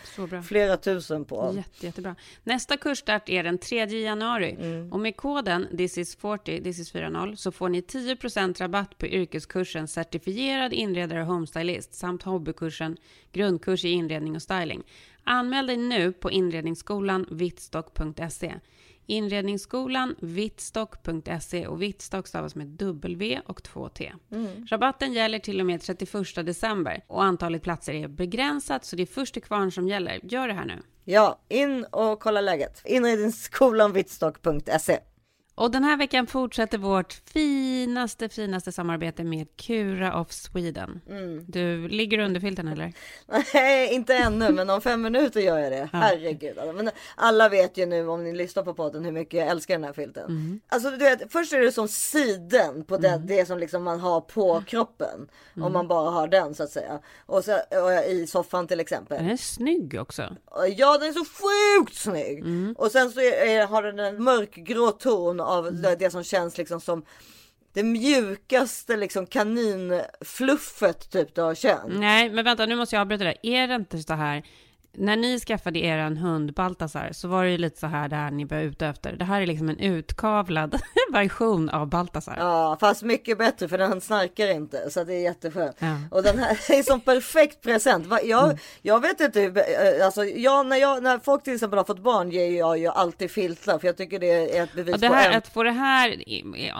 flera 0.44 0.76
tusen 0.76 1.24
på. 1.24 1.52
Jätte, 1.56 1.86
jättebra. 1.86 2.16
Nästa 2.44 2.76
kursstart 2.76 3.28
är 3.28 3.42
den 3.42 3.58
3 3.58 3.84
januari. 3.84 4.56
Och 4.90 5.00
med 5.00 5.16
koden 5.16 5.68
thisis40, 5.72 6.62
thisis40, 6.62 7.34
så 7.36 7.52
får 7.52 7.68
ni 7.68 7.80
10% 7.80 8.60
rabatt 8.60 8.98
på 8.98 9.06
yrkeskursen 9.06 9.88
certifierad 9.88 10.72
inredare 10.72 11.20
och 11.20 11.26
homestylist 11.26 11.94
samt 11.94 12.22
hobbykursen 12.22 12.96
grundkurs 13.32 13.84
i 13.84 13.88
inredning 13.88 14.36
och 14.36 14.42
styling. 14.42 14.82
Anmäl 15.24 15.66
dig 15.66 15.76
nu 15.76 16.12
på 16.12 16.30
inredningsskolan 16.30 17.26
vittstock.se. 17.30 18.54
Inredningsskolan 19.06 20.16
vittstock.se 20.20 21.66
och 21.66 21.82
vittstock 21.82 22.28
stavas 22.28 22.54
med 22.54 22.66
W 22.66 23.40
och 23.46 23.60
2T. 23.60 24.12
Rabatten 24.68 25.12
gäller 25.12 25.38
till 25.38 25.60
och 25.60 25.66
med 25.66 25.80
31 25.80 26.34
december 26.34 27.04
och 27.06 27.24
antalet 27.24 27.62
platser 27.62 27.94
är 27.94 28.08
begränsat 28.08 28.84
så 28.84 28.96
det 28.96 29.02
är 29.02 29.06
först 29.06 29.34
till 29.34 29.42
kvarn 29.42 29.72
som 29.72 29.88
gäller. 29.88 30.20
Gör 30.22 30.48
det 30.48 30.54
här 30.54 30.64
nu. 30.64 30.82
Ja, 31.04 31.38
in 31.48 31.84
och 31.84 32.20
kolla 32.20 32.40
läget. 32.40 32.82
Inredningsskolan 32.84 33.92
vittstock.se. 33.92 34.98
Och 35.54 35.70
den 35.70 35.84
här 35.84 35.96
veckan 35.96 36.26
fortsätter 36.26 36.78
vårt 36.78 37.12
finaste, 37.12 38.28
finaste 38.28 38.72
samarbete 38.72 39.24
med 39.24 39.46
Cura 39.56 40.20
of 40.20 40.32
Sweden. 40.32 41.00
Mm. 41.08 41.44
Du, 41.48 41.88
ligger 41.88 42.18
du 42.18 42.24
under 42.24 42.40
filten 42.40 42.68
eller? 42.68 42.92
Nej, 43.54 43.94
inte 43.94 44.14
ännu, 44.14 44.52
men 44.52 44.70
om 44.70 44.80
fem 44.80 45.02
minuter 45.02 45.40
gör 45.40 45.58
jag 45.58 45.72
det. 45.72 45.88
Herregud. 45.92 46.58
alltså. 46.58 46.72
Men 46.72 46.90
alla 47.16 47.48
vet 47.48 47.76
ju 47.78 47.86
nu 47.86 48.08
om 48.08 48.24
ni 48.24 48.32
lyssnar 48.32 48.62
på 48.62 48.74
podden 48.74 49.04
hur 49.04 49.12
mycket 49.12 49.40
jag 49.40 49.48
älskar 49.48 49.74
den 49.74 49.84
här 49.84 49.92
filten. 49.92 50.24
Mm. 50.24 50.60
Alltså 50.68 50.90
du 50.90 50.96
vet, 50.96 51.32
först 51.32 51.52
är 51.52 51.60
det 51.60 51.72
som 51.72 51.88
siden 51.88 52.84
på 52.84 52.96
det, 52.96 53.22
det 53.26 53.46
som 53.46 53.58
liksom 53.58 53.82
man 53.82 54.00
har 54.00 54.20
på 54.20 54.62
kroppen. 54.66 55.28
Om 55.56 55.62
Mm. 55.62 55.72
man 55.72 55.88
bara 55.88 56.10
har 56.10 56.28
den 56.28 56.54
så 56.54 56.62
att 56.62 56.70
säga. 56.70 57.00
Och, 57.26 57.44
så, 57.44 57.52
och 57.52 58.10
i 58.10 58.26
soffan 58.26 58.66
till 58.66 58.80
exempel. 58.80 59.18
Den 59.18 59.30
är 59.30 59.36
snygg 59.36 59.96
också. 60.00 60.36
Ja, 60.76 60.98
den 60.98 61.08
är 61.08 61.12
så 61.12 61.24
sjukt 61.24 61.96
snygg. 61.98 62.38
Mm. 62.38 62.74
Och 62.78 62.90
sen 62.90 63.10
så 63.10 63.20
är, 63.20 63.66
har 63.66 63.82
den 63.82 63.98
en 63.98 64.22
mörkgrå 64.24 64.90
ton 64.90 65.40
av 65.52 65.66
Mm. 65.68 65.82
det, 65.98 66.10
som 66.10 66.24
känns 66.24 66.58
liksom 66.58 66.80
som 66.80 67.04
det 67.74 67.82
mjukaste 67.82 68.96
liksom 68.96 69.26
kaninfluffet 69.26 71.10
typ 71.10 71.34
du 71.34 71.40
har 71.40 71.54
känt. 71.54 71.82
Nej, 71.88 72.30
men 72.30 72.44
vänta, 72.44 72.66
nu 72.66 72.76
måste 72.76 72.96
jag 72.96 73.00
avbryta 73.00 73.24
det. 73.24 73.46
Är 73.46 73.68
det 73.68 73.74
inte 73.74 73.98
så 74.02 74.12
här, 74.14 74.42
när 74.94 75.16
ni 75.16 75.38
skaffade 75.40 75.78
er 75.78 76.10
hund 76.10 76.54
Baltasar 76.54 77.08
så 77.12 77.28
var 77.28 77.44
det 77.44 77.50
ju 77.50 77.58
lite 77.58 77.80
så 77.80 77.86
här 77.86 78.08
där 78.08 78.30
ni 78.30 78.44
var 78.44 78.58
ute 78.58 78.86
efter. 78.86 79.12
Det 79.12 79.24
här 79.24 79.40
är 79.40 79.46
liksom 79.46 79.68
en 79.68 79.78
utkavlad 79.78 80.80
version 81.12 81.68
av 81.68 81.88
Baltasar. 81.88 82.36
Ja, 82.38 82.76
fast 82.80 83.02
mycket 83.02 83.38
bättre 83.38 83.68
för 83.68 83.78
den 83.78 84.00
snarkar 84.00 84.50
inte 84.50 84.90
så 84.90 85.04
det 85.04 85.14
är 85.14 85.22
jätteskönt. 85.22 85.76
Ja. 85.78 85.96
Och 86.10 86.22
den 86.22 86.38
här 86.38 86.50
är 86.50 86.82
som 86.82 87.00
perfekt 87.00 87.62
present. 87.62 88.06
Jag, 88.24 88.58
jag 88.82 89.00
vet 89.00 89.20
inte, 89.20 89.40
hur- 89.40 89.58
eh, 89.58 90.04
alltså 90.06 90.24
jag, 90.24 90.66
när, 90.66 90.76
jag, 90.76 91.02
när 91.02 91.18
folk 91.18 91.42
till 91.42 91.54
exempel 91.54 91.78
har 91.78 91.84
fått 91.84 92.02
barn 92.02 92.30
ger 92.30 92.58
jag 92.58 92.78
ju 92.78 92.88
alltid 92.88 93.30
filtar 93.30 93.78
för 93.78 93.86
jag 93.86 93.96
tycker 93.96 94.18
det 94.18 94.56
är 94.58 94.62
ett 94.62 94.72
bevis 94.74 95.00
det 95.00 95.08
på 95.08 95.14
här, 95.14 95.30
en... 95.30 95.36
att 95.38 95.48
få 95.48 95.62
det 95.62 95.70
här, 95.70 96.16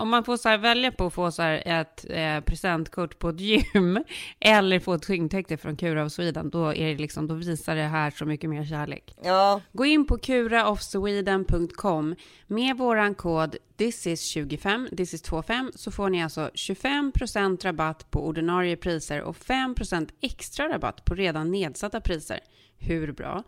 om 0.01 0.09
man 0.09 0.25
får 0.25 0.37
så 0.37 0.49
här 0.49 0.59
välja 0.59 0.93
på 0.93 1.07
att 1.07 1.15
få 1.15 1.31
så 1.31 1.43
här 1.43 1.63
ett 1.67 2.05
eh, 2.11 2.41
presentkort 2.41 3.19
på 3.19 3.29
ett 3.29 3.41
gym 3.41 4.05
eller 4.41 4.81
få 4.81 4.95
ett 4.95 5.03
tyngdtäcke 5.03 5.57
från 5.57 5.77
Cura 5.77 6.05
of 6.05 6.13
Sweden, 6.13 6.51
då, 6.51 6.75
är 6.75 6.89
det 6.89 6.99
liksom, 7.03 7.27
då 7.27 7.35
visar 7.35 7.75
det 7.75 7.83
här 7.83 8.02
så 8.11 8.25
mycket 8.25 8.51
mer 8.51 8.65
kärlek. 8.65 9.15
Ja. 9.23 9.61
Gå 9.73 9.85
in 9.85 10.07
på 10.07 10.19
curaofsweden.com 10.19 12.15
med 12.47 12.77
våran 12.77 13.15
kod 13.15 13.57
thisis25, 13.77 14.89
thisis25, 14.89 15.71
så 15.75 15.91
får 15.91 16.11
ni 16.11 16.23
alltså 16.23 16.51
25% 16.55 17.65
rabatt 17.65 18.11
på 18.11 18.27
ordinarie 18.27 18.77
priser 18.77 19.23
och 19.23 19.37
5% 19.37 20.09
extra 20.21 20.69
rabatt 20.69 21.05
på 21.05 21.15
redan 21.15 21.51
nedsatta 21.51 22.01
priser. 22.01 22.41
Hur 22.79 23.13
bra? 23.13 23.43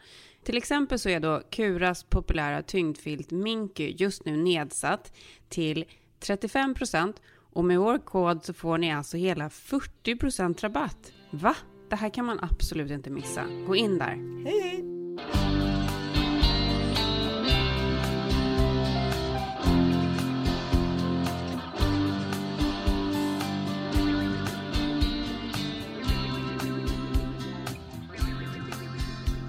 Till 0.44 0.57
exempel 0.57 0.98
så 0.98 1.09
är 1.09 1.20
då 1.20 1.42
Curas 1.50 2.05
populära 2.05 2.62
tyngdfilt 2.62 3.30
Minky 3.30 3.94
just 3.98 4.24
nu 4.24 4.36
nedsatt 4.36 5.12
till 5.48 5.84
35% 6.20 7.14
och 7.52 7.64
med 7.64 7.78
vår 7.78 7.98
kod 7.98 8.44
så 8.44 8.55
får 8.55 8.78
ni 8.78 8.92
alltså 8.92 9.16
hela 9.16 9.48
40% 9.48 10.61
rabatt. 10.61 11.12
Va? 11.30 11.57
Det 11.95 11.99
här 11.99 12.11
kan 12.11 12.24
man 12.24 12.38
absolut 12.42 12.90
inte 12.90 13.11
missa. 13.11 13.45
Gå 13.66 13.76
in 13.76 13.99
där. 13.99 14.18
Hej, 14.45 14.61
hej. 14.62 14.84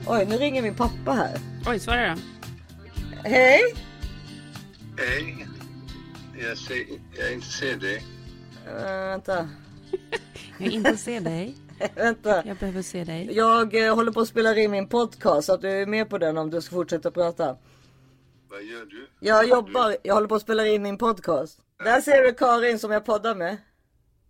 Oj, 0.07 0.25
nu 0.25 0.37
ringer 0.37 0.61
min 0.61 0.75
pappa 0.75 1.11
här. 1.11 1.37
Oj, 1.67 1.79
svara 1.79 2.15
då. 2.15 2.21
Hej! 3.29 3.61
Hej. 4.97 5.47
Jag, 6.37 6.57
ser, 6.57 6.85
jag 7.17 7.33
inte 7.33 7.47
ser 7.47 7.77
dig. 7.77 8.03
Uh, 8.67 9.09
vänta. 9.09 9.49
Jag 10.57 10.71
inte 10.71 10.97
se 10.97 11.19
dig. 11.19 11.64
vänta. 11.95 12.43
Jag 12.47 12.57
behöver 12.57 12.81
se 12.81 13.03
dig. 13.03 13.29
Jag 13.31 13.85
eh, 13.85 13.95
håller 13.95 14.11
på 14.11 14.19
att 14.19 14.27
spela 14.27 14.57
in 14.57 14.71
min 14.71 14.87
podcast 14.87 15.45
så 15.45 15.53
att 15.53 15.61
du 15.61 15.69
är 15.69 15.85
med 15.85 16.09
på 16.09 16.17
den 16.17 16.37
om 16.37 16.49
du 16.49 16.61
ska 16.61 16.75
fortsätta 16.75 17.11
prata. 17.11 17.57
Vad 18.49 18.63
gör 18.63 18.85
du? 18.85 19.07
Jag 19.19 19.47
jobbar, 19.47 19.97
jag 20.03 20.13
håller 20.13 20.27
på 20.27 20.35
att 20.35 20.41
spela 20.41 20.67
in 20.67 20.81
min 20.83 20.97
podcast. 20.97 21.59
Där 21.83 22.01
ser 22.01 22.23
du 22.23 22.33
Karin 22.33 22.79
som 22.79 22.91
jag 22.91 23.05
poddar 23.05 23.35
med. 23.35 23.57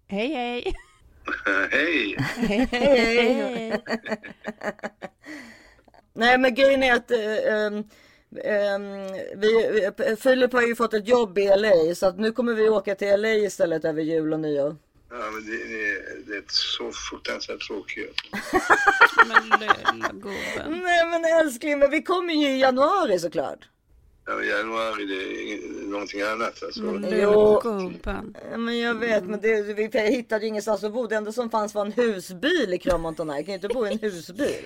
Hej 0.07 0.27
hej! 0.27 0.73
Hej! 1.71 2.15
Hej 2.17 2.67
hej! 2.71 3.83
Nej 6.13 6.37
men 6.37 6.55
grejen 6.55 6.83
är 6.83 6.93
att 6.93 7.11
ehm, 7.11 7.83
ehm, 8.43 9.13
vi, 9.35 9.83
eh, 9.85 10.15
Filip 10.15 10.53
har 10.53 10.61
ju 10.61 10.75
fått 10.75 10.93
ett 10.93 11.07
jobb 11.07 11.37
i 11.37 11.47
LA 11.47 11.95
så 11.95 12.07
att 12.07 12.19
nu 12.19 12.31
kommer 12.31 12.53
vi 12.53 12.69
åka 12.69 12.95
till 12.95 13.21
LA 13.21 13.33
istället 13.33 13.85
över 13.85 14.01
jul 14.01 14.33
och 14.33 14.39
nyår. 14.39 14.75
Ja, 15.09 15.31
men 15.31 15.45
det, 15.45 15.57
det, 15.57 16.23
det 16.27 16.37
är 16.37 16.43
så 16.47 16.91
fruktansvärt 16.91 17.67
tråkigt. 17.67 18.15
Men 19.27 19.59
lilla 19.59 20.11
gubben. 20.11 20.81
Nej 20.83 21.05
men 21.05 21.25
älskling, 21.25 21.79
men 21.79 21.91
vi 21.91 22.01
kommer 22.03 22.33
ju 22.33 22.47
i 22.47 22.59
januari 22.59 23.19
såklart. 23.19 23.59
Ja, 24.25 24.35
men 24.35 24.47
januari 24.47 25.05
det 25.05 25.13
är 25.15 25.57
ing- 25.57 25.89
någonting 25.89 26.21
annat. 26.21 26.63
Alltså. 26.63 26.81
Jo. 27.11 27.59
gubben. 27.63 28.35
Ja, 28.51 28.57
Men 28.57 28.79
jag 28.79 28.93
vet, 28.95 29.23
men 29.23 29.41
det, 29.41 29.61
vi 29.61 29.99
hittade 30.09 30.41
ju 30.41 30.47
ingenstans 30.47 30.83
att 30.83 30.93
bo. 30.93 31.07
Det 31.07 31.15
enda 31.15 31.31
som 31.31 31.49
fanns 31.49 31.73
var 31.75 31.85
en 31.85 31.91
husbil 31.91 32.73
i 32.73 32.77
Crommonton 32.77 33.29
här. 33.29 33.35
Jag 33.37 33.45
kan 33.45 33.51
ju 33.53 33.55
inte 33.55 33.67
bo 33.67 33.87
i 33.87 33.91
en 33.91 33.99
husbil. 33.99 34.65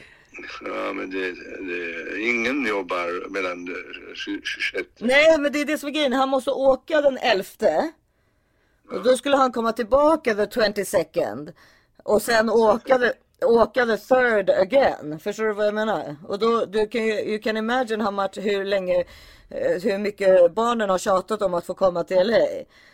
Ja, 0.66 0.94
men 0.94 1.10
det, 1.10 1.32
det, 1.68 2.22
ingen 2.22 2.66
jobbar 2.68 3.30
mellan 3.30 3.68
eh, 3.68 4.14
20 4.16 4.42
26. 4.44 4.88
Nej, 5.00 5.38
men 5.40 5.52
det 5.52 5.62
är 5.62 5.66
det 5.66 5.78
som 5.78 5.90
är 5.90 5.94
grejen. 5.94 6.14
Han 6.14 6.30
måste 6.30 6.52
åka 6.52 7.02
den 7.02 7.18
11. 7.18 7.44
Och 8.92 9.04
då 9.04 9.18
skulle 9.18 9.38
han 9.38 9.52
komma 9.52 9.72
tillbaka 9.72 10.36
the 10.36 10.46
22nd. 10.46 11.54
Och 12.04 12.22
sen 12.22 12.50
åka 12.50 12.98
the, 12.98 13.12
åka 13.46 13.86
the 13.86 13.98
third 13.98 14.50
again. 14.50 15.20
Förstår 15.20 15.44
du 15.44 15.54
vad 15.54 15.68
jag 15.68 15.74
menar? 15.74 16.16
Och 16.28 16.40
då, 16.40 16.66
du 16.66 16.88
kan 16.88 17.06
ju, 17.06 17.14
you 17.14 17.40
can 17.40 17.58
imagine 17.58 18.02
how 18.02 18.12
much, 18.12 18.38
hur 18.38 18.66
länge, 18.66 19.06
eh, 19.50 19.82
hur 19.82 19.98
mycket 19.98 20.54
barnen 20.54 20.90
har 20.90 20.98
tjatat 20.98 21.42
om 21.42 21.54
att 21.54 21.66
få 21.66 21.74
komma 21.74 22.04
till 22.04 22.28
LA. 22.28 22.48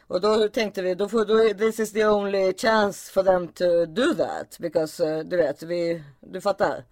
Och 0.08 0.22
då 0.22 0.48
tänkte 0.48 0.82
vi, 0.82 0.96
då 0.96 1.10
får, 1.10 1.26
då, 1.26 1.54
this 1.54 1.80
is 1.80 1.92
the 1.92 2.06
only 2.06 2.54
chance 2.54 3.12
for 3.12 3.24
them 3.24 3.48
to 3.48 3.86
do 3.86 4.14
that. 4.14 4.58
Because, 4.60 5.06
eh, 5.06 5.20
du 5.20 5.38
vet, 5.38 5.64
vi, 5.64 6.04
du 6.20 6.42
fattar. 6.42 6.84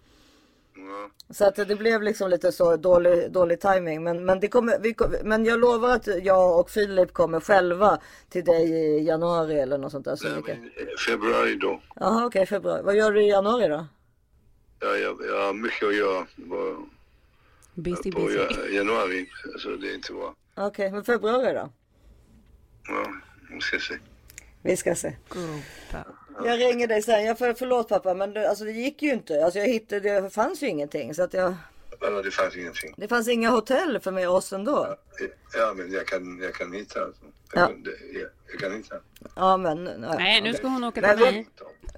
Så 1.30 1.46
att 1.46 1.56
det 1.56 1.76
blev 1.76 2.02
liksom 2.02 2.30
lite 2.30 2.52
så 2.52 2.78
dålig, 2.78 3.32
dålig 3.32 3.60
timing. 3.60 4.04
Men, 4.04 4.26
men, 4.26 4.40
det 4.40 4.48
kommer, 4.48 4.80
vi, 4.80 4.96
men 5.24 5.46
jag 5.46 5.60
lovar 5.60 5.90
att 5.96 6.08
jag 6.24 6.60
och 6.60 6.70
Filip 6.70 7.14
kommer 7.14 7.40
själva 7.40 8.02
till 8.30 8.44
dig 8.46 8.70
i 8.72 9.04
januari 9.04 9.60
eller 9.60 9.78
något 9.78 9.92
sånt 9.92 10.06
där. 10.06 10.16
Så 10.16 10.28
vi 10.36 10.42
kan... 10.42 10.70
Februari 11.08 11.56
då. 11.56 11.82
Jaha 11.96 12.26
okej, 12.26 12.46
februari. 12.46 12.82
Vad 12.84 12.96
gör 12.96 13.12
du 13.12 13.24
i 13.24 13.30
januari 13.30 13.68
då? 13.68 13.88
Ja, 14.80 14.88
jag, 14.96 15.18
jag 15.30 15.46
har 15.46 15.54
mycket 15.54 15.88
att 15.88 15.96
göra 15.96 16.26
på, 16.50 16.88
Busy, 17.74 18.12
på 18.12 18.20
busy. 18.20 18.38
ja- 18.38 18.68
januari. 18.68 19.30
Så 19.60 19.70
det 19.70 19.90
är 19.92 19.96
inte 19.96 20.14
bra. 20.14 20.36
Okej, 20.56 20.92
men 20.92 21.04
februari 21.04 21.54
då? 21.54 21.70
Ja, 22.88 23.06
vi 23.52 23.62
ska 23.62 23.80
se. 23.80 23.98
Vi 24.62 24.78
ska 24.78 24.96
se. 24.96 25.16
Gubben. 25.30 25.62
Jag 26.46 26.60
ringer 26.60 26.88
dig 26.88 27.02
sen. 27.02 27.26
Jag 27.26 27.38
för, 27.38 27.54
förlåt 27.54 27.90
pappa 27.90 28.14
men 28.14 28.34
det, 28.34 28.50
alltså, 28.50 28.64
det 28.66 28.72
gick 28.72 29.02
ju 29.02 29.12
inte. 29.14 29.46
Alltså, 29.46 29.60
jag 29.60 29.68
hittade, 29.68 30.22
det 30.22 30.30
fanns 30.30 30.64
ju 30.64 30.68
ingenting. 30.68 31.14
Så 31.14 31.24
att 31.24 31.34
jag, 31.34 31.56
Ja, 32.02 32.10
det 32.22 32.32
fanns 32.32 32.56
ingenting. 32.58 32.94
det 32.98 33.08
fanns 33.08 33.28
inga 33.28 33.50
hotell 33.50 34.00
för 34.00 34.12
mig 34.12 34.28
och 34.28 34.36
oss 34.36 34.54
ändå. 34.54 34.96
Ja, 35.58 35.74
men 35.76 35.92
jag 35.92 36.08
kan, 36.08 36.40
jag 36.42 36.54
kan 36.54 36.74
hitta. 36.74 37.02
Alltså. 37.04 37.22
Ja. 37.54 37.60
Jag, 37.60 37.68
kan- 37.70 37.84
det- 37.84 38.20
jag, 38.20 38.30
jag 38.52 38.60
kan 38.60 38.78
hitta. 38.78 38.96
Ja 39.36 39.58
men. 39.58 39.84
Nej, 39.84 40.42
nu 40.42 40.54
ska 40.54 40.68
hon 40.68 40.84
åka 40.84 41.02
till 41.16 41.20
mig. 41.26 41.48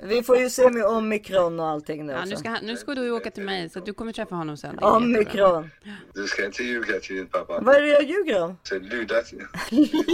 Vi 0.04 0.24
får 0.24 0.38
ju 0.38 0.50
se 0.50 0.70
med 0.70 0.86
omikron 0.86 1.60
och 1.60 1.68
allting 1.68 2.06
nu. 2.06 2.14
Ja, 2.14 2.26
nu, 2.26 2.36
ska, 2.36 2.58
nu 2.64 2.78
ska 2.78 2.96
du 2.96 3.12
åka 3.12 3.32
till 3.32 3.44
mig, 3.44 3.70
så 3.70 3.80
att 3.80 3.86
du 3.86 3.94
kommer 3.94 4.14
träffa 4.14 4.36
honom 4.36 4.58
sen. 4.58 4.80
Omikron. 4.80 5.70
Du 6.14 6.28
ska 6.28 6.46
inte 6.46 6.64
ljuga 6.64 7.00
till 7.00 7.16
din 7.16 7.28
pappa. 7.28 7.60
Vad 7.62 7.76
är 7.76 7.82
det 7.82 7.88
jag 7.88 8.04
ljuger 8.04 8.42
om? 8.44 8.58
Så 8.64 8.80
luda 8.80 9.22
till... 9.22 9.48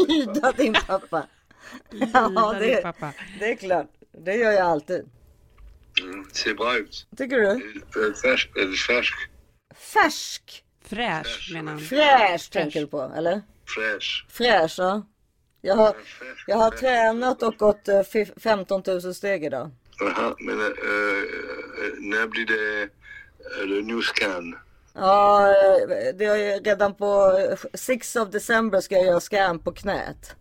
Lyda 0.07 0.51
din 0.51 0.73
pappa. 0.87 1.27
Ja, 2.13 2.27
Lyda 2.27 2.59
det, 2.59 2.81
pappa. 2.81 3.13
det 3.39 3.51
är 3.51 3.55
klart. 3.55 3.87
Det 4.11 4.35
gör 4.35 4.51
jag 4.51 4.61
alltid. 4.61 5.09
Mm, 6.01 6.25
ser 6.31 6.53
bra 6.53 6.77
ut. 6.77 7.07
Tycker 7.17 7.37
du? 7.37 7.81
Färsk. 8.21 8.49
Färsk? 8.77 9.13
Färsk. 9.75 10.63
Fräsch, 10.83 11.49
menar 11.53 11.71
han. 11.71 11.81
Fräsch 11.81 12.51
tänker 12.51 12.81
du 12.81 12.87
på, 12.87 13.11
eller? 13.15 13.41
Fräsch. 13.65 14.25
Fräsch, 14.29 14.75
ja. 14.77 15.05
Jag 15.61 15.75
har, 15.75 15.95
jag 16.47 16.57
har 16.57 16.71
tränat 16.71 17.43
och 17.43 17.57
gått 17.57 17.87
eh, 17.87 17.99
fif- 17.99 18.39
15 18.39 18.83
000 18.87 19.13
steg 19.15 19.43
idag. 19.45 19.71
Jaha, 19.99 20.35
men 20.39 20.59
äh, 20.59 20.67
när 21.99 22.27
blir 22.27 22.45
det 22.45 22.89
the 23.67 23.81
new 23.93 24.01
scan? 24.01 24.55
Ja, 24.93 25.47
eh, 25.49 26.15
det 26.15 26.25
är 26.25 26.35
ju 26.35 26.59
redan 26.63 26.95
på 26.95 27.37
eh, 27.51 27.57
6 27.73 28.15
of 28.15 28.29
december 28.29 28.81
ska 28.81 28.95
jag 28.95 29.05
göra 29.05 29.19
scan 29.19 29.59
på 29.59 29.71
knät. 29.71 30.35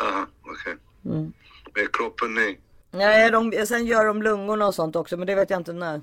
Aha, 0.00 0.26
okej. 0.42 0.76
Mm. 1.04 1.32
Men 1.74 1.86
kroppen, 1.92 2.34
nej. 2.34 2.60
Nej, 2.90 3.30
de, 3.30 3.66
sen 3.66 3.86
gör 3.86 4.06
de 4.06 4.22
lungorna 4.22 4.66
och 4.66 4.74
sånt 4.74 4.96
också, 4.96 5.16
men 5.16 5.26
det 5.26 5.34
vet 5.34 5.50
jag 5.50 5.60
inte 5.60 5.72
när. 5.72 6.00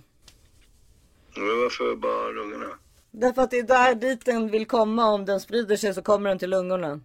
Men 1.35 1.47
varför 1.61 1.95
bara 1.95 2.29
lungorna? 2.29 2.69
Därför 3.11 3.41
att 3.41 3.51
det 3.51 3.59
är 3.59 3.63
där 3.63 3.95
dit 3.95 4.25
den 4.25 4.47
vill 4.51 4.65
komma. 4.67 5.05
Om 5.05 5.25
den 5.25 5.39
sprider 5.39 5.75
sig 5.75 5.93
så 5.93 6.01
kommer 6.01 6.29
den 6.29 6.39
till 6.39 6.49
lungorna. 6.49 6.99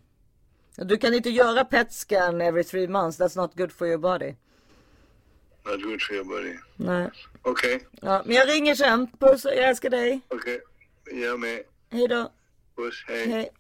Du 0.77 0.97
kan 0.97 1.15
inte 1.15 1.31
göra 1.31 1.65
PET 1.65 1.93
scan 1.93 2.41
every 2.41 2.65
three 2.65 2.89
months. 2.89 3.21
That's 3.21 3.37
not 3.37 3.55
good 3.55 3.73
for 3.73 3.87
your 3.87 3.99
body. 3.99 4.35
Not 5.65 5.83
good 5.83 6.03
for 6.03 6.15
your 6.17 6.25
body. 6.25 6.55
Nej. 6.77 7.11
Okej, 7.43 7.87
Ja, 8.01 8.23
men 8.27 8.37
jag 8.37 8.49
ringer 8.49 8.75
sen. 8.75 9.07
Puss, 9.19 9.45
jag 9.45 9.57
älskar 9.57 9.91
dig. 9.91 10.21
okej. 10.29 10.61
Jag 11.13 11.41
med. 11.41 11.63
Hej 11.91 12.09
då. 12.09 12.33
Puss, 12.77 13.05
hej. 13.09 13.29
Hej. 13.29 13.51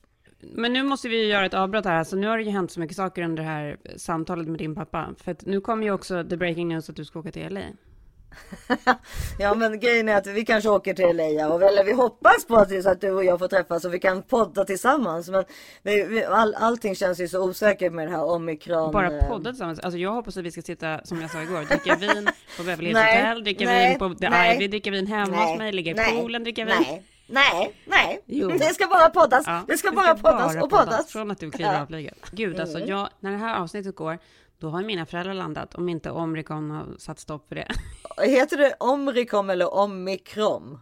Men 0.42 0.72
nu 0.72 0.82
måste 0.82 1.08
vi 1.08 1.26
göra 1.26 1.46
ett 1.46 1.54
avbrott 1.54 1.84
här. 1.84 2.04
Så 2.04 2.16
nu 2.16 2.26
har 2.26 2.38
det 2.38 2.44
ju 2.44 2.50
hänt 2.50 2.70
så 2.70 2.80
mycket 2.80 2.96
saker 2.96 3.22
under 3.22 3.42
det 3.42 3.48
här 3.48 3.76
samtalet 3.96 4.48
med 4.48 4.58
din 4.58 4.74
pappa. 4.74 5.14
För 5.24 5.32
att 5.32 5.46
nu 5.46 5.60
kommer 5.60 5.84
ju 5.84 5.92
också 5.92 6.24
the 6.24 6.36
breaking 6.36 6.68
news 6.68 6.90
att 6.90 6.96
du 6.96 7.04
ska 7.04 7.18
åka 7.18 7.32
till 7.32 7.54
LA. 7.54 7.60
Ja 9.38 9.54
men 9.54 9.80
grejen 9.80 10.08
är 10.08 10.16
att 10.16 10.26
vi 10.26 10.44
kanske 10.44 10.70
åker 10.70 10.94
till 10.94 11.16
LA 11.16 11.48
och 11.48 11.62
eller 11.62 11.84
vi 11.84 11.92
hoppas 11.92 12.46
på 12.46 12.56
att, 12.56 12.68
det 12.68 12.76
är 12.76 12.82
så 12.82 12.90
att 12.90 13.00
du 13.00 13.10
och 13.10 13.24
jag 13.24 13.38
får 13.38 13.48
träffas 13.48 13.84
och 13.84 13.94
vi 13.94 13.98
kan 13.98 14.22
podda 14.22 14.64
tillsammans. 14.64 15.28
Men 15.28 15.44
vi, 15.82 16.04
vi, 16.04 16.24
all, 16.24 16.54
allting 16.54 16.94
känns 16.94 17.20
ju 17.20 17.28
så 17.28 17.48
osäkert 17.48 17.92
med 17.92 18.06
det 18.06 18.10
här 18.10 18.24
omikron. 18.24 18.92
Bara 18.92 19.18
eh, 19.18 19.28
podda 19.28 19.50
tillsammans. 19.50 19.78
Alltså 19.78 19.98
jag 19.98 20.12
hoppas 20.12 20.36
att 20.36 20.44
vi 20.44 20.50
ska 20.50 20.62
sitta, 20.62 21.04
som 21.04 21.20
jag 21.20 21.30
sa 21.30 21.42
igår, 21.42 21.64
dricka 21.68 21.96
vin 21.96 22.28
på 22.56 22.62
Beverly 22.62 22.88
Hills 22.88 22.98
Hotel, 22.98 23.44
dricka 23.44 23.64
nej, 23.64 23.88
vin 23.88 23.98
på 23.98 24.14
The 24.14 24.30
nej, 24.30 24.56
Ivy, 24.56 24.68
dricka 24.68 24.90
vin 24.90 25.06
hemma 25.06 25.36
nej, 25.36 25.50
hos 25.50 25.58
mig, 25.58 25.72
ligga 25.72 25.92
i 25.92 26.14
poolen, 26.14 26.42
dricka 26.42 26.64
vin. 26.64 26.74
Nej, 26.80 27.02
nej, 27.26 27.76
nej. 27.86 28.22
Jo. 28.26 28.48
Det 28.48 28.74
ska 28.74 28.86
bara 28.86 29.08
poddas. 29.08 29.44
Ja, 29.46 29.64
det 29.68 29.78
ska 29.78 29.90
bara 29.92 30.14
poddas 30.14 30.56
och 30.62 30.70
poddas. 30.70 31.12
Från 31.12 31.30
att 31.30 31.40
du 31.40 31.50
kliver 31.50 31.72
Ja. 31.74 31.82
av 31.82 31.86
flyget. 31.86 32.30
Gud, 32.30 32.60
alltså 32.60 32.76
Mm. 32.76 32.88
jag, 32.90 33.08
när 33.20 33.30
det 33.30 33.36
här 33.38 33.56
avsnittet 33.60 33.96
går, 33.96 34.18
då 34.58 34.68
har 34.68 34.82
mina 34.82 35.06
föräldrar 35.06 35.34
landat, 35.34 35.74
om 35.74 35.88
inte 35.88 36.10
Omrikon 36.10 36.70
har 36.70 36.86
satt 36.98 37.18
stopp 37.18 37.48
för 37.48 37.54
det. 37.54 37.68
Heter 38.26 38.56
det 38.56 38.74
omikron 38.80 39.50
eller 39.50 39.74
omikron? 39.74 40.78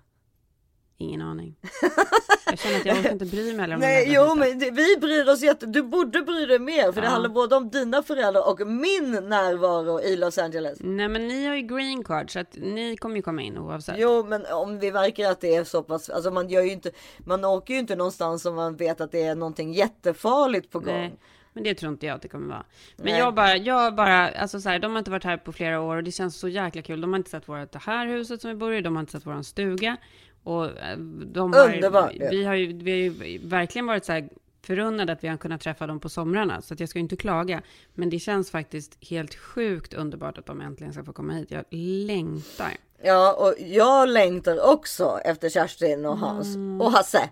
Ingen 1.01 1.23
aning. 1.23 1.57
Jag 2.47 2.59
känner 2.59 2.77
att 2.81 2.87
jag 2.87 2.99
orkar 2.99 3.13
inte 3.13 3.25
bry 3.25 3.53
mig 3.55 3.75
om 3.75 3.81
Nej, 3.81 4.13
jo, 4.15 4.35
men 4.35 4.59
det, 4.59 4.71
vi 4.71 4.97
bryr 5.01 5.29
oss 5.29 5.43
jätte... 5.43 5.67
Du 5.67 5.83
borde 5.83 6.23
bry 6.23 6.47
dig 6.47 6.59
mer 6.59 6.93
för 6.93 7.01
det 7.01 7.07
Ja. 7.07 7.11
handlar 7.11 7.31
både 7.31 7.57
om 7.57 7.71
dina 7.71 8.03
föräldrar 8.03 8.49
och 8.49 8.67
min 8.67 9.11
närvaro 9.13 10.01
i 10.01 10.17
Los 10.17 10.39
Angeles. 10.39 10.79
Nej, 10.81 11.09
men 11.09 11.29
ni 11.29 11.47
har 11.47 11.55
ju 11.55 11.63
green 11.63 12.05
card, 12.05 12.33
så 12.33 12.39
att 12.39 12.57
ni 12.57 12.97
kommer 12.97 13.17
ju 13.17 13.23
komma 13.23 13.43
in 13.43 13.59
oavsett. 13.59 13.95
Jo, 13.99 14.25
men 14.25 14.47
om 14.47 14.79
vi 14.79 14.91
verkar 14.91 15.31
att 15.31 15.41
det 15.41 15.55
är 15.57 15.65
så 15.65 15.83
pass, 15.83 16.11
alltså 16.11 16.31
man 16.31 16.49
gör 16.49 16.63
ju 16.63 16.73
inte, 16.73 16.91
man 17.19 17.45
åker 17.45 17.75
ju 17.75 17.81
inte 17.81 17.97
någonstans 17.97 18.47
om 18.47 18.55
man 18.55 18.77
vet 18.77 19.01
att 19.01 19.13
det 19.13 19.23
är 19.23 19.35
någonting 19.35 19.73
jättefarligt 19.73 20.71
på 20.71 20.79
gång. 20.79 20.95
Nej, 20.95 21.19
men 21.53 21.65
det 21.65 21.75
tror 21.75 21.93
inte 21.93 22.07
jag 22.07 22.15
att 22.17 22.23
det 22.23 22.29
kommer 22.29 22.49
vara. 22.49 22.65
Men 22.97 23.07
Nej. 23.07 23.19
jag 23.19 23.35
bara, 23.35 23.57
jag 23.57 23.95
bara, 23.95 24.29
alltså 24.29 24.61
så 24.61 24.69
här, 24.69 24.79
de 24.79 24.93
har 24.93 24.99
inte 24.99 25.11
varit 25.11 25.25
här 25.25 25.37
på 25.37 25.53
flera 25.53 25.81
år 25.81 25.97
och 25.97 26.05
det 26.05 26.13
känns 26.13 26.41
så 26.41 26.49
jäkla 26.49 26.83
kul. 26.83 27.01
De 27.01 27.13
har 27.13 27.19
inte 27.19 27.31
sett 27.31 27.49
vårt 27.49 27.73
det 27.73 27.79
här 27.79 28.07
huset 28.07 28.41
som 28.41 28.51
vi 28.51 28.57
bor 28.57 28.75
i, 28.75 28.81
de 28.81 28.97
har 28.97 29.01
inte 29.01 29.13
sett 29.13 29.27
våran 29.27 29.45
stuga. 29.45 29.97
Och 30.45 30.64
eh, 30.78 30.99
de 31.26 31.53
har, 31.53 31.74
Underbart, 31.74 32.12
vi 32.30 32.45
har 32.45 32.55
ju, 32.55 32.72
vi 32.72 32.91
har 32.91 33.26
ju 33.26 33.38
verkligen 33.49 33.86
varit 33.86 34.05
så 34.05 34.12
här 34.12 34.28
förunnade 34.62 35.12
att 35.12 35.24
vi 35.24 35.28
har 35.28 35.36
kunnat 35.36 35.61
träffa 35.61 35.86
dem 35.86 36.01
på 36.01 36.09
somrarna. 36.09 36.62
Så 36.62 36.74
att 36.74 36.80
jag 36.80 36.88
ska 36.88 36.99
ju 36.99 37.03
inte 37.03 37.16
klaga. 37.16 37.62
Men 37.95 38.11
det 38.11 38.18
känns 38.18 38.51
faktiskt 38.51 38.99
helt 39.11 39.34
sjukt 39.34 39.95
underbart 39.95 40.38
att 40.38 40.47
de 40.47 40.61
äntligen 40.61 40.93
ska 40.93 41.05
få 41.05 41.12
komma 41.12 41.32
hit. 41.32 41.51
Jag 41.51 41.64
längtar. 42.07 42.72
Ja, 43.03 43.32
och 43.32 43.55
jag 43.66 44.09
längtar 44.09 44.68
också 44.72 45.18
efter 45.24 45.49
Kerstin 45.49 46.07
och 46.07 46.18
Hans 46.18 46.55
Mm. 46.55 46.80
och 46.80 46.93
Hasse. 46.93 47.28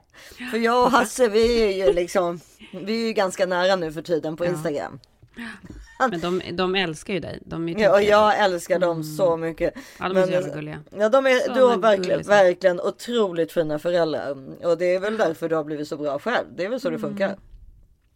För 0.51 0.59
jag 0.59 0.85
och 0.85 0.91
Hasse, 0.99 1.29
vi 1.29 1.63
är 1.63 1.87
ju 1.87 1.93
liksom, 1.93 2.41
vi 2.73 3.03
är 3.03 3.07
ju 3.07 3.13
ganska 3.13 3.47
nära 3.47 3.77
nu 3.77 3.93
för 3.93 4.03
tiden 4.03 4.37
på 4.37 4.45
Ja. 4.45 4.49
Instagram. 4.51 5.01
Men 6.11 6.21
de, 6.21 6.43
de 6.53 6.75
älskar 6.75 7.15
ju 7.15 7.21
dig. 7.21 7.39
De 7.45 7.69
Ja, 7.69 7.93
och 7.93 8.03
jag 8.03 8.39
älskar 8.39 8.79
dem 8.79 9.05
så 9.05 9.37
mycket. 9.37 9.75
Ja, 9.99 10.09
de 10.09 10.17
är 10.17 10.27
så 10.27 10.33
jävla 10.33 10.55
gulliga. 10.55 10.81
Ja, 10.99 11.09
de 11.09 11.27
är, 11.27 11.47
Så 11.47 11.53
du 11.55 11.61
har 11.63 11.71
men 11.71 11.81
verkligen, 11.81 12.11
gullisar. 12.11 12.33
verkligen 12.45 12.81
otroligt 12.81 13.53
fina 13.53 13.79
föräldrar. 13.79 14.31
Och 14.67 14.79
det 14.79 14.95
är 14.95 15.01
väl 15.01 15.17
därför 15.17 15.49
du 15.49 15.55
har 15.57 15.65
blivit 15.65 15.89
så 15.89 15.97
bra 15.97 16.19
själv. 16.19 16.47
Det 16.57 16.65
är 16.65 16.69
väl 16.69 16.81
så 16.81 16.91
det 16.91 16.97
Mm. 16.97 17.09
funkar. 17.11 17.37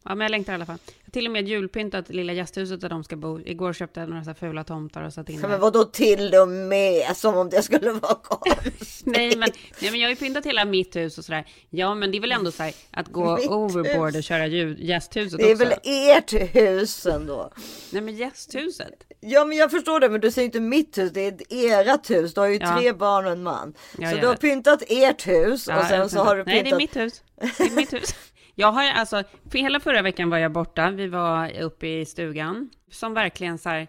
Ja, 0.05 0.15
men 0.15 0.21
jag 0.21 0.31
längtar 0.31 0.53
i 0.53 0.55
alla 0.55 0.67
fall. 0.67 0.79
Jag 0.87 1.05
har 1.07 1.11
till 1.13 1.27
och 1.27 1.33
med 1.33 1.49
julpyntat 1.49 2.09
lilla 2.09 2.33
gästhuset 2.33 2.81
där 2.81 2.89
de 2.89 3.05
ska 3.05 3.17
bo. 3.17 3.41
Igår 3.45 3.73
köpte 3.73 4.01
jag 4.01 4.09
några 4.09 4.25
så 4.25 4.35
fula 4.35 4.65
tomtar 4.65 5.03
och 5.03 5.13
satt 5.13 5.29
in 5.29 5.41
Men 5.41 5.61
vadå 5.61 5.85
till 5.85 6.35
och 6.35 6.49
med? 6.49 7.17
Som 7.17 7.37
om 7.37 7.51
det 7.51 7.63
skulle 7.63 7.93
vara 7.93 8.15
konstigt. 8.23 9.03
Nej 9.07 9.37
men, 9.37 9.49
nej, 9.81 9.91
men 9.91 10.01
jag 10.01 10.07
har 10.07 10.11
ju 10.11 10.17
pyntat 10.17 10.47
hela 10.47 10.65
mitt 10.65 10.97
hus 10.97 11.19
och 11.19 11.25
sådär. 11.25 11.45
Ja, 11.71 11.95
men 11.95 12.11
det 12.11 12.17
är 12.19 12.21
väl 12.21 12.33
ändå 12.33 12.53
så 12.53 12.63
här 12.63 12.73
att 12.91 13.09
gå 13.09 13.37
Mitt 13.37 13.49
overboard 13.51 14.07
hus. 14.09 14.17
och 14.17 14.23
köra 14.25 14.47
gästhuset 14.47 15.39
Det 15.39 15.51
är 15.51 15.55
också. 15.55 15.65
väl 15.65 15.75
ert 15.83 16.33
hus 16.55 17.07
ändå? 17.07 17.53
Nej, 17.91 18.03
men 18.03 18.17
gästhuset. 18.17 19.05
Ja 19.21 19.45
men 19.45 19.57
jag 19.57 19.71
förstår 19.71 20.01
det 20.01 20.09
men 20.09 20.21
du 20.21 20.31
säger 20.31 20.47
inte 20.47 20.61
mitt 20.61 20.99
hus, 20.99 21.13
det 21.13 21.21
är 21.51 21.95
ert 21.95 22.11
hus. 22.11 22.35
Du 22.35 22.41
har 22.41 22.49
ju 22.49 22.59
Ja. 22.61 22.79
tre 22.79 22.93
barn 22.93 23.27
och 23.27 23.33
en 23.33 23.43
man. 23.43 23.75
Ja, 23.99 24.11
så 24.11 24.17
du 24.17 24.27
har 24.27 24.33
vet. 24.33 24.41
pyntat 24.41 24.83
ert 24.89 25.27
hus 25.27 25.67
Ja, 25.69 25.81
och 25.81 25.87
sen 25.87 26.11
så 26.11 26.19
har 26.19 26.37
du 26.37 26.45
pyntat. 26.45 26.55
Nej, 26.55 26.63
det 26.63 26.71
är 26.71 26.77
mitt 26.77 26.97
hus. 26.97 27.23
Det 27.59 27.65
är 27.65 27.71
mitt 27.77 27.93
hus. 27.93 28.15
Jag 28.55 28.73
har 28.73 28.85
alltså, 28.85 29.23
för 29.51 29.59
hela 29.59 29.81
förra 29.81 30.03
veckan 30.03 30.31
var 30.31 30.39
jag 30.39 30.53
borta. 30.53 30.91
Vi 30.91 31.07
var 31.07 31.61
uppe 31.61 31.87
i 31.87 32.05
stugan 32.05 32.71
som 32.91 33.15
verkligen 33.15 33.59
så 33.59 33.69
här. 33.69 33.89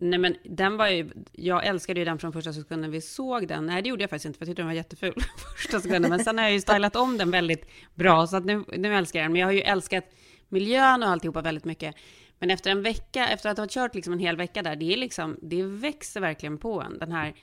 Nej 0.00 0.18
men 0.18 0.36
den 0.44 0.76
var 0.76 0.88
ju, 0.88 1.10
jag 1.32 1.66
älskade 1.66 2.00
ju 2.00 2.04
den 2.04 2.18
från 2.18 2.32
första 2.32 2.52
sekunden 2.52 2.90
vi 2.90 3.00
såg 3.00 3.48
den. 3.48 3.66
Nej 3.66 3.82
det 3.82 3.88
gjorde 3.88 4.02
jag 4.02 4.10
faktiskt 4.10 4.26
inte 4.26 4.38
för 4.38 4.44
jag 4.44 4.48
tyckte 4.48 4.62
den 4.62 4.66
var 4.66 4.74
jätteful 4.74 5.14
första 5.56 5.80
sekunden. 5.80 6.10
Men 6.10 6.24
sen 6.24 6.38
har 6.38 6.44
jag 6.44 6.52
ju 6.52 6.60
stylat 6.60 6.96
om 6.96 7.18
den 7.18 7.30
väldigt 7.30 7.66
bra 7.94 8.26
så 8.26 8.36
att 8.36 8.44
nu, 8.44 8.64
nu 8.76 8.94
älskar 8.94 9.18
jag 9.18 9.24
den. 9.24 9.32
Men 9.32 9.40
jag 9.40 9.48
har 9.48 9.52
ju 9.52 9.60
älskat 9.60 10.04
miljön 10.48 11.02
och 11.02 11.08
alltihopa 11.08 11.40
väldigt 11.40 11.64
mycket. 11.64 11.94
Men 12.38 12.50
efter 12.50 12.70
en 12.70 12.82
vecka, 12.82 13.28
efter 13.28 13.50
att 13.50 13.58
ha 13.58 13.66
kört 13.68 13.94
liksom 13.94 14.12
en 14.12 14.18
hel 14.18 14.36
vecka 14.36 14.62
där, 14.62 14.76
det 14.76 14.92
är 14.92 14.96
liksom, 14.96 15.38
det 15.42 15.62
växer 15.62 16.20
verkligen 16.20 16.58
på 16.58 16.82
en. 16.82 16.98
Den 16.98 17.12
här 17.12 17.34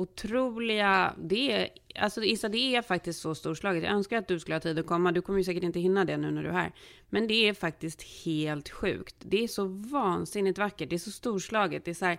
otroliga, 0.00 1.14
det 1.18 1.52
är, 1.52 1.68
alltså 1.94 2.22
Issa 2.22 2.48
det 2.48 2.76
är 2.76 2.82
faktiskt 2.82 3.20
så 3.20 3.34
storslaget. 3.34 3.82
Jag 3.82 3.92
önskar 3.92 4.18
att 4.18 4.28
du 4.28 4.40
skulle 4.40 4.54
ha 4.54 4.60
tid 4.60 4.78
att 4.78 4.86
komma, 4.86 5.12
du 5.12 5.22
kommer 5.22 5.38
ju 5.38 5.44
säkert 5.44 5.62
inte 5.62 5.80
hinna 5.80 6.04
det 6.04 6.16
nu 6.16 6.30
när 6.30 6.42
du 6.42 6.48
är 6.48 6.52
här. 6.52 6.72
Men 7.08 7.26
det 7.26 7.48
är 7.48 7.54
faktiskt 7.54 8.02
helt 8.24 8.68
sjukt. 8.68 9.16
Det 9.18 9.44
är 9.44 9.48
så 9.48 9.64
vansinnigt 9.66 10.58
vackert, 10.58 10.90
det 10.90 10.96
är 10.96 10.98
så 10.98 11.10
storslaget, 11.10 11.84
det 11.84 11.90
är 11.90 11.94
så 11.94 12.04
här, 12.04 12.18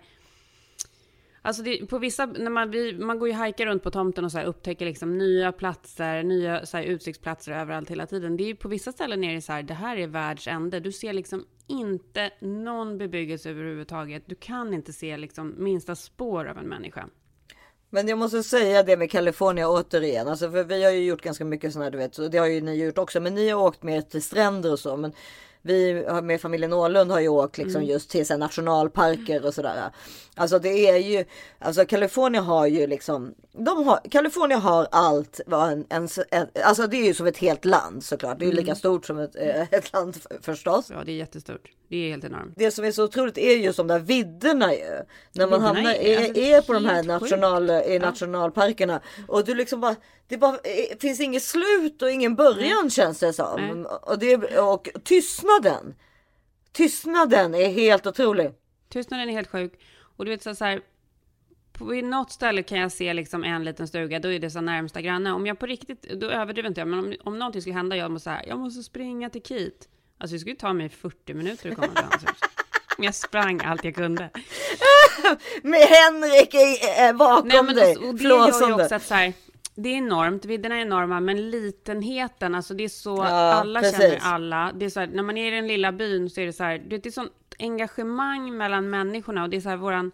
Alltså 1.44 1.62
det, 1.62 1.86
på 1.86 1.98
vissa, 1.98 2.26
när 2.26 2.50
man, 2.50 2.70
vi, 2.70 2.98
man 2.98 3.18
går 3.18 3.28
ju 3.28 3.34
hajkar 3.34 3.66
runt 3.66 3.82
på 3.82 3.90
tomten 3.90 4.24
och 4.24 4.32
så 4.32 4.38
här 4.38 4.44
upptäcker 4.44 4.84
liksom 4.86 5.18
nya 5.18 5.52
platser, 5.52 6.22
nya 6.22 6.66
så 6.66 6.76
här 6.76 6.84
utsiktsplatser 6.84 7.52
överallt 7.52 7.90
hela 7.90 8.06
tiden. 8.06 8.36
Det 8.36 8.44
är 8.44 8.46
ju 8.46 8.56
på 8.56 8.68
vissa 8.68 8.92
ställen 8.92 9.24
är 9.24 9.34
det 9.34 9.40
så 9.40 9.52
här, 9.52 9.62
det 9.62 9.74
här 9.74 9.96
är 9.96 10.06
världs 10.06 10.48
ände. 10.48 10.80
Du 10.80 10.92
ser 10.92 11.12
liksom 11.12 11.44
inte 11.66 12.30
någon 12.40 12.98
bebyggelse 12.98 13.50
överhuvudtaget. 13.50 14.22
Du 14.26 14.34
kan 14.34 14.74
inte 14.74 14.92
se 14.92 15.16
liksom 15.16 15.54
minsta 15.58 15.96
spår 15.96 16.44
av 16.44 16.58
en 16.58 16.68
människa. 16.68 17.08
Men 17.94 18.08
jag 18.08 18.18
måste 18.18 18.42
säga 18.42 18.82
det 18.82 18.96
med 18.96 19.10
Kalifornien 19.10 19.68
återigen. 19.68 20.28
Alltså 20.28 20.50
för 20.50 20.64
vi 20.64 20.84
har 20.84 20.90
ju 20.90 21.04
gjort 21.04 21.22
ganska 21.22 21.44
mycket 21.44 21.72
sådana 21.72 21.84
här, 21.84 21.90
du 21.90 21.98
vet. 21.98 22.14
Så 22.14 22.28
det 22.28 22.38
har 22.38 22.46
ju 22.46 22.60
ni 22.60 22.84
gjort 22.84 22.98
också. 22.98 23.20
Men 23.20 23.34
ni 23.34 23.48
har 23.48 23.62
åkt 23.62 23.82
mer 23.82 24.00
till 24.00 24.22
stränder 24.22 24.72
och 24.72 24.78
så. 24.78 24.96
Men 24.96 25.12
vi 25.62 26.06
med 26.22 26.40
familjen 26.40 26.72
Åhlund 26.72 27.10
har 27.10 27.20
ju 27.20 27.28
åkt 27.28 27.58
liksom 27.58 27.80
Mm. 27.82 27.90
just 27.94 28.10
till 28.10 28.26
så 28.26 28.32
här, 28.32 28.38
nationalparker 28.38 29.46
och 29.46 29.54
sådär. 29.54 29.90
Alltså 30.36 30.58
det 30.58 30.88
är 30.88 30.96
ju, 30.96 31.24
alltså 31.58 31.84
Kalifornien 31.84 32.44
har 32.44 32.66
ju 32.66 32.86
liksom, 32.86 33.34
de 33.52 33.86
har, 33.86 34.00
Kalifornien 34.10 34.60
har 34.60 34.86
allt 34.90 35.40
vad 35.46 35.72
en, 35.72 35.84
en, 35.88 36.08
en, 36.30 36.46
alltså 36.64 36.86
det 36.86 36.96
är 36.96 37.04
ju 37.04 37.14
som 37.14 37.26
ett 37.26 37.36
helt 37.38 37.64
land 37.64 38.04
såklart. 38.04 38.38
Det 38.38 38.44
är 38.44 38.46
ju 38.46 38.52
lika 38.52 38.62
Mm. 38.70 38.76
stort 38.76 39.06
som 39.06 39.18
ett, 39.18 39.36
eh, 39.36 39.62
ett 39.70 39.92
land 39.92 40.16
för- 40.16 40.38
förstås. 40.42 40.86
Ja, 40.90 41.02
det 41.06 41.12
är 41.12 41.16
jättestort. 41.16 41.70
Det 41.88 41.96
är 41.96 42.10
helt 42.10 42.24
enormt. 42.24 42.52
Det 42.56 42.70
som 42.70 42.84
är 42.84 42.92
så 42.92 43.04
otroligt 43.04 43.38
är 43.38 43.56
just 43.56 43.76
de 43.76 43.86
där 43.86 43.98
vidderna 43.98 44.74
ju. 44.74 45.00
När 45.32 45.46
man 45.46 45.60
hamnar, 45.60 45.90
är- 45.90 46.00
är, 46.04 46.18
alltså, 46.18 46.40
är 46.42 46.60
på 46.62 46.72
de 46.72 46.84
här 46.84 47.02
national, 47.02 47.70
i 47.70 47.98
nationalparkerna. 47.98 49.00
Och 49.28 49.44
du 49.44 49.54
liksom 49.54 49.80
bara, 49.80 49.96
det 50.28 50.36
bara, 50.38 50.54
eh, 50.54 50.98
finns 51.00 51.20
inget 51.20 51.42
slut 51.42 52.02
och 52.02 52.10
ingen 52.10 52.34
början 52.34 52.90
känns 52.90 53.18
det 53.18 53.32
som. 53.32 53.60
Nej. 53.60 53.84
Och, 54.02 54.18
det, 54.18 54.58
och 54.60 54.88
tystnaden. 55.60 55.94
Tystnaden 56.72 57.54
är 57.54 57.68
helt 57.68 58.06
otrolig. 58.06 58.50
Tystnaden 58.88 59.28
är 59.28 59.32
helt 59.32 59.48
sjuk. 59.48 59.72
Och 60.16 60.24
du 60.24 60.30
vet 60.30 60.42
så 60.42 60.54
så 60.54 60.64
här, 60.64 60.80
på 61.72 61.84
något 61.84 62.30
ställe 62.30 62.62
kan 62.62 62.78
jag 62.78 62.92
se 62.92 63.12
liksom 63.14 63.44
en 63.44 63.64
liten 63.64 63.88
stuga, 63.88 64.18
då 64.18 64.32
är 64.32 64.38
det 64.38 64.50
så 64.50 64.60
närmsta 64.60 65.00
granne. 65.00 65.32
Om 65.32 65.46
jag 65.46 65.58
på 65.58 65.66
riktigt, 65.66 66.02
då 66.02 66.30
överdriver 66.30 66.68
inte 66.68 66.80
jag, 66.80 66.88
men 66.88 66.98
om, 66.98 67.14
om 67.24 67.38
någonting 67.38 67.62
skulle 67.62 67.74
hända, 67.74 67.96
jag 67.96 68.10
måste 68.10 68.24
säga, 68.24 68.42
jag 68.46 68.58
måste 68.58 68.82
springa 68.82 69.30
till 69.30 69.42
Kit. 69.42 69.88
Alltså 70.18 70.34
det 70.34 70.40
skulle 70.40 70.56
ta 70.56 70.72
mig 70.72 70.88
40 70.88 71.34
minuter 71.34 71.70
att 71.70 71.76
komma 71.76 71.88
till 71.94 72.04
hans 72.04 72.22
hus. 72.22 72.38
Men 72.96 73.04
jag 73.04 73.14
sprang 73.14 73.60
allt 73.64 73.84
jag 73.84 73.94
kunde. 73.94 74.30
Med 75.62 75.80
Henrik 75.80 76.54
i, 76.54 76.78
eh, 77.00 77.12
bakom 77.12 77.48
Nej, 77.48 77.62
men 77.62 77.74
dig. 77.74 77.96
och, 77.96 78.08
och 78.08 78.14
det 78.14 78.24
gör 78.24 78.46
ju 78.46 78.52
flåsande. 78.52 78.84
också 78.84 78.94
att 78.94 79.02
så 79.02 79.14
här, 79.14 79.32
det 79.74 79.88
är 79.88 79.96
enormt, 79.96 80.44
vidderna 80.44 80.76
är 80.76 80.80
enorma, 80.82 81.20
men 81.20 81.50
litenheten, 81.50 82.54
alltså 82.54 82.74
det 82.74 82.84
är 82.84 82.88
så, 82.88 83.16
Ja, 83.16 83.24
alla 83.52 83.80
precis. 83.80 83.98
känner 84.00 84.18
alla. 84.22 84.72
Det 84.74 84.84
är 84.84 84.90
så 84.90 85.00
här, 85.00 85.06
när 85.06 85.22
man 85.22 85.36
är 85.38 85.52
i 85.52 85.56
den 85.56 85.66
lilla 85.66 85.92
byn 85.92 86.30
så 86.30 86.40
är 86.40 86.46
det 86.46 86.52
så 86.52 86.64
här, 86.64 86.78
det 86.78 86.96
är 86.96 87.08
ett 87.08 87.14
sånt 87.14 87.32
engagemang 87.58 88.56
mellan 88.56 88.90
människorna 88.90 89.42
och 89.42 89.50
det 89.50 89.56
är 89.56 89.60
så 89.60 89.68
här 89.68 89.76
våran, 89.76 90.12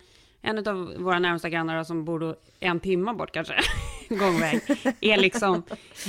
en 0.49 0.69
av 0.69 0.95
våra 0.99 1.19
närmsta 1.19 1.49
grannar 1.49 1.85
som 1.85 2.05
bor 2.05 2.37
en 2.61 2.81
timme 2.81 3.13
bort 3.13 3.33
kanske, 3.33 3.55
gångväg, 4.09 4.61
är 5.01 5.17
liksom, 5.17 5.63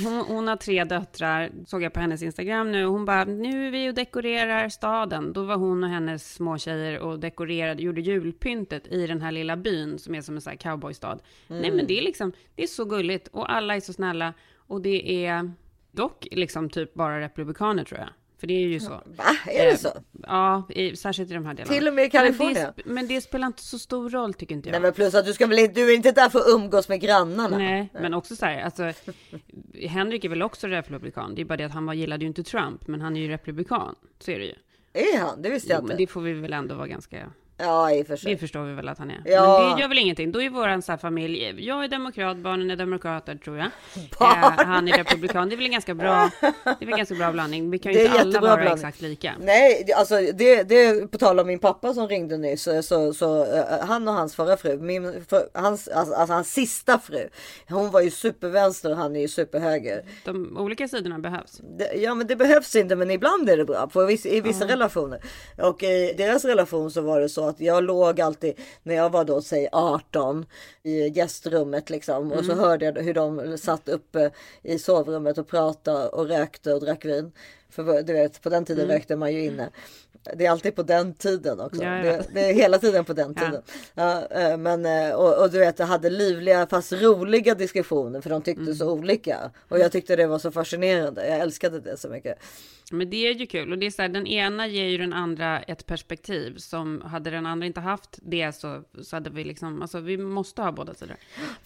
hon, 0.04 0.24
hon 0.28 0.48
har 0.48 0.56
tre 0.56 0.84
döttrar, 0.84 1.50
såg 1.66 1.82
jag 1.82 1.92
på 1.92 2.00
hennes 2.00 2.22
Instagram 2.22 2.72
nu, 2.72 2.84
hon 2.84 3.04
bara, 3.04 3.24
nu 3.24 3.66
är 3.66 3.70
vi 3.70 3.90
och 3.90 3.94
dekorerar 3.94 4.68
staden. 4.68 5.32
Då 5.32 5.42
var 5.42 5.56
hon 5.56 5.84
och 5.84 5.90
hennes 5.90 6.34
småtjejer 6.34 6.98
och 6.98 7.18
dekorerade, 7.18 7.82
gjorde 7.82 8.00
julpyntet 8.00 8.86
i 8.86 9.06
den 9.06 9.22
här 9.22 9.32
lilla 9.32 9.56
byn 9.56 9.98
som 9.98 10.14
är 10.14 10.20
som 10.20 10.34
en 10.34 10.40
sån 10.40 10.50
här 10.50 10.56
cowboystad. 10.56 11.18
Mm. 11.48 11.62
Nej 11.62 11.70
men 11.70 11.86
det 11.86 11.98
är 11.98 12.02
liksom, 12.02 12.32
det 12.54 12.62
är 12.62 12.66
så 12.66 12.84
gulligt 12.84 13.28
och 13.28 13.52
alla 13.52 13.76
är 13.76 13.80
så 13.80 13.92
snälla. 13.92 14.34
Och 14.56 14.80
det 14.80 15.26
är 15.26 15.52
dock 15.92 16.26
liksom 16.30 16.70
typ 16.70 16.94
bara 16.94 17.20
republikaner 17.20 17.84
tror 17.84 18.00
jag. 18.00 18.08
För 18.40 18.46
det 18.46 18.54
är 18.54 18.66
ju 18.68 18.80
så. 18.80 18.88
Va? 18.90 19.24
Är 19.46 19.64
det 19.66 19.70
Eh, 19.70 19.76
så? 19.76 19.88
Ja, 20.26 20.66
i, 20.70 20.96
särskilt 20.96 21.30
i 21.30 21.34
de 21.34 21.46
här 21.46 21.54
delarna. 21.54 21.74
Till 21.74 21.88
och 21.88 21.94
med 21.94 22.02
i 22.02 22.04
Men 22.04 22.10
Kalifornien? 22.10 22.72
det, 22.76 22.82
men 22.84 23.06
det 23.08 23.20
spelar 23.20 23.46
inte 23.46 23.62
så 23.62 23.78
stor 23.78 24.10
roll 24.10 24.34
tycker 24.34 24.54
inte 24.54 24.68
jag. 24.68 24.72
Nej 24.72 24.80
men 24.80 24.92
plus 24.92 25.14
att 25.14 25.24
du 25.26 25.32
ska 25.32 25.46
väl 25.46 25.58
inte, 25.58 25.74
du 25.74 25.90
är 25.92 25.96
inte 25.96 26.12
där 26.12 26.28
för 26.28 26.38
att 26.38 26.48
umgås 26.48 26.88
med 26.88 27.00
grannarna. 27.00 27.58
Nej, 27.58 27.88
men 27.92 28.14
också 28.14 28.36
så 28.36 28.46
här, 28.46 28.62
alltså, 28.62 28.92
Henrik 29.88 30.24
är 30.24 30.28
väl 30.28 30.42
också 30.42 30.66
republikan. 30.66 31.34
Det 31.34 31.40
är 31.42 31.44
bara 31.44 31.56
det 31.56 31.64
att 31.64 31.72
han 31.72 31.86
var, 31.86 31.94
gillade 31.94 32.24
ju 32.24 32.28
inte 32.28 32.42
Trump, 32.42 32.86
men 32.86 33.00
han 33.00 33.16
är 33.16 33.20
ju 33.20 33.28
republikan. 33.28 33.94
Så 34.18 34.30
är 34.30 34.38
det 34.38 34.44
ju. 34.44 34.54
Är 34.92 35.18
han? 35.18 35.42
Det 35.42 35.50
visste 35.50 35.72
jag 35.72 35.78
Jo, 35.78 35.82
men 35.82 35.90
inte. 35.92 36.02
det 36.02 36.06
får 36.06 36.20
vi 36.20 36.32
väl 36.32 36.52
ändå 36.52 36.74
vara 36.74 36.86
ganska... 36.86 37.16
Ja 37.60 37.92
i 37.92 38.02
och 38.02 38.06
för 38.06 38.16
sig. 38.16 38.32
Det 38.32 38.38
förstår 38.38 38.62
vi 38.64 38.74
väl 38.74 38.88
att 38.88 38.98
han 38.98 39.10
är. 39.10 39.22
Ja. 39.24 39.58
Men 39.58 39.76
det 39.76 39.82
gör 39.82 39.88
väl 39.88 39.98
ingenting. 39.98 40.32
Då 40.32 40.42
är 40.42 40.50
våran 40.50 40.82
så 40.82 40.92
här 40.92 40.96
familj, 40.96 41.66
jag 41.66 41.84
är 41.84 41.88
demokrat, 41.88 42.36
barnen 42.36 42.70
är 42.70 42.76
demokrater 42.76 43.34
tror 43.36 43.58
jag. 43.58 43.70
Eh, 44.20 44.66
han 44.66 44.88
är 44.88 44.96
republikan. 44.96 45.48
Det 45.48 45.54
är 45.54 45.56
väl 45.56 45.66
en 45.66 45.72
ganska 45.72 45.94
bra, 45.94 46.30
det 46.40 46.84
är 46.84 46.86
väl 46.86 46.96
ganska 46.96 47.14
bra 47.14 47.32
blandning. 47.32 47.70
Vi 47.70 47.78
kan 47.78 47.92
ju 47.92 48.04
inte 48.04 48.20
alla 48.20 48.40
vara 48.40 48.56
blandning. 48.56 48.74
exakt 48.74 49.00
lika. 49.00 49.34
Nej, 49.40 49.92
alltså 49.96 50.14
det, 50.34 50.62
det 50.62 51.10
på 51.10 51.18
tal 51.18 51.40
om 51.40 51.46
min 51.46 51.58
pappa 51.58 51.94
som 51.94 52.08
ringde 52.08 52.36
nyss. 52.36 52.62
Så, 52.62 52.82
så, 52.82 53.14
så 53.14 53.54
eh, 53.54 53.86
han 53.86 54.08
och 54.08 54.14
hans 54.14 54.34
förra 54.34 54.56
fru, 54.56 54.78
min, 54.78 55.24
för, 55.28 55.48
hans, 55.54 55.88
alltså, 55.88 56.14
alltså 56.14 56.34
hans 56.34 56.52
sista 56.52 56.98
fru. 56.98 57.28
Hon 57.68 57.90
var 57.90 58.00
ju 58.00 58.10
supervänster 58.10 58.90
och 58.90 58.96
han 58.96 59.16
är 59.16 59.20
ju 59.20 59.28
superhöger. 59.28 60.04
De 60.24 60.56
olika 60.58 60.88
sidorna 60.88 61.18
behövs. 61.18 61.60
Det, 61.78 61.94
ja 61.94 62.14
men 62.14 62.26
det 62.26 62.36
behövs 62.36 62.76
inte 62.76 62.96
men 62.96 63.10
ibland 63.10 63.50
är 63.50 63.56
det 63.56 63.64
bra 63.64 63.86
på 63.86 64.04
viss, 64.04 64.26
i 64.26 64.40
vissa 64.40 64.68
relationer. 64.68 65.20
Och 65.58 65.82
i 65.82 66.14
deras 66.16 66.44
relation 66.44 66.90
så 66.90 67.00
var 67.00 67.20
det 67.20 67.28
så 67.28 67.49
att 67.50 67.60
jag 67.60 67.84
låg 67.84 68.20
alltid 68.20 68.54
när 68.82 68.94
jag 68.94 69.10
var 69.10 69.24
då 69.24 69.42
säg 69.42 69.68
18 69.72 70.46
i 70.82 71.08
gästrummet 71.08 71.90
liksom 71.90 72.32
och 72.32 72.44
så 72.44 72.52
Mm. 72.52 72.64
hörde 72.64 72.84
jag 72.84 72.92
hur 73.02 73.14
de 73.14 73.58
satt 73.58 73.88
uppe 73.88 74.30
i 74.62 74.78
sovrummet 74.78 75.38
och 75.38 75.48
pratade 75.48 76.08
och 76.08 76.26
rökte 76.28 76.74
och 76.74 76.80
drack 76.80 77.04
vin. 77.04 77.32
För 77.70 78.02
du 78.02 78.12
vet 78.12 78.42
på 78.42 78.48
den 78.48 78.64
tiden 78.64 78.84
Mm. 78.84 78.96
rökte 78.96 79.16
man 79.16 79.32
ju 79.32 79.44
inne. 79.44 79.68
Det 80.36 80.46
är 80.46 80.50
alltid 80.50 80.76
på 80.76 80.82
den 80.82 81.14
tiden 81.14 81.60
också. 81.60 81.82
Ja, 81.82 81.96
ja. 81.96 82.02
Det, 82.12 82.24
det 82.34 82.40
är 82.40 82.54
hela 82.54 82.78
tiden 82.78 83.04
på 83.04 83.12
den 83.12 83.34
Ja. 83.38 83.44
tiden. 83.46 83.62
Ja, 83.94 84.26
eh, 84.30 84.56
men, 84.56 84.86
eh, 84.86 85.14
och, 85.14 85.42
och 85.42 85.50
du 85.50 85.58
vet, 85.58 85.78
jag 85.78 85.86
hade 85.86 86.10
livliga 86.10 86.66
fast 86.66 86.92
roliga 86.92 87.54
diskussioner 87.54 88.20
för 88.20 88.30
de 88.30 88.42
tyckte 88.42 88.62
Mm. 88.62 88.74
så 88.74 88.90
olika. 88.92 89.50
Och 89.68 89.78
jag 89.78 89.92
tyckte 89.92 90.16
det 90.16 90.26
var 90.26 90.38
så 90.38 90.50
fascinerande. 90.50 91.28
Jag 91.28 91.38
älskade 91.38 91.80
det 91.80 91.96
så 91.96 92.08
mycket. 92.08 92.38
Men 92.92 93.10
det 93.10 93.16
är 93.28 93.34
ju 93.34 93.46
kul 93.46 93.72
och 93.72 93.78
det 93.78 93.86
är 93.86 93.90
så 93.90 94.02
här, 94.02 94.08
den 94.08 94.26
ena 94.26 94.66
ger 94.66 94.84
ju 94.84 94.98
den 94.98 95.12
andra 95.12 95.60
ett 95.60 95.86
perspektiv 95.86 96.56
som 96.56 97.02
hade 97.02 97.30
den 97.30 97.46
andra 97.46 97.66
inte 97.66 97.80
haft 97.80 98.18
det 98.22 98.52
så, 98.52 98.82
så 99.02 99.16
hade 99.16 99.30
vi 99.30 99.44
liksom, 99.44 99.82
alltså 99.82 100.00
vi 100.00 100.16
måste 100.18 100.62
ha 100.62 100.72
båda 100.72 100.94
sidor. 100.94 101.16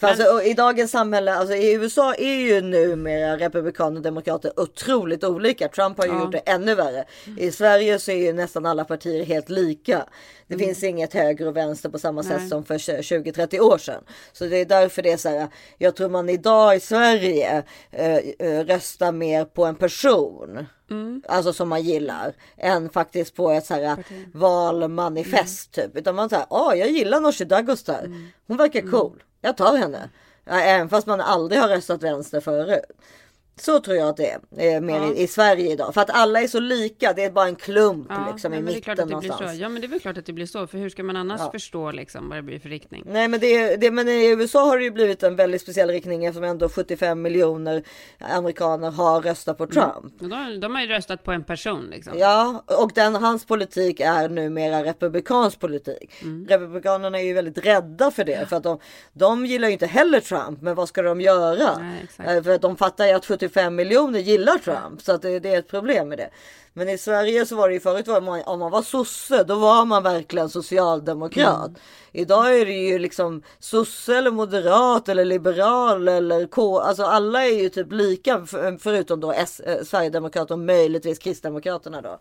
Alltså, 0.01 0.25
och 0.35 0.43
I 0.45 0.55
dagens 0.55 0.91
samhälle, 0.91 1.35
alltså 1.35 1.55
i 1.55 1.75
USA 1.75 2.14
är 2.14 2.35
ju 2.41 2.61
numera 2.61 3.37
republikaner 3.39 3.97
och 3.97 4.03
demokrater 4.03 4.61
otroligt 4.61 5.25
olika. 5.25 5.68
Trump 5.68 5.99
har 5.99 6.07
ju 6.07 6.12
Ja. 6.12 6.20
gjort 6.20 6.33
det 6.33 6.39
ännu 6.39 6.75
värre. 6.75 7.05
I 7.39 7.51
Sverige 7.51 7.99
så 7.99 8.11
är 8.11 8.27
ju 8.27 8.33
nästan 8.33 8.66
alla 8.66 8.85
partier 8.85 9.25
helt 9.25 9.49
lika. 9.51 10.07
Det 10.47 10.59
finns 10.59 10.82
inget 10.84 11.14
höger 11.14 11.47
och 11.49 11.57
vänster 11.57 11.88
på 11.88 11.99
samma 11.99 12.22
sätt 12.22 12.30
Mm. 12.32 12.42
Nej. 12.42 12.49
som 12.51 12.64
för 12.64 12.78
20-30 12.78 13.61
år 13.61 13.78
sedan. 13.78 14.05
Så 14.32 14.45
det 14.47 14.57
är 14.57 14.64
därför 14.64 15.03
det 15.03 15.12
är 15.12 15.16
så 15.16 15.28
här. 15.28 15.49
Jag 15.78 15.97
tror 15.97 16.09
man 16.09 16.28
idag 16.28 16.76
i 16.76 16.80
Sverige 16.80 17.62
eh, 17.90 18.16
eh, 18.16 18.64
röstar 18.64 19.12
mer 19.12 19.45
på 19.45 19.64
en 19.64 19.74
person. 19.74 20.66
Mm. 20.90 21.22
Alltså 21.28 21.53
som 21.53 21.68
man 21.68 21.82
gillar. 21.82 22.34
Än 22.57 22.90
faktiskt 22.90 23.34
på 23.34 23.51
ett 23.51 23.66
så 23.66 23.74
här 23.74 24.05
valmanifest 24.34 25.78
Mm. 25.78 25.90
typ. 25.90 25.97
Utan 25.99 26.14
man 26.14 26.28
säger, 26.28 26.47
ja 26.51 26.74
jag 26.74 26.90
gillar 26.90 27.20
Nooshi 27.20 27.45
Dadgostar. 27.45 28.28
Hon 28.47 28.57
verkar 28.57 28.80
Mm. 28.80 28.92
cool. 28.92 29.22
Jag 29.40 29.57
tar 29.57 29.76
henne. 29.76 30.11
Även 30.47 30.88
fast 30.88 31.07
man 31.07 31.20
aldrig 31.20 31.61
har 31.61 31.68
röstat 31.68 32.03
vänster 32.03 32.40
förut. 32.40 32.84
Så 33.57 33.81
tror 33.81 33.97
jag 33.97 34.09
att 34.09 34.17
det 34.17 34.31
är 34.31 34.75
eh, 34.77 34.81
mer 34.81 34.97
Ja. 35.01 35.13
i, 35.13 35.23
i 35.23 35.27
Sverige 35.27 35.73
idag. 35.73 35.95
För 35.95 36.01
att 36.01 36.11
alla 36.11 36.41
är 36.41 36.47
så 36.47 36.61
lika. 36.61 37.13
Det 37.13 37.25
är 37.25 37.31
bara 37.31 37.47
en 37.47 37.57
klump 37.57 38.07
Ja, 38.11 38.29
liksom 38.33 38.55
i 38.55 38.57
men 38.57 38.65
det 38.67 38.79
är 38.79 38.81
klart 38.81 38.97
mitten 38.99 39.09
det 39.09 39.17
blir 39.21 39.29
någonstans. 39.29 39.57
så. 39.57 39.63
Ja, 39.63 39.69
men 39.69 39.81
det 39.81 39.87
är 39.87 39.89
väl 39.89 40.01
klart 40.01 40.19
att 40.19 40.27
det 40.27 40.33
blir 40.33 40.47
så, 40.47 40.67
för 40.67 40.79
hur 40.79 40.89
ska 40.91 41.03
man 41.03 41.17
annars 41.17 41.41
Ja. 41.41 41.51
förstå 41.53 41.91
liksom 41.93 42.29
vad 42.29 42.39
det 42.39 42.43
blir 42.43 42.59
för 42.59 42.69
riktning? 42.69 43.03
Nej 43.07 43.29
men, 43.29 43.41
det, 43.41 43.77
det, 43.77 43.91
men 43.91 44.09
i 44.09 44.27
USA 44.31 44.65
har 44.65 44.79
det 44.79 44.85
ju 44.85 44.91
blivit 44.91 45.23
en 45.23 45.37
väldigt 45.37 45.63
speciell 45.63 45.89
riktning 45.91 46.25
eftersom 46.25 46.45
ändå 46.45 46.69
75 46.69 47.23
miljoner 47.23 47.83
amerikaner 48.19 48.91
har 48.91 49.21
röstat 49.23 49.59
på 49.59 49.67
Trump. 49.67 50.23
Och 50.23 50.29
de, 50.29 50.61
de 50.61 50.75
har 50.75 50.83
ju 50.83 50.89
röstat 50.89 51.23
på 51.25 51.33
en 51.33 51.45
person 51.45 51.87
liksom. 51.91 52.13
Ja, 52.19 52.65
och 52.67 52.93
den, 52.95 53.15
hans 53.15 53.47
politik 53.47 54.01
är 54.01 54.29
numera 54.29 54.85
republikansk 54.85 55.61
politik. 55.61 56.13
Mm. 56.23 56.47
Republikanerna 56.49 57.19
är 57.21 57.25
ju 57.25 57.33
väldigt 57.33 57.59
rädda 57.67 58.11
för 58.11 58.25
det. 58.25 58.49
För 58.49 58.57
att 58.57 58.63
de, 58.63 58.79
de 59.13 59.47
gillar 59.47 59.69
ju 59.69 59.73
inte 59.73 59.87
heller 59.87 60.21
Trump. 60.21 60.63
Men 60.63 60.75
vad 60.75 60.89
ska 60.89 61.03
de 61.03 61.21
göra? 61.21 61.79
Nej. 61.79 62.37
Eh, 62.37 62.43
För 62.43 62.51
att 62.51 62.63
de 62.63 62.77
fattar 62.77 63.07
ju 63.07 63.13
att 63.13 63.27
75 63.27 63.43
miljoner 63.76 64.18
gillar 64.20 64.59
Trump. 64.59 65.03
Så 65.03 65.12
att 65.12 65.22
det, 65.22 65.38
det 65.38 65.55
är 65.55 65.59
ett 65.59 65.68
problem 65.68 66.09
med 66.09 66.18
det. 66.18 66.30
Men 66.76 66.88
i 66.88 66.99
Sverige 66.99 67.47
så 67.47 67.57
var 67.57 67.68
det 67.68 67.74
ju 67.74 67.80
förut 67.80 68.07
var 68.07 68.20
man, 68.20 68.42
om 68.42 68.59
man 68.59 68.70
var 68.70 68.82
sosse 68.82 69.45
då 69.45 69.55
var 69.55 69.84
man 69.84 70.03
verkligen 70.03 70.49
socialdemokrat. 70.49 71.66
Mm. 71.68 71.80
Idag 72.12 72.61
är 72.61 72.66
det 72.66 72.72
ju 72.72 72.99
liksom 72.99 73.42
sosse 73.59 74.16
eller 74.16 74.30
moderat 74.30 75.09
eller 75.09 75.24
liberal 75.24 76.09
eller 76.09 76.47
K. 76.47 76.80
Alltså 76.80 77.03
alla 77.05 77.45
är 77.45 77.62
ju 77.62 77.68
typ 77.68 77.92
lika 77.92 78.47
för- 78.47 78.78
förutom 78.78 79.20
då 79.20 79.32
S, 79.32 79.61
eh, 79.61 79.84
Sverigedemokrater 79.84 80.55
och 80.55 80.59
möjligtvis 80.59 81.18
Kristdemokraterna 81.18 82.01
då. 82.01 82.18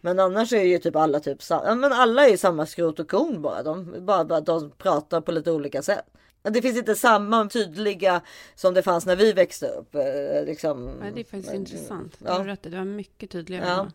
Men 0.00 0.20
annars 0.20 0.52
är 0.52 0.62
ju 0.62 0.78
typ 0.78 0.96
alla 0.96 1.20
typ 1.20 1.38
men 1.50 1.92
alla 1.92 2.26
är 2.26 2.30
ju 2.30 2.36
samma 2.36 2.66
skrot 2.66 3.00
och 3.00 3.10
korn 3.10 3.42
bara. 3.42 3.62
De, 3.62 3.94
bara, 4.06 4.24
bara 4.24 4.40
de 4.40 4.70
pratar 4.70 5.20
på 5.20 5.32
lite 5.32 5.50
olika 5.52 5.82
sätt. 5.82 6.04
Det 6.50 6.62
finns 6.62 6.76
inte 6.78 6.94
samma 6.94 7.48
tydliga 7.48 8.20
som 8.54 8.74
det 8.74 8.82
fanns 8.82 9.06
när 9.06 9.16
vi 9.16 9.32
växte 9.32 9.66
upp. 9.66 9.94
eh, 9.94 10.44
Liksom. 10.46 10.84
Nej, 11.00 11.12
det 11.14 11.20
är 11.20 11.24
faktiskt 11.24 11.46
Men- 11.46 11.56
intressant. 11.56 12.14
Du 12.18 12.24
Ja. 12.26 12.32
har 12.32 12.44
rätt, 12.44 12.62
det 12.62 12.68
var 12.76 12.84
mycket 12.84 13.30
tydligare. 13.30 13.66
Ja. 13.68 13.88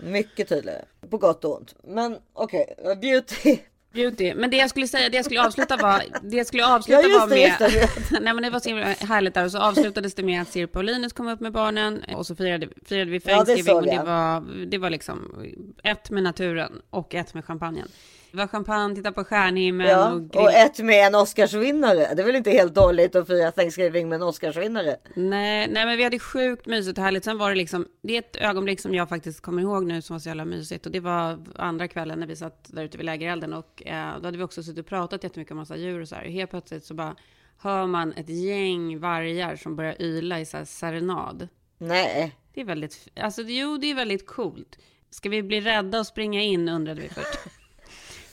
Mycket 0.00 0.48
tydligare. 0.48 0.84
På 1.10 1.18
gott 1.18 1.44
och 1.44 1.56
ont. 1.56 1.74
Men 1.84 2.18
okej, 2.32 2.74
beauty. 3.02 3.58
Beauty. 3.92 4.34
Men 4.34 4.50
det 4.50 4.56
jag 4.56 4.70
skulle 4.70 4.88
säga, 4.88 5.08
det 5.08 5.16
jag 5.16 5.24
skulle 5.24 5.46
avsluta 5.46 5.76
var, 5.76 6.02
det 6.22 6.36
jag 6.36 6.46
skulle 6.46 6.66
avsluta 6.66 7.02
Ja, 7.02 7.18
var 7.18 7.28
det, 7.28 7.34
med, 7.60 7.72
just 7.72 8.10
nej 8.10 8.34
men 8.34 8.42
det 8.42 8.50
var 8.50 8.60
så 8.60 8.68
himla 8.68 8.84
härligt 8.84 9.34
där 9.34 9.44
och 9.44 9.50
så 9.52 9.58
avslutades 9.58 10.14
det 10.14 10.22
med 10.22 10.42
att 10.42 10.48
Sir 10.48 10.66
Paulinus 10.66 11.12
kom 11.12 11.28
upp 11.28 11.40
med 11.40 11.52
barnen 11.52 12.04
och 12.16 12.26
så 12.26 12.36
firade, 12.36 12.68
firade 12.86 13.10
vi 13.10 13.20
Ja, 13.24 13.38
det 13.38 13.44
Thanksgiving 13.44 13.76
och 13.76 13.82
det 13.86 14.02
var, 14.06 14.66
det 14.66 14.78
var 14.78 14.90
liksom 14.90 15.44
ett 15.84 16.10
med 16.10 16.22
naturen 16.22 16.82
och 16.90 17.14
ett 17.14 17.34
med 17.34 17.44
champagnen. 17.44 17.88
Det 18.30 18.36
var 18.38 18.46
champagne, 18.46 18.94
titta 18.94 19.12
på 19.12 19.24
stjärnhimmel 19.24 19.88
Ja, 19.88 20.12
och 20.12 20.30
grill. 20.30 20.42
och 20.42 20.52
ett 20.52 20.78
med 20.78 21.06
en 21.06 21.14
Oscarsvinnare. 21.14 22.14
Det 22.14 22.22
är 22.22 22.26
väl 22.26 22.36
inte 22.36 22.50
helt 22.50 22.74
dåligt 22.74 23.16
att 23.16 23.26
fira 23.26 23.50
Thanksgiving 23.52 24.08
med 24.08 24.16
en 24.16 24.22
Oscarsvinnare? 24.22 24.96
Nej, 25.14 25.68
nej, 25.70 25.86
men 25.86 25.96
vi 25.96 26.04
hade 26.04 26.18
sjukt 26.18 26.66
mysigt 26.66 26.98
och 26.98 27.04
härligt. 27.04 27.24
Sen 27.24 27.38
var 27.38 27.50
det 27.50 27.56
liksom, 27.56 27.86
det 28.02 28.14
är 28.14 28.18
ett 28.18 28.36
ögonblick 28.36 28.80
som 28.80 28.94
jag 28.94 29.08
faktiskt 29.08 29.40
kommer 29.40 29.62
ihåg 29.62 29.86
nu 29.86 30.02
som 30.02 30.14
var 30.14 30.20
så 30.20 30.28
jävla 30.28 30.44
mysigt. 30.44 30.86
Och 30.86 30.92
det 30.92 31.00
var 31.00 31.38
andra 31.56 31.88
kvällen 31.88 32.20
när 32.20 32.26
vi 32.26 32.36
satt 32.36 32.68
där 32.72 32.84
ute 32.84 32.96
vid 32.98 33.06
lägerelden 33.06 33.52
och 33.52 33.82
eh, 33.86 34.18
då 34.20 34.24
hade 34.26 34.38
vi 34.38 34.44
också 34.44 34.62
suttit 34.62 34.78
och 34.78 34.86
pratat 34.86 35.24
jättemycket 35.24 35.52
om 35.52 35.58
massa 35.58 35.76
djur 35.76 36.00
och 36.00 36.08
så 36.08 36.14
här. 36.14 36.24
Och 36.24 36.30
helt 36.30 36.50
plötsligt 36.50 36.84
så 36.84 36.94
bara 36.94 37.16
hör 37.58 37.86
man 37.86 38.12
ett 38.12 38.28
gäng 38.28 38.98
vargar 39.00 39.56
som 39.56 39.76
börjar 39.76 40.02
yla 40.02 40.40
i 40.40 40.44
så 40.46 40.56
här 40.56 40.64
serenad. 40.64 41.48
Nej. 41.78 42.36
Det 42.54 42.60
är 42.60 42.64
väldigt, 42.64 43.08
alltså 43.20 43.42
jo, 43.42 43.76
det 43.78 43.90
är 43.90 43.94
väldigt 43.94 44.26
coolt. 44.26 44.78
Ska 45.10 45.28
vi 45.28 45.42
bli 45.42 45.60
rädda 45.60 45.98
och 45.98 46.06
springa 46.06 46.42
in 46.42 46.68
undrade 46.68 47.00
vi 47.00 47.08
först. 47.08 47.38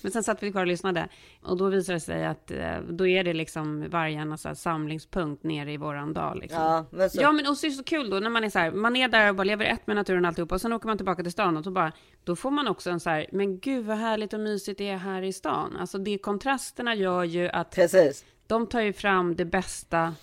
Men 0.05 0.11
sen 0.11 0.23
satt 0.23 0.43
vi 0.43 0.51
kvar 0.51 0.61
och 0.61 0.67
lyssnade 0.67 1.07
och 1.43 1.57
då 1.57 1.65
visade 1.69 1.95
det 1.95 1.99
sig 1.99 2.25
att 2.25 2.51
eh, 2.51 2.77
då 2.89 3.07
är 3.07 3.23
det 3.23 3.33
liksom 3.33 3.89
vargarnas 3.89 4.41
så 4.41 4.47
här 4.47 4.55
samlingspunkt 4.55 5.43
nere 5.43 5.71
i 5.73 5.77
våran 5.77 6.13
dal. 6.13 6.39
Liksom. 6.39 6.61
Ja, 6.61 6.85
men 6.91 7.09
så- 7.09 7.21
ja, 7.21 7.31
men 7.31 7.47
och 7.47 7.57
så 7.57 7.65
är 7.65 7.69
det 7.69 7.75
så 7.75 7.83
kul 7.83 8.09
då 8.09 8.19
när 8.19 8.29
man 8.29 8.43
är 8.43 8.49
så 8.49 8.59
här, 8.59 8.71
man 8.71 8.95
är 8.95 9.07
där 9.07 9.29
och 9.29 9.35
bara 9.35 9.43
lever 9.43 9.65
ett 9.65 9.87
med 9.87 9.95
naturen 9.95 10.25
och 10.25 10.27
alltihopa 10.29 10.55
och 10.55 10.61
sen 10.61 10.73
åker 10.73 10.87
man 10.87 10.97
tillbaka 10.97 11.23
till 11.23 11.31
stan 11.31 11.57
och 11.57 11.63
så 11.63 11.71
bara, 11.71 11.91
då 12.23 12.35
får 12.35 12.51
man 12.51 12.67
också 12.67 12.89
en 12.89 12.99
så 12.99 13.09
här, 13.09 13.25
men 13.31 13.59
gud 13.59 13.85
vad 13.85 13.97
härligt 13.97 14.33
och 14.33 14.39
mysigt 14.39 14.77
det 14.77 14.89
är 14.89 14.97
här 14.97 15.21
i 15.21 15.33
stan. 15.33 15.75
Alltså 15.79 15.97
det 15.97 16.17
kontrasterna 16.17 16.95
gör 16.95 17.23
ju 17.23 17.49
att 17.49 17.71
Precis. 17.71 18.25
de 18.47 18.67
tar 18.67 18.81
ju 18.81 18.93
fram 18.93 19.35
det 19.35 19.45
bästa 19.45 20.13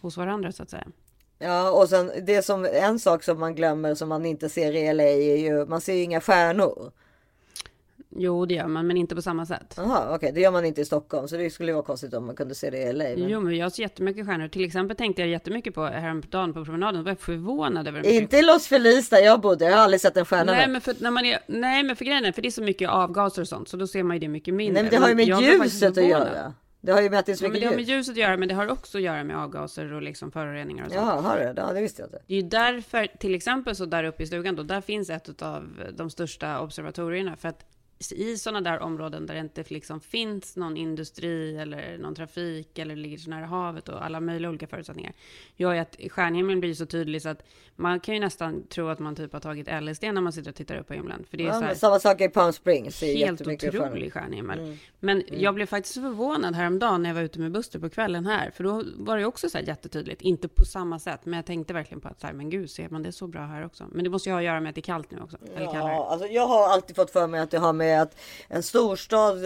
hos 0.00 0.16
varandra 0.16 0.52
så 0.52 0.62
att 0.62 0.70
säga. 0.70 0.86
Ja, 1.38 1.70
och 1.70 1.88
sen 1.88 2.10
det 2.26 2.42
som 2.44 2.66
en 2.72 2.98
sak 2.98 3.22
som 3.22 3.40
man 3.40 3.54
glömmer 3.54 3.94
som 3.94 4.08
man 4.08 4.26
inte 4.26 4.48
ser 4.48 4.72
i 4.72 4.92
LA 4.94 5.02
är 5.02 5.36
ju, 5.36 5.66
man 5.66 5.80
ser 5.80 5.94
ju 5.94 6.02
inga 6.02 6.20
stjärnor. 6.20 6.92
Jo, 8.16 8.46
det 8.46 8.54
gör 8.54 8.66
man, 8.66 8.86
men 8.86 8.96
inte 8.96 9.14
på 9.14 9.22
samma 9.22 9.46
sätt. 9.46 9.74
Jaha, 9.76 10.14
okej, 10.14 10.32
det 10.34 10.40
gör 10.40 10.50
man 10.50 10.64
inte 10.64 10.80
i 10.80 10.84
Stockholm, 10.84 11.28
så 11.28 11.36
det 11.36 11.50
skulle 11.50 11.68
ju 11.70 11.74
vara 11.74 11.84
konstigt 11.84 12.14
om 12.14 12.26
man 12.26 12.36
kunde 12.36 12.54
se 12.54 12.70
det 12.70 12.78
i 12.78 12.92
LA. 12.92 13.04
Men... 13.04 13.28
Jo, 13.28 13.40
men 13.40 13.56
jag 13.56 13.72
ser 13.72 13.82
jättemycket 13.82 14.26
stjärnor. 14.26 14.48
Till 14.48 14.64
exempel 14.64 14.96
tänkte 14.96 15.22
jag 15.22 15.28
jättemycket 15.28 15.74
på 15.74 15.84
häromdagen 15.86 16.52
på 16.54 16.64
promenaden. 16.64 17.04
Var 17.04 17.10
jag 17.10 17.20
förvånad 17.20 17.88
över 17.88 17.98
mycket- 17.98 18.12
Inte 18.22 18.36
i 18.36 18.42
Los 18.42 18.66
Feliz 18.66 19.08
där 19.08 19.18
jag 19.18 19.40
bodde, 19.40 19.64
jag 19.64 19.72
har 19.72 19.78
aldrig 19.84 20.00
sett 20.00 20.16
en 20.16 20.24
stjärna 20.24 20.52
Nej 20.52 20.60
där. 20.66 20.72
men, 20.72 20.80
för, 20.80 20.94
när 21.00 21.10
man 21.10 21.24
är, 21.24 21.38
nej, 21.46 21.82
men 21.82 21.96
för 21.96 22.04
grejen 22.04 22.24
är, 22.24 22.32
för 22.32 22.42
det 22.42 22.48
är 22.48 22.50
så 22.50 22.62
mycket 22.62 22.90
avgaser 22.90 23.42
och 23.42 23.48
sånt, 23.48 23.68
så 23.68 23.76
då 23.76 23.86
ser 23.86 24.02
man 24.02 24.16
ju 24.16 24.20
det 24.20 24.28
mycket 24.28 24.54
mindre. 24.54 24.74
Nej, 24.74 24.82
men 24.82 24.90
det 24.90 24.96
har 24.96 25.08
ju 25.08 25.14
med 25.14 25.40
ljuset 25.62 25.98
att 25.98 26.08
göra. 26.08 26.52
Det 26.80 26.92
har 26.92 27.00
ju 27.02 27.10
med 27.10 27.18
att 27.18 27.26
det 27.26 27.32
är 27.32 27.36
så 27.36 27.44
Ja, 27.44 27.48
mycket 27.48 27.62
det 27.62 27.66
har 27.68 27.74
med 27.74 27.80
ljus. 27.84 27.88
ljuset 27.90 28.12
att 28.12 28.18
göra, 28.18 28.36
men 28.36 28.48
det 28.48 28.54
har 28.54 28.70
också 28.70 28.98
att 28.98 29.04
göra 29.04 29.24
med 29.24 29.36
avgaser 29.38 29.92
och 29.92 30.02
liksom 30.02 30.30
föroreningar 30.32 30.84
och 30.86 30.92
sånt. 30.92 31.06
Ja, 31.06 31.20
har 31.20 31.36
det? 31.36 31.54
Ja, 31.56 31.72
det 31.72 31.80
visste 31.80 32.02
jag 32.02 32.06
inte. 32.06 32.18
Det 32.26 32.34
är 32.34 32.42
ju 32.42 32.48
därför, 32.48 33.06
till 33.18 33.34
exempel 33.34 33.76
så 33.76 33.84
där 33.84 34.04
uppe 34.04 34.22
i 34.22 34.26
stugan 34.26 34.56
då, 34.56 34.62
där 34.62 34.80
finns 34.80 35.10
ett 35.10 35.42
av 35.42 35.64
de 35.96 36.10
största 36.10 36.60
observatorierna. 36.60 37.36
För 37.36 37.48
att 37.48 37.64
i 38.14 38.36
sådana 38.36 38.60
där 38.70 38.80
områden 38.80 39.26
där 39.26 39.34
det 39.34 39.40
inte 39.40 39.64
liksom 39.68 40.00
finns 40.00 40.56
någon 40.56 40.76
industri 40.76 41.56
eller 41.58 41.98
någon 41.98 42.14
trafik 42.14 42.78
eller 42.78 42.96
ligger 42.96 43.18
så 43.18 43.30
nära 43.30 43.46
havet 43.46 43.88
och 43.88 44.04
alla 44.04 44.20
möjliga 44.20 44.48
olika 44.48 44.66
förutsättningar 44.66 45.12
gör 45.56 45.72
ju 45.72 45.78
att 45.78 45.96
stjärnhimlen 46.10 46.60
blir 46.60 46.74
så 46.74 46.86
tydlig 46.86 47.22
så 47.22 47.28
att 47.28 47.42
man 47.76 48.00
kan 48.00 48.14
ju 48.14 48.20
nästan 48.20 48.66
tro 48.68 48.88
att 48.88 48.98
man 48.98 49.16
typ 49.16 49.32
har 49.32 49.40
tagit 49.40 49.68
LSD 49.82 50.02
när 50.04 50.20
man 50.20 50.32
sitter 50.32 50.50
och 50.50 50.54
tittar 50.56 50.76
upp 50.76 50.86
på 50.86 50.94
himlen. 50.94 51.24
För 51.30 51.36
det 51.36 51.42
är 51.44 51.46
Ja, 51.48 51.52
så 51.54 51.60
här, 51.64 51.74
samma 51.74 51.98
sak 52.00 52.20
i 52.20 52.28
Palm 52.28 52.52
Springs. 52.52 53.02
helt 53.02 53.40
otrolig 53.40 54.12
stjärnhimmel. 54.12 54.58
Mm. 54.58 54.76
Men 55.00 55.22
Mm. 55.22 55.40
jag 55.40 55.54
blev 55.54 55.66
faktiskt 55.66 55.94
förvånad 55.94 56.54
häromdagen 56.54 57.02
när 57.02 57.10
jag 57.10 57.14
var 57.14 57.22
ute 57.22 57.40
med 57.40 57.52
Buster 57.52 57.78
på 57.78 57.90
kvällen 57.90 58.26
här, 58.26 58.50
för 58.50 58.64
då 58.64 58.82
var 58.96 59.16
det 59.18 59.24
också 59.24 59.50
så 59.50 59.58
här 59.58 59.64
jättetydligt, 59.64 60.22
inte 60.22 60.48
på 60.48 60.64
samma 60.64 60.98
sätt, 60.98 61.20
men 61.24 61.34
jag 61.36 61.46
tänkte 61.46 61.74
verkligen 61.74 62.00
på 62.00 62.08
att 62.08 62.20
så 62.20 62.26
här, 62.26 62.34
men 62.34 62.50
gud, 62.50 62.70
ser 62.70 62.88
man 62.88 63.02
det 63.02 63.12
så 63.12 63.26
bra 63.26 63.46
här 63.46 63.64
också? 63.66 63.84
Men 63.92 64.04
det 64.04 64.10
måste 64.10 64.28
ju 64.28 64.32
ha 64.32 64.38
att 64.40 64.44
göra 64.44 64.60
med 64.60 64.68
att 64.68 64.74
det 64.74 64.80
är 64.80 64.82
kallt 64.82 65.10
nu 65.10 65.18
också, 65.22 65.36
eller 65.56 65.66
kallare. 65.66 65.92
Ja, 65.92 66.08
alltså 66.10 66.26
jag 66.26 66.46
har 66.46 66.68
alltid 66.68 66.96
fått 66.96 67.10
för 67.10 67.26
mig 67.26 67.40
att 67.40 67.50
det 67.50 67.58
har 67.58 67.72
med 67.72 67.87
att 67.94 68.16
en 68.48 68.62
storstad 68.62 69.44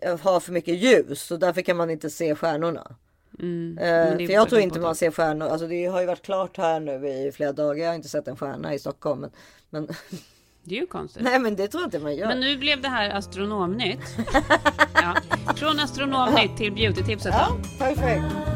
eh, 0.00 0.18
har 0.18 0.40
för 0.40 0.52
mycket 0.52 0.74
ljus 0.74 1.30
och 1.30 1.38
därför 1.38 1.62
kan 1.62 1.76
man 1.76 1.90
inte 1.90 2.10
se 2.10 2.34
stjärnorna. 2.34 2.96
Mm, 3.38 3.78
Eh, 3.78 3.86
är 3.86 4.26
för 4.26 4.32
jag 4.32 4.48
tror 4.48 4.60
inte 4.60 4.80
man 4.80 4.94
ser 4.94 5.10
stjärnor. 5.10 5.48
Alltså 5.48 5.66
det 5.66 5.86
har 5.86 6.00
ju 6.00 6.06
varit 6.06 6.22
klart 6.22 6.56
här 6.56 6.80
nu 6.80 7.08
i 7.08 7.32
flera 7.32 7.52
dagar. 7.52 7.82
Jag 7.84 7.90
har 7.90 7.94
inte 7.94 8.08
sett 8.08 8.28
en 8.28 8.36
stjärna 8.36 8.74
i 8.74 8.78
Stockholm. 8.78 9.20
Men, 9.20 9.30
men... 9.70 9.88
Det 10.64 10.76
är 10.76 10.80
ju 10.80 10.86
konstigt. 10.86 11.22
Nej 11.22 11.38
men 11.38 11.56
det 11.56 11.68
tror 11.68 11.82
jag 11.82 11.86
inte 11.86 11.98
man 11.98 12.16
gör. 12.16 12.26
Men 12.26 12.40
nu 12.40 12.56
blev 12.56 12.80
det 12.80 12.88
här 12.88 13.10
astronomnytt. 13.10 14.16
ja. 14.94 15.16
Från 15.56 15.80
astronomnytt 15.80 16.56
till 16.56 16.72
beautytipset 16.72 17.34
Ja, 17.34 17.56
perfekt. 17.78 18.51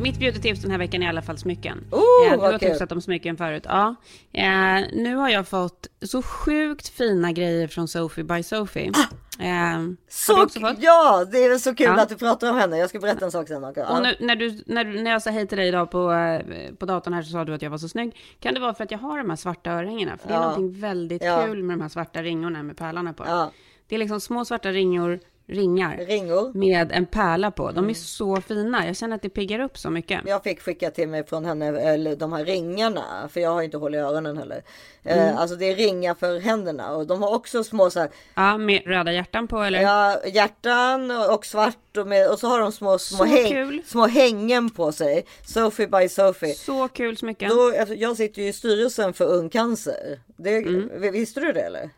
Mitt 0.00 0.18
beautytips 0.18 0.60
den 0.62 0.70
här 0.70 0.78
veckan 0.78 1.02
är 1.02 1.06
i 1.06 1.08
alla 1.08 1.22
fall 1.22 1.38
smycken. 1.38 1.84
Oh, 1.90 2.00
Eh, 2.26 2.32
du 2.32 2.38
har 2.38 2.58
kul. 2.58 2.68
tipsat 2.70 2.92
om 2.92 3.00
smycken 3.00 3.36
förut. 3.36 3.62
Ja. 3.68 3.94
Eh, 4.32 4.80
nu 4.92 5.14
har 5.16 5.28
jag 5.28 5.48
fått 5.48 5.86
så 6.02 6.22
sjukt 6.22 6.88
fina 6.88 7.32
grejer 7.32 7.66
från 7.68 7.88
Sophie 7.88 8.24
by 8.24 8.42
Sophie. 8.42 8.92
Eh, 9.38 9.46
har 9.48 9.88
du 9.88 9.96
Så, 10.08 10.74
ja, 10.78 11.24
det 11.32 11.44
är 11.44 11.58
så 11.58 11.74
kul 11.74 11.86
Ja. 11.86 12.02
att 12.02 12.08
du 12.08 12.16
pratar 12.16 12.50
om 12.50 12.56
henne. 12.56 12.78
Jag 12.78 12.88
ska 12.88 12.98
berätta 12.98 13.24
en 13.24 13.30
sak 13.30 13.48
sen. 13.48 13.72
Ja. 13.76 13.96
Och 13.96 14.02
nu, 14.02 14.16
när, 14.20 14.36
du, 14.36 14.62
när, 14.66 14.84
du, 14.84 15.02
när 15.02 15.10
jag 15.10 15.22
sa 15.22 15.30
hej 15.30 15.46
till 15.46 15.58
dig 15.58 15.68
idag 15.68 15.90
på, 15.90 16.12
eh, 16.12 16.74
på 16.74 16.86
datorn 16.86 17.14
här 17.14 17.22
så 17.22 17.30
sa 17.30 17.44
du 17.44 17.54
att 17.54 17.62
jag 17.62 17.70
var 17.70 17.78
så 17.78 17.88
snygg. 17.88 18.16
Kan 18.40 18.54
det 18.54 18.60
vara 18.60 18.74
för 18.74 18.84
att 18.84 18.90
jag 18.90 18.98
har 18.98 19.18
de 19.18 19.30
här 19.30 19.36
svarta 19.36 19.70
örhängena? 19.70 20.16
För 20.18 20.28
det 20.28 20.34
är 20.34 20.38
Ja. 20.38 20.42
någonting 20.42 20.80
väldigt 20.80 21.22
kul 21.22 21.62
med 21.62 21.76
de 21.78 21.82
här 21.82 21.88
svarta 21.88 22.22
ringorna 22.22 22.62
med 22.62 22.76
pärlorna 22.76 23.12
på. 23.12 23.50
Det 23.88 23.94
är 23.94 23.98
liksom 23.98 24.20
små 24.20 24.44
svarta 24.44 24.70
ringor, 24.70 25.20
ringar 25.50 25.96
Ringor. 25.96 26.52
med 26.58 26.92
en 26.92 27.06
pärla 27.06 27.50
på. 27.50 27.66
De 27.70 27.76
är 27.78 27.82
Mm. 27.82 27.94
så 27.94 28.40
fina. 28.40 28.86
Jag 28.86 28.96
känner 28.96 29.16
att 29.16 29.22
det 29.22 29.28
piggar 29.28 29.60
upp 29.60 29.78
så 29.78 29.90
mycket. 29.90 30.20
Jag 30.26 30.42
fick 30.42 30.60
skicka 30.60 30.90
till 30.90 31.08
mig 31.08 31.26
från 31.26 31.44
henne 31.44 31.66
eller 31.80 32.16
de 32.16 32.32
här 32.32 32.44
ringarna. 32.44 33.28
För 33.32 33.40
jag 33.40 33.50
har 33.50 33.62
inte 33.62 33.76
hål 33.76 33.94
i 33.94 33.98
öronen 33.98 34.36
heller. 34.38 34.62
Mm. 35.04 35.28
Eh, 35.28 35.38
alltså 35.40 35.56
det 35.56 35.64
är 35.64 35.76
ringar 35.76 36.14
för 36.14 36.40
händerna. 36.40 36.92
Och 36.96 37.06
de 37.06 37.22
har 37.22 37.34
också 37.34 37.64
små 37.64 37.90
så 37.90 38.00
här. 38.00 38.10
Ja, 38.34 38.58
med 38.58 38.82
röda 38.86 39.12
hjärtan 39.12 39.48
på 39.48 39.58
eller? 39.62 39.80
Ja, 39.80 40.20
hjärtan 40.26 41.10
och 41.10 41.46
svart 41.46 41.96
och, 41.98 42.06
med, 42.06 42.30
och 42.30 42.38
så 42.38 42.46
har 42.46 42.60
de 42.60 42.72
små, 42.72 42.98
små, 42.98 43.24
häng, 43.24 43.82
små 43.86 44.06
hängen 44.06 44.70
på 44.70 44.92
sig. 44.92 45.24
Sophie 45.46 45.86
by 45.86 46.08
Sophie. 46.08 46.54
Så 46.54 46.88
kul 46.88 47.16
smycken. 47.16 47.48
Då, 47.50 47.74
alltså, 47.80 47.94
jag 47.94 48.16
sitter 48.16 48.42
ju 48.42 48.48
i 48.48 48.52
styrelsen 48.52 49.12
för 49.12 49.24
Ung 49.24 49.48
Cancer. 49.50 50.20
Det, 50.36 50.50
Mm. 50.60 51.12
Visste 51.12 51.40
du 51.40 51.52
det 51.52 51.60
eller? 51.60 51.90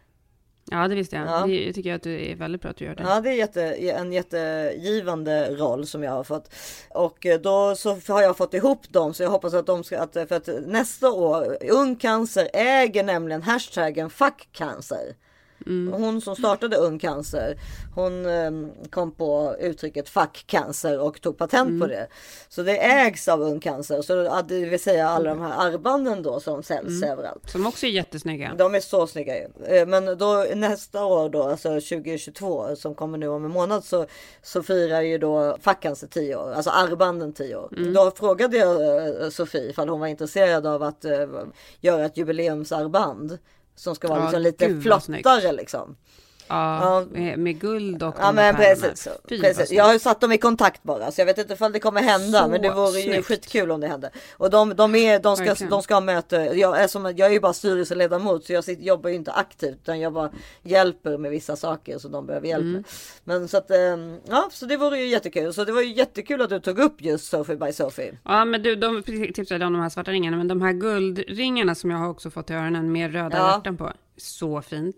Ja, 0.73 0.89
det 0.89 0.95
visste 0.95 1.17
jag. 1.17 1.27
Ja. 1.27 1.47
Det 1.47 1.73
tycker 1.73 1.91
jag 1.91 1.97
att 1.97 2.03
det 2.03 2.33
är 2.33 2.37
väldigt 2.37 2.61
bra 2.63 2.71
att 2.71 2.77
du 2.77 2.85
gör 2.85 2.95
det. 2.95 3.03
Ja, 3.03 3.21
det 3.21 3.29
är 3.31 3.35
jätte, 3.35 3.63
en 3.75 4.13
jättegivande 4.13 5.55
roll 5.55 5.87
som 5.87 6.03
jag 6.03 6.13
har 6.13 6.25
fått. 6.25 6.55
Och 6.91 7.27
eh, 7.27 7.41
då 7.41 7.77
så 7.77 7.99
har 8.09 8.23
jag 8.23 8.37
fått 8.37 8.55
ihop 8.55 8.93
dem 8.93 9.15
så 9.15 9.23
jag 9.23 9.31
hoppas 9.31 9.55
att 9.55 9.67
de 9.67 9.85
ska, 9.85 9.99
att, 10.01 10.13
för 10.13 10.33
att 10.33 10.49
nästa 10.67 11.11
år, 11.11 11.57
Ung 11.71 11.97
Cancer 11.97 12.49
äger 12.53 13.05
nämligen 13.05 13.43
hashtaggen 13.43 14.11
Fuck 14.11 14.49
Cancer. 14.53 15.15
Hon 15.93 16.21
som 16.21 16.37
startade 16.37 16.77
Ung 16.77 16.99
Cancer, 16.99 17.59
hon 17.95 18.27
eh, 18.27 18.51
kom 18.91 19.13
på 19.13 19.57
uttrycket 19.61 20.09
fuck 20.09 20.45
cancer 20.47 21.01
och 21.01 21.21
tog 21.21 21.39
patent 21.39 21.81
på 21.81 21.87
det. 21.87 22.07
Så 22.49 22.63
det 22.63 22.79
ägs 22.79 23.29
av 23.29 23.41
Ung 23.41 23.61
Cancer, 23.61 24.03
så 24.03 24.43
det 24.49 24.65
vill 24.65 24.81
säga 24.81 25.09
alla 25.09 25.35
de 25.35 25.41
här 25.41 25.67
armbanden 25.67 26.23
då 26.23 26.41
som 26.41 26.63
säljs 26.63 27.03
överallt. 27.03 27.51
Som 27.51 27.67
också 27.67 27.87
är 27.87 27.91
jättesnygga. 27.91 28.55
De 28.59 28.75
är 28.75 28.81
så 28.81 29.07
snygga 29.07 29.37
ju. 29.37 29.49
Eh, 29.67 29.87
Men 29.87 30.19
då 30.19 30.47
nästa 30.55 31.05
år 31.05 31.29
då, 31.29 31.43
alltså 31.43 31.69
2022 31.69 32.77
som 32.77 32.95
kommer 32.95 33.19
nu 33.19 33.29
om 33.29 33.45
en 33.45 33.51
månad 33.51 33.85
så, 33.85 34.07
så 34.43 34.63
firar 34.63 35.01
ju 35.01 35.19
då 35.19 35.57
fackcancer 35.61 36.07
10 36.07 36.37
år, 36.37 36.53
alltså 36.53 36.71
armbanden 36.71 37.33
10 37.33 37.57
år. 37.57 37.69
Mm. 37.77 37.95
Då 37.95 38.11
frågade 38.11 38.57
jag 38.57 39.07
eh, 39.23 39.29
Sofie 39.31 39.71
ifall 39.71 39.89
hon 39.89 40.01
var 40.01 40.07
intresserad 40.07 40.67
av 40.67 40.83
att 40.83 41.05
eh, 41.05 41.27
göra 41.81 42.05
ett 42.05 42.17
jubileumsarmband 42.17 43.39
som 43.75 43.95
ska 43.95 44.09
vara 44.09 44.19
Ja, 44.19 44.25
liksom 44.27 44.43
lite 44.43 44.81
flottare 44.81 45.53
liksom. 45.53 45.97
Ja, 46.53 47.05
Med, 47.11 47.39
med 47.39 47.61
guld 47.61 48.03
och 48.03 48.15
Ja 48.19 48.33
men 48.33 48.55
precis. 48.57 49.09
Fy, 49.29 49.41
precis. 49.41 49.71
Jag 49.73 49.85
har 49.85 49.93
ju 49.93 49.99
satt 49.99 50.21
dem 50.21 50.33
i 50.33 50.39
kontakt 50.39 50.83
bara 50.83 51.11
så 51.13 51.21
jag 51.21 51.27
vet 51.27 51.39
inte 51.39 51.53
ifall 51.55 51.73
det 51.73 51.79
kommer 51.81 52.03
hända 52.03 52.43
Så 52.43 52.49
men 52.49 52.63
det 52.63 52.71
vore 52.71 53.01
ju 53.01 53.13
snyggt. 53.13 53.27
skitkul 53.27 53.71
om 53.71 53.81
det 53.81 53.87
hände. 53.89 54.11
Och 54.37 54.51
de, 54.51 54.75
de, 54.77 54.95
är, 54.95 55.19
de, 55.19 55.37
ska, 55.37 55.45
Verkligen. 55.45 55.71
de 55.71 55.83
ska 55.83 55.95
ha 55.95 56.01
möte. 56.01 56.37
Jag 56.37 56.81
är, 56.81 56.87
som, 56.89 57.05
jag 57.05 57.21
är 57.21 57.31
ju 57.31 57.41
bara 57.41 57.53
styrelseledamot 57.53 58.45
så 58.45 58.53
jag 58.53 58.65
sitter, 58.65 58.83
jobbar 58.83 59.11
ju 59.11 59.17
inte 59.17 59.33
aktivt 59.33 59.75
utan 59.83 60.01
jag 60.01 60.13
bara 60.13 60.31
hjälper 60.63 61.19
med 61.19 61.31
vissa 61.31 61.57
saker 61.57 61.99
som 61.99 62.13
de 62.13 62.27
behöver 62.27 62.49
hjälp 62.49 62.63
Mm. 62.63 62.73
med. 62.73 62.85
Men 63.25 63.49
så 63.49 63.57
att 63.57 63.71
ehm, 63.71 64.19
ja 64.29 64.49
så 64.53 64.67
det 64.67 64.77
vore 64.77 64.99
ju 64.99 65.07
jättekul. 65.07 65.53
Så 65.55 65.65
det 65.65 65.73
var 65.73 65.83
ju 65.83 65.93
jättekul 65.93 66.43
att 66.43 66.51
du 66.51 66.61
tog 66.61 66.79
upp 66.79 67.03
just 67.03 67.25
Sophie 67.31 67.57
by 67.57 67.73
Sophie. 67.73 68.19
Ja, 68.25 68.45
men 68.45 68.63
du, 68.63 68.77
de 68.77 69.03
tipsade 69.35 69.67
om 69.67 69.73
de 69.73 69.83
här 69.83 69.89
svarta 69.89 70.11
ringarna, 70.11 70.37
men 70.37 70.49
de 70.49 70.63
här 70.63 70.73
guldringarna 70.73 71.75
som 71.75 71.91
jag 71.91 71.99
har 71.99 72.09
också 72.09 72.31
fått 72.31 72.51
i 72.51 72.55
öronen 72.55 72.93
med 72.93 73.13
röda 73.13 73.37
Ja. 73.39 73.53
hjärtan 73.57 73.77
på. 73.77 73.93
Så 74.17 74.63
fint. 74.63 74.97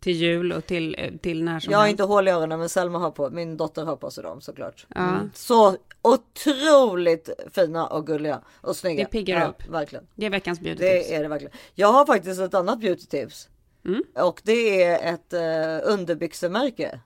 Till 0.00 0.12
jul 0.16 0.52
och 0.52 0.66
till, 0.66 0.96
eh, 0.98 1.12
till 1.22 1.44
när 1.44 1.60
som 1.60 1.72
Jag 1.72 1.78
har 1.78 1.84
helst. 1.84 1.90
inte 1.92 2.02
hål 2.02 2.28
i 2.28 2.30
öronen 2.30 2.58
men 2.58 2.68
Selma 2.68 2.98
har 2.98 3.10
på, 3.10 3.30
min 3.30 3.56
dotter 3.56 3.84
har 3.84 3.96
på 3.96 4.10
sig 4.10 4.24
dem 4.24 4.40
såklart. 4.40 4.86
Ja. 4.94 5.00
Mm. 5.08 5.30
Så 5.34 5.76
otroligt 6.02 7.28
fina 7.54 7.86
och 7.86 8.06
gulliga 8.06 8.40
och 8.60 8.76
snygga. 8.76 9.04
Det 9.04 9.10
piggar 9.10 9.40
ja, 9.40 9.46
upp. 9.46 9.68
Verkligen. 9.68 10.06
Det 10.14 10.26
är 10.26 10.30
veckans 10.30 10.60
beautytips. 10.60 11.08
Det 11.08 11.14
är 11.14 11.22
det 11.22 11.28
verkligen. 11.28 11.54
Jag 11.74 11.92
har 11.92 12.06
faktiskt 12.06 12.40
ett 12.40 12.54
annat 12.54 12.80
beautytips. 12.80 13.48
Mm. 13.84 14.02
Och 14.14 14.40
det 14.44 14.82
är 14.82 15.14
ett 15.14 15.32
uh, 15.34 15.92
underbyxemärke. 15.92 17.00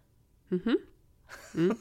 Mhm. 0.49 0.79
Mm. 1.55 1.77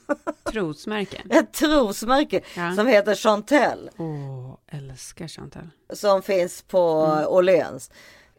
Trosmärke. 0.52 1.22
Ett 1.30 1.54
trosmärke 1.54 2.42
Ja. 2.56 2.76
som 2.76 2.88
heter 2.88 3.16
Chantel. 3.16 3.90
Åh, 3.98 4.58
älskar 4.68 5.28
Chantal. 5.28 5.70
Som 5.94 6.22
finns 6.22 6.62
på 6.62 6.80
Mm. 7.06 7.28
Åhléns. 7.28 7.92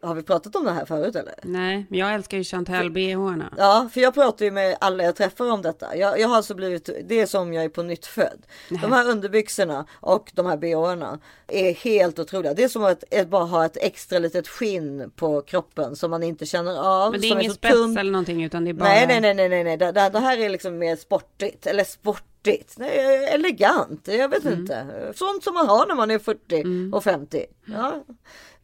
Har 0.05 0.15
vi 0.15 0.23
pratat 0.23 0.55
om 0.55 0.65
det 0.65 0.71
här 0.71 0.85
förut 0.85 1.15
eller? 1.15 1.33
Nej, 1.43 1.85
men 1.89 1.99
jag 1.99 2.13
älskar 2.13 2.37
ju 2.37 2.43
Chantal 2.43 2.91
bh-arna. 2.91 3.53
Ja, 3.57 3.89
för 3.93 4.01
jag 4.01 4.13
pratar 4.13 4.45
ju 4.45 4.51
med 4.51 4.77
alla 4.81 5.03
jag 5.03 5.15
träffar 5.15 5.51
om 5.51 5.61
detta. 5.61 5.97
Jag, 5.97 6.19
jag 6.19 6.27
har 6.27 6.35
alltså 6.35 6.55
blivit, 6.55 6.89
det 7.05 7.19
är 7.21 7.25
som 7.25 7.53
jag 7.53 7.63
är 7.63 7.69
på 7.69 7.83
nytt 7.83 8.05
född. 8.05 8.45
De 8.69 8.91
här 8.91 9.09
underbyxorna 9.09 9.85
och 9.93 10.31
de 10.35 10.45
här 10.45 10.57
bh'arna 10.57 11.19
är 11.47 11.73
helt 11.73 12.19
otroliga. 12.19 12.53
Det 12.53 12.63
är 12.63 12.67
som 12.67 12.83
att 12.83 13.03
ett, 13.11 13.27
bara 13.29 13.43
ha 13.45 13.65
ett 13.65 13.77
extra 13.77 14.19
litet 14.19 14.47
skinn 14.47 15.11
på 15.15 15.41
kroppen 15.41 15.95
som 15.95 16.11
man 16.11 16.23
inte 16.23 16.45
känner 16.45 16.79
av. 16.79 17.11
Men 17.11 17.21
det 17.21 17.27
är 17.27 17.39
ingen 17.39 17.53
spets 17.53 17.73
tunt. 17.73 17.99
eller 17.99 18.11
någonting, 18.11 18.43
utan 18.43 18.63
det 18.65 18.71
är 18.71 18.73
bara... 18.73 18.89
Nej, 18.89 19.05
nej, 19.07 19.21
nej, 19.21 19.33
nej, 19.33 19.49
nej, 19.49 19.63
nej. 19.63 19.77
Det, 19.77 19.91
det, 19.91 20.09
det 20.09 20.19
här 20.19 20.37
är 20.37 20.49
liksom 20.49 20.77
mer 20.77 20.95
sportigt 20.95 21.67
eller 21.67 21.83
sportigt. 21.83 22.73
Nej, 22.77 23.25
elegant. 23.33 24.07
Jag 24.07 24.29
vet 24.29 24.45
Mm. 24.45 24.59
inte. 24.59 24.85
Sånt 25.15 25.43
som 25.43 25.53
man 25.53 25.67
har 25.67 25.85
när 25.87 25.95
man 25.95 26.11
är 26.11 26.19
40 26.19 26.95
och 26.95 27.03
50. 27.03 27.45
Ja. 27.65 28.03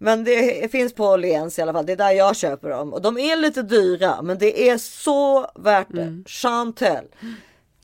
Men 0.04 0.24
det 0.24 0.72
finns 0.72 0.93
på 0.93 1.06
Åhléns 1.06 1.60
i 1.60 1.62
alla 1.62 1.74
fall. 1.74 1.86
Det 1.86 1.91
är 1.91 1.97
där 1.97 2.12
jag 2.12 2.36
köper 2.36 2.70
dem 2.70 2.93
och 2.93 3.02
de 3.02 3.18
är 3.18 3.36
lite 3.36 3.62
dyra, 3.62 4.22
men 4.22 4.38
det 4.38 4.70
är 4.70 4.78
så 4.78 5.52
värt 5.56 5.88
det. 5.89 6.02
Mm. 6.02 6.24
Chantel. 6.28 7.06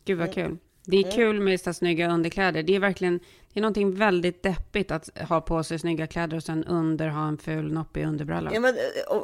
Gud 0.05 0.17
vad 0.17 0.33
kul. 0.33 0.57
Det 0.85 0.97
är 0.97 1.11
kul 1.11 1.39
med 1.39 1.61
så 1.61 1.73
snygga 1.73 2.11
underkläder. 2.11 2.63
Det 2.63 2.75
är 2.75 2.79
verkligen, 2.79 3.19
det 3.53 3.59
är 3.59 3.61
någonting 3.61 3.95
väldigt 3.95 4.43
deppigt 4.43 4.91
att 4.91 5.09
ha 5.29 5.41
på 5.41 5.63
sig 5.63 5.79
snygga 5.79 6.07
kläder 6.07 6.37
och 6.37 6.43
sen 6.43 6.63
under 6.63 7.07
ha 7.07 7.27
en 7.27 7.37
ful 7.37 7.73
noppig 7.73 8.05
underbralla. 8.05 8.51
Ja, 8.53 8.59
men, 8.59 8.75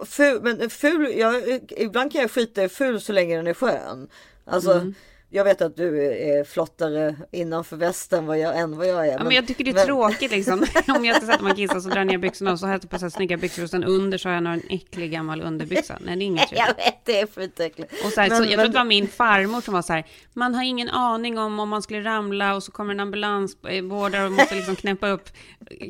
ful, 0.05 0.39
men 0.43 0.69
ful, 0.69 1.13
jag, 1.17 1.59
ibland 1.69 2.11
kan 2.11 2.21
jag 2.21 2.31
skita 2.31 2.63
i 2.63 2.69
ful 2.69 3.01
så 3.01 3.13
länge 3.13 3.35
den 3.35 3.47
är 3.47 3.53
skön. 3.53 4.07
Alltså, 4.45 4.71
Mm. 4.71 4.93
Jag 5.35 5.43
vet 5.43 5.61
att 5.61 5.77
du 5.77 6.13
är 6.13 6.43
flottare 6.43 7.15
innanför 7.31 7.75
västen 7.77 8.25
vad 8.25 8.39
jag, 8.39 8.59
än 8.59 8.77
vad 8.77 8.87
jag 8.87 9.07
är. 9.07 9.11
Ja, 9.11 9.23
men 9.23 9.31
jag 9.31 9.47
tycker 9.47 9.63
det 9.63 9.71
är 9.81 9.85
tråkigt 9.85 10.31
liksom. 10.31 10.53
Om 10.95 11.05
jag 11.05 11.15
inte 11.15 11.25
sätter 11.25 11.43
mig 11.43 11.55
kissar 11.55 11.79
så 11.79 11.89
drar 11.89 11.97
jag 11.97 12.07
ner 12.07 12.17
byxorna 12.17 12.51
och 12.51 12.59
så 12.59 12.65
har 12.65 12.73
jag 12.73 12.89
på 12.89 12.97
här 12.97 13.09
snygga 13.09 13.37
byxor 13.37 13.63
och 13.63 13.69
sen 13.69 13.83
under 13.83 14.17
så 14.17 14.29
har 14.29 14.33
jag 14.33 14.43
någon 14.43 14.61
äcklig 14.69 15.11
gammal 15.11 15.41
underbyxa. 15.41 15.97
Nej, 16.01 16.15
det 16.15 16.23
är 16.23 16.25
inget 16.25 16.51
Jag 16.51 16.67
vet, 16.67 17.05
det 17.05 17.19
är 17.19 17.27
skitäckligt. 17.27 18.05
Och 18.05 18.11
så 18.11 18.21
här, 18.21 18.29
Men- 18.29 18.37
så, 18.37 18.43
jag 18.43 18.51
tror 18.51 18.57
men- 18.57 18.71
det 18.71 18.77
var 18.77 18.85
min 18.85 19.07
farmor 19.07 19.61
som 19.61 19.73
var 19.73 19.81
så 19.81 19.93
här, 19.93 20.05
man 20.33 20.55
har 20.55 20.63
ingen 20.63 20.89
aning 20.89 21.37
om 21.39 21.59
om 21.59 21.69
man 21.69 21.81
skulle 21.81 22.03
ramla 22.03 22.55
och 22.55 22.63
så 22.63 22.71
kommer 22.71 22.93
en 22.93 22.99
ambulansvårdare 22.99 24.25
och 24.25 24.31
måste 24.31 24.55
liksom 24.55 24.75
knäppa 24.75 25.07
upp 25.07 25.29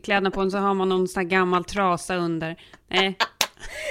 kläderna 0.03 0.31
på 0.31 0.41
en 0.41 0.51
så 0.51 0.57
har 0.57 0.73
man 0.73 0.89
någon 0.89 1.07
sån 1.07 1.21
här 1.21 1.29
gammal 1.29 1.63
trasa 1.63 2.15
under. 2.15 2.55
Nej, 2.87 3.17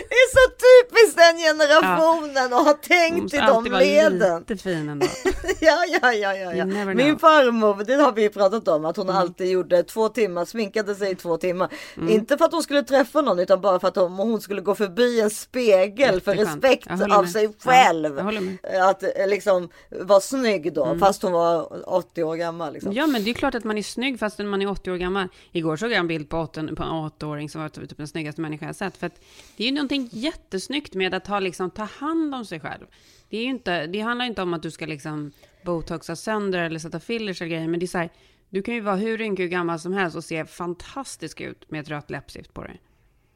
Det 0.08 0.14
är 0.14 0.28
så 0.36 0.50
typiskt 0.50 1.16
den 1.18 1.38
generationen 1.38 2.52
att 2.52 2.66
ha 2.66 2.72
tänkt 2.72 3.34
i 3.34 3.36
de 3.36 3.42
alltid 3.42 3.72
vara 3.72 3.82
leden. 3.82 4.38
lite 4.48 4.62
fin 4.62 4.88
ändå. 4.88 5.06
ja, 5.60 5.84
ja, 6.02 6.12
ja, 6.12 6.34
ja, 6.34 6.54
ja. 6.54 6.64
Min 6.94 7.18
farmor, 7.18 7.84
det 7.84 7.94
har 7.94 8.12
vi 8.12 8.28
pratat 8.28 8.68
om, 8.68 8.84
att 8.84 8.96
hon 8.96 9.08
Mm. 9.08 9.16
alltid 9.16 9.50
gjorde 9.50 9.82
två 9.82 10.08
timmar, 10.08 10.44
sminkade 10.44 10.94
sig 10.94 11.10
i 11.10 11.14
två 11.14 11.36
timmar. 11.36 11.68
Inte 12.08 12.38
för 12.38 12.44
att 12.44 12.52
hon 12.52 12.62
skulle 12.62 12.82
träffa 12.82 13.20
någon, 13.20 13.38
utan 13.38 13.60
bara 13.60 13.80
för 13.80 13.88
att 13.88 13.96
hon, 13.96 14.12
hon 14.12 14.40
skulle 14.40 14.60
gå 14.60 14.74
förbi 14.74 15.20
en 15.20 15.30
spegel 15.30 16.20
för 16.20 16.34
respekt 16.34 16.88
av 16.90 17.26
sig 17.26 17.44
Ja, 17.44 17.50
själv. 17.72 18.14
med. 18.24 18.58
Att 18.82 19.02
eh, 19.02 19.26
liksom 19.28 19.68
vara 19.90 20.20
snygg 20.20 20.72
då, 20.74 20.84
Mm. 20.84 20.98
fast 21.00 21.22
hon 21.22 21.32
var 21.32 21.88
80 21.88 22.22
år 22.22 22.36
gammal. 22.36 22.72
Liksom. 22.72 22.92
Ja, 22.92 23.06
men 23.06 23.24
det 23.24 23.30
är 23.30 23.34
klart 23.34 23.54
att 23.54 23.64
man 23.64 23.78
är 23.78 23.82
snygg 23.82 24.18
fast 24.18 24.38
man 24.38 24.62
är 24.62 24.70
80 24.70 24.90
år 24.90 24.96
gammal. 24.96 25.28
Igår 25.52 25.76
såg 25.76 25.90
jag 25.90 25.98
en 25.98 26.06
bild 26.08 26.28
på, 26.28 26.38
åtta, 26.38 26.60
på 26.76 26.82
en 26.82 26.88
8-åring 26.88 27.48
som 27.48 27.60
var 27.62 27.68
typ 27.68 27.96
den 27.96 28.08
snyggaste 28.08 28.40
människa 28.40 28.66
jag 28.66 28.76
sett. 28.76 28.96
För 28.96 29.06
att 29.06 29.20
det 29.62 29.66
är 29.66 29.70
ju 29.70 29.74
någonting 29.74 30.08
jättesnyggt 30.12 30.94
med 30.94 31.14
att 31.14 31.26
ha, 31.26 31.40
liksom, 31.40 31.70
ta 31.70 31.82
hand 31.82 32.34
om 32.34 32.44
sig 32.44 32.60
själv. 32.60 32.86
Det, 33.28 33.36
är 33.36 33.42
ju 33.42 33.48
inte, 33.48 33.86
det 33.86 34.00
handlar 34.00 34.26
inte 34.26 34.42
om 34.42 34.54
att 34.54 34.62
du 34.62 34.70
ska 34.70 34.86
liksom 34.86 35.32
botoxa 35.64 36.16
sönder 36.16 36.58
eller 36.58 36.78
sätta 36.78 37.00
fillers 37.00 37.42
eller 37.42 37.50
grejer, 37.50 37.68
men 37.68 37.80
det 37.80 37.86
är 37.86 37.88
så 37.88 37.98
här, 37.98 38.10
du 38.50 38.62
kan 38.62 38.74
ju 38.74 38.80
vara 38.80 38.96
hur 38.96 39.18
rynkig 39.18 39.44
och 39.44 39.50
gammal 39.50 39.78
som 39.78 39.92
helst 39.92 40.16
och 40.16 40.24
se 40.24 40.44
fantastisk 40.44 41.40
ut 41.40 41.70
med 41.70 41.80
ett 41.80 41.88
rött 41.88 42.10
läppstift 42.10 42.54
på 42.54 42.62
dig. 42.62 42.80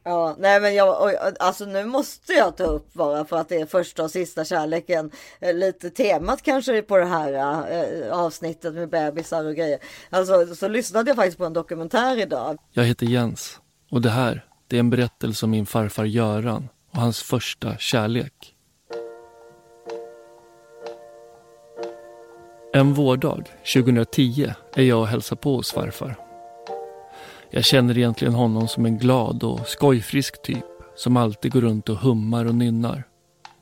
Ja, 0.03 0.35
nej 0.39 0.61
men 0.61 0.75
jag, 0.75 1.15
alltså 1.39 1.65
nu 1.65 1.85
måste 1.85 2.33
jag 2.33 2.57
ta 2.57 2.63
upp 2.63 2.93
bara 2.93 3.25
för 3.25 3.37
att 3.37 3.49
det 3.49 3.55
är 3.55 3.65
första 3.65 4.03
och 4.03 4.11
sista 4.11 4.45
kärleken. 4.45 5.11
eh, 5.39 5.53
Lite 5.53 5.89
temat 5.89 6.41
kanske 6.41 6.81
på 6.81 6.97
det 6.97 7.05
här 7.05 7.33
eh, 7.33 8.19
avsnittet 8.19 8.73
med 8.73 8.89
bebisar 8.89 9.45
och 9.45 9.55
grejer. 9.55 9.79
Alltså 10.09 10.55
så 10.55 10.67
lyssnade 10.67 11.09
jag 11.09 11.15
faktiskt 11.15 11.37
på 11.37 11.45
en 11.45 11.53
dokumentär 11.53 12.17
idag. 12.17 12.57
Jag 12.71 12.83
heter 12.83 13.05
Jens 13.05 13.59
och 13.91 14.01
det 14.01 14.09
här, 14.09 14.46
det 14.67 14.75
är 14.75 14.79
en 14.79 14.89
berättelse 14.89 15.45
om 15.45 15.51
min 15.51 15.65
farfar 15.65 16.05
Göran 16.05 16.69
och 16.91 17.01
hans 17.01 17.21
första 17.21 17.77
kärlek. 17.77 18.53
En 22.73 22.93
vårdag 22.93 23.43
2010 23.73 24.53
är 24.73 24.83
jag 24.83 24.99
och 24.99 25.07
hälsar 25.07 25.35
på 25.35 25.55
hos 25.55 25.71
farfar. 25.71 26.15
Jag 27.49 27.65
känner 27.65 27.97
egentligen 27.97 28.33
honom 28.33 28.67
som 28.67 28.85
en 28.85 28.97
glad 28.97 29.43
och 29.43 29.67
skojfrisk 29.67 30.41
typ 30.41 30.65
som 30.95 31.17
alltid 31.17 31.51
går 31.51 31.61
runt 31.61 31.89
och 31.89 31.97
hummar 31.97 32.45
och 32.45 32.55
nynnar. 32.55 33.03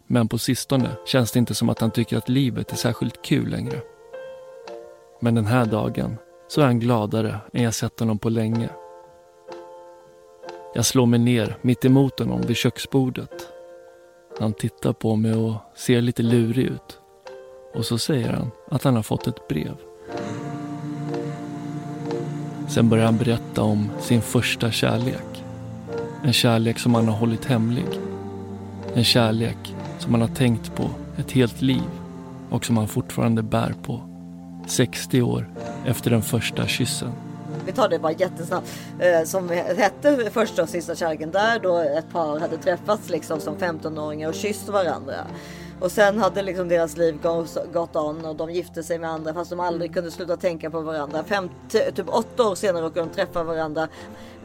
Men 0.07 0.27
på 0.27 0.37
sistone 0.37 0.89
känns 1.05 1.31
det 1.31 1.39
inte 1.39 1.55
som 1.55 1.69
att 1.69 1.79
han 1.79 1.91
tycker 1.91 2.17
att 2.17 2.29
livet 2.29 2.71
är 2.71 2.75
särskilt 2.75 3.21
kul 3.21 3.49
längre. 3.49 3.81
Men 5.21 5.35
den 5.35 5.45
här 5.45 5.65
dagen 5.65 6.17
så 6.47 6.61
är 6.61 6.65
han 6.65 6.79
gladare 6.79 7.39
än 7.53 7.63
jag 7.63 7.73
sett 7.73 7.99
honom 7.99 8.19
på 8.19 8.29
länge. 8.29 8.69
Jag 10.77 10.85
slår 10.85 11.05
mig 11.05 11.19
ner 11.19 11.57
mitt 11.61 11.85
emot 11.85 12.19
honom 12.19 12.41
vid 12.41 12.57
köksbordet. 12.57 13.47
Han 14.39 14.53
tittar 14.53 14.93
på 14.93 15.15
mig 15.15 15.33
och 15.33 15.55
ser 15.75 16.01
lite 16.01 16.23
lurig 16.23 16.65
ut. 16.65 16.99
Och 17.73 17.85
så 17.85 17.97
säger 17.97 18.33
han 18.33 18.51
att 18.71 18.83
han 18.83 18.95
har 18.95 19.03
fått 19.03 19.27
ett 19.27 19.47
brev. 19.47 19.75
Sen 22.67 22.89
börjar 22.89 23.05
han 23.05 23.17
berätta 23.17 23.63
om 23.63 23.89
sin 23.99 24.21
första 24.21 24.71
kärlek. 24.71 25.43
En 26.23 26.33
kärlek 26.33 26.79
som 26.79 26.95
han 26.95 27.07
har 27.07 27.17
hållit 27.17 27.45
hemlig. 27.45 27.87
En 28.93 29.03
kärlek 29.03 29.75
som 29.99 30.13
han 30.13 30.21
har 30.21 30.35
tänkt 30.35 30.75
på 30.75 30.89
ett 31.17 31.31
helt 31.31 31.61
liv 31.61 31.89
och 32.49 32.65
som 32.65 32.77
han 32.77 32.87
fortfarande 32.87 33.43
bär 33.43 33.75
på. 33.83 34.01
60 34.67 35.21
år 35.21 35.49
efter 35.85 36.11
den 36.11 36.21
första 36.21 36.67
kyssen. 36.67 37.11
Vi 37.65 37.71
tar 37.71 37.89
det 37.89 37.99
bara 37.99 38.11
jättesnabbt. 38.11 38.67
Eh, 38.99 39.23
som 39.23 39.49
hette 39.49 40.29
första 40.31 40.63
och 40.63 40.69
sista 40.69 40.95
kärleken. 40.95 41.31
Där 41.31 41.59
då 41.59 41.77
ett 41.77 42.11
par 42.11 42.39
hade 42.39 42.57
träffats 42.57 43.09
liksom 43.09 43.39
som 43.39 43.55
15-åringar 43.57 44.29
och 44.29 44.35
kysst 44.35 44.69
varandra. 44.69 45.15
Och 45.79 45.91
sen 45.91 46.19
hade 46.19 46.41
liksom 46.41 46.67
deras 46.69 46.97
liv 46.97 47.17
gått- 47.73 47.95
on 47.95 48.25
och 48.25 48.35
de 48.35 48.51
gifte 48.51 48.83
sig 48.83 48.99
med 48.99 49.09
andra 49.09 49.33
fast 49.33 49.49
de 49.49 49.59
aldrig 49.59 49.93
kunde 49.93 50.11
sluta 50.11 50.37
tänka 50.37 50.69
på 50.69 50.81
varandra. 50.81 51.23
Fem, 51.23 51.49
typ 51.69 52.05
åtta 52.07 52.43
år 52.49 52.55
senare 52.55 52.83
råkade 52.85 53.05
de 53.07 53.13
träffa 53.15 53.43
varandra 53.43 53.87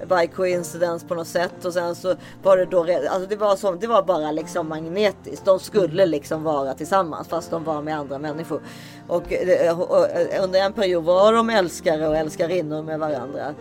by 0.09 0.27
coincidence 0.27 1.07
på 1.07 1.15
något 1.15 1.29
sätt 1.29 1.65
och 1.65 1.73
sen 1.73 1.95
så 1.95 2.15
var 2.43 2.57
det 2.57 2.65
då 2.65 2.81
alltså 3.11 3.29
det 3.29 3.37
var 3.37 3.57
som 3.57 3.79
det 3.79 3.87
var 3.87 4.03
bara 4.03 4.33
liksom 4.33 4.69
magnetiskt. 4.69 5.45
De 5.45 5.59
skulle 5.59 6.07
liksom 6.07 6.43
vara 6.43 6.75
tillsammans 6.75 7.29
fast 7.29 7.51
de 7.51 7.65
var 7.65 7.83
med 7.83 7.99
andra 7.99 8.19
människor. 8.19 8.61
Och, 9.09 9.33
eh, 9.33 9.81
och, 9.81 9.91
och 9.91 10.07
under 10.43 10.61
en 10.61 10.73
period 10.73 11.05
var 11.05 11.33
de 11.33 11.51
älskare 11.51 12.09
och 12.09 12.17
älskarinnor 12.17 12.83
med 12.83 12.99
varandra. 12.99 13.55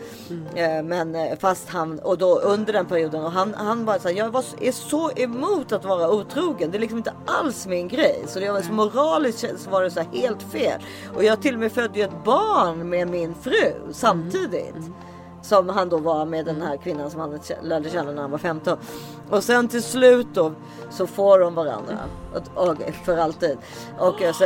Eh, 0.55 0.83
Men 0.83 1.15
eh, 1.15 1.37
fast 1.39 1.69
han 1.69 1.99
och 1.99 2.17
då 2.17 2.39
under 2.39 2.73
den 2.73 2.85
perioden 2.85 3.23
och 3.23 3.31
han, 3.31 3.53
han 3.53 3.85
var 3.85 3.99
så 3.99 4.07
här, 4.07 4.15
jag 4.15 4.29
var, 4.29 4.45
är 4.61 4.71
så 4.71 5.11
emot 5.11 5.71
att 5.71 5.85
vara 5.85 6.11
otrogen. 6.11 6.71
Det 6.71 6.77
är 6.77 6.79
liksom 6.79 6.97
inte 6.97 7.13
alls 7.25 7.67
min 7.67 7.87
grej. 7.87 8.23
Så 8.27 8.39
det 8.39 8.51
var 8.51 8.61
så 8.61 8.71
moraliskt 8.73 9.45
så 9.57 9.69
var 9.69 9.83
det 9.83 9.91
så 9.91 10.01
helt 10.13 10.43
fel. 10.43 10.81
Och 11.15 11.23
jag 11.23 11.41
till 11.41 11.53
och 11.53 11.59
med 11.59 11.71
födde 11.71 11.99
ju 11.99 12.05
ett 12.05 12.23
barn 12.25 12.89
med 12.89 13.07
min 13.07 13.35
fru 13.35 13.73
samtidigt. 13.91 14.75
Som 15.41 15.69
han 15.69 15.89
då 15.89 15.97
var 15.97 16.25
med 16.25 16.45
den 16.45 16.61
här 16.61 16.77
kvinnan 16.77 17.11
som 17.11 17.19
han 17.19 17.39
lärde 17.61 17.89
känna 17.89 18.11
när 18.11 18.21
han 18.21 18.31
var 18.31 18.37
15. 18.37 18.77
Och 19.29 19.43
sen 19.43 19.67
till 19.67 19.83
slut 19.83 20.27
då 20.33 20.51
så 20.89 21.07
får 21.07 21.39
de 21.39 21.55
varandra. 21.55 21.97
Och, 22.33 22.67
och, 22.67 22.77
för 23.05 23.17
alltid. 23.17 23.57
Och, 23.99 24.21
så, 24.35 24.45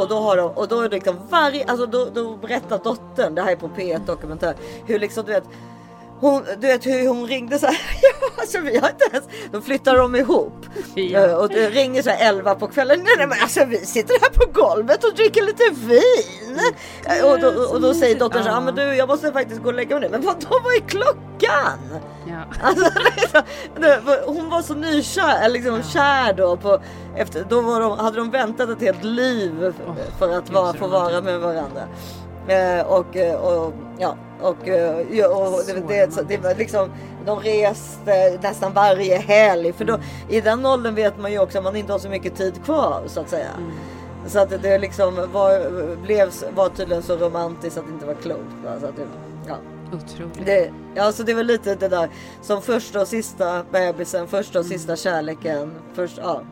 och 0.00 0.08
då 0.08 0.18
har 0.18 0.36
de, 0.36 0.50
och 0.50 0.68
då 0.68 0.80
är 0.80 0.88
det 0.88 0.94
liksom 0.94 1.16
varje, 1.30 1.64
alltså 1.64 1.86
då, 1.86 2.08
då 2.14 2.36
berättar 2.36 2.80
dottern, 2.84 3.34
det 3.34 3.42
här 3.42 3.52
är 3.52 3.56
på 3.56 3.68
P1 3.68 4.06
dokumentär, 4.06 4.54
hur 4.86 4.98
liksom 4.98 5.24
du 5.24 5.32
vet 5.32 5.44
hon, 6.30 6.42
du 6.60 6.66
vet 6.66 6.86
hur 6.86 7.08
hon 7.08 7.26
ringde 7.26 7.58
så 7.58 7.66
här. 7.66 7.76
Ja, 8.02 8.28
alltså 8.40 8.58
vi 8.60 8.78
har 8.78 8.88
inte 8.88 9.04
ens. 9.12 9.24
Då 9.52 9.60
flyttar 9.60 9.96
de 9.96 10.16
ihop. 10.16 10.66
Eh, 10.96 11.34
Och 11.34 11.50
ringer 11.50 12.02
så 12.02 12.10
här 12.10 12.28
11 12.28 12.54
på 12.54 12.66
kvällen. 12.66 12.98
Nej, 13.04 13.14
nej 13.18 13.26
men 13.26 13.38
alltså 13.42 13.64
vi 13.64 13.76
sitter 13.78 14.14
här 14.20 14.28
på 14.30 14.60
golvet 14.60 15.04
och 15.04 15.14
dricker 15.14 15.42
lite 15.42 15.62
vin. 15.86 16.60
Eh, 17.04 17.24
Och 17.30 17.40
då, 17.40 17.48
och 17.62 17.80
då 17.80 17.94
säger 17.94 18.18
dottern 18.18 18.42
så 18.42 18.48
här. 18.48 18.56
"Ja, 18.56 18.60
men 18.60 18.74
du 18.74 18.82
jag 18.94 19.08
måste 19.08 19.32
faktiskt 19.32 19.62
gå 19.62 19.68
och 19.68 19.74
lägga 19.74 19.98
mig 20.00 20.08
nu. 20.10 20.16
Men 20.18 20.26
vad 20.26 20.40
då 20.40 20.48
vad 20.64 20.74
är 20.74 20.80
klockan? 20.88 21.78
Ja. 22.26 22.44
Alltså, 22.62 22.84
liksom, 23.16 23.42
hon 24.26 24.50
var 24.50 24.62
så 24.62 24.74
nykär, 24.74 25.48
liksom 25.48 25.82
kär 25.82 26.32
då. 26.32 26.56
På, 26.56 26.82
efter, 27.16 27.46
då 27.48 27.60
var 27.60 27.80
de, 27.80 27.98
hade 27.98 28.16
de 28.16 28.30
väntat 28.30 28.68
ett 28.70 28.80
helt 28.80 29.04
liv 29.04 29.74
för 30.18 30.38
att 30.38 30.50
vara, 30.50 30.72
få 30.72 30.86
vara 30.86 31.20
med 31.20 31.40
varandra. 31.40 31.82
Eh, 32.48 32.86
och, 32.86 33.16
eh, 33.16 33.34
och 33.40 33.72
ja, 33.98 34.16
och, 34.42 34.68
eh, 34.68 35.06
ja, 35.10 35.26
och 35.28 35.62
det, 35.66 35.88
det, 35.88 36.28
det 36.28 36.38
var 36.38 36.54
liksom, 36.54 36.90
de 37.26 37.38
reste 37.38 38.38
nästan 38.42 38.72
varje 38.72 39.16
helg. 39.16 39.72
För 39.72 39.84
då, 39.84 39.98
i 40.28 40.40
den 40.40 40.66
åldern 40.66 40.94
vet 40.94 41.18
man 41.18 41.32
ju 41.32 41.38
också 41.38 41.58
att 41.58 41.64
man 41.64 41.76
inte 41.76 41.92
har 41.92 41.98
så 41.98 42.08
mycket 42.08 42.36
tid 42.36 42.64
kvar 42.64 43.02
så 43.06 43.20
att 43.20 43.30
säga. 43.30 43.50
Så 44.26 44.38
att 44.38 44.62
det, 44.62 44.78
liksom 44.78 45.14
var, 45.32 45.96
blev, 46.02 46.32
var 46.54 46.68
tydligen 46.68 47.02
så 47.02 47.16
romantiskt 47.16 47.78
att 47.78 47.86
det 47.86 47.92
inte 47.92 48.06
var 48.06 48.14
klokt. 48.14 48.64
Va? 48.64 48.80
Så 48.80 48.86
att 48.86 48.96
det, 48.96 49.06
ja. 49.48 49.56
Otroligt. 49.92 50.46
Det, 50.46 50.72
ja, 50.94 51.12
så 51.12 51.22
det 51.22 51.34
var 51.34 51.42
lite 51.42 51.74
det 51.74 51.88
där 51.88 52.08
som 52.42 52.62
första 52.62 53.00
och 53.00 53.08
sista 53.08 53.64
bebisen, 53.72 54.28
första 54.28 54.58
och 54.58 54.66
sista 54.66 54.96
kärleken. 54.96 55.74
Först, 55.94 56.18
ja. 56.18 56.42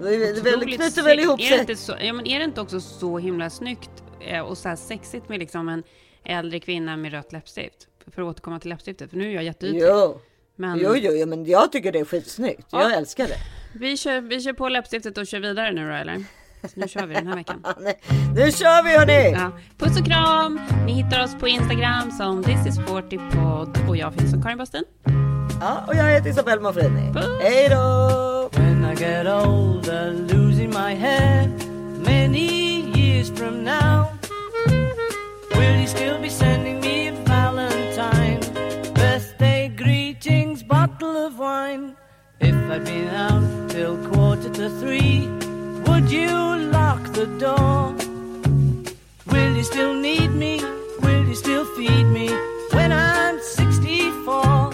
Det, 0.00 0.42
det, 0.42 0.50
knyter 0.50 1.02
väl 1.02 1.20
ihop 1.20 1.40
är 1.40 1.44
det 1.44 1.48
sig. 1.48 1.60
inte 1.60 1.76
så, 1.76 1.92
ja, 2.00 2.12
men 2.12 2.26
är 2.26 2.38
det 2.38 2.44
inte 2.44 2.60
också 2.60 2.80
så 2.80 3.18
himla 3.18 3.50
snyggt 3.50 3.90
eh, 4.20 4.40
och 4.40 4.58
så 4.58 4.68
här 4.68 4.76
sexigt 4.76 5.28
med 5.28 5.38
liksom 5.38 5.68
en 5.68 5.82
äldre 6.24 6.60
kvinna 6.60 6.96
med 6.96 7.12
rött 7.12 7.32
läppstift? 7.32 7.88
För 8.14 8.22
att 8.22 8.28
återkomma 8.28 8.58
till 8.60 8.70
läppstiftet, 8.70 9.10
för 9.10 9.16
nu 9.16 9.28
är 9.30 9.34
jag 9.34 9.44
jätteytlig. 9.44 9.82
Jo. 9.82 10.20
Men 10.56 10.78
Jo, 10.78 10.96
jo, 10.96 11.12
jo, 11.14 11.26
men 11.26 11.44
jag 11.44 11.72
tycker 11.72 11.92
det 11.92 11.98
är 11.98 12.04
skitsnyggt. 12.04 12.66
Jag 12.72 12.82
Ja. 12.82 12.94
älskar 12.96 13.26
det. 13.28 13.36
Vi, 13.74 13.96
kör, 13.96 14.20
vi 14.20 14.40
kör 14.40 14.52
på 14.52 14.68
läppstiftet 14.68 15.18
och 15.18 15.26
kör 15.26 15.40
vidare 15.40 15.72
nu 15.72 15.88
då, 15.88 15.94
eller? 15.94 16.24
Så 16.62 16.70
nu 16.80 16.88
kör 16.88 17.06
vi 17.06 17.14
den 17.14 17.26
här 17.26 17.34
veckan. 17.36 17.64
Nu 18.36 18.52
kör 18.52 18.82
vi 18.84 18.96
hörni! 18.98 19.32
Ja. 19.32 19.50
Puss 19.78 20.00
och 20.00 20.06
kram! 20.06 20.60
Ni 20.86 20.92
hittar 20.92 21.24
oss 21.24 21.34
på 21.40 21.48
Instagram 21.48 22.10
som 22.10 22.44
This 22.44 22.66
is 22.66 22.76
40 22.86 23.18
podd 23.18 23.88
och 23.88 23.96
jag 23.96 24.14
finns 24.14 24.30
som 24.30 24.42
Karin 24.42 24.58
Bastin. 24.58 24.84
Ja, 25.60 25.84
och 25.88 25.94
jag 25.94 26.04
heter 26.04 26.30
Isabelle 26.30 26.60
Monfrini. 26.62 27.12
Hej 27.42 27.68
då! 27.68 28.50
When 28.52 28.84
I 28.84 28.94
get 29.02 29.26
older, 29.26 30.12
losing 30.12 30.68
my 30.70 30.94
head 30.94 31.50
many 32.06 32.48
years 32.96 33.30
from 33.38 33.64
now, 33.64 34.04
will 35.64 35.80
you 35.80 35.86
still 35.86 36.18
be 36.20 36.28
sending 36.28 36.80
me 36.80 37.08
a 37.08 37.12
Valentine? 37.12 38.40
Birthday 38.94 39.68
greetings, 39.68 40.62
bottle 40.62 41.16
of 41.26 41.38
wine. 41.38 41.96
If 42.40 42.54
I'd 42.70 42.84
been 42.84 43.08
out 43.08 43.70
till 43.70 43.96
quarter 44.08 44.50
to 44.58 44.68
three, 44.80 45.28
would 45.86 46.10
you 46.10 46.32
lock 46.78 47.02
the 47.18 47.26
door? 47.44 47.94
Will 49.32 49.52
you 49.56 49.64
still 49.64 49.94
need 49.94 50.30
me? 50.44 50.54
Will 51.02 51.24
you 51.30 51.34
still 51.34 51.64
feed 51.76 52.06
me 52.18 52.28
when 52.72 52.92
I'm 52.92 53.40
64? 53.40 54.73